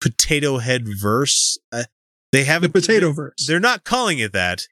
Potato 0.00 0.58
Head 0.58 0.84
verse. 1.00 1.58
Uh, 1.70 1.84
they 2.32 2.44
have 2.44 2.62
The 2.62 2.68
potato 2.68 3.12
verse. 3.12 3.46
They're 3.46 3.60
not 3.60 3.84
calling 3.84 4.18
it 4.18 4.32
that, 4.32 4.62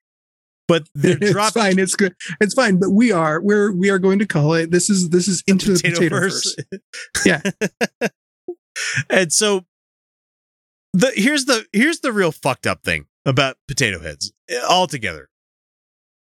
but 0.67 0.89
they're 0.95 1.19
it's 1.21 1.31
dropping 1.31 1.63
fine. 1.63 1.79
It's 1.79 1.95
good. 1.95 2.15
It's 2.41 2.55
fine. 2.55 2.81
But 2.81 2.91
we 2.91 3.13
are 3.13 3.41
we're 3.41 3.71
we 3.73 3.91
are 3.91 3.99
going 3.99 4.19
to 4.19 4.27
call 4.27 4.55
it. 4.55 4.71
This 4.71 4.91
is 4.91 5.11
this 5.11 5.29
is 5.29 5.45
into 5.47 5.73
the 5.73 5.75
potato 5.75 5.97
potato 5.97 6.19
verse. 6.19 6.57
verse. 6.73 6.81
Yeah. 7.27 7.43
and 9.09 9.33
so 9.33 9.67
the 10.93 11.13
here's 11.15 11.45
the 11.45 11.67
here's 11.73 12.01
the 12.01 12.13
real 12.13 12.33
fucked 12.33 12.67
up 12.67 12.83
thing 12.83 13.07
about 13.25 13.57
potato 13.69 14.01
heads 14.01 14.33
eh, 14.49 14.61
altogether 14.69 15.29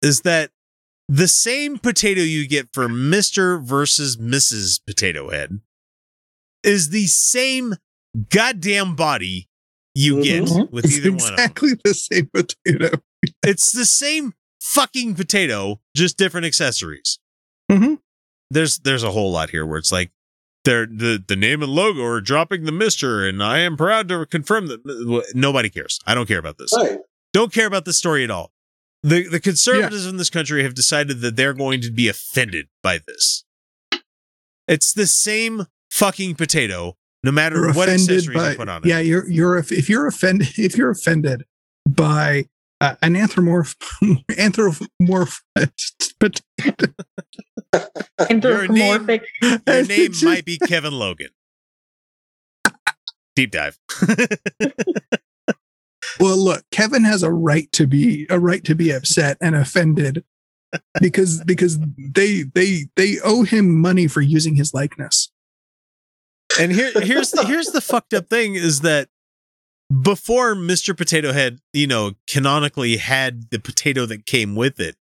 is 0.02 0.22
that 0.22 0.52
the 1.08 1.28
same 1.28 1.78
potato 1.78 2.22
you 2.22 2.48
get 2.48 2.70
for 2.74 2.88
Mr. 2.88 3.62
versus 3.62 4.18
Mrs. 4.18 4.80
Potato 4.86 5.30
Head 5.30 5.60
is 6.64 6.90
the 6.90 7.06
same 7.08 7.76
goddamn 8.30 8.96
body 8.96 9.48
you 9.94 10.24
get 10.24 10.44
Mhm. 10.46 10.72
with 10.72 10.86
It's 10.86 10.98
either 10.98 11.12
one 11.12 11.34
exactly 11.34 11.70
the 11.84 11.94
same 11.94 12.30
potato. 12.34 13.02
It's 13.44 13.72
the 13.72 13.86
same 13.86 14.34
fucking 14.62 15.16
potato, 15.16 15.82
just 15.96 16.18
different 16.18 16.46
accessories. 16.46 17.18
Mhm. 17.72 18.00
There's 18.52 18.78
there's 18.80 19.04
a 19.04 19.12
whole 19.12 19.32
lot 19.32 19.50
here 19.50 19.66
where 19.66 19.78
it's 19.80 19.92
like 19.92 20.12
they're 20.64 20.86
the 20.86 21.24
the 21.28 21.36
name 21.36 21.62
and 21.64 21.72
logo 21.72 22.04
are 22.04 22.22
dropping 22.22 22.66
the 22.66 22.72
Mister, 22.72 23.28
and 23.28 23.42
I 23.44 23.60
am 23.60 23.78
proud 23.78 24.08
to 24.10 24.26
confirm 24.26 24.68
that 24.68 25.26
nobody 25.34 25.70
cares. 25.70 26.00
I 26.06 26.14
don't 26.16 26.28
care 26.28 26.38
about 26.40 26.58
this. 26.58 26.74
Right. 26.76 27.00
Don't 27.34 27.52
care 27.54 27.66
about 27.68 27.86
the 27.86 27.94
story 27.94 28.24
at 28.24 28.32
all. 28.32 28.52
The 29.06 29.28
the 29.28 29.40
conservatives 29.40 30.08
in 30.08 30.18
this 30.18 30.32
country 30.32 30.64
have 30.64 30.74
decided 30.74 31.22
that 31.22 31.36
they're 31.36 31.54
going 31.54 31.80
to 31.82 31.92
be 31.92 32.08
offended 32.08 32.70
by 32.82 33.00
this. 33.06 33.46
It's 34.68 34.94
the 34.94 35.06
same 35.06 35.68
fucking 35.92 36.34
potato, 36.34 36.98
no 37.24 37.32
matter 37.32 37.58
You're 37.58 37.74
what 37.74 37.88
accessories 37.88 38.36
by 38.36 38.52
you 38.52 38.58
put 38.58 38.68
on 38.68 38.82
it. 38.84 38.88
yeah. 38.88 38.98
You're 38.98 39.30
you're 39.30 39.58
if 39.58 39.90
you're 39.90 40.08
offended 40.08 40.48
if 40.58 40.76
you're 40.76 40.90
offended 40.90 41.44
by 41.88 42.46
uh, 42.82 42.96
an 43.04 43.14
anthropomorph 43.14 43.76
anthropomorph 44.32 45.42
Your 48.42 48.68
name, 48.68 49.08
your 49.68 49.86
name 49.86 50.12
might 50.24 50.46
be 50.46 50.58
Kevin 50.58 50.94
Logan. 50.94 51.30
Deep 53.36 53.52
dive. 53.52 53.78
Well, 56.20 56.38
look, 56.38 56.64
Kevin 56.72 57.04
has 57.04 57.24
a 57.24 57.32
right 57.32 57.72
to 57.74 57.88
be 57.88 58.26
a 58.30 58.40
right 58.40 58.64
to 58.64 58.76
be 58.76 58.92
upset 58.92 59.38
and 59.42 59.56
offended 59.56 60.24
because 61.02 61.44
because 61.44 61.80
they 61.98 62.44
they 62.44 62.86
they 62.96 63.18
owe 63.24 63.44
him 63.44 63.80
money 63.80 64.08
for 64.08 64.22
using 64.22 64.56
his 64.56 64.74
likeness. 64.74 65.32
And 66.60 66.72
here 66.72 66.92
here's 66.96 67.32
the 67.32 67.46
here's 67.46 67.68
the 67.68 67.82
fucked 67.82 68.14
up 68.14 68.30
thing 68.30 68.56
is 68.56 68.82
that 68.82 69.10
before 70.02 70.56
Mr. 70.56 70.98
Potato 70.98 71.32
Head, 71.32 71.60
you 71.74 71.88
know, 71.88 72.14
canonically 72.28 72.98
had 72.98 73.50
the 73.52 73.60
potato 73.60 74.06
that 74.06 74.26
came 74.26 74.56
with 74.56 74.80
it. 74.80 74.96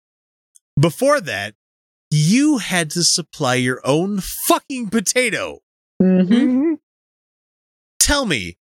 Before 0.80 1.22
that, 1.22 1.56
you 2.12 2.58
had 2.58 2.90
to 2.92 3.04
supply 3.04 3.56
your 3.56 3.82
own 3.84 4.20
fucking 4.20 4.90
potato. 4.90 5.60
Mm-hmm. 6.02 6.74
Tell 8.00 8.26
me, 8.26 8.58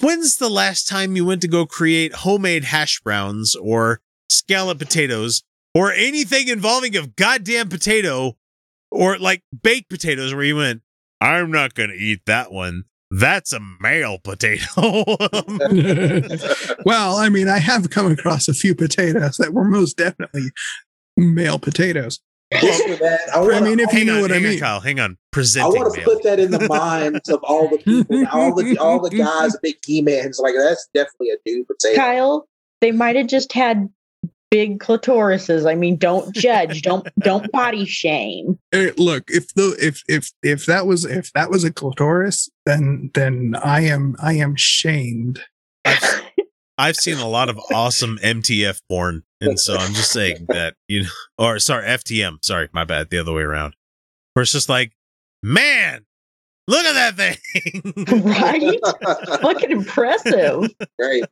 when's 0.00 0.36
the 0.36 0.48
last 0.48 0.88
time 0.88 1.16
you 1.16 1.24
went 1.24 1.42
to 1.42 1.48
go 1.48 1.66
create 1.66 2.14
homemade 2.14 2.64
hash 2.64 3.00
browns 3.00 3.56
or 3.56 4.00
scallop 4.28 4.78
potatoes 4.78 5.42
or 5.74 5.92
anything 5.92 6.48
involving 6.48 6.96
a 6.96 7.06
goddamn 7.06 7.68
potato 7.68 8.36
or 8.90 9.18
like 9.18 9.42
baked 9.62 9.90
potatoes 9.90 10.34
where 10.34 10.44
you 10.44 10.56
went, 10.56 10.82
I'm 11.20 11.50
not 11.50 11.74
going 11.74 11.90
to 11.90 11.96
eat 11.96 12.22
that 12.26 12.52
one. 12.52 12.84
That's 13.10 13.52
a 13.52 13.60
male 13.80 14.18
potato. 14.18 14.66
well, 16.84 17.16
I 17.16 17.28
mean, 17.30 17.48
I 17.48 17.58
have 17.58 17.90
come 17.90 18.10
across 18.10 18.48
a 18.48 18.54
few 18.54 18.74
potatoes 18.74 19.38
that 19.38 19.54
were 19.54 19.64
most 19.64 19.96
definitely 19.96 20.50
male 21.16 21.58
potatoes. 21.58 22.20
Just 22.52 22.84
for 22.84 22.96
that, 22.96 23.20
I, 23.34 23.38
I 23.38 23.40
wanna, 23.40 23.60
mean, 23.60 23.80
if 23.80 23.92
you 23.92 23.98
hang 23.98 24.06
know 24.06 24.16
on, 24.16 24.20
what 24.22 24.32
I 24.32 24.34
hang 24.36 24.44
on, 24.44 24.50
mean. 24.50 24.60
Kyle, 24.60 24.80
hang 24.80 25.00
on. 25.00 25.18
Present 25.32 25.66
I 25.66 25.68
want 25.68 25.94
to 25.94 26.00
put 26.02 26.22
that 26.22 26.40
in 26.40 26.50
the 26.50 26.66
minds 26.66 27.28
of 27.28 27.40
all 27.42 27.68
the 27.68 27.78
people, 27.78 28.26
all 28.32 28.54
the 28.54 28.78
all 28.78 29.00
the 29.00 29.10
guys, 29.10 29.56
big 29.62 29.76
He-Mans. 29.84 30.38
Like 30.38 30.54
that's 30.56 30.88
definitely 30.94 31.30
a 31.30 31.36
dude 31.44 31.66
potato. 31.66 31.96
Kyle, 31.96 32.48
they 32.80 32.90
might 32.90 33.16
have 33.16 33.26
just 33.26 33.52
had 33.52 33.90
big 34.50 34.78
clitorises. 34.80 35.70
I 35.70 35.74
mean, 35.74 35.96
don't 35.96 36.34
judge. 36.34 36.80
don't 36.80 37.06
don't 37.18 37.52
body 37.52 37.84
shame. 37.84 38.58
Eh, 38.72 38.92
look, 38.96 39.24
if 39.28 39.52
the 39.54 39.76
if 39.78 40.02
if 40.08 40.32
if 40.42 40.64
that 40.66 40.86
was 40.86 41.04
if 41.04 41.30
that 41.34 41.50
was 41.50 41.64
a 41.64 41.72
clitoris, 41.72 42.48
then 42.64 43.10
then 43.12 43.56
I 43.62 43.82
am 43.82 44.16
I 44.22 44.34
am 44.34 44.56
shamed. 44.56 45.42
I've 46.78 46.96
seen 46.96 47.18
a 47.18 47.28
lot 47.28 47.48
of 47.48 47.58
awesome 47.74 48.18
MTF 48.22 48.80
porn, 48.88 49.24
and 49.40 49.58
so 49.58 49.76
I'm 49.76 49.92
just 49.94 50.12
saying 50.12 50.46
that 50.48 50.74
you 50.86 51.02
know, 51.02 51.08
or 51.38 51.58
sorry, 51.58 51.84
FTM. 51.84 52.44
Sorry, 52.44 52.68
my 52.72 52.84
bad. 52.84 53.10
The 53.10 53.18
other 53.18 53.32
way 53.32 53.42
around. 53.42 53.74
Where 54.32 54.44
it's 54.44 54.52
just 54.52 54.68
like, 54.68 54.92
man, 55.42 56.06
look 56.68 56.84
at 56.86 57.16
that 57.16 57.16
thing. 57.16 58.22
right? 58.24 59.40
Fucking 59.40 59.72
impressive. 59.72 60.72
Right. 61.00 61.24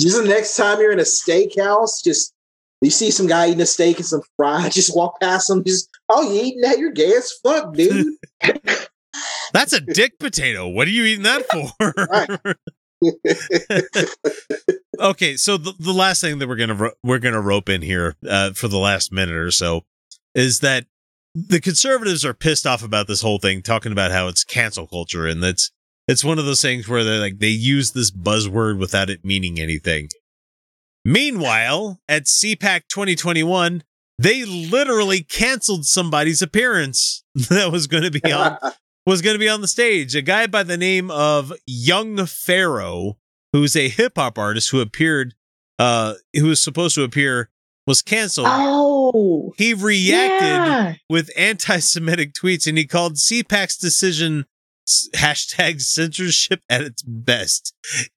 just 0.00 0.22
the 0.22 0.24
next 0.26 0.56
time 0.56 0.80
you're 0.80 0.92
in 0.92 0.98
a 0.98 1.02
steakhouse, 1.02 2.02
just 2.02 2.32
you 2.80 2.90
see 2.90 3.10
some 3.10 3.26
guy 3.26 3.48
eating 3.48 3.60
a 3.60 3.66
steak 3.66 3.98
and 3.98 4.06
some 4.06 4.22
fries, 4.38 4.74
just 4.74 4.96
walk 4.96 5.20
past 5.20 5.50
him. 5.50 5.62
Just 5.62 5.90
oh, 6.08 6.32
you 6.32 6.42
eating 6.42 6.60
that? 6.62 6.78
You're 6.78 6.92
gay 6.92 7.12
as 7.12 7.30
fuck, 7.42 7.74
dude. 7.74 8.16
That's 9.52 9.74
a 9.74 9.80
dick 9.80 10.18
potato. 10.18 10.66
What 10.66 10.88
are 10.88 10.90
you 10.90 11.04
eating 11.04 11.24
that 11.24 11.44
for? 11.50 12.56
okay, 15.00 15.36
so 15.36 15.56
the, 15.56 15.72
the 15.78 15.92
last 15.92 16.20
thing 16.20 16.38
that 16.38 16.48
we're 16.48 16.56
gonna 16.56 16.74
ro- 16.74 16.92
we're 17.02 17.18
gonna 17.18 17.40
rope 17.40 17.68
in 17.68 17.82
here 17.82 18.16
uh, 18.28 18.52
for 18.52 18.68
the 18.68 18.78
last 18.78 19.12
minute 19.12 19.36
or 19.36 19.50
so 19.50 19.82
is 20.34 20.60
that 20.60 20.86
the 21.34 21.60
conservatives 21.60 22.24
are 22.24 22.34
pissed 22.34 22.66
off 22.66 22.82
about 22.82 23.06
this 23.06 23.22
whole 23.22 23.38
thing, 23.38 23.62
talking 23.62 23.92
about 23.92 24.10
how 24.10 24.28
it's 24.28 24.44
cancel 24.44 24.86
culture, 24.86 25.26
and 25.26 25.42
that's 25.42 25.70
it's 26.08 26.24
one 26.24 26.38
of 26.38 26.44
those 26.44 26.62
things 26.62 26.88
where 26.88 27.04
they 27.04 27.18
like 27.18 27.38
they 27.38 27.48
use 27.48 27.92
this 27.92 28.10
buzzword 28.10 28.78
without 28.78 29.10
it 29.10 29.24
meaning 29.24 29.58
anything. 29.58 30.08
Meanwhile, 31.04 32.00
at 32.08 32.24
CPAC 32.24 32.82
2021, 32.88 33.82
they 34.18 34.44
literally 34.44 35.22
canceled 35.22 35.84
somebody's 35.84 36.42
appearance 36.42 37.24
that 37.34 37.72
was 37.72 37.86
going 37.86 38.04
to 38.04 38.10
be 38.10 38.32
on 38.32 38.56
was 39.06 39.22
going 39.22 39.34
to 39.34 39.38
be 39.38 39.48
on 39.48 39.60
the 39.60 39.68
stage. 39.68 40.14
A 40.14 40.22
guy 40.22 40.46
by 40.46 40.62
the 40.62 40.76
name 40.76 41.10
of 41.10 41.52
Young 41.66 42.24
Pharaoh, 42.26 43.18
who's 43.52 43.76
a 43.76 43.88
hip 43.88 44.12
hop 44.16 44.38
artist 44.38 44.70
who 44.70 44.80
appeared, 44.80 45.34
uh, 45.78 46.14
who 46.34 46.46
was 46.46 46.62
supposed 46.62 46.94
to 46.94 47.02
appear, 47.02 47.50
was 47.86 48.02
canceled. 48.02 48.46
Oh, 48.48 49.52
He 49.58 49.74
reacted 49.74 50.46
yeah. 50.46 50.94
with 51.08 51.30
anti-Semitic 51.36 52.32
tweets, 52.32 52.66
and 52.66 52.78
he 52.78 52.86
called 52.86 53.16
CPAC's 53.16 53.76
decision 53.76 54.46
hashtag 55.14 55.80
censorship 55.80 56.60
at 56.68 56.82
its 56.82 57.02
best. 57.02 57.74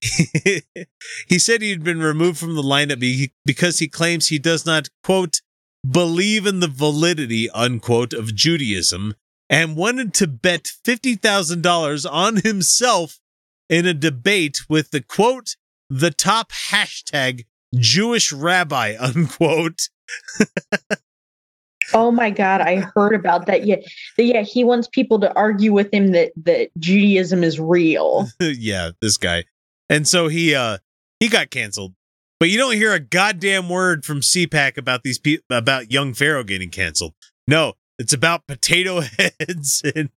he 1.28 1.38
said 1.38 1.62
he'd 1.62 1.84
been 1.84 2.00
removed 2.00 2.38
from 2.38 2.54
the 2.54 2.62
lineup 2.62 3.00
be- 3.00 3.32
because 3.44 3.78
he 3.78 3.88
claims 3.88 4.28
he 4.28 4.38
does 4.38 4.66
not 4.66 4.88
quote 5.02 5.40
believe 5.88 6.46
in 6.46 6.58
the 6.60 6.68
validity 6.68 7.48
unquote 7.50 8.12
of 8.12 8.34
Judaism 8.34 9.14
and 9.48 9.76
wanted 9.76 10.12
to 10.14 10.26
bet 10.26 10.70
$50,000 10.84 12.10
on 12.10 12.36
himself 12.36 13.20
in 13.68 13.86
a 13.86 13.94
debate 13.94 14.60
with 14.68 14.90
the 14.90 15.00
quote, 15.00 15.56
the 15.88 16.10
top 16.10 16.50
hashtag 16.52 17.44
Jewish 17.74 18.32
rabbi, 18.32 18.96
unquote. 19.00 19.88
Oh 21.94 22.10
my 22.10 22.30
god, 22.30 22.60
I 22.60 22.76
heard 22.94 23.14
about 23.14 23.46
that. 23.46 23.64
Yeah, 23.64 23.76
yeah. 24.18 24.42
He 24.42 24.64
wants 24.64 24.88
people 24.88 25.20
to 25.20 25.32
argue 25.34 25.72
with 25.72 25.92
him 25.92 26.12
that 26.12 26.32
that 26.44 26.70
Judaism 26.78 27.44
is 27.44 27.60
real. 27.60 28.26
yeah, 28.40 28.90
this 29.00 29.16
guy. 29.16 29.44
And 29.88 30.06
so 30.06 30.28
he 30.28 30.54
uh 30.54 30.78
he 31.20 31.28
got 31.28 31.50
canceled. 31.50 31.94
But 32.38 32.50
you 32.50 32.58
don't 32.58 32.74
hear 32.74 32.92
a 32.92 33.00
goddamn 33.00 33.68
word 33.68 34.04
from 34.04 34.20
CPAC 34.20 34.76
about 34.76 35.02
these 35.04 35.18
people 35.18 35.44
about 35.56 35.92
young 35.92 36.12
Pharaoh 36.12 36.44
getting 36.44 36.70
canceled. 36.70 37.14
No, 37.46 37.74
it's 37.98 38.12
about 38.12 38.46
potato 38.46 39.00
heads 39.18 39.82
and 39.94 40.10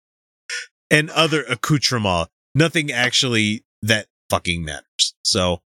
and 0.91 1.11
other 1.11 1.43
accoutrements. 1.45 2.31
Nothing 2.55 2.91
actually 2.91 3.65
that 3.83 4.07
fucking 4.31 4.65
matters. 4.65 5.15
So 5.23 5.63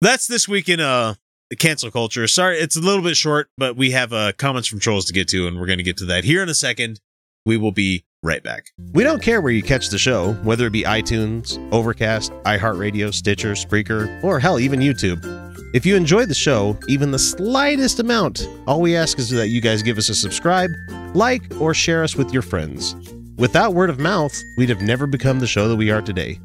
that's 0.00 0.26
this 0.26 0.48
week 0.48 0.68
in 0.68 0.80
uh 0.80 1.14
cancel 1.58 1.90
culture. 1.90 2.26
Sorry, 2.26 2.58
it's 2.58 2.76
a 2.76 2.80
little 2.80 3.02
bit 3.02 3.16
short, 3.16 3.50
but 3.58 3.76
we 3.76 3.90
have 3.90 4.12
uh 4.12 4.32
comments 4.32 4.68
from 4.68 4.80
trolls 4.80 5.04
to 5.06 5.12
get 5.12 5.28
to, 5.28 5.46
and 5.46 5.58
we're 5.60 5.66
gonna 5.66 5.82
get 5.82 5.96
to 5.98 6.06
that 6.06 6.24
here 6.24 6.42
in 6.42 6.48
a 6.48 6.54
second. 6.54 7.00
We 7.44 7.56
will 7.56 7.72
be 7.72 8.04
right 8.22 8.42
back. 8.42 8.66
We 8.92 9.02
don't 9.02 9.20
care 9.20 9.40
where 9.40 9.52
you 9.52 9.62
catch 9.64 9.88
the 9.88 9.98
show, 9.98 10.34
whether 10.44 10.66
it 10.66 10.70
be 10.70 10.84
iTunes, 10.84 11.58
Overcast, 11.72 12.30
iHeartRadio, 12.44 13.12
Stitcher, 13.12 13.52
Spreaker, 13.52 14.22
or 14.22 14.38
hell, 14.38 14.60
even 14.60 14.78
YouTube. 14.78 15.51
If 15.72 15.86
you 15.86 15.96
enjoy 15.96 16.26
the 16.26 16.34
show, 16.34 16.78
even 16.86 17.12
the 17.12 17.18
slightest 17.18 17.98
amount, 17.98 18.46
all 18.66 18.82
we 18.82 18.94
ask 18.94 19.18
is 19.18 19.30
that 19.30 19.48
you 19.48 19.62
guys 19.62 19.82
give 19.82 19.96
us 19.96 20.10
a 20.10 20.14
subscribe, 20.14 20.70
like, 21.14 21.42
or 21.58 21.72
share 21.72 22.04
us 22.04 22.14
with 22.14 22.30
your 22.30 22.42
friends. 22.42 22.94
Without 23.38 23.72
word 23.72 23.88
of 23.88 23.98
mouth, 23.98 24.38
we'd 24.58 24.68
have 24.68 24.82
never 24.82 25.06
become 25.06 25.40
the 25.40 25.46
show 25.46 25.68
that 25.68 25.76
we 25.76 25.90
are 25.90 26.02
today. 26.02 26.38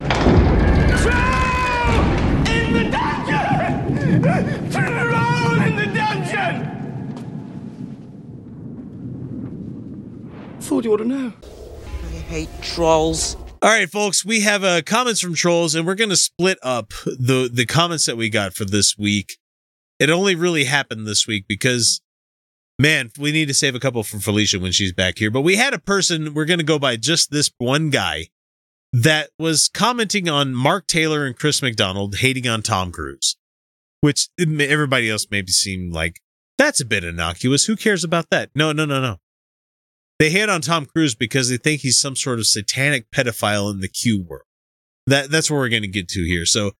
In 0.00 0.08
the 2.72 2.88
dungeon! 2.90 4.22
Turn 4.72 5.62
in 5.62 5.76
the 5.76 5.86
dungeon! 5.94 6.66
Thought 10.62 10.84
you 10.84 10.94
ought 10.94 10.96
to 10.96 11.04
know. 11.04 11.34
I 12.02 12.16
hate 12.30 12.48
trolls. 12.62 13.36
All 13.62 13.68
right, 13.68 13.90
folks, 13.90 14.24
we 14.24 14.40
have 14.40 14.64
uh, 14.64 14.80
comments 14.80 15.20
from 15.20 15.34
trolls, 15.34 15.74
and 15.74 15.86
we're 15.86 15.94
going 15.94 16.08
to 16.08 16.16
split 16.16 16.58
up 16.62 16.94
the 17.04 17.50
the 17.52 17.66
comments 17.66 18.06
that 18.06 18.16
we 18.16 18.30
got 18.30 18.54
for 18.54 18.64
this 18.64 18.96
week. 18.96 19.36
It 19.98 20.08
only 20.08 20.34
really 20.34 20.64
happened 20.64 21.06
this 21.06 21.26
week 21.26 21.44
because, 21.46 22.00
man, 22.78 23.10
we 23.18 23.32
need 23.32 23.48
to 23.48 23.54
save 23.54 23.74
a 23.74 23.80
couple 23.80 24.02
for 24.02 24.18
Felicia 24.18 24.58
when 24.58 24.72
she's 24.72 24.94
back 24.94 25.18
here. 25.18 25.30
But 25.30 25.42
we 25.42 25.56
had 25.56 25.74
a 25.74 25.78
person. 25.78 26.32
We're 26.32 26.46
going 26.46 26.58
to 26.58 26.64
go 26.64 26.78
by 26.78 26.96
just 26.96 27.30
this 27.30 27.50
one 27.58 27.90
guy 27.90 28.28
that 28.94 29.28
was 29.38 29.68
commenting 29.68 30.26
on 30.26 30.54
Mark 30.54 30.86
Taylor 30.86 31.26
and 31.26 31.36
Chris 31.36 31.60
McDonald 31.60 32.16
hating 32.16 32.48
on 32.48 32.62
Tom 32.62 32.90
Cruise, 32.90 33.36
which 34.00 34.30
everybody 34.38 35.10
else 35.10 35.26
maybe 35.30 35.52
seemed 35.52 35.92
like 35.92 36.22
that's 36.56 36.80
a 36.80 36.86
bit 36.86 37.04
innocuous. 37.04 37.66
Who 37.66 37.76
cares 37.76 38.04
about 38.04 38.30
that? 38.30 38.48
No, 38.54 38.72
no, 38.72 38.86
no, 38.86 39.02
no. 39.02 39.18
They 40.20 40.28
hate 40.28 40.50
on 40.50 40.60
Tom 40.60 40.84
Cruise 40.84 41.14
because 41.14 41.48
they 41.48 41.56
think 41.56 41.80
he's 41.80 41.98
some 41.98 42.14
sort 42.14 42.38
of 42.38 42.46
satanic 42.46 43.10
pedophile 43.10 43.72
in 43.72 43.80
the 43.80 43.88
Q 43.88 44.22
world. 44.22 44.44
That 45.06 45.30
that's 45.30 45.50
what 45.50 45.56
we're 45.56 45.70
going 45.70 45.80
to 45.82 45.88
get 45.88 46.08
to 46.08 46.20
here. 46.20 46.44
So 46.44 46.72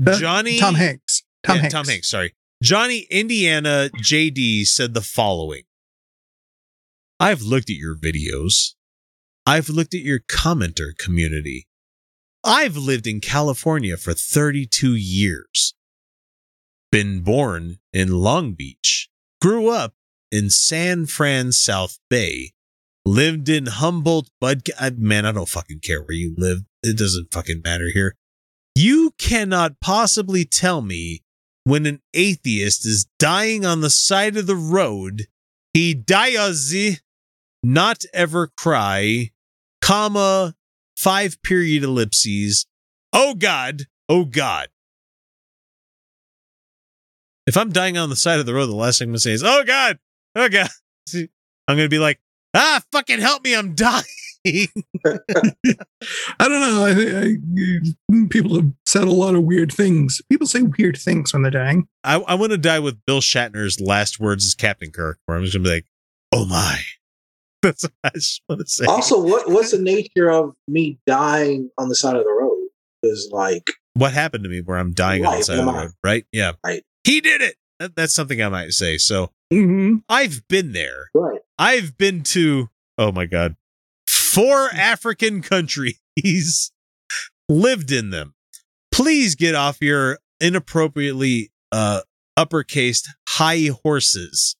Johnny 0.00 0.60
Tom 0.60 0.76
Hanks. 0.76 1.24
Tom 1.44 1.56
yeah, 1.56 1.62
Hanks. 1.62 1.74
Tom 1.74 1.86
Hanks. 1.86 2.08
Sorry, 2.08 2.34
Johnny 2.62 3.08
Indiana 3.10 3.90
JD 4.00 4.66
said 4.66 4.94
the 4.94 5.00
following: 5.00 5.64
I've 7.18 7.42
looked 7.42 7.68
at 7.68 7.76
your 7.76 7.96
videos. 7.96 8.74
I've 9.44 9.68
looked 9.68 9.92
at 9.92 10.02
your 10.02 10.20
commenter 10.20 10.96
community. 10.96 11.66
I've 12.44 12.76
lived 12.76 13.08
in 13.08 13.20
California 13.20 13.96
for 13.96 14.14
32 14.14 14.94
years. 14.94 15.74
Been 16.92 17.22
born 17.22 17.78
in 17.92 18.20
Long 18.20 18.52
Beach. 18.52 19.08
Grew 19.40 19.68
up 19.68 19.94
in 20.30 20.48
San 20.48 21.06
Fran, 21.06 21.50
South 21.50 21.98
Bay. 22.08 22.52
Lived 23.04 23.48
in 23.48 23.66
Humboldt, 23.66 24.30
Bud. 24.40 24.62
I- 24.78 24.90
Man, 24.90 25.26
I 25.26 25.32
don't 25.32 25.48
fucking 25.48 25.80
care 25.80 26.00
where 26.02 26.16
you 26.16 26.34
live. 26.36 26.62
It 26.82 26.96
doesn't 26.96 27.32
fucking 27.32 27.60
matter 27.62 27.90
here. 27.92 28.16
You 28.74 29.12
cannot 29.18 29.78
possibly 29.80 30.44
tell 30.44 30.80
me 30.82 31.22
when 31.64 31.86
an 31.86 32.00
atheist 32.12 32.86
is 32.86 33.06
dying 33.18 33.64
on 33.64 33.80
the 33.80 33.90
side 33.90 34.36
of 34.36 34.46
the 34.46 34.56
road, 34.56 35.26
he 35.72 35.94
dies, 35.94 36.74
not 37.62 38.04
ever 38.12 38.50
cry, 38.56 39.30
comma, 39.80 40.54
five 40.96 41.42
period 41.42 41.82
ellipses. 41.84 42.66
Oh 43.12 43.34
God, 43.34 43.82
oh 44.08 44.24
God. 44.24 44.68
If 47.46 47.56
I'm 47.56 47.70
dying 47.70 47.98
on 47.98 48.08
the 48.08 48.16
side 48.16 48.40
of 48.40 48.46
the 48.46 48.54
road, 48.54 48.66
the 48.66 48.74
last 48.74 48.98
thing 48.98 49.06
I'm 49.06 49.12
gonna 49.12 49.18
say 49.20 49.32
is, 49.32 49.42
"Oh 49.44 49.64
God, 49.64 49.98
oh 50.34 50.48
God." 50.48 50.70
I'm 51.14 51.76
gonna 51.76 51.88
be 51.88 51.98
like, 51.98 52.20
"Ah, 52.54 52.82
fucking 52.92 53.20
help 53.20 53.44
me! 53.44 53.54
I'm 53.54 53.74
dying." 53.74 54.04
I 54.46 55.18
don't 56.38 56.60
know. 56.60 56.84
I, 56.84 57.26
I, 57.26 58.26
people 58.30 58.56
have 58.56 58.70
said 58.86 59.04
a 59.04 59.10
lot 59.10 59.34
of 59.34 59.44
weird 59.44 59.72
things. 59.72 60.20
People 60.30 60.46
say 60.46 60.62
weird 60.62 60.96
things 60.96 61.32
when 61.32 61.42
they're 61.42 61.50
dying. 61.50 61.88
I, 62.02 62.16
I 62.16 62.34
want 62.34 62.52
to 62.52 62.58
die 62.58 62.78
with 62.80 62.98
Bill 63.06 63.20
Shatner's 63.20 63.80
last 63.80 64.20
words 64.20 64.44
as 64.44 64.54
Captain 64.54 64.90
Kirk, 64.90 65.18
where 65.26 65.36
I'm 65.38 65.44
just 65.44 65.54
gonna 65.56 65.64
be 65.64 65.70
like, 65.70 65.86
"Oh 66.32 66.44
my." 66.46 66.78
That's 67.62 67.84
what 67.84 67.92
I 68.04 68.10
just 68.14 68.42
want 68.48 68.60
to 68.60 68.66
say. 68.66 68.84
Also, 68.84 69.22
what 69.22 69.48
what's 69.50 69.70
the 69.70 69.78
nature 69.78 70.30
of 70.30 70.54
me 70.68 70.98
dying 71.06 71.70
on 71.78 71.88
the 71.88 71.94
side 71.94 72.16
of 72.16 72.24
the 72.24 72.30
road? 72.30 72.50
Is 73.02 73.30
like 73.32 73.70
what 73.94 74.12
happened 74.12 74.44
to 74.44 74.50
me 74.50 74.60
where 74.60 74.76
I'm 74.78 74.92
dying 74.92 75.24
on 75.24 75.30
the 75.32 75.36
Right, 75.36 75.44
side 75.44 75.58
of 75.58 75.64
the 75.64 75.70
am 75.70 75.76
I- 75.76 75.82
road, 75.84 75.92
right? 76.02 76.26
Yeah. 76.32 76.52
Right. 76.64 76.82
He 77.04 77.20
did 77.20 77.40
it. 77.42 77.56
That, 77.80 77.96
that's 77.96 78.14
something 78.14 78.40
I 78.42 78.48
might 78.48 78.72
say. 78.72 78.98
So 78.98 79.30
Mm-hmm. 79.54 79.96
I've 80.08 80.46
been 80.48 80.72
there. 80.72 81.10
Right. 81.14 81.40
I've 81.58 81.96
been 81.96 82.22
to, 82.24 82.70
oh 82.98 83.12
my 83.12 83.26
God, 83.26 83.56
four 84.08 84.68
African 84.70 85.42
countries, 85.42 86.00
lived 87.48 87.92
in 87.92 88.10
them. 88.10 88.34
Please 88.92 89.34
get 89.34 89.54
off 89.54 89.78
your 89.80 90.18
inappropriately 90.40 91.52
uh, 91.72 92.00
uppercased 92.38 93.06
high 93.28 93.70
horses. 93.82 94.56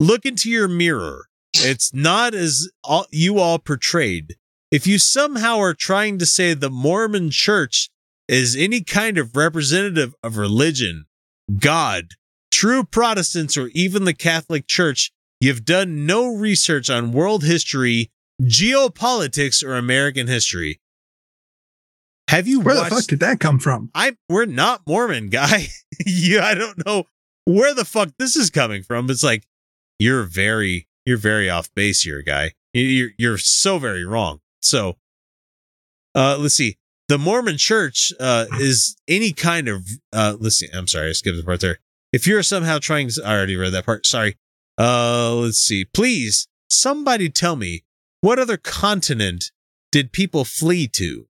Look 0.00 0.26
into 0.26 0.50
your 0.50 0.68
mirror. 0.68 1.26
It's 1.54 1.94
not 1.94 2.34
as 2.34 2.70
all, 2.84 3.06
you 3.10 3.38
all 3.38 3.58
portrayed. 3.58 4.36
If 4.70 4.86
you 4.86 4.98
somehow 4.98 5.58
are 5.58 5.74
trying 5.74 6.18
to 6.18 6.26
say 6.26 6.52
the 6.52 6.70
Mormon 6.70 7.30
church 7.30 7.88
is 8.28 8.56
any 8.56 8.82
kind 8.82 9.16
of 9.16 9.36
representative 9.36 10.14
of 10.22 10.36
religion, 10.36 11.06
God, 11.58 12.08
true 12.50 12.84
Protestants, 12.84 13.56
or 13.56 13.68
even 13.74 14.04
the 14.04 14.14
Catholic 14.14 14.66
Church, 14.66 15.12
you've 15.40 15.64
done 15.64 16.06
no 16.06 16.34
research 16.34 16.88
on 16.90 17.12
world 17.12 17.44
history, 17.44 18.10
geopolitics, 18.42 19.64
or 19.64 19.74
American 19.74 20.26
history. 20.26 20.80
Have 22.28 22.48
you 22.48 22.60
Where 22.60 22.74
watched? 22.74 22.90
the 22.90 22.96
fuck 22.96 23.04
did 23.06 23.20
that 23.20 23.40
come 23.40 23.58
from? 23.58 23.90
I 23.94 24.16
we're 24.28 24.46
not 24.46 24.82
Mormon, 24.86 25.28
guy. 25.28 25.68
yeah, 26.06 26.44
I 26.44 26.54
don't 26.54 26.84
know 26.84 27.04
where 27.44 27.72
the 27.74 27.84
fuck 27.84 28.10
this 28.18 28.34
is 28.34 28.50
coming 28.50 28.82
from. 28.82 29.08
It's 29.10 29.22
like 29.22 29.44
you're 29.98 30.24
very 30.24 30.88
you're 31.04 31.18
very 31.18 31.48
off 31.48 31.72
base 31.74 32.02
here, 32.02 32.22
guy. 32.22 32.52
You- 32.74 32.82
You're 32.84 33.10
you're 33.16 33.38
so 33.38 33.78
very 33.78 34.04
wrong. 34.04 34.40
So, 34.60 34.96
uh, 36.16 36.36
let's 36.40 36.54
see. 36.56 36.76
The 37.08 37.16
Mormon 37.18 37.56
Church 37.58 38.12
uh 38.18 38.46
is 38.58 38.96
any 39.06 39.32
kind 39.32 39.68
of 39.68 39.86
uh. 40.12 40.36
Let's 40.40 40.56
see. 40.56 40.68
I'm 40.74 40.88
sorry, 40.88 41.10
I 41.10 41.12
skipped 41.12 41.36
the 41.36 41.44
part 41.44 41.60
there. 41.60 41.78
If 42.12 42.26
you're 42.26 42.42
somehow 42.42 42.78
trying, 42.78 43.10
I 43.24 43.32
already 43.34 43.56
read 43.56 43.72
that 43.72 43.86
part. 43.86 44.06
Sorry. 44.06 44.36
Uh, 44.78 45.34
let's 45.34 45.58
see. 45.58 45.84
Please, 45.84 46.48
somebody 46.68 47.28
tell 47.28 47.56
me 47.56 47.84
what 48.20 48.38
other 48.38 48.56
continent 48.56 49.50
did 49.92 50.12
people 50.12 50.44
flee 50.44 50.88
to 50.88 51.26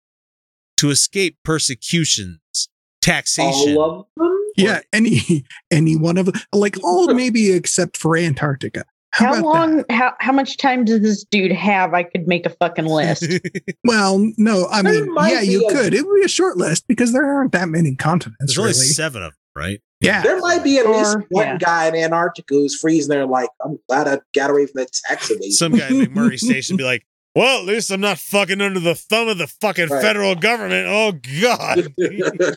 to 0.78 0.90
escape 0.90 1.38
persecutions, 1.44 2.68
taxation? 3.02 3.76
all 3.76 4.00
of 4.00 4.06
them. 4.16 4.30
Yeah, 4.56 4.80
any 4.92 5.44
any 5.70 5.96
one 5.96 6.16
of 6.16 6.26
them. 6.26 6.34
like 6.52 6.76
all 6.82 7.12
maybe 7.14 7.52
except 7.52 7.96
for 7.96 8.16
Antarctica. 8.16 8.84
How, 9.12 9.26
How 9.26 9.32
about 9.34 9.44
long? 9.44 9.84
How 9.90 10.14
how 10.18 10.32
much 10.32 10.56
time 10.56 10.84
does 10.84 11.00
this 11.00 11.24
dude 11.24 11.52
have? 11.52 11.94
I 11.94 12.02
could 12.02 12.26
make 12.26 12.46
a 12.46 12.50
fucking 12.50 12.86
list. 12.86 13.26
Well, 13.86 14.32
no, 14.38 14.66
I 14.70 14.80
There 14.82 15.04
mean, 15.04 15.14
yeah, 15.28 15.40
be 15.42 15.46
you 15.48 15.68
a- 15.68 15.72
could. 15.72 15.92
It 15.94 16.06
would 16.06 16.14
be 16.20 16.24
a 16.24 16.28
short 16.28 16.56
list 16.56 16.86
because 16.88 17.12
there 17.12 17.24
aren't 17.24 17.52
that 17.52 17.68
many 17.68 17.94
continents. 17.94 18.38
There's 18.40 18.58
only 18.58 18.70
really. 18.72 18.86
seven 18.86 19.22
of 19.22 19.32
them, 19.32 19.38
right? 19.54 19.80
Yeah, 20.04 20.22
There 20.22 20.38
might 20.38 20.62
be 20.62 20.78
at 20.78 20.86
least 20.88 21.16
Or- 21.16 21.24
one 21.30 21.46
yeah. 21.46 21.58
guy 21.58 21.86
in 21.88 21.94
Antarctica 21.96 22.54
who's 22.54 22.78
freezing 22.78 23.08
there, 23.10 23.26
like, 23.26 23.48
I'm 23.64 23.78
glad 23.88 24.06
I 24.08 24.18
got 24.34 24.50
away 24.50 24.66
from 24.66 24.80
that 24.82 24.90
tax 25.08 25.30
evasion. 25.30 25.52
Some 25.52 25.72
guy 25.72 25.88
in 25.88 25.94
McMurdo 26.14 26.38
Station 26.38 26.76
be 26.76 26.84
like, 26.84 27.04
"Well, 27.34 27.58
at 27.60 27.64
least 27.64 27.90
I'm 27.90 28.00
not 28.00 28.18
fucking 28.18 28.60
under 28.60 28.80
the 28.80 28.94
thumb 28.94 29.28
of 29.28 29.38
the 29.38 29.46
fucking 29.46 29.88
Right. 29.88 30.02
federal 30.02 30.34
government." 30.34 30.86
Oh 30.88 31.12
God. 31.42 31.94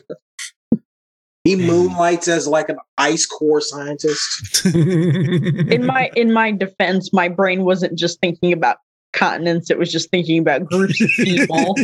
he 1.44 1.56
moonlights 1.56 2.28
as 2.28 2.46
like 2.46 2.68
an 2.68 2.76
ice 2.98 3.24
core 3.26 3.60
scientist. 3.60 4.66
in 4.74 5.86
my 5.86 6.10
in 6.14 6.32
my 6.32 6.52
defense, 6.52 7.12
my 7.12 7.28
brain 7.28 7.64
wasn't 7.64 7.98
just 7.98 8.20
thinking 8.20 8.52
about 8.52 8.76
continents; 9.14 9.70
it 9.70 9.78
was 9.78 9.90
just 9.90 10.10
thinking 10.10 10.38
about 10.40 10.64
groups 10.66 11.00
of 11.00 11.08
people. 11.16 11.74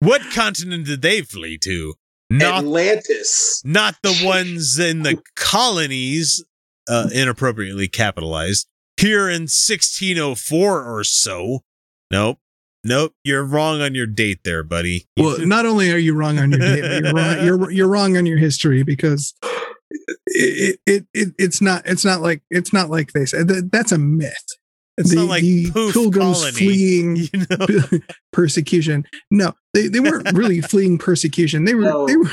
what 0.00 0.22
continent 0.32 0.86
did 0.86 1.02
they 1.02 1.20
flee 1.22 1.58
to? 1.58 1.94
Not 2.30 2.64
Atlantis. 2.64 3.60
not 3.64 3.96
the 4.02 4.20
ones 4.24 4.78
in 4.78 5.02
the 5.02 5.20
colonies, 5.34 6.44
uh, 6.88 7.08
inappropriately 7.12 7.88
capitalized 7.88 8.68
here 8.96 9.28
in 9.28 9.42
1604 9.42 10.84
or 10.84 11.04
so. 11.04 11.60
Nope. 12.10 12.38
Nope. 12.84 13.14
You're 13.24 13.44
wrong 13.44 13.80
on 13.80 13.94
your 13.94 14.06
date 14.06 14.40
there, 14.44 14.62
buddy. 14.62 15.06
well, 15.18 15.38
not 15.44 15.66
only 15.66 15.92
are 15.92 15.98
you 15.98 16.14
wrong 16.14 16.38
on 16.38 16.50
your 16.50 16.60
date, 16.60 16.82
but 16.82 17.02
you're 17.04 17.14
wrong, 17.14 17.44
you're 17.44 17.70
you're 17.72 17.88
wrong 17.88 18.16
on 18.16 18.26
your 18.26 18.38
history 18.38 18.82
because 18.82 19.34
it, 20.26 20.78
it 20.86 21.06
it 21.12 21.34
it's 21.38 21.60
not 21.60 21.82
it's 21.84 22.04
not 22.04 22.20
like 22.20 22.42
it's 22.50 22.72
not 22.72 22.90
like 22.90 23.12
they 23.12 23.26
said 23.26 23.48
that's 23.70 23.92
a 23.92 23.98
myth. 23.98 24.46
It's 25.00 25.10
the, 25.10 25.16
not 25.16 25.28
like 25.28 25.42
the 25.42 25.70
poof 25.70 25.92
pilgrims 25.92 26.38
colony, 26.38 26.52
fleeing 26.56 27.16
you 27.16 27.28
know? 27.50 27.98
persecution. 28.32 29.04
No, 29.30 29.54
they, 29.74 29.88
they 29.88 30.00
weren't 30.00 30.30
really 30.34 30.60
fleeing 30.60 30.98
persecution. 30.98 31.64
They 31.64 31.74
were 31.74 31.82
No. 31.82 32.06
they 32.06 32.16
were 32.16 32.30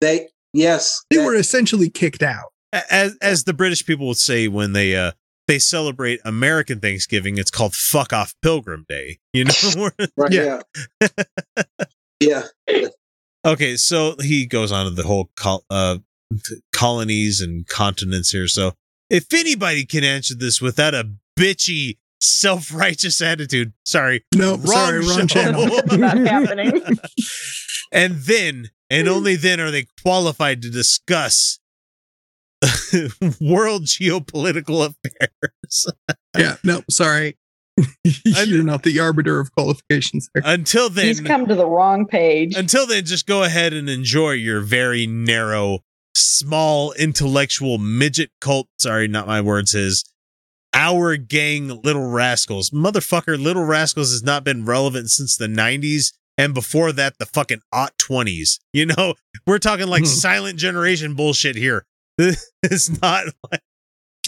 They 0.00 0.28
yes, 0.52 1.02
they 1.10 1.16
that- 1.18 1.24
were 1.24 1.34
essentially 1.34 1.90
kicked 1.90 2.22
out. 2.22 2.46
as 2.72 3.16
as 3.20 3.44
the 3.44 3.52
British 3.54 3.84
people 3.86 4.06
would 4.08 4.16
say 4.16 4.48
when 4.48 4.72
they 4.72 4.96
uh 4.96 5.12
they 5.46 5.58
celebrate 5.58 6.20
American 6.24 6.78
Thanksgiving, 6.80 7.38
it's 7.38 7.50
called 7.50 7.74
"fuck 7.74 8.12
off 8.12 8.34
Pilgrim 8.42 8.84
Day." 8.88 9.18
You 9.32 9.44
know. 9.44 9.90
right, 10.16 10.30
yeah. 10.32 10.60
yeah. 12.20 12.42
yeah. 12.68 12.88
okay, 13.46 13.76
so 13.76 14.16
he 14.20 14.46
goes 14.46 14.72
on 14.72 14.84
to 14.86 14.90
the 14.90 15.04
whole 15.04 15.30
col- 15.36 15.64
uh 15.70 15.98
colonies 16.72 17.40
and 17.40 17.66
continents 17.66 18.30
here. 18.30 18.46
So 18.48 18.74
if 19.08 19.32
anybody 19.32 19.86
can 19.86 20.04
answer 20.04 20.34
this 20.34 20.60
without 20.60 20.94
a 20.94 21.10
bitchy, 21.38 21.98
self 22.20 22.72
righteous 22.74 23.20
attitude, 23.22 23.72
sorry, 23.84 24.24
No, 24.34 24.56
wrong 24.56 24.66
sorry, 24.66 24.98
wrong 25.00 25.18
show. 25.20 25.26
channel. 25.26 25.62
Happening. 26.26 26.82
and 27.92 28.14
then 28.16 28.70
and 28.90 29.08
only 29.08 29.36
then 29.36 29.60
are 29.60 29.70
they 29.70 29.86
qualified 30.02 30.62
to 30.62 30.70
discuss 30.70 31.58
world 33.40 33.84
geopolitical 33.84 34.84
affairs. 34.86 35.86
Yeah, 36.36 36.56
no, 36.64 36.82
sorry. 36.90 37.36
You're 38.24 38.64
not 38.64 38.82
the 38.82 38.98
arbiter 38.98 39.38
of 39.38 39.52
qualifications 39.54 40.28
there. 40.34 40.42
Until 40.44 40.90
then, 40.90 41.06
He's 41.06 41.20
come 41.20 41.46
to 41.46 41.54
the 41.54 41.66
wrong 41.66 42.06
page. 42.06 42.56
until 42.56 42.86
then, 42.88 43.04
just 43.04 43.26
go 43.26 43.44
ahead 43.44 43.72
and 43.72 43.88
enjoy 43.88 44.32
your 44.32 44.60
very 44.60 45.06
narrow, 45.06 45.80
small 46.16 46.92
intellectual 46.94 47.78
midget 47.78 48.30
cult. 48.40 48.66
Sorry, 48.80 49.06
not 49.06 49.28
my 49.28 49.40
words. 49.40 49.72
His 49.72 50.04
our 50.78 51.16
gang, 51.16 51.82
Little 51.82 52.08
Rascals, 52.08 52.70
motherfucker. 52.70 53.36
Little 53.42 53.64
Rascals 53.64 54.12
has 54.12 54.22
not 54.22 54.44
been 54.44 54.64
relevant 54.64 55.10
since 55.10 55.36
the 55.36 55.48
'90s, 55.48 56.12
and 56.38 56.54
before 56.54 56.92
that, 56.92 57.18
the 57.18 57.26
fucking 57.26 57.60
aught 57.72 57.98
twenties. 57.98 58.60
You 58.72 58.86
know, 58.86 59.14
we're 59.46 59.58
talking 59.58 59.88
like 59.88 60.02
Hmm. 60.04 60.06
silent 60.06 60.58
generation 60.58 61.14
bullshit 61.14 61.56
here. 61.56 61.84
It's 62.62 63.00
not 63.02 63.24
like 63.50 63.60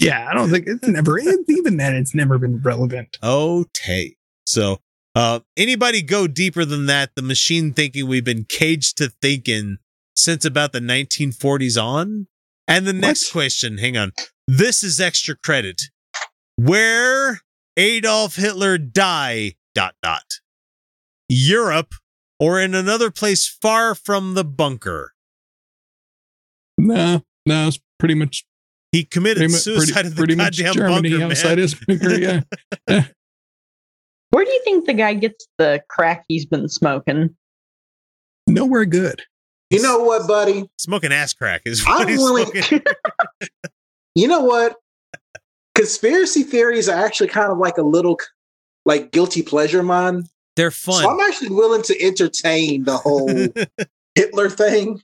Yeah, 0.00 0.26
I 0.28 0.34
don't 0.34 0.50
think 0.50 0.66
it's 0.66 0.86
never 0.88 1.18
it, 1.18 1.40
even 1.48 1.76
then 1.76 1.94
it's 1.94 2.14
never 2.14 2.36
been 2.38 2.58
relevant. 2.60 3.16
okay. 3.22 4.16
So, 4.46 4.78
uh, 5.14 5.40
anybody 5.56 6.02
go 6.02 6.26
deeper 6.26 6.64
than 6.64 6.86
that? 6.86 7.10
The 7.14 7.22
machine 7.22 7.72
thinking 7.72 8.08
we've 8.08 8.24
been 8.24 8.44
caged 8.48 8.96
to 8.98 9.12
thinking 9.22 9.78
since 10.16 10.44
about 10.44 10.72
the 10.72 10.80
1940s 10.80 11.80
on. 11.80 12.26
And 12.66 12.86
the 12.86 12.92
next 12.92 13.30
question, 13.32 13.78
hang 13.78 13.96
on. 13.96 14.12
This 14.48 14.82
is 14.82 15.00
extra 15.00 15.36
credit. 15.36 15.82
Where 16.64 17.40
Adolf 17.76 18.36
Hitler 18.36 18.76
die? 18.76 19.54
Dot 19.74 19.94
dot. 20.02 20.40
Europe 21.28 21.94
or 22.38 22.60
in 22.60 22.74
another 22.74 23.10
place 23.10 23.46
far 23.46 23.94
from 23.94 24.34
the 24.34 24.44
bunker. 24.44 25.14
No, 26.76 27.22
no, 27.46 27.68
it's 27.68 27.78
pretty 27.98 28.14
much 28.14 28.44
He 28.92 29.04
committed 29.04 29.38
pretty, 29.38 29.52
mu- 29.52 29.58
suicide 29.58 29.92
pretty, 29.94 30.08
in 30.08 30.10
the 30.14 30.16
pretty 30.16 30.34
much 30.34 30.58
goddamn 30.58 30.74
Germany 30.74 31.10
bunker, 31.10 31.24
outside 31.26 31.48
man. 31.50 31.58
his 31.58 31.74
bunker. 31.74 32.10
Yeah, 32.18 33.04
Where 34.30 34.44
do 34.44 34.50
you 34.50 34.60
think 34.64 34.86
the 34.86 34.94
guy 34.94 35.14
gets 35.14 35.46
the 35.58 35.82
crack 35.88 36.24
he's 36.28 36.46
been 36.46 36.68
smoking? 36.68 37.36
nowhere 38.46 38.84
good. 38.84 39.22
You 39.70 39.80
know 39.82 40.00
what, 40.00 40.26
buddy? 40.26 40.68
Smoking 40.78 41.12
ass 41.12 41.32
crack 41.32 41.62
is 41.64 41.84
I'm 41.86 41.98
what 42.00 42.08
he's 42.08 42.18
willing- 42.18 42.46
smoking. 42.62 42.82
You 44.16 44.26
know 44.26 44.40
what? 44.40 44.74
Conspiracy 45.74 46.42
theories 46.42 46.88
are 46.88 47.04
actually 47.04 47.28
kind 47.28 47.50
of 47.50 47.58
like 47.58 47.78
a 47.78 47.82
little 47.82 48.18
like 48.84 49.12
guilty 49.12 49.42
pleasure, 49.42 49.82
man. 49.82 50.24
They're 50.56 50.70
fun. 50.70 51.02
So 51.02 51.10
I'm 51.10 51.20
actually 51.20 51.50
willing 51.50 51.82
to 51.82 52.02
entertain 52.02 52.84
the 52.84 52.96
whole 52.96 53.28
Hitler 54.14 54.50
thing 54.50 55.00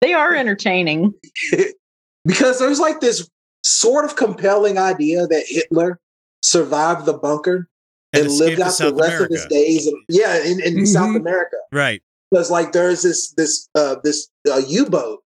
They 0.00 0.12
are 0.12 0.34
entertaining. 0.34 1.14
because 2.24 2.58
there's 2.58 2.80
like 2.80 3.00
this 3.00 3.28
sort 3.64 4.04
of 4.04 4.16
compelling 4.16 4.78
idea 4.78 5.26
that 5.26 5.44
Hitler 5.48 5.98
survived 6.42 7.06
the 7.06 7.14
bunker 7.14 7.68
And 8.12 8.26
and, 8.26 8.38
lived 8.38 8.60
out 8.60 8.66
the 8.66 8.70
South 8.72 9.00
rest 9.00 9.22
of 9.22 9.28
his 9.30 9.46
days. 9.46 9.86
In, 9.86 9.94
yeah, 10.08 10.42
in, 10.44 10.60
in 10.60 10.86
South 10.86 11.08
Mhm. 11.10 11.16
America. 11.20 11.56
right. 11.72 12.02
because 12.30 12.50
like 12.50 12.72
there's 12.72 13.02
this 13.02 13.32
this 13.36 13.68
uh 13.74 13.96
this 14.04 14.28
uh, 14.50 14.60
U-boat 14.66 15.22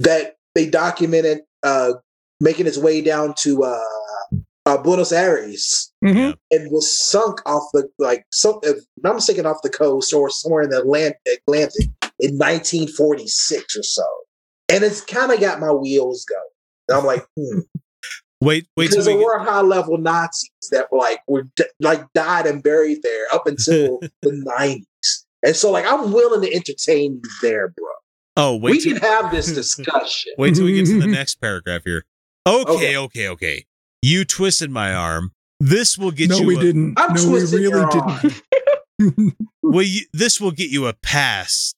that 0.00 0.36
they 0.54 0.68
documented 0.68 1.40
uh 1.62 1.92
making 2.40 2.66
its 2.66 2.78
way 2.78 3.00
down 3.02 3.34
to 3.38 3.64
uh, 3.64 3.78
uh 4.66 4.76
Buenos 4.78 5.12
Aires 5.12 5.92
Mhm. 6.04 6.34
and 6.50 6.70
was 6.70 6.96
sunk 6.96 7.40
off 7.46 7.64
the 7.72 7.88
like 7.98 8.24
so 8.30 8.60
if 8.62 8.76
I'm 8.76 9.02
not 9.02 9.14
mistaken 9.16 9.46
off 9.46 9.62
the 9.62 9.70
coast 9.70 10.12
or 10.12 10.28
somewhere 10.30 10.62
in 10.62 10.70
the 10.70 10.82
Atlant- 10.82 11.14
Atlantic 11.46 11.88
in 12.18 12.36
1946 12.36 13.76
or 13.76 13.82
so, 13.82 14.04
and 14.68 14.84
it's 14.84 15.00
kind 15.00 15.32
of 15.32 15.40
got 15.40 15.60
my 15.60 15.72
wheels 15.72 16.24
going. 16.24 16.42
And 16.88 16.98
I'm 16.98 17.06
like, 17.06 17.24
hmm. 17.36 17.60
Wait, 18.42 18.66
wait 18.76 18.86
till 18.88 18.92
because 18.96 19.06
we 19.06 19.12
there 19.12 19.20
get, 19.20 19.24
were 19.26 19.38
high 19.38 19.60
level 19.60 19.98
Nazis 19.98 20.50
that 20.70 20.90
were 20.90 20.98
like 20.98 21.20
were 21.26 21.44
d- 21.56 21.64
like 21.80 22.02
died 22.14 22.46
and 22.46 22.62
buried 22.62 23.02
there 23.02 23.26
up 23.32 23.46
until 23.46 24.00
the 24.22 24.30
90s, 24.30 25.24
and 25.42 25.54
so 25.56 25.70
like 25.70 25.84
I'm 25.86 26.12
willing 26.12 26.40
to 26.42 26.54
entertain 26.54 27.20
you 27.22 27.30
there, 27.42 27.68
bro. 27.68 27.86
Oh, 28.36 28.56
wait 28.56 28.72
we 28.72 28.80
till, 28.80 28.98
can 28.98 29.02
have 29.02 29.30
this 29.30 29.52
discussion. 29.54 30.32
wait 30.38 30.54
till 30.54 30.64
we 30.64 30.72
get 30.74 30.86
to 30.86 31.00
the 31.00 31.06
next 31.20 31.34
paragraph 31.36 31.82
here. 31.84 32.04
Okay, 32.46 32.70
Okay. 32.72 32.96
okay, 32.96 33.28
okay. 33.28 33.64
You 34.02 34.24
twisted 34.24 34.70
my 34.70 34.94
arm. 34.94 35.32
This 35.58 35.98
will 35.98 36.10
get 36.10 36.30
no, 36.30 36.36
you 36.36 36.42
No, 36.42 36.46
we 36.48 36.56
a, 36.56 36.60
didn't. 36.60 36.94
I'm 36.98 37.14
no, 37.14 37.30
we 37.30 37.40
really 37.40 37.62
your 37.62 37.84
arm. 37.90 38.20
didn't. 38.98 39.36
well, 39.62 39.82
you, 39.82 40.02
this 40.12 40.40
will 40.40 40.52
get 40.52 40.70
you 40.70 40.86
a 40.86 40.94
pass 40.94 41.74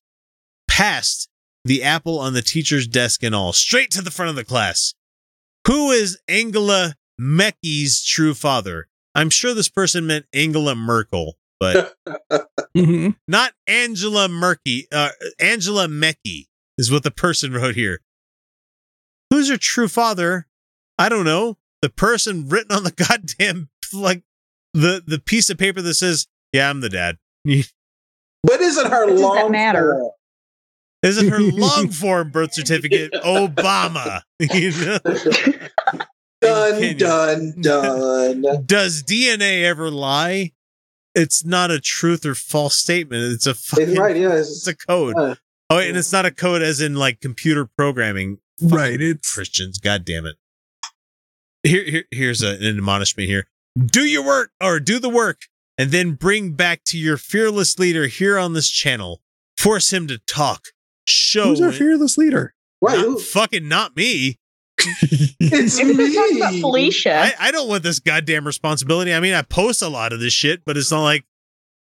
past 0.69 1.28
the 1.65 1.82
apple 1.82 2.19
on 2.19 2.32
the 2.35 2.43
teacher's 2.43 2.86
desk 2.86 3.23
and 3.23 3.35
all, 3.35 3.53
straight 3.53 3.90
to 3.93 4.03
the 4.03 4.11
front 4.11 4.31
of 4.31 4.36
the 4.36 4.44
class. 4.44 4.94
Who 5.66 5.90
is 5.90 6.19
Angela 6.28 6.94
Mecky's 7.20 8.05
true 8.05 8.35
father? 8.35 8.89
I'm 9.15 9.31
sure 9.31 9.55
this 9.55 9.69
person 9.69 10.07
meant 10.07 10.27
Angela 10.32 10.74
Merkel, 10.74 11.36
but 11.61 11.94
Mhm. 12.77 13.16
not 13.28 13.53
Angela 13.66 14.28
Murky. 14.28 14.86
Uh, 14.90 15.11
Angela 15.39 15.86
Mecky 15.86 16.47
is 16.78 16.90
what 16.90 17.03
the 17.05 17.11
person 17.11 17.53
wrote 17.53 17.74
here. 17.77 18.01
Who's 19.31 19.49
your 19.49 19.59
true 19.59 19.89
father? 19.89 20.47
I 20.99 21.09
don't 21.09 21.24
know. 21.24 21.59
The 21.83 21.91
person 21.91 22.49
written 22.49 22.75
on 22.75 22.85
the 22.85 22.91
goddamn 23.09 23.69
like 23.93 24.23
the 24.73 25.03
the 25.07 25.19
piece 25.19 25.51
of 25.51 25.59
paper 25.59 25.83
that 25.83 25.95
says, 25.95 26.27
"Yeah, 26.53 26.71
I'm 26.71 26.81
the 26.81 26.89
dad." 26.89 27.19
But 27.45 28.61
isn't 28.61 28.91
her 28.91 29.07
What 29.07 29.11
does 29.11 29.21
that 29.21 29.27
long 29.27 29.51
matter? 29.53 29.93
form? 29.99 30.11
Isn't 31.03 31.29
her 31.29 31.41
long 31.53 31.89
form 31.91 32.31
birth 32.31 32.55
certificate 32.55 33.13
Obama? 33.25 34.23
You 34.41 34.71
know? 34.73 34.99
Done, 36.41 36.73
Continue. 36.73 36.99
done, 36.99 37.55
done. 37.61 38.65
Does 38.67 39.05
DNA 39.05 39.63
ever 39.63 39.91
lie? 39.91 40.51
It's 41.15 41.45
not 41.45 41.71
a 41.71 41.79
truth 41.79 42.27
or 42.27 42.35
false 42.35 42.77
statement. 42.77 43.33
It's 43.33 43.47
a 43.47 43.55
fucking, 43.55 43.91
It's 43.91 43.99
right, 43.99 44.17
yeah. 44.17 44.33
it's 44.35 44.49
It's, 44.51 44.67
a 44.67 44.75
code. 44.75 45.15
uh, 45.17 45.37
oh, 45.71 45.79
and 45.79 45.97
it's 45.97 46.11
not 46.13 46.27
a 46.27 46.33
code 46.33 46.63
as 46.63 46.81
in 46.81 46.97
like 46.97 47.21
computer 47.21 47.67
programming. 47.77 48.39
Fucking 48.61 48.77
Right, 48.77 49.01
it's 49.01 49.33
Christians, 49.33 49.79
god 49.79 50.05
damn 50.05 50.27
it. 50.27 50.35
Here, 51.65 51.85
here 51.85 52.05
here's 52.11 52.43
a, 52.43 52.51
an 52.57 52.67
admonishment 52.67 53.29
here. 53.29 53.47
Do 53.85 54.03
your 54.05 54.25
work 54.25 54.51
or 54.63 54.81
do 54.81 54.99
the 54.99 55.09
work 55.09 55.43
and 55.79 55.91
then 55.91 56.13
bring 56.15 56.53
back 56.53 56.85
to 56.87 56.99
your 56.99 57.17
fearless 57.17 57.79
leader 57.79 58.07
here 58.07 58.39
on 58.39 58.53
this 58.53 58.69
channel. 58.71 59.21
Force 59.57 59.93
him 59.93 60.07
to 60.09 60.19
talk. 60.19 60.67
Show 61.07 61.47
who's 61.49 61.61
our 61.61 61.69
it- 61.71 61.75
fearless 61.77 62.19
leader? 62.19 62.55
right. 62.81 62.99
not- 62.99 63.21
fucking 63.21 63.69
not 63.69 63.97
me. 63.97 64.39
It's 65.41 65.77
Maybe 65.79 65.93
they're 65.95 66.13
talking 66.13 66.37
about. 66.39 66.55
Felicia. 66.55 67.15
I, 67.17 67.33
I 67.39 67.51
don't 67.51 67.69
want 67.69 67.83
this 67.83 67.99
goddamn 68.01 68.47
responsibility. 68.47 69.13
I 69.15 69.21
mean, 69.21 69.35
I 69.35 69.43
post 69.43 69.83
a 69.83 69.89
lot 69.89 70.13
of 70.13 70.21
this 70.21 70.33
shit, 70.33 70.65
but 70.65 70.77
it's 70.77 70.91
not 70.91 71.03
like 71.03 71.25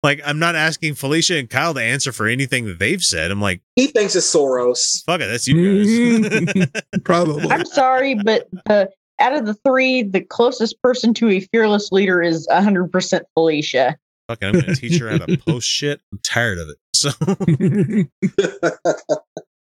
like 0.01 0.21
I'm 0.25 0.39
not 0.39 0.55
asking 0.55 0.95
Felicia 0.95 1.37
and 1.37 1.49
Kyle 1.49 1.73
to 1.73 1.81
answer 1.83 2.11
for 2.11 2.25
anything 2.27 2.65
that 2.65 2.79
they've 2.79 3.03
said. 3.03 3.31
I'm 3.31 3.41
like, 3.41 3.61
He 3.75 3.87
thinks 3.87 4.15
it's 4.15 4.33
Soros. 4.33 5.03
fuck 5.05 5.19
it, 5.21 5.27
that's 5.27 5.47
you 5.47 6.39
guys. 6.39 6.67
Probably. 7.03 7.49
I'm 7.51 7.65
sorry, 7.65 8.15
but 8.15 8.47
the 8.65 8.89
out 9.19 9.33
of 9.33 9.45
the 9.45 9.53
three, 9.65 10.03
the 10.03 10.21
closest 10.21 10.81
person 10.81 11.13
to 11.15 11.29
a 11.29 11.39
fearless 11.39 11.91
leader 11.91 12.21
is 12.21 12.47
100% 12.47 13.21
Felicia. 13.33 13.97
Fuck 14.27 14.43
I'm 14.43 14.53
gonna 14.53 14.75
teach 14.75 14.99
her 14.99 15.09
how 15.09 15.25
to 15.25 15.37
post 15.47 15.67
shit. 15.67 16.01
I'm 16.11 16.19
tired 16.23 16.59
of 16.59 16.69
it. 16.69 16.77
So 16.93 17.09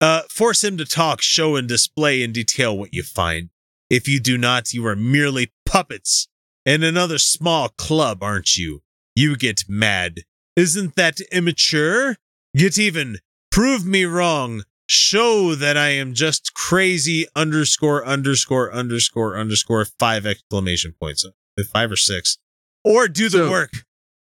uh 0.00 0.22
force 0.28 0.62
him 0.62 0.76
to 0.76 0.84
talk, 0.84 1.22
show 1.22 1.56
and 1.56 1.66
display 1.66 2.22
in 2.22 2.32
detail 2.32 2.76
what 2.76 2.92
you 2.92 3.02
find. 3.02 3.48
If 3.88 4.08
you 4.08 4.20
do 4.20 4.36
not, 4.36 4.72
you 4.72 4.86
are 4.86 4.96
merely 4.96 5.52
puppets 5.64 6.28
in 6.66 6.82
another 6.82 7.18
small 7.18 7.70
club, 7.70 8.22
aren't 8.22 8.56
you? 8.56 8.82
You 9.14 9.36
get 9.36 9.64
mad. 9.68 10.20
Isn't 10.56 10.96
that 10.96 11.20
immature? 11.30 12.16
Get 12.54 12.78
even. 12.78 13.18
Prove 13.50 13.86
me 13.86 14.04
wrong. 14.04 14.62
Show 14.94 15.54
that 15.54 15.78
I 15.78 15.88
am 15.88 16.12
just 16.12 16.52
crazy 16.52 17.26
underscore 17.34 18.04
underscore 18.04 18.70
underscore 18.70 19.38
underscore 19.38 19.86
five 19.98 20.26
exclamation 20.26 20.94
points. 21.00 21.24
with 21.56 21.68
five 21.68 21.90
or 21.90 21.96
six, 21.96 22.36
or 22.84 23.08
do 23.08 23.30
the 23.30 23.38
So- 23.38 23.50
work 23.50 23.72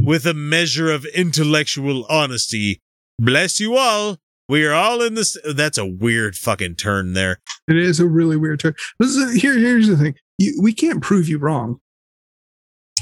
with 0.00 0.24
a 0.24 0.34
measure 0.34 0.90
of 0.92 1.04
intellectual 1.06 2.04
honesty. 2.08 2.80
Bless 3.20 3.58
you 3.58 3.76
all. 3.76 4.18
We 4.48 4.64
are 4.64 4.72
all 4.72 5.02
in 5.02 5.14
this. 5.14 5.36
That's 5.44 5.78
a 5.78 5.86
weird 5.86 6.36
fucking 6.36 6.76
turn 6.76 7.12
there. 7.14 7.40
It 7.68 7.76
is 7.76 7.98
a 7.98 8.06
really 8.06 8.36
weird 8.36 8.60
turn. 8.60 8.74
This 9.00 9.16
is, 9.16 9.42
here, 9.42 9.58
here's 9.58 9.88
the 9.88 9.96
thing: 9.96 10.14
you, 10.38 10.58
we 10.62 10.72
can't 10.72 11.02
prove 11.02 11.28
you 11.28 11.38
wrong 11.38 11.80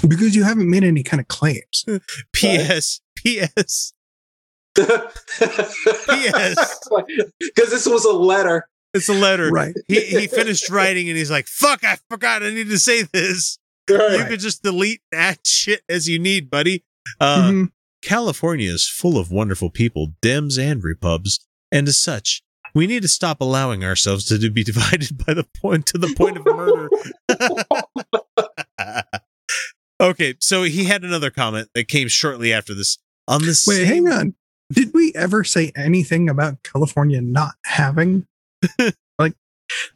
because 0.09 0.35
you 0.35 0.45
haven't 0.45 0.70
made 0.70 0.85
any 0.85 1.03
kind 1.03 1.20
of 1.20 1.28
claims. 1.28 1.85
P.S. 2.35 3.01
P.S. 3.16 3.93
Yes. 6.11 6.81
Because 7.40 7.70
this 7.70 7.86
was 7.86 8.05
a 8.05 8.12
letter. 8.12 8.69
It's 8.94 9.09
a 9.09 9.15
letter. 9.15 9.51
Right. 9.51 9.74
He 9.89 10.01
he 10.01 10.27
finished 10.27 10.69
writing 10.70 11.09
and 11.09 11.16
he's 11.16 11.31
like, 11.31 11.47
"Fuck! 11.47 11.85
I 11.85 11.97
forgot. 12.09 12.43
I 12.43 12.51
need 12.51 12.69
to 12.70 12.78
say 12.78 13.02
this." 13.02 13.59
Right. 13.89 14.19
You 14.19 14.24
could 14.27 14.40
just 14.40 14.62
delete 14.62 15.01
that 15.12 15.47
shit 15.47 15.82
as 15.89 16.09
you 16.09 16.19
need, 16.19 16.51
buddy. 16.51 16.85
Uh, 17.20 17.51
Mhm. 17.51 17.70
California 18.02 18.70
is 18.73 18.89
full 18.89 19.19
of 19.19 19.31
wonderful 19.31 19.70
people, 19.70 20.15
Dems 20.23 20.59
and 20.59 20.82
Repubs, 20.82 21.40
and 21.70 21.86
as 21.89 21.98
such, 21.98 22.43
we 22.74 22.86
need 22.86 23.02
to 23.02 23.09
stop 23.09 23.40
allowing 23.40 23.85
ourselves 23.85 24.24
to 24.27 24.51
be 24.51 24.65
divided 24.65 25.24
by 25.24 25.35
the 25.35 25.47
point 25.61 25.86
to 25.86 25.98
the 25.98 26.12
point 26.15 26.36
of 26.36 26.44
murder. 26.47 26.89
okay, 30.01 30.35
so 30.40 30.62
he 30.65 30.85
had 30.85 31.05
another 31.05 31.31
comment 31.31 31.69
that 31.74 31.89
came 31.89 32.09
shortly 32.09 32.52
after 32.52 32.74
this. 32.74 32.98
On 33.28 33.43
this, 33.44 33.66
Wait, 33.66 33.86
hang 33.86 34.09
on. 34.09 34.35
Did 34.72 34.92
we 34.94 35.12
ever 35.14 35.42
say 35.44 35.72
anything 35.76 36.28
about 36.28 36.62
California 36.62 37.20
not 37.20 37.55
having 37.64 38.26
like 39.18 39.34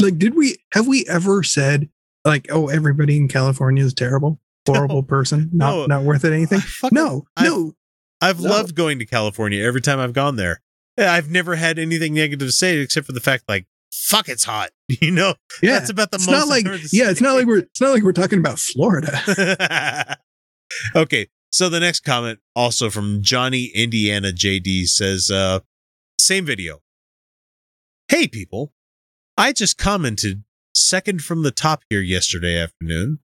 like 0.01 0.18
did 0.18 0.34
we 0.34 0.56
have 0.72 0.86
we 0.86 1.05
ever 1.09 1.42
said 1.42 1.88
like 2.24 2.46
oh 2.51 2.68
everybody 2.68 3.16
in 3.16 3.28
California 3.28 3.84
is 3.84 3.94
terrible, 3.94 4.40
horrible 4.66 5.02
person, 5.02 5.51
not 5.52 5.70
No. 5.70 5.86
not 5.86 6.02
worth 6.02 6.24
it 6.24 6.32
anything? 6.32 6.60
No, 6.92 7.24
I've- 7.36 7.48
no. 7.48 7.72
I've 8.20 8.40
No. 8.40 8.48
loved 8.51 8.74
going 8.74 8.98
to 9.01 9.06
California 9.06 9.62
every 9.62 9.80
time 9.82 9.98
I've 9.98 10.12
gone 10.14 10.36
there. 10.36 10.60
I've 10.96 11.30
never 11.30 11.56
had 11.56 11.78
anything 11.78 12.14
negative 12.14 12.48
to 12.48 12.52
say 12.52 12.78
except 12.78 13.05
for 13.06 13.12
the 13.12 13.20
fact, 13.20 13.44
like, 13.48 13.66
fuck, 13.92 14.28
it's 14.28 14.44
hot. 14.44 14.70
You 15.01 15.10
know, 15.10 15.34
Yeah. 15.62 15.78
that's 15.78 15.90
about 15.90 16.10
the 16.10 16.16
it's 16.16 16.26
most. 16.26 16.38
not 16.38 16.48
like 16.48 16.64
yeah, 16.92 17.10
it's 17.10 17.20
not 17.20 17.34
like 17.34 17.46
we're 17.46 17.59
it's 17.59 17.80
not 17.80 17.90
like 17.92 18.02
we're 18.02 18.12
talking 18.12 18.38
about 18.38 18.59
Florida. 18.59 20.16
okay, 20.96 21.26
so 21.55 21.68
the 21.68 21.78
next 21.78 22.01
comment, 22.01 22.40
also 22.56 22.90
from 22.90 23.22
Johnny 23.22 23.70
Indiana 23.76 24.32
JD, 24.32 24.89
says, 24.89 25.31
uh, 25.31 25.60
same 26.20 26.44
video. 26.44 26.81
Hey, 28.09 28.26
people. 28.26 28.72
I 29.39 29.52
just 29.52 29.78
commented 29.78 30.43
second 30.74 31.22
from 31.22 31.44
the 31.44 31.52
top 31.52 31.82
here 31.89 32.01
yesterday 32.01 32.59
afternoon. 32.59 33.20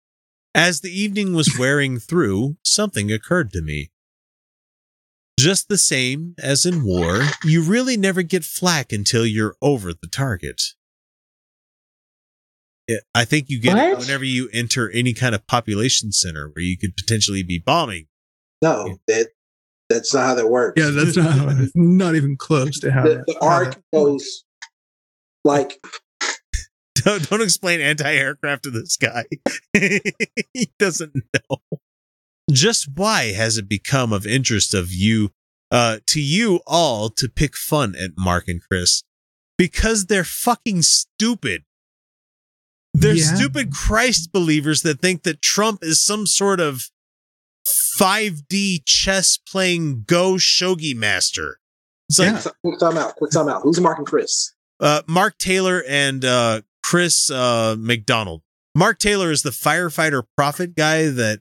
As 0.54 0.80
the 0.80 0.92
evening 0.92 1.34
was 1.34 1.56
wearing 1.58 1.98
through, 1.98 2.56
something 2.64 3.10
occurred 3.10 3.50
to 3.50 3.62
me. 3.62 3.90
Just 5.36 5.68
the 5.68 5.76
same 5.76 6.36
as 6.38 6.64
in 6.64 6.84
war, 6.84 7.24
you 7.42 7.64
really 7.64 7.96
never 7.96 8.22
get 8.22 8.44
flack 8.44 8.92
until 8.92 9.26
you're 9.26 9.56
over 9.60 9.92
the 9.92 10.08
target. 10.08 10.62
I 13.12 13.24
think 13.24 13.50
you 13.50 13.60
get 13.60 13.76
it 13.76 13.98
whenever 13.98 14.22
you 14.22 14.48
enter 14.52 14.88
any 14.88 15.14
kind 15.14 15.34
of 15.34 15.48
population 15.48 16.12
center 16.12 16.48
where 16.54 16.62
you 16.62 16.78
could 16.78 16.96
potentially 16.96 17.42
be 17.42 17.58
bombing. 17.58 18.06
No, 18.62 18.98
that 19.08 19.28
that's 19.88 20.12
not 20.14 20.26
how 20.26 20.34
that 20.36 20.48
works. 20.48 20.80
yeah, 20.80 20.90
that's 20.90 21.16
not 21.16 21.56
not 21.74 22.14
even 22.14 22.36
close 22.36 22.78
to 22.80 22.92
how 22.92 23.02
the, 23.04 23.24
the 23.26 23.36
how 23.40 23.46
arc 23.48 23.74
that- 23.74 23.82
goes 23.92 24.44
like 25.44 25.80
Don't, 26.96 27.30
don't 27.30 27.40
explain 27.40 27.80
anti-aircraft 27.80 28.64
to 28.64 28.70
this 28.70 28.98
guy. 28.98 29.24
he 29.72 30.70
doesn't 30.78 31.14
know. 31.14 31.58
Just 32.50 32.88
why 32.94 33.32
has 33.32 33.56
it 33.56 33.70
become 33.70 34.12
of 34.12 34.26
interest 34.26 34.74
of 34.74 34.90
you, 34.92 35.30
uh, 35.70 36.00
to 36.08 36.20
you 36.20 36.60
all 36.66 37.08
to 37.08 37.28
pick 37.30 37.56
fun 37.56 37.94
at 37.98 38.10
Mark 38.18 38.48
and 38.48 38.60
Chris? 38.60 39.02
Because 39.56 40.06
they're 40.06 40.24
fucking 40.24 40.82
stupid. 40.82 41.62
They're 42.92 43.14
Yeah. 43.14 43.34
stupid 43.34 43.72
Christ 43.72 44.30
believers 44.30 44.82
that 44.82 45.00
think 45.00 45.22
that 45.22 45.40
Trump 45.40 45.82
is 45.82 46.02
some 46.02 46.26
sort 46.26 46.60
of 46.60 46.90
5D 48.00 48.82
chess 48.86 49.36
playing 49.36 50.04
Go 50.06 50.34
shogi 50.34 50.94
master. 50.96 51.58
It's 52.08 52.18
like 52.18 52.42
quick 52.64 52.78
time 52.80 52.96
out, 52.96 53.14
quick 53.16 53.30
time 53.30 53.48
out. 53.48 53.62
Who's 53.62 53.80
Mark 53.80 53.98
and 53.98 54.06
Chris? 54.06 54.52
uh, 54.80 55.02
Mark 55.06 55.36
Taylor 55.38 55.84
and 55.86 56.24
uh, 56.24 56.62
Chris 56.82 57.30
uh, 57.30 57.76
McDonald. 57.78 58.42
Mark 58.74 58.98
Taylor 58.98 59.30
is 59.30 59.42
the 59.42 59.50
firefighter 59.50 60.22
prophet 60.36 60.74
guy 60.74 61.08
that 61.08 61.40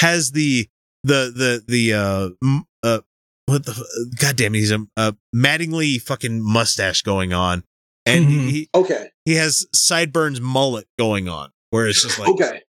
has 0.00 0.30
the 0.32 0.68
the 1.02 1.32
the 1.34 1.64
the 1.66 1.92
uh, 1.94 2.60
uh 2.82 3.00
what 3.46 3.64
the 3.66 4.10
goddamn 4.20 4.54
he's 4.54 4.70
a, 4.70 4.86
a 4.96 5.16
Mattingly 5.34 6.00
fucking 6.00 6.40
mustache 6.42 7.02
going 7.02 7.32
on, 7.32 7.64
and 8.06 8.26
Mhm. 8.26 8.48
he 8.50 8.68
Okay, 8.74 9.08
he 9.24 9.34
has 9.34 9.66
sideburns 9.74 10.40
mullet 10.40 10.86
going 10.98 11.28
on, 11.28 11.50
where 11.70 11.86
it's 11.88 12.02
just 12.02 12.18
like 12.18 12.28
okay, 12.28 12.62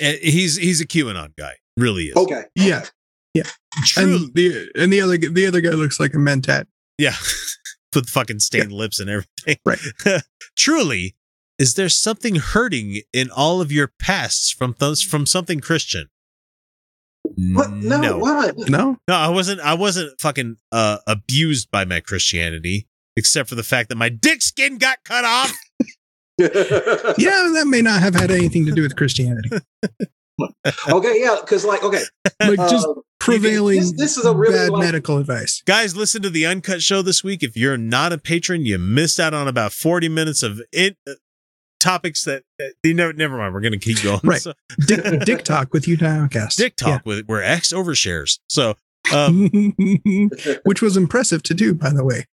and 0.00 0.18
he's 0.18 0.56
he's 0.56 0.80
a 0.80 0.86
QAnon 0.86 1.32
guy, 1.36 1.54
really 1.78 2.04
is. 2.04 2.16
okay. 2.16 2.44
yeah. 2.54 2.84
Yeah. 3.34 3.44
True, 3.84 4.02
And 4.02 4.34
the 4.34 4.70
and 4.74 4.92
the 4.92 5.00
other 5.00 5.16
the 5.16 5.46
other 5.46 5.60
guy 5.60 5.70
looks 5.70 6.00
like 6.00 6.12
a 6.14 6.16
mentat. 6.16 6.64
yeah, 6.96 7.14
with 7.94 8.08
fucking 8.08 8.40
stained 8.40 8.72
lips 8.72 8.98
and 8.98 9.08
everything. 9.08 9.56
Right. 9.64 9.78
Truly, 10.56 11.14
is 11.58 11.74
there 11.74 11.88
something 11.88 12.36
hurting 12.36 13.02
in 13.12 13.30
all 13.30 13.60
of 13.60 13.70
your 13.70 13.92
pasts 14.00 14.50
from 14.50 14.74
those 14.78 15.02
from 15.02 15.26
something 15.26 15.60
Christian? 15.60 16.08
What? 17.22 17.70
No, 17.70 18.00
no, 18.00 18.18
what? 18.18 18.56
No? 18.70 18.96
No, 19.06 19.14
I 19.14 19.28
wasn't. 19.28 19.60
I 19.60 19.74
wasn't 19.74 20.18
fucking 20.20 20.56
uh, 20.72 20.98
abused 21.06 21.70
by 21.70 21.84
my 21.84 22.00
Christianity, 22.00 22.88
except 23.16 23.48
for 23.50 23.54
the 23.54 23.62
fact 23.62 23.90
that 23.90 23.96
my 23.96 24.08
dick 24.08 24.40
skin 24.42 24.78
got 24.78 25.04
cut 25.04 25.24
off. 25.24 25.52
Yeah, 26.40 27.50
that 27.54 27.64
may 27.66 27.82
not 27.82 28.00
have 28.00 28.14
had 28.14 28.30
anything 28.30 28.64
to 28.66 28.70
do 28.72 28.82
with 28.82 28.94
Christianity. 28.94 29.50
okay, 30.88 31.20
yeah, 31.20 31.36
because 31.40 31.64
like 31.64 31.82
okay, 31.82 32.02
Like 32.40 32.58
just 32.70 32.86
uh, 32.86 32.94
prevailing 33.18 33.80
this, 33.80 33.92
this 33.96 34.16
is 34.16 34.24
a 34.24 34.34
really 34.34 34.54
bad 34.54 34.70
like, 34.70 34.82
medical 34.84 35.18
advice. 35.18 35.62
Guys, 35.66 35.96
listen 35.96 36.22
to 36.22 36.30
the 36.30 36.46
uncut 36.46 36.82
show 36.82 37.02
this 37.02 37.24
week. 37.24 37.42
If 37.42 37.56
you're 37.56 37.76
not 37.76 38.12
a 38.12 38.18
patron, 38.18 38.64
you 38.64 38.78
missed 38.78 39.18
out 39.20 39.34
on 39.34 39.48
about 39.48 39.72
40 39.72 40.08
minutes 40.08 40.42
of 40.42 40.60
it. 40.72 40.96
Uh, 41.06 41.12
topics 41.80 42.24
that, 42.24 42.42
that 42.58 42.72
you 42.82 42.92
never 42.92 43.12
never 43.12 43.38
mind 43.38 43.54
we're 43.54 43.60
gonna 43.60 43.78
keep 43.78 44.02
going 44.02 44.18
Right. 44.24 44.40
So- 44.42 44.52
Dick, 44.84 45.20
Dick 45.24 45.44
talk 45.44 45.72
with 45.72 45.86
Utah 45.86 46.06
Outcast. 46.24 46.58
dick 46.58 46.74
talk 46.74 47.06
with 47.06 47.28
we're 47.28 47.40
x 47.40 47.72
overshares 47.72 48.40
so 48.48 48.74
um 49.14 49.48
Which 50.64 50.82
was 50.82 50.96
impressive 50.96 51.42
to 51.44 51.54
do, 51.54 51.74
by 51.74 51.90
the 51.90 52.04
way. 52.04 52.26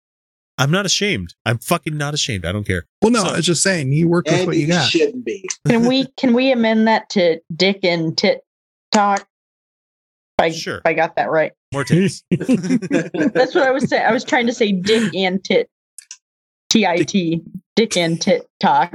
I'm 0.58 0.70
not 0.70 0.86
ashamed 0.86 1.34
i'm 1.46 1.58
fucking 1.58 1.96
not 1.96 2.14
ashamed 2.14 2.44
i 2.44 2.52
don't 2.52 2.66
care 2.66 2.86
Well, 3.02 3.10
no, 3.12 3.22
So- 3.24 3.30
I 3.30 3.36
was 3.36 3.46
just 3.46 3.62
saying 3.62 3.92
you 3.92 4.08
work 4.08 4.26
with 4.26 4.46
what 4.46 4.56
you 4.56 4.62
you 4.62 4.68
got. 4.68 4.88
shouldn't 4.88 5.24
be. 5.24 5.48
Can 5.66 5.86
we 5.86 6.06
can 6.16 6.32
we 6.34 6.52
amend 6.52 6.86
that 6.88 7.08
to 7.10 7.40
Dick 7.54 7.80
and 7.84 8.16
Tit 8.16 8.40
Talk? 8.92 9.26
I, 10.38 10.50
Sure. 10.50 10.78
if 10.78 10.82
I 10.86 10.94
got 10.94 11.16
that 11.16 11.30
right. 11.30 11.52
more 11.72 11.84
tits 11.84 12.22
That's 12.30 13.54
what 13.54 13.66
I 13.66 13.70
was 13.70 13.88
saying. 13.88 14.04
I 14.04 14.12
was 14.12 14.24
trying 14.24 14.46
to 14.46 14.52
say 14.52 14.72
Dick 14.72 15.14
and 15.14 15.42
Tit. 15.42 15.68
T 16.70 16.84
I 16.86 16.96
T. 16.98 17.42
Dick 17.76 17.96
and 17.96 18.20
Tit 18.20 18.42
Talk. 18.60 18.92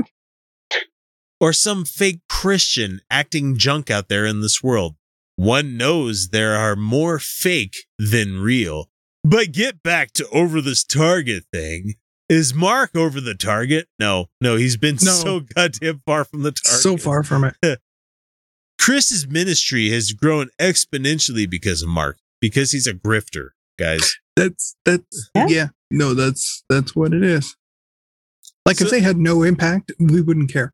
or 1.39 1.53
some 1.53 1.85
fake 1.85 2.21
christian 2.29 2.99
acting 3.09 3.57
junk 3.57 3.89
out 3.89 4.09
there 4.09 4.25
in 4.25 4.41
this 4.41 4.61
world 4.61 4.95
one 5.37 5.77
knows 5.77 6.29
there 6.29 6.55
are 6.55 6.75
more 6.75 7.17
fake 7.19 7.75
than 7.97 8.39
real 8.41 8.89
but 9.23 9.51
get 9.51 9.81
back 9.83 10.11
to 10.13 10.27
over 10.29 10.61
this 10.61 10.83
target 10.83 11.43
thing 11.51 11.95
is 12.29 12.53
mark 12.53 12.95
over 12.95 13.19
the 13.19 13.33
target 13.35 13.87
no 13.99 14.27
no 14.39 14.55
he's 14.55 14.77
been 14.77 14.97
No. 15.01 15.11
so 15.11 15.39
goddamn 15.55 16.01
far 16.05 16.23
from 16.25 16.43
the 16.43 16.51
target 16.51 16.81
So 16.81 16.97
far 16.97 17.23
from 17.23 17.51
it. 17.61 17.79
Chris's 18.79 19.27
ministry 19.27 19.89
has 19.89 20.13
grown 20.13 20.49
exponentially 20.59 21.49
because 21.49 21.81
of 21.81 21.89
Mark, 21.89 22.17
because 22.39 22.71
he's 22.71 22.87
a 22.87 22.93
grifter, 22.93 23.49
guys. 23.77 24.15
That's 24.35 24.75
that's 24.85 25.29
Yeah. 25.35 25.47
yeah. 25.49 25.67
No, 25.91 26.13
that's 26.13 26.63
that's 26.69 26.95
what 26.95 27.13
it 27.13 27.23
is. 27.23 27.55
Like 28.65 28.77
So- 28.77 28.85
if 28.85 28.91
they 28.91 29.01
had 29.01 29.17
no 29.17 29.43
impact, 29.43 29.91
we 29.99 30.21
wouldn't 30.21 30.51
care. 30.51 30.71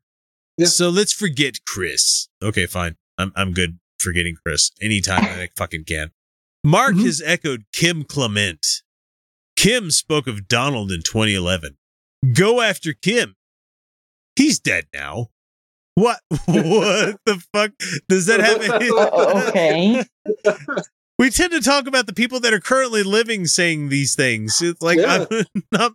Yeah. 0.56 0.66
So 0.68 0.88
let's 0.88 1.12
forget 1.12 1.58
Chris. 1.66 2.28
Okay, 2.42 2.66
fine. 2.66 2.96
I'm 3.18 3.32
I'm 3.34 3.52
good 3.52 3.78
forgetting 3.98 4.36
Chris 4.44 4.70
anytime 4.80 5.24
I 5.24 5.48
fucking 5.56 5.84
can. 5.84 6.12
Mark 6.66 6.96
Mhm. 6.96 7.04
has 7.06 7.22
echoed 7.24 7.64
Kim 7.72 8.02
Clement. 8.02 8.66
Kim 9.56 9.90
spoke 9.92 10.26
of 10.26 10.48
Donald 10.48 10.90
in 10.90 11.02
2011. 11.02 11.76
Go 12.34 12.60
after 12.60 12.92
Kim. 12.92 13.36
He's 14.34 14.58
dead 14.58 14.86
now. 14.92 15.30
What? 15.94 16.20
What 16.46 17.20
the 17.24 17.40
fuck 17.54 17.70
does 18.08 18.26
that 18.26 18.40
have? 18.40 18.60
any- 18.74 18.90
okay. 18.90 20.04
we 21.20 21.30
tend 21.30 21.52
to 21.52 21.60
talk 21.60 21.86
about 21.86 22.06
the 22.06 22.12
people 22.12 22.40
that 22.40 22.52
are 22.52 22.60
currently 22.60 23.02
living 23.04 23.46
saying 23.46 23.88
these 23.88 24.14
things. 24.16 24.60
It's 24.60 24.82
like 24.82 24.98
Yeah. 24.98 25.26
I'm 25.30 25.62
not. 25.70 25.92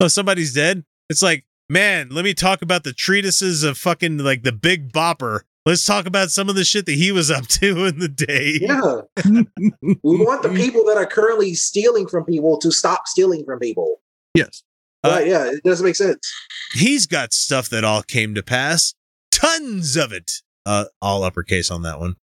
Oh, 0.00 0.08
somebody's 0.08 0.52
dead. 0.52 0.84
It's 1.08 1.22
like, 1.22 1.46
man, 1.70 2.08
let 2.10 2.24
me 2.24 2.34
talk 2.34 2.60
about 2.60 2.82
the 2.84 2.92
treatises 2.92 3.62
of 3.62 3.78
fucking 3.78 4.18
like 4.18 4.42
the 4.42 4.52
Big 4.52 4.92
Bopper 4.92 5.42
Let's 5.66 5.84
talk 5.84 6.06
about 6.06 6.30
some 6.30 6.48
of 6.48 6.54
the 6.54 6.64
shit 6.64 6.86
that 6.86 6.92
he 6.94 7.10
was 7.12 7.30
up 7.30 7.46
to 7.48 7.84
in 7.86 7.98
the 7.98 8.08
day. 8.08 8.58
Yeah. 8.60 9.02
we 9.82 10.16
want 10.24 10.42
the 10.44 10.48
people 10.54 10.84
that 10.86 10.96
are 10.96 11.06
currently 11.06 11.54
stealing 11.54 12.06
from 12.06 12.24
people 12.24 12.56
to 12.60 12.70
stop 12.70 13.06
stealing 13.08 13.44
from 13.44 13.58
people. 13.58 14.00
Yes. 14.34 14.62
Right, 15.04 15.26
yeah, 15.28 15.50
it 15.50 15.62
doesn't 15.62 15.84
make 15.86 15.94
sense. 15.96 16.32
He's 16.74 17.06
got 17.06 17.32
stuff 17.32 17.68
that 17.68 17.84
all 17.84 18.02
came 18.02 18.34
to 18.34 18.42
pass. 18.42 18.94
Tons 19.30 19.96
of 19.96 20.12
it. 20.12 20.30
Uh, 20.64 20.86
all 21.00 21.22
uppercase 21.22 21.70
on 21.70 21.82
that 21.82 22.00
one. 22.00 22.16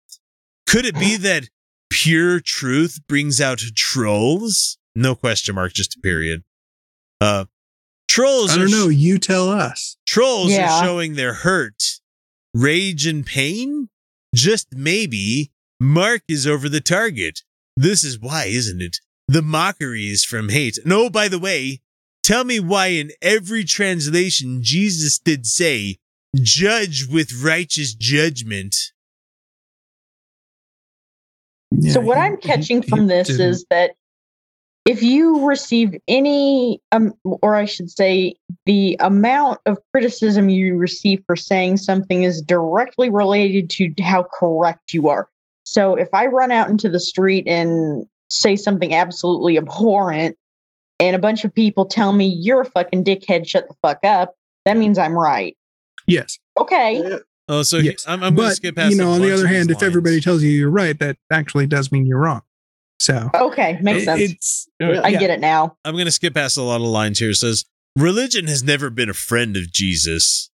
Could 0.66 0.86
it 0.86 0.94
be 0.98 1.16
that 1.18 1.48
pure 1.90 2.40
truth 2.40 3.00
brings 3.06 3.38
out 3.40 3.58
trolls? 3.74 4.78
No 4.94 5.14
question 5.14 5.54
mark, 5.54 5.72
just 5.74 5.96
a 5.96 6.00
period. 6.00 6.42
Uh, 7.20 7.44
trolls. 8.08 8.52
I 8.52 8.56
don't 8.58 8.68
sh- 8.68 8.72
know. 8.72 8.88
You 8.88 9.18
tell 9.18 9.48
us. 9.50 9.96
Trolls 10.06 10.50
Yeah. 10.52 10.72
are 10.72 10.84
showing 10.84 11.14
their 11.16 11.34
hurt, 11.34 11.82
rage, 12.54 13.06
and 13.06 13.24
pain. 13.26 13.88
Just 14.34 14.68
maybe 14.74 15.50
Mark 15.80 16.22
is 16.28 16.46
over 16.46 16.68
the 16.68 16.80
target. 16.80 17.40
This 17.76 18.04
is 18.04 18.18
why, 18.18 18.44
isn't 18.46 18.80
it? 18.82 18.98
The 19.28 19.42
mockeries 19.42 20.24
from 20.24 20.48
hate. 20.48 20.78
And 20.78 20.92
oh, 20.92 21.08
by 21.10 21.28
the 21.28 21.38
way, 21.38 21.80
tell 22.22 22.44
me 22.44 22.60
why 22.60 22.88
in 22.88 23.10
every 23.22 23.64
translation 23.64 24.62
Jesus 24.62 25.18
did 25.18 25.46
say, 25.46 25.98
judge 26.36 27.06
with 27.10 27.42
righteous 27.42 27.94
judgment. 27.94 28.74
so 31.88 32.00
what 32.00 32.18
he- 32.18 32.22
I'm 32.24 32.36
catching 32.36 32.82
he 32.82 32.88
from 32.88 33.06
this 33.06 33.28
didn't. 33.28 33.46
is 33.48 33.64
that 33.70 33.92
if 34.86 35.02
you 35.02 35.46
receive 35.46 35.94
any, 36.08 36.80
um, 36.92 37.12
or 37.24 37.54
I 37.54 37.64
should 37.66 37.90
say, 37.90 38.34
the 38.66 38.96
amount 39.00 39.60
of 39.66 39.78
criticism 39.92 40.48
you 40.48 40.76
receive 40.76 41.22
for 41.26 41.36
saying 41.36 41.76
something 41.76 42.22
is 42.22 42.40
directly 42.40 43.10
related 43.10 43.68
to 43.70 43.92
how 44.02 44.26
correct 44.38 44.92
you 44.92 45.08
are. 45.08 45.28
So 45.64 45.94
if 45.94 46.08
I 46.14 46.26
run 46.26 46.50
out 46.50 46.70
into 46.70 46.88
the 46.88 47.00
street 47.00 47.46
and 47.46 48.06
say 48.28 48.56
something 48.56 48.94
absolutely 48.94 49.58
abhorrent, 49.58 50.36
and 50.98 51.14
a 51.14 51.18
bunch 51.18 51.44
of 51.44 51.54
people 51.54 51.86
tell 51.86 52.12
me 52.12 52.26
you're 52.26 52.62
a 52.62 52.66
fucking 52.66 53.04
dickhead, 53.04 53.46
shut 53.46 53.68
the 53.68 53.74
fuck 53.82 53.98
up, 54.04 54.34
that 54.64 54.76
means 54.76 54.98
I'm 54.98 55.14
right. 55.14 55.56
Yes. 56.06 56.38
Okay. 56.58 57.18
Oh, 57.48 57.62
so 57.62 57.78
yes. 57.78 58.04
I'm, 58.06 58.22
I'm 58.22 58.34
going 58.34 58.50
to 58.50 58.54
skip 58.54 58.76
past 58.76 58.92
you 58.92 58.98
know, 58.98 59.12
on 59.12 59.20
the 59.20 59.32
other 59.32 59.44
of 59.44 59.50
these 59.50 59.56
hand, 59.56 59.70
if 59.70 59.82
everybody 59.82 60.20
tells 60.20 60.42
you 60.42 60.50
you're 60.50 60.70
right, 60.70 60.98
that 60.98 61.16
actually 61.30 61.66
does 61.66 61.90
mean 61.90 62.06
you're 62.06 62.20
wrong. 62.20 62.42
So 63.00 63.30
Okay, 63.34 63.78
makes 63.80 64.02
it- 64.02 64.04
sense. 64.04 64.20
it's 64.20 64.68
I 64.80 65.08
yeah. 65.08 65.18
get 65.18 65.30
it 65.30 65.40
now. 65.40 65.74
I'm 65.84 65.94
going 65.94 66.04
to 66.04 66.10
skip 66.12 66.34
past 66.34 66.56
a 66.58 66.62
lot 66.62 66.76
of 66.82 66.86
lines 66.86 67.18
here. 67.18 67.30
It 67.30 67.36
says, 67.36 67.64
religion 67.96 68.46
has 68.46 68.62
never 68.62 68.90
been 68.90 69.08
a 69.08 69.14
friend 69.14 69.56
of 69.56 69.72
Jesus. 69.72 70.50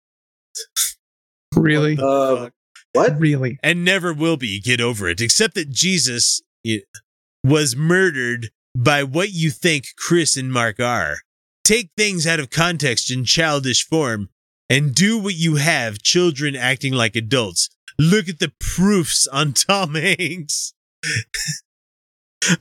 really, 1.54 1.98
Uh, 2.00 2.50
what? 2.92 3.18
really. 3.18 3.58
and 3.62 3.84
never 3.84 4.12
will 4.12 4.36
be. 4.36 4.60
Get 4.60 4.80
over 4.80 5.08
it. 5.08 5.20
Except 5.20 5.54
that 5.56 5.70
Jesus 5.70 6.40
was 7.44 7.74
murdered 7.76 8.50
by 8.76 9.02
what 9.02 9.32
you 9.32 9.50
think 9.50 9.86
Chris 9.98 10.36
and 10.36 10.52
Mark 10.52 10.78
are. 10.80 11.18
Take 11.64 11.90
things 11.96 12.26
out 12.26 12.38
of 12.40 12.50
context 12.50 13.10
in 13.10 13.24
childish 13.24 13.84
form 13.84 14.28
and 14.70 14.94
do 14.94 15.18
what 15.18 15.34
you 15.34 15.56
have 15.56 15.98
children 15.98 16.54
acting 16.54 16.92
like 16.92 17.16
adults. 17.16 17.68
Look 17.98 18.28
at 18.28 18.38
the 18.38 18.52
proofs 18.60 19.26
on 19.26 19.52
Tom 19.52 19.94
Hanks. 20.18 20.74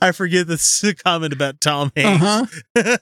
I 0.01 0.11
forget 0.11 0.47
the 0.47 0.95
comment 1.03 1.33
about 1.33 1.61
Tom 1.61 1.91
Hanks. 1.95 2.53
huh. 2.75 2.97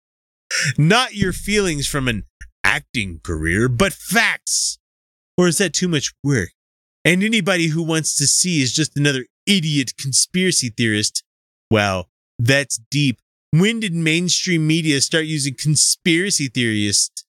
Not 0.78 1.14
your 1.14 1.32
feelings 1.32 1.86
from 1.86 2.08
an 2.08 2.24
acting 2.64 3.20
career, 3.22 3.68
but 3.68 3.92
facts. 3.92 4.78
Or 5.36 5.48
is 5.48 5.58
that 5.58 5.72
too 5.72 5.88
much 5.88 6.12
work? 6.22 6.50
And 7.04 7.22
anybody 7.22 7.68
who 7.68 7.82
wants 7.82 8.16
to 8.16 8.26
see 8.26 8.62
is 8.62 8.72
just 8.72 8.96
another 8.96 9.26
idiot 9.46 9.92
conspiracy 9.98 10.68
theorist. 10.68 11.24
Wow, 11.70 12.06
that's 12.38 12.78
deep. 12.90 13.18
When 13.50 13.80
did 13.80 13.92
mainstream 13.92 14.66
media 14.66 15.00
start 15.00 15.24
using 15.24 15.54
conspiracy 15.54 16.48
theorists? 16.48 17.24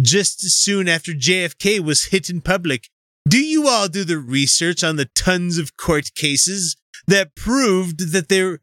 Just 0.00 0.44
as 0.44 0.54
soon 0.54 0.88
after 0.88 1.12
JFK 1.12 1.80
was 1.80 2.06
hit 2.06 2.30
in 2.30 2.40
public. 2.40 2.88
Do 3.28 3.40
you 3.40 3.66
all 3.66 3.88
do 3.88 4.04
the 4.04 4.18
research 4.18 4.84
on 4.84 4.96
the 4.96 5.06
tons 5.06 5.58
of 5.58 5.76
court 5.76 6.14
cases 6.14 6.76
that 7.06 7.34
proved 7.34 8.12
that 8.12 8.28
there 8.28 8.60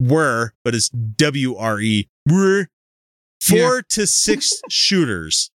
were, 0.00 0.52
but 0.64 0.74
it's 0.74 0.88
W 0.88 1.56
R 1.56 1.80
E, 1.80 2.08
were 2.26 2.68
four 3.42 3.82
to 3.90 4.06
six 4.06 4.50
shooters? 4.70 5.50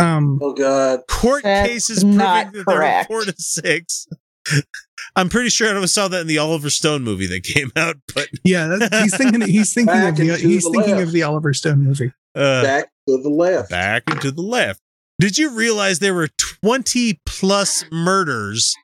Um, 0.00 0.38
Oh 0.42 0.52
god. 0.52 1.00
Court 1.08 1.42
That's 1.42 1.68
cases 1.68 2.00
proving 2.04 2.18
not 2.18 2.52
that 2.52 2.64
there 2.66 2.76
were 2.76 3.04
four 3.06 3.24
to 3.24 3.34
six. 3.38 4.06
I'm 5.16 5.28
pretty 5.28 5.48
sure 5.50 5.76
I 5.76 5.84
saw 5.86 6.08
that 6.08 6.22
in 6.22 6.26
the 6.26 6.38
Oliver 6.38 6.70
Stone 6.70 7.02
movie 7.02 7.26
that 7.26 7.42
came 7.42 7.70
out, 7.76 7.96
but 8.14 8.28
yeah, 8.44 8.76
he's 9.02 9.16
thinking. 9.16 9.40
He's 9.42 9.74
thinking 9.74 10.00
of 10.00 10.16
the. 10.16 10.36
He's 10.36 10.62
the 10.64 10.70
thinking 10.70 10.94
left. 10.96 11.06
of 11.08 11.12
the 11.12 11.22
Oliver 11.24 11.52
Stone 11.52 11.82
movie. 11.82 12.12
uh, 12.34 12.62
Back 12.62 12.84
to 13.08 13.20
the 13.22 13.28
left. 13.28 13.70
back 13.70 14.04
and 14.06 14.20
to 14.20 14.30
the 14.30 14.42
left. 14.42 14.80
Did 15.20 15.36
you 15.36 15.50
realize 15.50 15.98
there 15.98 16.14
were 16.14 16.28
20 16.62 17.20
plus 17.26 17.84
murders 17.90 18.74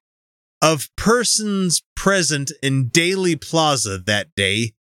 of 0.65 0.89
persons 0.97 1.83
present 1.95 2.51
in 2.63 2.89
Dealey 2.91 3.41
Plaza 3.41 3.99
that 4.07 4.29
day 4.35 4.73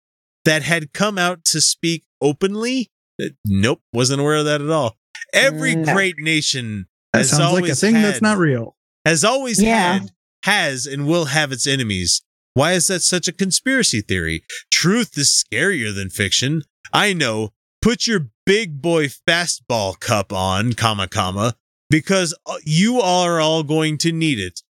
that 0.46 0.64
had 0.64 0.94
come 0.94 1.18
out 1.18 1.44
to 1.46 1.62
speak 1.62 2.06
openly? 2.22 2.90
Uh, 3.22 3.28
Nope, 3.46 3.82
wasn't 3.92 4.22
aware 4.22 4.38
of 4.38 4.46
that 4.46 4.62
at 4.62 4.70
all. 4.70 4.98
Every 5.34 5.76
No. 5.76 5.94
great 5.94 6.16
nation 6.20 6.88
That 7.12 7.20
has 7.20 7.30
sounds 7.32 7.42
like 7.54 7.64
a 7.64 7.66
always 7.66 7.80
thing 7.82 7.94
that's 7.96 8.16
had- 8.16 8.22
not 8.22 8.38
real. 8.38 8.76
has 9.06 9.24
always 9.24 9.62
Yeah. 9.62 9.94
had, 10.00 10.12
has, 10.44 10.86
and 10.86 11.06
will 11.06 11.26
have 11.26 11.52
its 11.52 11.68
enemies. 11.68 12.22
Why 12.54 12.74
is 12.74 12.88
that 12.88 13.02
such 13.02 13.28
a 13.28 13.32
conspiracy 13.34 14.02
theory? 14.02 14.44
Truth 14.72 15.18
is 15.18 15.30
scarier 15.52 15.94
than 15.94 16.10
fiction. 16.10 16.64
I 16.94 17.14
know. 17.14 17.52
Put 17.82 18.08
your 18.08 18.30
big 18.46 18.82
boy 18.82 19.08
fastball 19.08 20.00
cup 20.00 20.32
on, 20.32 20.74
comma, 20.74 21.08
comma, 21.08 21.56
because 21.90 22.34
uh, 22.46 22.58
you 22.64 23.02
are 23.02 23.40
all 23.42 23.64
going 23.64 23.98
to 24.00 24.12
need 24.14 24.40
it. 24.40 24.62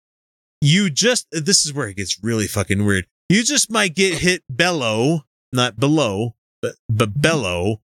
You 0.64 0.88
just, 0.88 1.26
this 1.30 1.66
is 1.66 1.74
where 1.74 1.88
it 1.88 1.96
gets 1.98 2.18
really 2.24 2.46
fucking 2.46 2.86
weird. 2.86 3.06
You 3.28 3.44
just 3.44 3.70
might 3.70 3.94
get 3.94 4.18
hit 4.20 4.42
bellow, 4.48 5.26
not 5.52 5.78
below, 5.78 6.36
but, 6.62 6.76
but 6.88 7.20
bellow, 7.20 7.82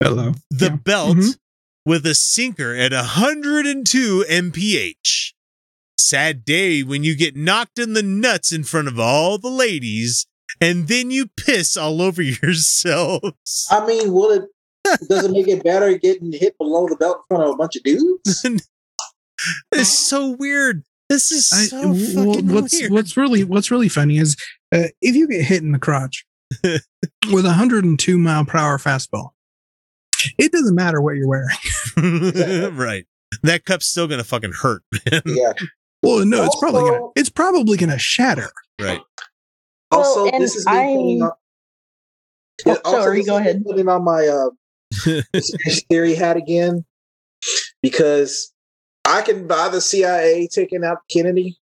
Hello. 0.00 0.34
the 0.48 0.66
Yeah. 0.66 0.76
belt 0.76 1.16
Mhm. 1.16 1.38
with 1.84 2.06
a 2.06 2.14
sinker 2.14 2.72
at 2.74 2.92
102 2.92 4.24
mph. 4.28 5.32
Sad 5.98 6.44
day 6.44 6.84
when 6.84 7.02
you 7.02 7.16
get 7.16 7.34
knocked 7.36 7.78
in 7.80 7.94
the 7.94 8.02
nuts 8.02 8.52
in 8.52 8.62
front 8.62 8.86
of 8.86 9.00
all 9.00 9.36
the 9.38 9.50
ladies 9.50 10.26
and 10.60 10.86
then 10.86 11.10
you 11.10 11.26
piss 11.36 11.76
all 11.76 12.00
over 12.00 12.22
yourselves. 12.42 13.66
I 13.70 13.84
mean, 13.86 14.12
will 14.12 14.30
it 14.30 14.42
does 15.08 15.24
it 15.24 15.30
make 15.32 15.48
it 15.48 15.62
better 15.64 15.98
getting 15.98 16.30
hit 16.32 16.56
below 16.58 16.88
the 16.88 16.96
belt 16.96 17.22
in 17.28 17.36
front 17.36 17.48
of 17.48 17.54
a 17.54 17.56
bunch 17.56 17.74
of 17.76 17.82
dudes? 17.82 18.44
it's 19.72 19.98
so 19.98 20.30
weird. 20.30 20.84
This 21.10 21.30
is 21.32 21.48
so 21.68 21.82
w- 21.82 22.14
w- 22.14 22.32
fucking 22.34 22.54
what's 22.54 22.78
weird. 22.80 22.92
what's 22.92 23.16
really 23.16 23.44
what's 23.44 23.70
really 23.70 23.88
funny 23.90 24.16
is 24.18 24.36
uh, 24.72 24.84
if 25.02 25.14
you 25.16 25.28
get 25.28 25.42
hit 25.44 25.60
in 25.62 25.72
the 25.72 25.78
crotch 25.78 26.24
with 26.64 27.44
a 27.44 27.48
102 27.48 28.16
mile 28.18 28.44
per 28.44 28.56
hour 28.58 28.78
fastball, 28.78 29.30
it 30.38 30.52
doesn't 30.52 30.74
matter 30.74 31.00
what 31.02 31.16
you're 31.16 31.28
wearing. 31.28 31.56
right. 32.76 33.06
That 33.42 33.64
cup's 33.64 33.86
still 33.86 34.06
gonna 34.06 34.24
fucking 34.24 34.52
hurt, 34.52 34.82
man. 35.10 35.20
yeah. 35.26 35.52
Well, 36.02 36.24
no, 36.24 36.44
it's 36.44 36.58
probably 36.60 36.82
gonna 36.82 37.08
it's 37.16 37.28
probably 37.28 37.76
gonna 37.76 37.98
shatter. 37.98 38.50
Right. 38.80 39.00
Also, 39.90 40.26
and 40.30 40.42
this 40.42 40.54
is 40.56 40.64
me 40.66 40.72
I- 40.72 40.86
putting 40.96 41.22
on. 41.22 41.32
Oh, 42.66 42.76
also, 42.84 43.00
sorry, 43.02 43.24
go 43.24 43.36
is 43.38 43.40
me 43.42 43.48
ahead. 43.48 43.64
Putting 43.64 43.88
on 43.88 44.04
my 44.04 44.28
uh, 44.28 44.50
conspiracy 45.02 45.86
theory 45.90 46.14
hat 46.14 46.36
again 46.36 46.84
because 47.82 48.52
I 49.06 49.22
can 49.22 49.46
buy 49.46 49.68
the 49.68 49.80
CIA 49.80 50.48
taking 50.50 50.84
out 50.84 50.98
Kennedy. 51.10 51.58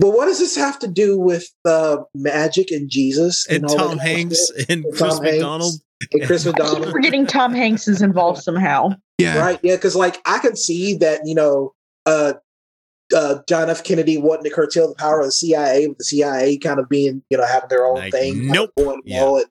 But 0.00 0.10
what 0.10 0.26
does 0.26 0.38
this 0.38 0.56
have 0.56 0.78
to 0.80 0.88
do 0.88 1.18
with 1.18 1.46
uh, 1.64 1.98
magic 2.14 2.70
and 2.70 2.90
Jesus 2.90 3.46
And 3.48 3.64
all 3.64 3.76
Tom 3.76 3.98
Hanks 3.98 4.50
and 4.50 4.66
And 4.70 4.84
Chris 4.84 4.98
Tom 4.98 5.10
Hanks 5.24 5.32
McDonald. 5.36 5.74
and 6.12 6.22
Chris 6.26 6.46
I 6.46 6.50
keep 6.52 6.58
McDonald? 6.58 6.92
forgetting 6.92 7.26
Tom 7.26 7.54
Hanks 7.54 7.86
is 7.88 8.02
involved 8.02 8.42
somehow. 8.42 8.90
Yeah, 9.18 9.38
Right? 9.38 9.60
Yeah, 9.62 9.76
because 9.76 9.94
like 9.94 10.20
I 10.26 10.38
can 10.40 10.56
see 10.56 10.96
that 10.96 11.20
you 11.24 11.34
know, 11.36 11.72
uh, 12.06 12.34
uh, 13.14 13.36
John 13.48 13.70
F. 13.70 13.84
Kennedy 13.84 14.16
wanting 14.18 14.44
to 14.44 14.50
curtail 14.50 14.88
the 14.88 14.94
power 14.96 15.20
of 15.20 15.26
the 15.26 15.32
CIA, 15.32 15.86
with 15.86 15.98
the 15.98 16.04
CIA 16.04 16.58
kind 16.58 16.80
of 16.80 16.88
being 16.88 17.22
you 17.30 17.38
know 17.38 17.46
having 17.46 17.68
their 17.68 17.86
own 17.86 17.96
Like, 17.96 18.12
thing, 18.12 18.34
kind 18.34 18.50
of 18.50 18.54
nope. 18.56 18.70
going 18.76 19.00
Yeah. 19.04 19.22
well, 19.22 19.36
and 19.36 19.46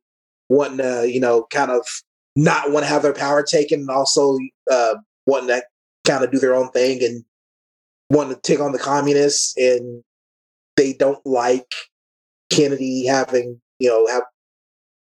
wanting 0.50 0.78
to 0.80 1.10
you 1.10 1.22
know 1.22 1.48
kind 1.52 1.72
of 1.72 1.86
not 2.36 2.72
want 2.72 2.84
to 2.84 2.90
have 2.90 3.04
their 3.04 3.14
power 3.14 3.42
taken, 3.44 3.80
and 3.82 3.90
also 3.90 4.38
uh, 4.70 4.96
wanting 5.26 5.48
to 5.48 5.64
kind 6.06 6.24
of 6.24 6.32
do 6.32 6.40
their 6.40 6.56
own 6.56 6.70
thing 6.72 7.04
and 7.04 7.24
want 8.10 8.30
to 8.30 8.36
take 8.36 8.60
on 8.60 8.72
the 8.72 8.80
communists, 8.80 9.56
and 9.58 10.04
they 10.78 10.94
don't 10.94 11.24
like 11.26 11.74
Kennedy 12.50 13.06
having 13.06 13.62
you 13.80 13.90
know 13.90 14.08
have 14.08 14.24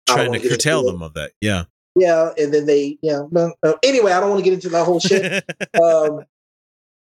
Trying 0.06 0.34
to 0.34 0.50
curtail 0.50 0.84
them 0.84 1.02
of 1.02 1.14
that. 1.14 1.32
Yeah. 1.42 1.64
Yeah, 1.96 2.32
and 2.38 2.54
then 2.54 2.66
they, 2.66 2.98
you 3.02 3.12
know, 3.12 3.30
no, 3.32 3.54
no. 3.64 3.78
anyway, 3.84 4.12
I 4.14 4.20
don't 4.20 4.30
want 4.32 4.40
to 4.40 4.44
get 4.44 4.54
into 4.54 4.70
that 4.70 4.84
whole 4.84 5.00
shit. 5.00 5.44
um, 5.82 6.26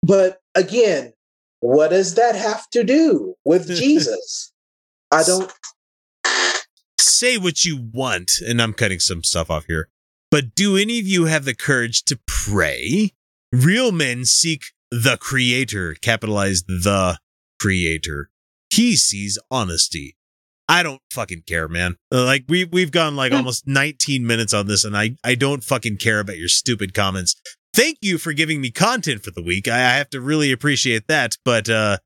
but 0.04 0.40
again, 0.54 1.14
what 1.60 1.90
does 1.90 2.16
that 2.16 2.36
have 2.36 2.70
to 2.70 2.84
do 2.84 3.34
with 3.44 3.68
Jesus? 3.68 4.54
I 5.12 5.24
don't. 5.24 5.52
Say 7.00 7.38
what 7.38 7.66
you 7.66 7.90
want, 7.94 8.34
and 8.48 8.62
I'm 8.62 8.74
cutting 8.74 9.00
some 9.00 9.24
stuff 9.24 9.50
off 9.50 9.66
here. 9.66 9.90
But 10.30 10.54
do 10.54 10.78
any 10.78 11.00
of 11.00 11.08
you 11.08 11.26
have 11.26 11.46
the 11.46 11.56
courage 11.56 12.04
to 12.04 12.20
pray? 12.28 13.12
Real 13.56 13.94
men 13.94 14.26
seek 14.26 14.66
the 14.92 15.18
creator, 15.18 15.96
capitalized 16.02 16.66
the 16.68 17.18
creator. 17.58 18.30
He 18.70 18.98
sees 18.98 19.40
honesty. 19.50 20.18
I 20.68 20.84
don't 20.84 21.02
fucking 21.14 21.44
care, 21.48 21.70
man. 21.70 21.96
Like 22.12 22.44
we 22.50 22.66
we've 22.66 22.92
gone 22.92 23.16
like 23.16 23.32
almost 23.32 23.66
19 23.66 24.28
minutes 24.28 24.54
on 24.54 24.68
this, 24.68 24.84
and 24.84 24.98
I 24.98 25.16
I 25.24 25.36
don't 25.36 25.64
fucking 25.64 26.00
care 26.00 26.20
about 26.20 26.38
your 26.38 26.50
stupid 26.50 26.94
comments. 26.94 27.36
Thank 27.74 28.00
you 28.02 28.18
for 28.18 28.34
giving 28.34 28.60
me 28.60 28.72
content 28.72 29.24
for 29.24 29.32
the 29.32 29.44
week. 29.44 29.70
I, 29.70 29.78
I 29.78 29.98
have 29.98 30.10
to 30.10 30.20
really 30.20 30.52
appreciate 30.52 31.08
that. 31.08 31.38
But 31.46 31.70
uh 31.70 32.00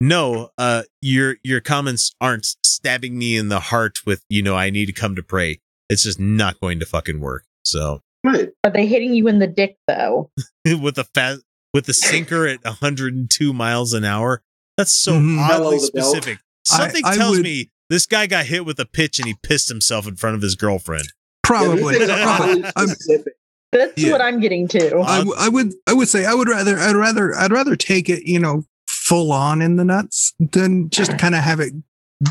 no, 0.00 0.50
uh 0.58 0.84
your 1.00 1.38
your 1.42 1.60
comments 1.60 2.14
aren't 2.20 2.46
stabbing 2.62 3.18
me 3.18 3.36
in 3.36 3.48
the 3.48 3.60
heart 3.60 3.98
with, 4.06 4.22
you 4.28 4.44
know, 4.44 4.54
I 4.54 4.70
need 4.70 4.86
to 4.86 4.92
come 4.92 5.16
to 5.16 5.24
pray. 5.24 5.58
It's 5.88 6.04
just 6.04 6.20
not 6.20 6.60
going 6.60 6.78
to 6.78 6.86
fucking 6.86 7.18
work. 7.18 7.46
So 7.64 8.02
Right. 8.32 8.48
Are 8.64 8.70
they 8.70 8.86
hitting 8.86 9.14
you 9.14 9.28
in 9.28 9.38
the 9.38 9.46
dick 9.46 9.76
though? 9.86 10.30
with 10.64 10.98
a 10.98 11.04
fast 11.04 11.42
with 11.74 11.86
the 11.86 11.94
sinker 11.94 12.46
at 12.46 12.62
102 12.64 13.52
miles 13.52 13.92
an 13.92 14.04
hour. 14.04 14.42
That's 14.76 14.92
so 14.92 15.12
Mhm. 15.12 15.38
oddly 15.38 15.56
Mellow 15.58 15.70
belt. 15.70 15.82
specific. 15.82 16.38
Something 16.66 17.02
I 17.04 17.16
tells 17.16 17.36
would- 17.36 17.44
me 17.44 17.70
this 17.90 18.06
guy 18.06 18.26
got 18.26 18.46
hit 18.46 18.64
with 18.66 18.78
a 18.80 18.84
pitch 18.86 19.18
and 19.18 19.26
he 19.28 19.34
pissed 19.42 19.68
himself 19.68 20.06
in 20.06 20.16
front 20.16 20.36
of 20.36 20.42
his 20.42 20.54
girlfriend. 20.56 21.12
Probably. 21.42 21.94
Yeah, 21.94 21.98
these 21.98 21.98
things 21.98 22.10
are 22.10 22.36
probably. 22.36 22.64
I'm- 22.76 23.24
That's 23.72 23.92
Yeah. 24.02 24.12
what 24.12 24.22
I'm 24.22 24.40
getting 24.40 24.66
to. 24.68 24.98
I, 25.00 25.18
w- 25.18 25.34
I 25.38 25.48
would 25.48 25.74
I 25.86 25.92
would 25.92 26.08
say 26.08 26.24
I 26.24 26.32
would 26.34 26.48
rather 26.48 26.78
I'd 26.78 26.96
rather 26.96 27.34
I'd 27.36 27.52
rather 27.52 27.76
take 27.76 28.08
it 28.08 28.22
you 28.24 28.38
know 28.38 28.64
full 28.88 29.30
on 29.32 29.60
in 29.62 29.76
the 29.76 29.84
nuts 29.84 30.32
than 30.38 30.88
just 30.90 31.18
kind 31.18 31.34
of 31.34 31.42
have 31.42 31.60
it 31.60 31.72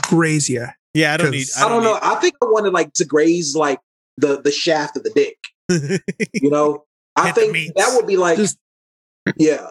graze 0.10 0.49
you. 0.49 0.65
Yeah, 0.95 1.14
I 1.14 1.18
don't 1.18 1.32
need. 1.32 1.45
'Cause- 1.53 1.61
I 1.64 1.69
don't 1.69 1.84
know. 1.84 1.99
I 2.02 2.15
think 2.15 2.34
I 2.41 2.45
wanted 2.45 2.74
like 2.74 2.94
to 2.94 3.06
graze 3.06 3.56
like 3.56 3.80
the 4.18 4.41
the 4.41 4.52
shaft 4.52 4.98
of 4.98 5.03
the 5.03 5.11
dick. 5.11 5.38
Know. 5.69 5.98
You 6.34 6.49
know, 6.49 6.85
I 7.15 7.31
think 7.31 7.73
that 7.76 7.94
would 7.95 8.07
be 8.07 8.18
like, 8.18 8.38
Just 8.38 8.57
yeah, 9.38 9.68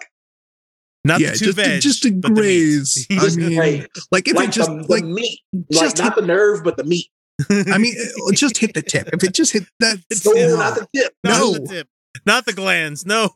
Not 1.05 1.20
yeah, 1.20 1.31
the 1.32 1.39
two 1.39 1.44
just 1.47 1.56
veg, 1.56 1.66
to, 1.66 1.81
just 1.81 2.02
to 2.02 2.10
graze. 2.10 3.06
I 3.10 3.28
mean, 3.36 3.86
like 4.10 4.28
if 4.28 4.35
like 4.35 4.48
it 4.48 4.52
just 4.52 4.68
the, 4.70 4.85
like 4.89 5.02
the 5.02 5.09
meat, 5.09 5.40
like 5.52 5.66
just 5.70 5.98
not 5.98 6.14
hit- 6.14 6.20
the 6.20 6.27
nerve, 6.27 6.62
but 6.64 6.77
the 6.77 6.85
meat. 6.85 7.09
I 7.51 7.78
mean, 7.78 7.94
uh, 8.27 8.32
just 8.32 8.56
hit 8.59 8.74
the 8.74 8.82
tip. 8.82 9.09
If 9.12 9.23
it 9.23 9.35
just 9.35 9.52
hit 9.52 9.64
that, 9.81 9.98
No, 10.24 10.32
no. 10.32 10.56
not 10.56 10.74
the 10.74 10.89
tip. 10.94 11.14
not 11.24 11.39
No. 11.39 11.52
the 11.55 11.66
tip, 11.66 11.89
not 12.27 12.47
the 12.47 12.52
glands. 12.52 13.05
No, 13.06 13.31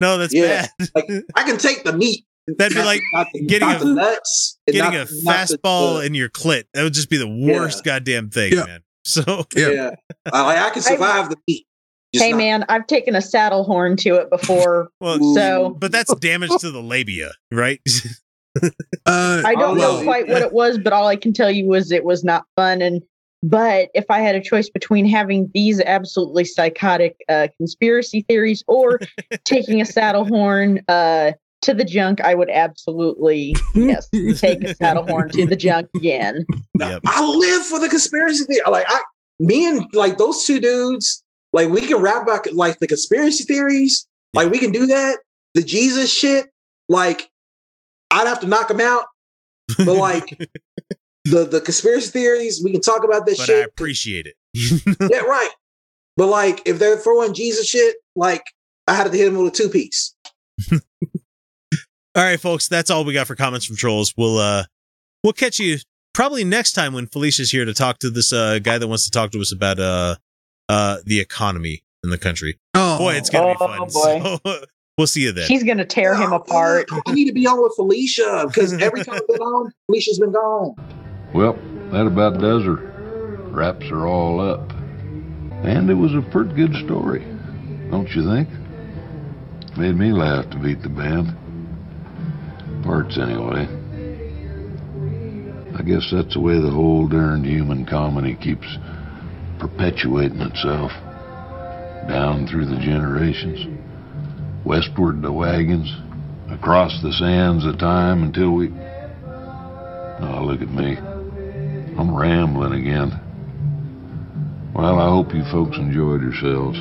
no, 0.00 0.18
that's 0.18 0.34
Yeah. 0.34 0.68
bad. 0.78 0.88
Like 0.94 1.10
I 1.34 1.42
can 1.44 1.58
take 1.58 1.82
the 1.84 1.92
meat. 1.92 2.24
That'd 2.46 2.76
be 2.76 2.82
like 2.82 3.02
not 3.12 3.26
the, 3.34 3.44
getting 3.44 3.68
not 3.68 3.82
a- 3.82 3.84
the 3.84 3.94
nuts, 3.94 4.58
Getting 4.66 4.80
not- 4.82 4.94
a 4.94 5.04
fastball 5.26 6.04
in 6.06 6.14
your 6.14 6.28
clit. 6.30 6.64
That 6.72 6.82
would 6.84 6.94
just 6.94 7.10
be 7.10 7.16
the 7.18 7.28
worst 7.28 7.84
goddamn 7.84 8.30
thing, 8.30 8.52
Yeah. 8.54 8.64
man. 8.64 8.80
So 9.04 9.44
Yeah. 9.56 9.68
yeah, 9.70 9.90
I, 10.32 10.66
I 10.66 10.70
can 10.70 10.82
survive 10.82 11.28
the 11.30 11.36
meat. 11.46 11.66
Just 12.14 12.24
hey 12.24 12.30
not- 12.32 12.38
man, 12.38 12.64
I've 12.68 12.86
taken 12.86 13.14
a 13.14 13.22
saddle 13.22 13.64
horn 13.64 13.96
to 13.98 14.14
it 14.16 14.30
before. 14.30 14.90
well, 15.00 15.18
So 15.34 15.76
but 15.78 15.92
that's 15.92 16.14
damage 16.16 16.50
to 16.60 16.70
the 16.70 16.82
labia, 16.82 17.32
right? 17.52 17.80
Uh, 19.06 19.42
I 19.46 19.54
don't 19.54 19.78
well, 19.78 19.98
know 19.98 20.02
quite 20.02 20.26
what 20.26 20.42
it 20.42 20.52
was, 20.52 20.78
but 20.78 20.92
all 20.92 21.06
I 21.06 21.14
can 21.14 21.32
tell 21.32 21.50
you 21.50 21.66
was 21.66 21.92
it 21.92 22.04
was 22.04 22.24
not 22.24 22.44
fun. 22.56 22.82
And 22.82 23.02
but 23.42 23.88
if 23.94 24.06
I 24.10 24.18
had 24.18 24.34
a 24.34 24.40
choice 24.40 24.68
between 24.68 25.06
having 25.06 25.48
these 25.54 25.80
absolutely 25.80 26.44
psychotic 26.44 27.16
uh, 27.28 27.48
conspiracy 27.56 28.24
theories 28.28 28.64
or 28.66 28.98
taking 29.44 29.80
a 29.80 29.84
saddle 29.84 30.24
horn 30.24 30.80
uh, 30.88 31.32
to 31.62 31.74
the 31.74 31.84
junk, 31.84 32.20
I 32.20 32.34
would 32.34 32.50
absolutely 32.50 33.54
yes 33.74 34.08
take 34.40 34.64
a 34.64 34.74
saddle 34.74 35.06
horn 35.06 35.28
to 35.30 35.46
the 35.46 35.56
junk 35.56 35.88
again. 35.94 36.44
yep. 36.80 37.00
I 37.06 37.24
live 37.24 37.64
for 37.64 37.78
the 37.78 37.88
conspiracy 37.88 38.44
theory. 38.44 38.62
Like 38.68 38.86
I, 38.88 39.00
me 39.38 39.66
and 39.68 39.86
like 39.92 40.18
those 40.18 40.44
two 40.44 40.58
dudes, 40.58 41.22
like 41.52 41.68
we 41.68 41.80
can 41.82 41.98
rap 41.98 42.22
about 42.22 42.52
like 42.52 42.78
the 42.78 42.86
conspiracy 42.86 43.44
theories. 43.44 44.06
Like 44.34 44.50
we 44.50 44.58
can 44.58 44.72
do 44.72 44.86
that. 44.86 45.18
The 45.54 45.62
Jesus 45.62 46.12
shit. 46.12 46.46
Like 46.88 47.30
I'd 48.10 48.26
have 48.26 48.40
to 48.40 48.46
knock 48.46 48.68
them 48.68 48.80
out. 48.80 49.04
But 49.78 49.96
like 49.96 50.28
the 51.24 51.44
the 51.44 51.60
conspiracy 51.60 52.10
theories, 52.10 52.60
we 52.62 52.72
can 52.72 52.80
talk 52.80 53.04
about 53.04 53.28
shit. 53.28 53.38
But 53.38 53.50
I 53.50 53.58
appreciate 53.60 54.26
it. 54.26 54.34
yeah, 55.10 55.20
right. 55.20 55.50
But 56.16 56.26
like 56.26 56.62
if 56.66 56.78
they're 56.78 56.96
throwing 56.96 57.34
Jesus 57.34 57.68
shit, 57.68 57.96
like 58.16 58.42
I 58.86 58.94
had 58.94 59.10
to 59.10 59.16
hit 59.16 59.28
him 59.28 59.36
with 59.36 59.52
a 59.52 59.56
two 59.56 59.68
piece. 59.68 60.14
All 60.72 62.24
right, 62.24 62.40
folks, 62.40 62.66
that's 62.66 62.90
all 62.90 63.04
we 63.04 63.12
got 63.12 63.28
for 63.28 63.36
comments 63.36 63.64
from 63.64 63.76
trolls. 63.76 64.12
We'll 64.16 64.38
uh 64.38 64.64
we'll 65.22 65.34
catch 65.34 65.60
you 65.60 65.78
probably 66.14 66.42
next 66.42 66.72
time 66.72 66.92
when 66.92 67.06
Felicia's 67.06 67.52
here 67.52 67.64
to 67.64 67.72
talk 67.72 67.98
to 68.00 68.10
this 68.10 68.32
uh 68.32 68.58
guy 68.58 68.78
that 68.78 68.88
wants 68.88 69.04
to 69.04 69.10
talk 69.10 69.30
to 69.32 69.40
us 69.40 69.52
about 69.52 69.78
uh 69.78 70.16
uh 70.68 70.98
the 71.04 71.20
economy 71.20 71.82
in 72.04 72.10
the 72.10 72.18
country. 72.18 72.58
oh, 72.74 72.98
Boy, 72.98 73.14
it's 73.14 73.30
gonna 73.30 73.52
be 73.54 73.56
Oh, 73.60 73.66
fun. 73.88 73.88
boy. 74.22 74.38
So, 74.44 74.64
we'll 74.98 75.06
see 75.06 75.22
you 75.22 75.32
then. 75.32 75.46
She's 75.48 75.64
gonna 75.64 75.84
tear 75.84 76.14
him 76.14 76.32
apart. 76.32 76.86
I 77.06 77.12
need 77.12 77.26
to 77.26 77.32
be 77.32 77.46
on 77.46 77.60
with 77.62 77.74
Felicia 77.76 78.44
because 78.46 78.72
every 78.74 79.04
time 79.04 79.16
I've 79.16 79.26
been 79.28 79.40
on, 79.40 79.72
Felicia's 79.86 80.18
been 80.18 80.32
gone. 80.32 80.74
Well, 81.34 81.58
that 81.92 82.06
about 82.06 82.40
does 82.40 82.64
her. 82.64 82.76
Wraps 83.50 83.86
are 83.90 84.06
all 84.06 84.40
up. 84.40 84.72
And 85.64 85.90
it 85.90 85.94
was 85.94 86.14
a 86.14 86.20
pretty 86.30 86.54
good 86.54 86.74
story, 86.84 87.24
don't 87.90 88.08
you 88.14 88.22
think? 88.24 88.48
Made 89.76 89.96
me 89.96 90.12
laugh 90.12 90.48
to 90.50 90.56
beat 90.58 90.82
the 90.82 90.88
band. 90.88 91.34
Parts, 92.84 93.18
anyway. 93.18 93.66
I 95.76 95.82
guess 95.82 96.08
that's 96.12 96.34
the 96.34 96.40
way 96.40 96.60
the 96.60 96.70
whole 96.70 97.06
darned 97.08 97.44
human 97.46 97.84
comedy 97.86 98.34
keeps 98.36 98.66
perpetuating 99.58 100.40
itself 100.40 100.92
down 102.08 102.46
through 102.46 102.66
the 102.66 102.80
generations. 102.80 103.66
Westward 104.64 105.22
the 105.22 105.32
wagons, 105.32 105.94
across 106.50 107.00
the 107.02 107.12
sands 107.12 107.64
of 107.64 107.78
time 107.78 108.22
until 108.22 108.52
we. 108.52 108.68
Oh, 110.20 110.44
look 110.44 110.62
at 110.62 110.70
me. 110.70 110.96
I'm 111.96 112.14
rambling 112.14 112.72
again. 112.80 113.20
Well, 114.74 114.98
I 114.98 115.08
hope 115.08 115.34
you 115.34 115.42
folks 115.50 115.76
enjoyed 115.76 116.22
yourselves. 116.22 116.78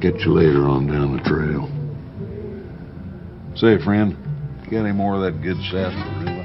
Catch 0.00 0.24
you 0.24 0.34
later 0.34 0.66
on 0.66 0.86
down 0.86 1.16
the 1.16 1.22
trail. 1.22 1.70
Say, 3.56 3.82
friend, 3.82 4.16
got 4.70 4.84
any 4.84 4.92
more 4.92 5.14
of 5.14 5.22
that 5.22 5.42
good 5.42 5.56
sarsaparilla? 5.70 6.35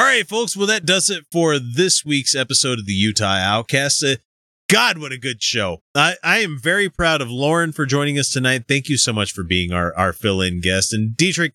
All 0.00 0.06
right, 0.06 0.26
folks. 0.26 0.56
Well, 0.56 0.66
that 0.66 0.86
does 0.86 1.10
it 1.10 1.26
for 1.30 1.58
this 1.58 2.06
week's 2.06 2.34
episode 2.34 2.78
of 2.78 2.86
the 2.86 2.94
Utah 2.94 3.36
Outcast. 3.36 4.02
Uh, 4.02 4.16
God, 4.66 4.96
what 4.96 5.12
a 5.12 5.18
good 5.18 5.42
show! 5.42 5.82
I, 5.94 6.14
I 6.24 6.38
am 6.38 6.58
very 6.58 6.88
proud 6.88 7.20
of 7.20 7.30
Lauren 7.30 7.70
for 7.70 7.84
joining 7.84 8.18
us 8.18 8.32
tonight. 8.32 8.64
Thank 8.66 8.88
you 8.88 8.96
so 8.96 9.12
much 9.12 9.30
for 9.30 9.44
being 9.44 9.72
our 9.72 9.94
our 9.94 10.14
fill 10.14 10.40
in 10.40 10.62
guest. 10.62 10.94
And 10.94 11.14
Dietrich, 11.14 11.52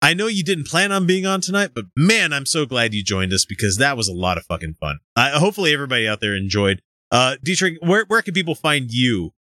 I 0.00 0.14
know 0.14 0.26
you 0.26 0.42
didn't 0.42 0.68
plan 0.68 0.90
on 0.90 1.06
being 1.06 1.26
on 1.26 1.42
tonight, 1.42 1.72
but 1.74 1.84
man, 1.94 2.32
I'm 2.32 2.46
so 2.46 2.64
glad 2.64 2.94
you 2.94 3.04
joined 3.04 3.34
us 3.34 3.44
because 3.44 3.76
that 3.76 3.94
was 3.94 4.08
a 4.08 4.14
lot 4.14 4.38
of 4.38 4.46
fucking 4.46 4.76
fun. 4.80 5.00
I, 5.14 5.32
hopefully, 5.32 5.74
everybody 5.74 6.08
out 6.08 6.20
there 6.20 6.34
enjoyed. 6.34 6.80
Uh, 7.10 7.36
Dietrich, 7.44 7.76
where 7.82 8.06
where 8.08 8.22
can 8.22 8.32
people 8.32 8.54
find 8.54 8.90
you 8.90 9.34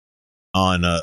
on 0.54 0.86
uh 0.86 1.00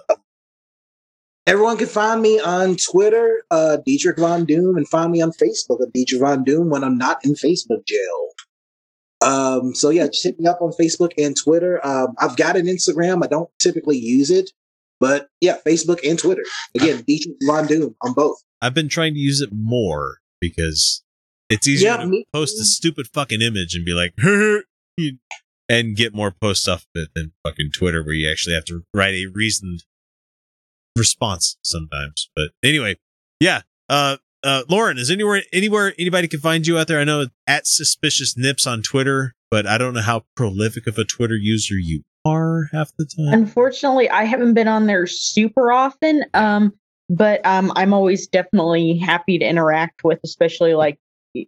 Everyone 1.49 1.77
can 1.77 1.87
find 1.87 2.21
me 2.21 2.39
on 2.39 2.75
Twitter, 2.75 3.41
uh, 3.49 3.77
Dietrich 3.83 4.19
Von 4.19 4.45
Doom, 4.45 4.77
and 4.77 4.87
find 4.87 5.11
me 5.11 5.19
on 5.19 5.31
Facebook 5.31 5.81
at 5.81 5.91
Dietrich 5.91 6.21
Von 6.21 6.43
Doom 6.43 6.69
when 6.69 6.83
I'm 6.83 6.95
not 6.95 7.25
in 7.25 7.33
Facebook 7.33 7.87
jail. 7.87 8.27
Um, 9.21 9.73
so 9.73 9.89
yeah, 9.89 10.05
just 10.05 10.23
hit 10.23 10.39
me 10.39 10.45
up 10.45 10.61
on 10.61 10.71
Facebook 10.79 11.11
and 11.17 11.35
Twitter. 11.35 11.83
Um, 11.83 12.13
I've 12.19 12.37
got 12.37 12.55
an 12.55 12.67
Instagram. 12.67 13.23
I 13.23 13.27
don't 13.27 13.49
typically 13.57 13.97
use 13.97 14.29
it, 14.29 14.51
but 14.99 15.29
yeah, 15.41 15.57
Facebook 15.65 16.07
and 16.07 16.19
Twitter. 16.19 16.43
Again, 16.75 17.03
Dietrich 17.07 17.37
Von 17.47 17.65
Doom 17.65 17.95
on 18.01 18.13
both. 18.13 18.37
I've 18.61 18.75
been 18.75 18.87
trying 18.87 19.15
to 19.15 19.19
use 19.19 19.41
it 19.41 19.49
more 19.51 20.19
because 20.39 21.01
it's 21.49 21.67
easier 21.67 21.89
Yeah, 21.89 21.97
to 21.97 22.05
me 22.05 22.27
post 22.31 22.59
a 22.59 22.63
stupid 22.63 23.07
fucking 23.11 23.41
image 23.41 23.73
and 23.73 23.83
be 23.83 23.93
like, 23.93 24.13
and 25.67 25.95
get 25.95 26.13
more 26.13 26.29
posts 26.29 26.67
off 26.67 26.83
of 26.95 27.01
it 27.01 27.09
than 27.15 27.31
fucking 27.43 27.71
Twitter, 27.73 28.03
where 28.03 28.13
you 28.13 28.29
actually 28.29 28.53
have 28.53 28.65
to 28.65 28.83
write 28.93 29.15
a 29.15 29.25
reasoned 29.33 29.83
response 30.95 31.57
sometimes. 31.63 32.29
But 32.35 32.49
anyway, 32.63 32.97
yeah. 33.39 33.61
Uh, 33.87 34.17
uh, 34.43 34.63
Lauren, 34.69 34.97
is 34.97 35.11
anywhere 35.11 35.43
anywhere 35.51 35.93
anybody 35.99 36.27
can 36.27 36.39
find 36.39 36.65
you 36.65 36.77
out 36.77 36.87
there? 36.87 36.99
I 36.99 37.03
know 37.03 37.27
at 37.47 37.67
suspicious 37.67 38.37
nips 38.37 38.65
on 38.65 38.81
Twitter, 38.81 39.35
but 39.51 39.65
I 39.65 39.77
don't 39.77 39.93
know 39.93 40.01
how 40.01 40.25
prolific 40.35 40.87
of 40.87 40.97
a 40.97 41.03
Twitter 41.03 41.35
user 41.35 41.75
you 41.75 42.03
are 42.25 42.69
half 42.71 42.91
the 42.97 43.05
time. 43.05 43.33
Unfortunately, 43.33 44.09
I 44.09 44.23
haven't 44.23 44.53
been 44.53 44.67
on 44.67 44.85
there 44.85 45.07
super 45.07 45.71
often. 45.71 46.23
Um, 46.33 46.73
but 47.09 47.43
um, 47.45 47.73
I'm 47.75 47.93
always 47.93 48.27
definitely 48.27 48.97
happy 48.97 49.39
to 49.39 49.45
interact 49.45 50.03
with, 50.03 50.19
especially 50.23 50.75
like 50.75 50.99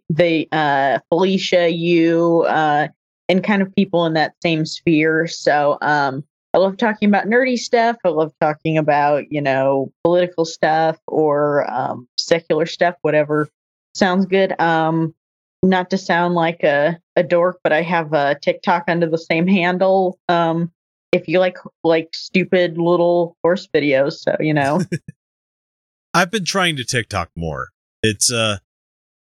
the 0.08 0.48
uh, 0.50 0.98
Felicia, 1.08 1.70
you, 1.70 2.42
uh, 2.48 2.88
and 3.28 3.44
kind 3.44 3.62
of 3.62 3.74
people 3.74 4.04
in 4.04 4.14
that 4.14 4.34
same 4.42 4.66
sphere. 4.66 5.28
So 5.28 5.78
um, 5.80 6.24
I 6.54 6.58
love 6.58 6.76
talking 6.76 7.08
about 7.08 7.26
nerdy 7.26 7.58
stuff. 7.58 7.96
I 8.04 8.08
love 8.08 8.32
talking 8.40 8.76
about, 8.76 9.30
you 9.30 9.40
know, 9.40 9.90
political 10.04 10.44
stuff 10.44 10.98
or 11.06 11.70
um, 11.72 12.06
secular 12.18 12.66
stuff, 12.66 12.94
whatever 13.02 13.48
sounds 13.94 14.26
good. 14.26 14.58
Um, 14.60 15.14
not 15.62 15.90
to 15.90 15.98
sound 15.98 16.34
like 16.34 16.62
a, 16.62 16.98
a 17.16 17.22
dork, 17.22 17.58
but 17.62 17.72
I 17.72 17.82
have 17.82 18.12
a 18.12 18.38
TikTok 18.40 18.84
under 18.88 19.08
the 19.08 19.18
same 19.18 19.46
handle. 19.46 20.18
Um, 20.28 20.72
if 21.12 21.28
you 21.28 21.38
like 21.38 21.58
like 21.84 22.08
stupid 22.14 22.78
little 22.78 23.36
horse 23.42 23.68
videos, 23.72 24.14
so 24.14 24.36
you 24.40 24.54
know. 24.54 24.80
I've 26.14 26.30
been 26.30 26.44
trying 26.44 26.76
to 26.76 26.84
TikTok 26.84 27.30
more. 27.36 27.68
It's 28.02 28.32
uh 28.32 28.58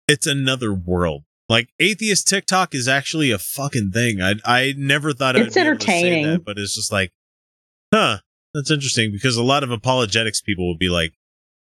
it's 0.08 0.28
another 0.28 0.74
world. 0.74 1.24
Like 1.50 1.70
atheist 1.80 2.28
TikTok 2.28 2.74
is 2.74 2.88
actually 2.88 3.32
a 3.32 3.38
fucking 3.38 3.92
thing. 3.94 4.22
I 4.22 4.36
I 4.46 4.74
never 4.78 5.14
thought 5.14 5.36
I'd 5.36 5.44
It's 5.48 5.56
be 5.56 5.62
able 5.62 5.78
to 5.78 5.86
say 5.86 5.92
entertaining. 6.00 6.26
that, 6.32 6.46
but 6.46 6.58
it's 6.58 6.76
just 6.76 6.92
like, 6.92 7.12
huh, 7.94 8.20
that's 8.54 8.72
interesting 8.72 9.12
because 9.12 9.36
a 9.38 9.44
lot 9.44 9.64
of 9.64 9.70
apologetics 9.72 10.42
people 10.42 10.66
will 10.68 10.78
be 10.78 10.90
like, 10.90 11.14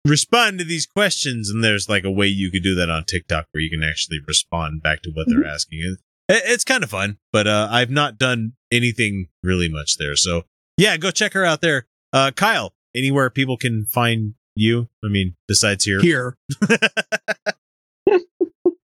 respond 0.05 0.59
to 0.59 0.65
these 0.65 0.85
questions, 0.85 1.49
and 1.49 1.63
there's 1.63 1.87
like 1.87 2.03
a 2.03 2.11
way 2.11 2.27
you 2.27 2.51
could 2.51 2.63
do 2.63 2.75
that 2.75 2.89
on 2.89 3.05
TikTok 3.05 3.47
where 3.51 3.61
you 3.61 3.69
can 3.69 3.83
actually 3.87 4.17
respond 4.27 4.83
back 4.83 5.01
to 5.03 5.11
what 5.13 5.27
they're 5.29 5.45
asking. 5.47 5.79
It, 5.79 6.33
it- 6.35 6.43
it's 6.45 6.63
kind 6.63 6.83
of 6.83 6.89
fun, 6.89 7.17
but 7.33 7.45
uh, 7.47 7.67
I've 7.71 7.89
not 7.91 8.17
done 8.17 8.53
anything 8.71 9.27
really 9.43 9.69
much 9.69 9.97
there. 9.97 10.15
So 10.15 10.43
yeah, 10.77 10.95
go 10.97 11.11
check 11.11 11.33
her 11.33 11.43
out 11.45 11.61
there. 11.61 11.87
Uh, 12.13 12.31
Kyle, 12.31 12.73
anywhere 12.95 13.29
people 13.29 13.57
can 13.57 13.85
find 13.85 14.33
you? 14.55 14.89
I 15.03 15.07
mean, 15.09 15.35
besides 15.47 15.85
here. 15.85 16.01
Here. 16.01 16.37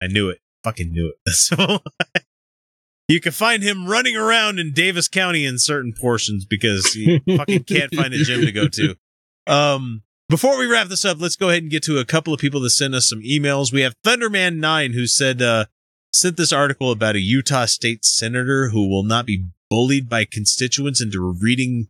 I 0.02 0.08
knew 0.08 0.30
it. 0.30 0.40
Fucking 0.66 0.92
knew 0.92 1.10
it. 1.10 1.16
So 1.34 1.80
you 3.08 3.22
can 3.22 3.34
find 3.34 3.62
him 3.62 3.86
running 3.88 4.16
around 4.18 4.58
in 4.58 4.74
Davis 4.74 5.08
County 5.08 5.46
in 5.46 5.60
certain 5.60 5.94
portions 5.94 6.44
because 6.44 6.92
he 6.94 7.20
fucking 7.38 7.66
can't 7.66 7.94
find 7.94 8.14
a 8.16 8.18
gym 8.24 8.42
to 8.42 8.52
go 8.52 8.68
to. 8.68 8.96
Um, 9.46 10.02
before 10.28 10.58
we 10.58 10.66
wrap 10.66 10.88
this 10.88 11.06
up, 11.06 11.22
let's 11.22 11.36
go 11.36 11.50
ahead 11.50 11.62
and 11.62 11.72
get 11.72 11.84
to 11.84 12.00
a 12.00 12.06
couple 12.06 12.34
of 12.34 12.40
people 12.40 12.60
that 12.62 12.72
sent 12.72 12.96
us 12.96 13.08
some 13.08 13.22
emails. 13.22 13.72
We 13.72 13.82
have 13.82 13.94
Thunderman9 14.04 14.96
who 14.96 15.06
said, 15.06 15.40
uh, 15.40 15.66
sent 16.12 16.36
this 16.36 16.52
article 16.52 16.90
about 16.92 17.16
a 17.16 17.22
Utah 17.22 17.66
state 17.66 18.04
senator 18.04 18.70
who 18.70 18.90
will 18.90 19.04
not 19.04 19.28
be 19.28 19.50
bullied 19.70 20.10
by 20.10 20.26
constituents 20.26 21.00
into 21.00 21.20
reading 21.40 21.90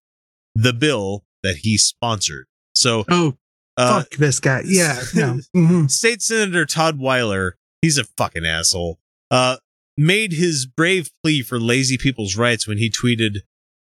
the 0.54 0.74
bill 0.74 1.24
that 1.44 1.58
he 1.62 1.78
sponsored. 1.78 2.48
So, 2.74 3.06
oh, 3.10 3.38
uh, 3.78 4.02
fuck 4.02 4.12
this 4.16 4.42
guy. 4.42 4.64
Yeah. 4.66 5.00
No. 5.14 5.40
Mhm. 5.56 5.90
State 5.90 6.22
Senator 6.22 6.66
Todd 6.66 7.00
Weiler, 7.00 7.56
he's 7.86 8.00
a 8.00 8.04
fucking 8.04 8.46
asshole, 8.46 9.00
uh, 9.30 9.58
made 9.96 10.34
his 10.34 10.66
brave 10.66 11.12
plea 11.24 11.44
for 11.44 11.60
lazy 11.60 11.98
people's 11.98 12.36
rights 12.36 12.68
when 12.68 12.80
he 12.80 12.90
tweeted, 12.90 13.42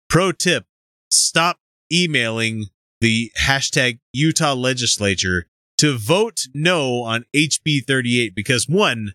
Pro 0.09 0.33
tip, 0.33 0.67
stop 1.09 1.59
emailing 1.93 2.67
the 3.01 3.31
hashtag 3.41 4.01
Utah 4.13 4.55
legislature 4.55 5.47
to 5.79 5.97
vote 5.97 6.41
no 6.53 7.03
on 7.03 7.25
HB 7.35 7.87
38 7.87 8.35
because 8.35 8.69
one, 8.69 9.13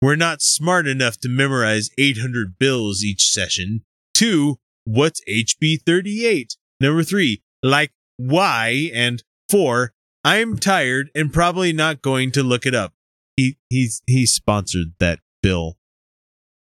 we're 0.00 0.16
not 0.16 0.40
smart 0.40 0.86
enough 0.86 1.18
to 1.18 1.28
memorize 1.28 1.90
800 1.98 2.58
bills 2.58 3.04
each 3.04 3.28
session. 3.30 3.82
Two, 4.14 4.56
what's 4.84 5.20
HB 5.28 5.82
38? 5.84 6.56
Number 6.80 7.02
three, 7.02 7.42
like 7.62 7.92
why? 8.16 8.90
And 8.94 9.22
four, 9.50 9.92
I'm 10.24 10.58
tired 10.58 11.10
and 11.14 11.32
probably 11.32 11.74
not 11.74 12.02
going 12.02 12.32
to 12.32 12.42
look 12.42 12.64
it 12.64 12.74
up. 12.74 12.94
He 13.36 13.58
he's 13.68 14.02
he 14.06 14.26
sponsored 14.26 14.94
that 14.98 15.20
bill. 15.42 15.76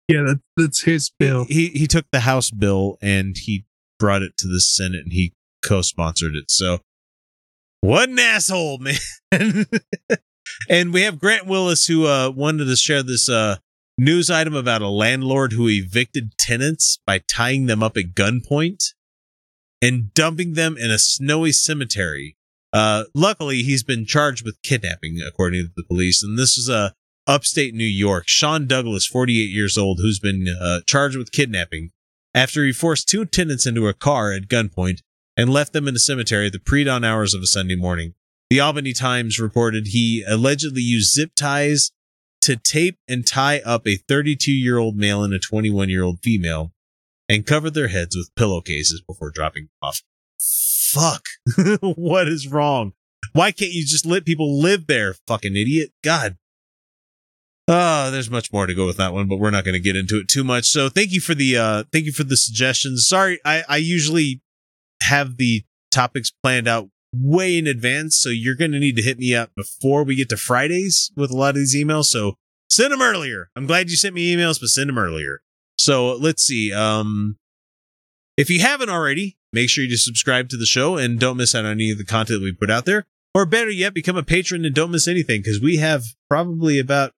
Yeah, 0.07 0.21
that, 0.21 0.41
that's 0.57 0.83
his 0.83 1.11
bill. 1.17 1.45
He 1.47 1.69
he 1.69 1.87
took 1.87 2.05
the 2.11 2.21
House 2.21 2.51
bill 2.51 2.97
and 3.01 3.35
he 3.37 3.65
brought 3.99 4.21
it 4.21 4.37
to 4.39 4.47
the 4.47 4.59
Senate 4.59 5.01
and 5.05 5.13
he 5.13 5.33
co-sponsored 5.63 6.35
it. 6.35 6.51
So 6.51 6.79
what 7.81 8.09
an 8.09 8.19
asshole, 8.19 8.77
man. 9.31 9.65
and 10.69 10.93
we 10.93 11.01
have 11.01 11.19
Grant 11.19 11.47
Willis 11.47 11.87
who 11.87 12.05
uh 12.07 12.29
wanted 12.29 12.65
to 12.65 12.75
share 12.75 13.03
this 13.03 13.29
uh 13.29 13.57
news 13.97 14.29
item 14.29 14.53
about 14.53 14.81
a 14.81 14.89
landlord 14.89 15.53
who 15.53 15.69
evicted 15.69 16.37
tenants 16.37 16.99
by 17.05 17.19
tying 17.19 17.65
them 17.65 17.81
up 17.81 17.95
at 17.95 18.13
gunpoint 18.13 18.93
and 19.81 20.13
dumping 20.13 20.53
them 20.53 20.77
in 20.77 20.91
a 20.91 20.99
snowy 20.99 21.51
cemetery. 21.51 22.35
Uh, 22.75 23.05
luckily, 23.13 23.63
he's 23.63 23.83
been 23.83 24.05
charged 24.05 24.43
with 24.43 24.61
kidnapping, 24.61 25.19
according 25.25 25.63
to 25.63 25.69
the 25.77 25.85
police. 25.87 26.21
And 26.21 26.37
this 26.37 26.57
is 26.57 26.69
uh, 26.69 26.89
upstate 27.25 27.73
New 27.73 27.85
York. 27.85 28.25
Sean 28.27 28.67
Douglas, 28.67 29.07
48 29.07 29.33
years 29.49 29.77
old, 29.77 29.99
who's 30.01 30.19
been 30.19 30.45
uh, 30.61 30.81
charged 30.85 31.15
with 31.15 31.31
kidnapping 31.31 31.91
after 32.33 32.65
he 32.65 32.73
forced 32.73 33.07
two 33.07 33.23
tenants 33.23 33.65
into 33.65 33.87
a 33.87 33.93
car 33.93 34.33
at 34.33 34.49
gunpoint 34.49 34.99
and 35.37 35.49
left 35.49 35.71
them 35.71 35.87
in 35.87 35.95
a 35.95 35.99
cemetery 35.99 36.47
at 36.47 36.51
the 36.51 36.59
pre-dawn 36.59 37.05
hours 37.05 37.33
of 37.33 37.41
a 37.41 37.47
Sunday 37.47 37.77
morning. 37.77 38.13
The 38.49 38.59
Albany 38.59 38.91
Times 38.91 39.39
reported 39.39 39.87
he 39.87 40.25
allegedly 40.27 40.81
used 40.81 41.13
zip 41.13 41.31
ties 41.33 41.91
to 42.41 42.57
tape 42.57 42.97
and 43.07 43.25
tie 43.25 43.59
up 43.59 43.87
a 43.87 43.95
32 43.95 44.51
year 44.51 44.77
old 44.77 44.97
male 44.97 45.23
and 45.23 45.33
a 45.33 45.39
21 45.39 45.87
year 45.87 46.03
old 46.03 46.19
female 46.21 46.73
and 47.29 47.45
covered 47.45 47.73
their 47.73 47.87
heads 47.87 48.17
with 48.17 48.35
pillowcases 48.35 49.01
before 49.01 49.31
dropping 49.31 49.69
off. 49.81 50.01
Fuck. 50.91 51.23
what 51.81 52.27
is 52.27 52.47
wrong? 52.47 52.93
Why 53.33 53.51
can't 53.51 53.71
you 53.71 53.85
just 53.85 54.05
let 54.05 54.25
people 54.25 54.59
live 54.59 54.87
there, 54.87 55.15
fucking 55.27 55.55
idiot? 55.55 55.91
God. 56.03 56.37
Uh, 57.67 58.11
there's 58.11 58.29
much 58.29 58.53
more 58.53 58.67
to 58.67 58.75
go 58.75 58.85
with 58.85 58.97
that 58.97 59.13
one, 59.13 59.27
but 59.27 59.37
we're 59.37 59.49
not 59.49 59.65
going 59.65 59.73
to 59.73 59.79
get 59.79 59.95
into 59.95 60.19
it 60.19 60.27
too 60.27 60.43
much. 60.43 60.65
So 60.65 60.87
thank 60.87 61.11
you 61.11 61.19
for 61.19 61.33
the, 61.33 61.57
uh, 61.57 61.83
thank 61.91 62.05
you 62.05 62.11
for 62.11 62.23
the 62.23 62.37
suggestions. 62.37 63.07
Sorry, 63.07 63.39
I, 63.43 63.63
I 63.67 63.77
usually 63.77 64.41
have 65.01 65.37
the 65.37 65.63
topics 65.91 66.31
planned 66.43 66.67
out 66.67 66.89
way 67.13 67.57
in 67.57 67.67
advance. 67.67 68.17
So 68.17 68.29
you're 68.29 68.55
going 68.55 68.71
to 68.71 68.79
need 68.79 68.95
to 68.97 69.01
hit 69.01 69.17
me 69.17 69.33
up 69.33 69.51
before 69.55 70.03
we 70.03 70.15
get 70.15 70.29
to 70.29 70.37
Fridays 70.37 71.11
with 71.15 71.31
a 71.31 71.35
lot 71.35 71.49
of 71.49 71.55
these 71.55 71.75
emails. 71.75 72.05
So 72.05 72.35
send 72.69 72.91
them 72.91 73.01
earlier. 73.01 73.49
I'm 73.55 73.65
glad 73.65 73.89
you 73.89 73.95
sent 73.95 74.15
me 74.15 74.35
emails, 74.35 74.59
but 74.59 74.69
send 74.69 74.89
them 74.89 74.97
earlier. 74.97 75.39
So 75.77 76.15
let's 76.15 76.43
see. 76.43 76.73
Um, 76.73 77.37
if 78.37 78.49
you 78.49 78.59
haven't 78.59 78.89
already, 78.89 79.37
make 79.55 79.69
sure 79.69 79.83
you 79.83 79.97
subscribe 79.97 80.49
to 80.49 80.57
the 80.57 80.65
show 80.65 80.97
and 80.97 81.19
don't 81.19 81.37
miss 81.37 81.55
out 81.55 81.65
on 81.65 81.71
any 81.71 81.89
of 81.89 81.97
the 81.97 82.05
content 82.05 82.43
we 82.43 82.51
put 82.51 82.69
out 82.69 82.85
there. 82.85 83.05
Or 83.33 83.45
better 83.45 83.69
yet, 83.69 83.93
become 83.93 84.17
a 84.17 84.23
patron 84.23 84.65
and 84.65 84.75
don't 84.75 84.91
miss 84.91 85.07
anything 85.07 85.41
because 85.41 85.59
we 85.61 85.77
have 85.77 86.03
probably 86.29 86.77
about 86.77 87.11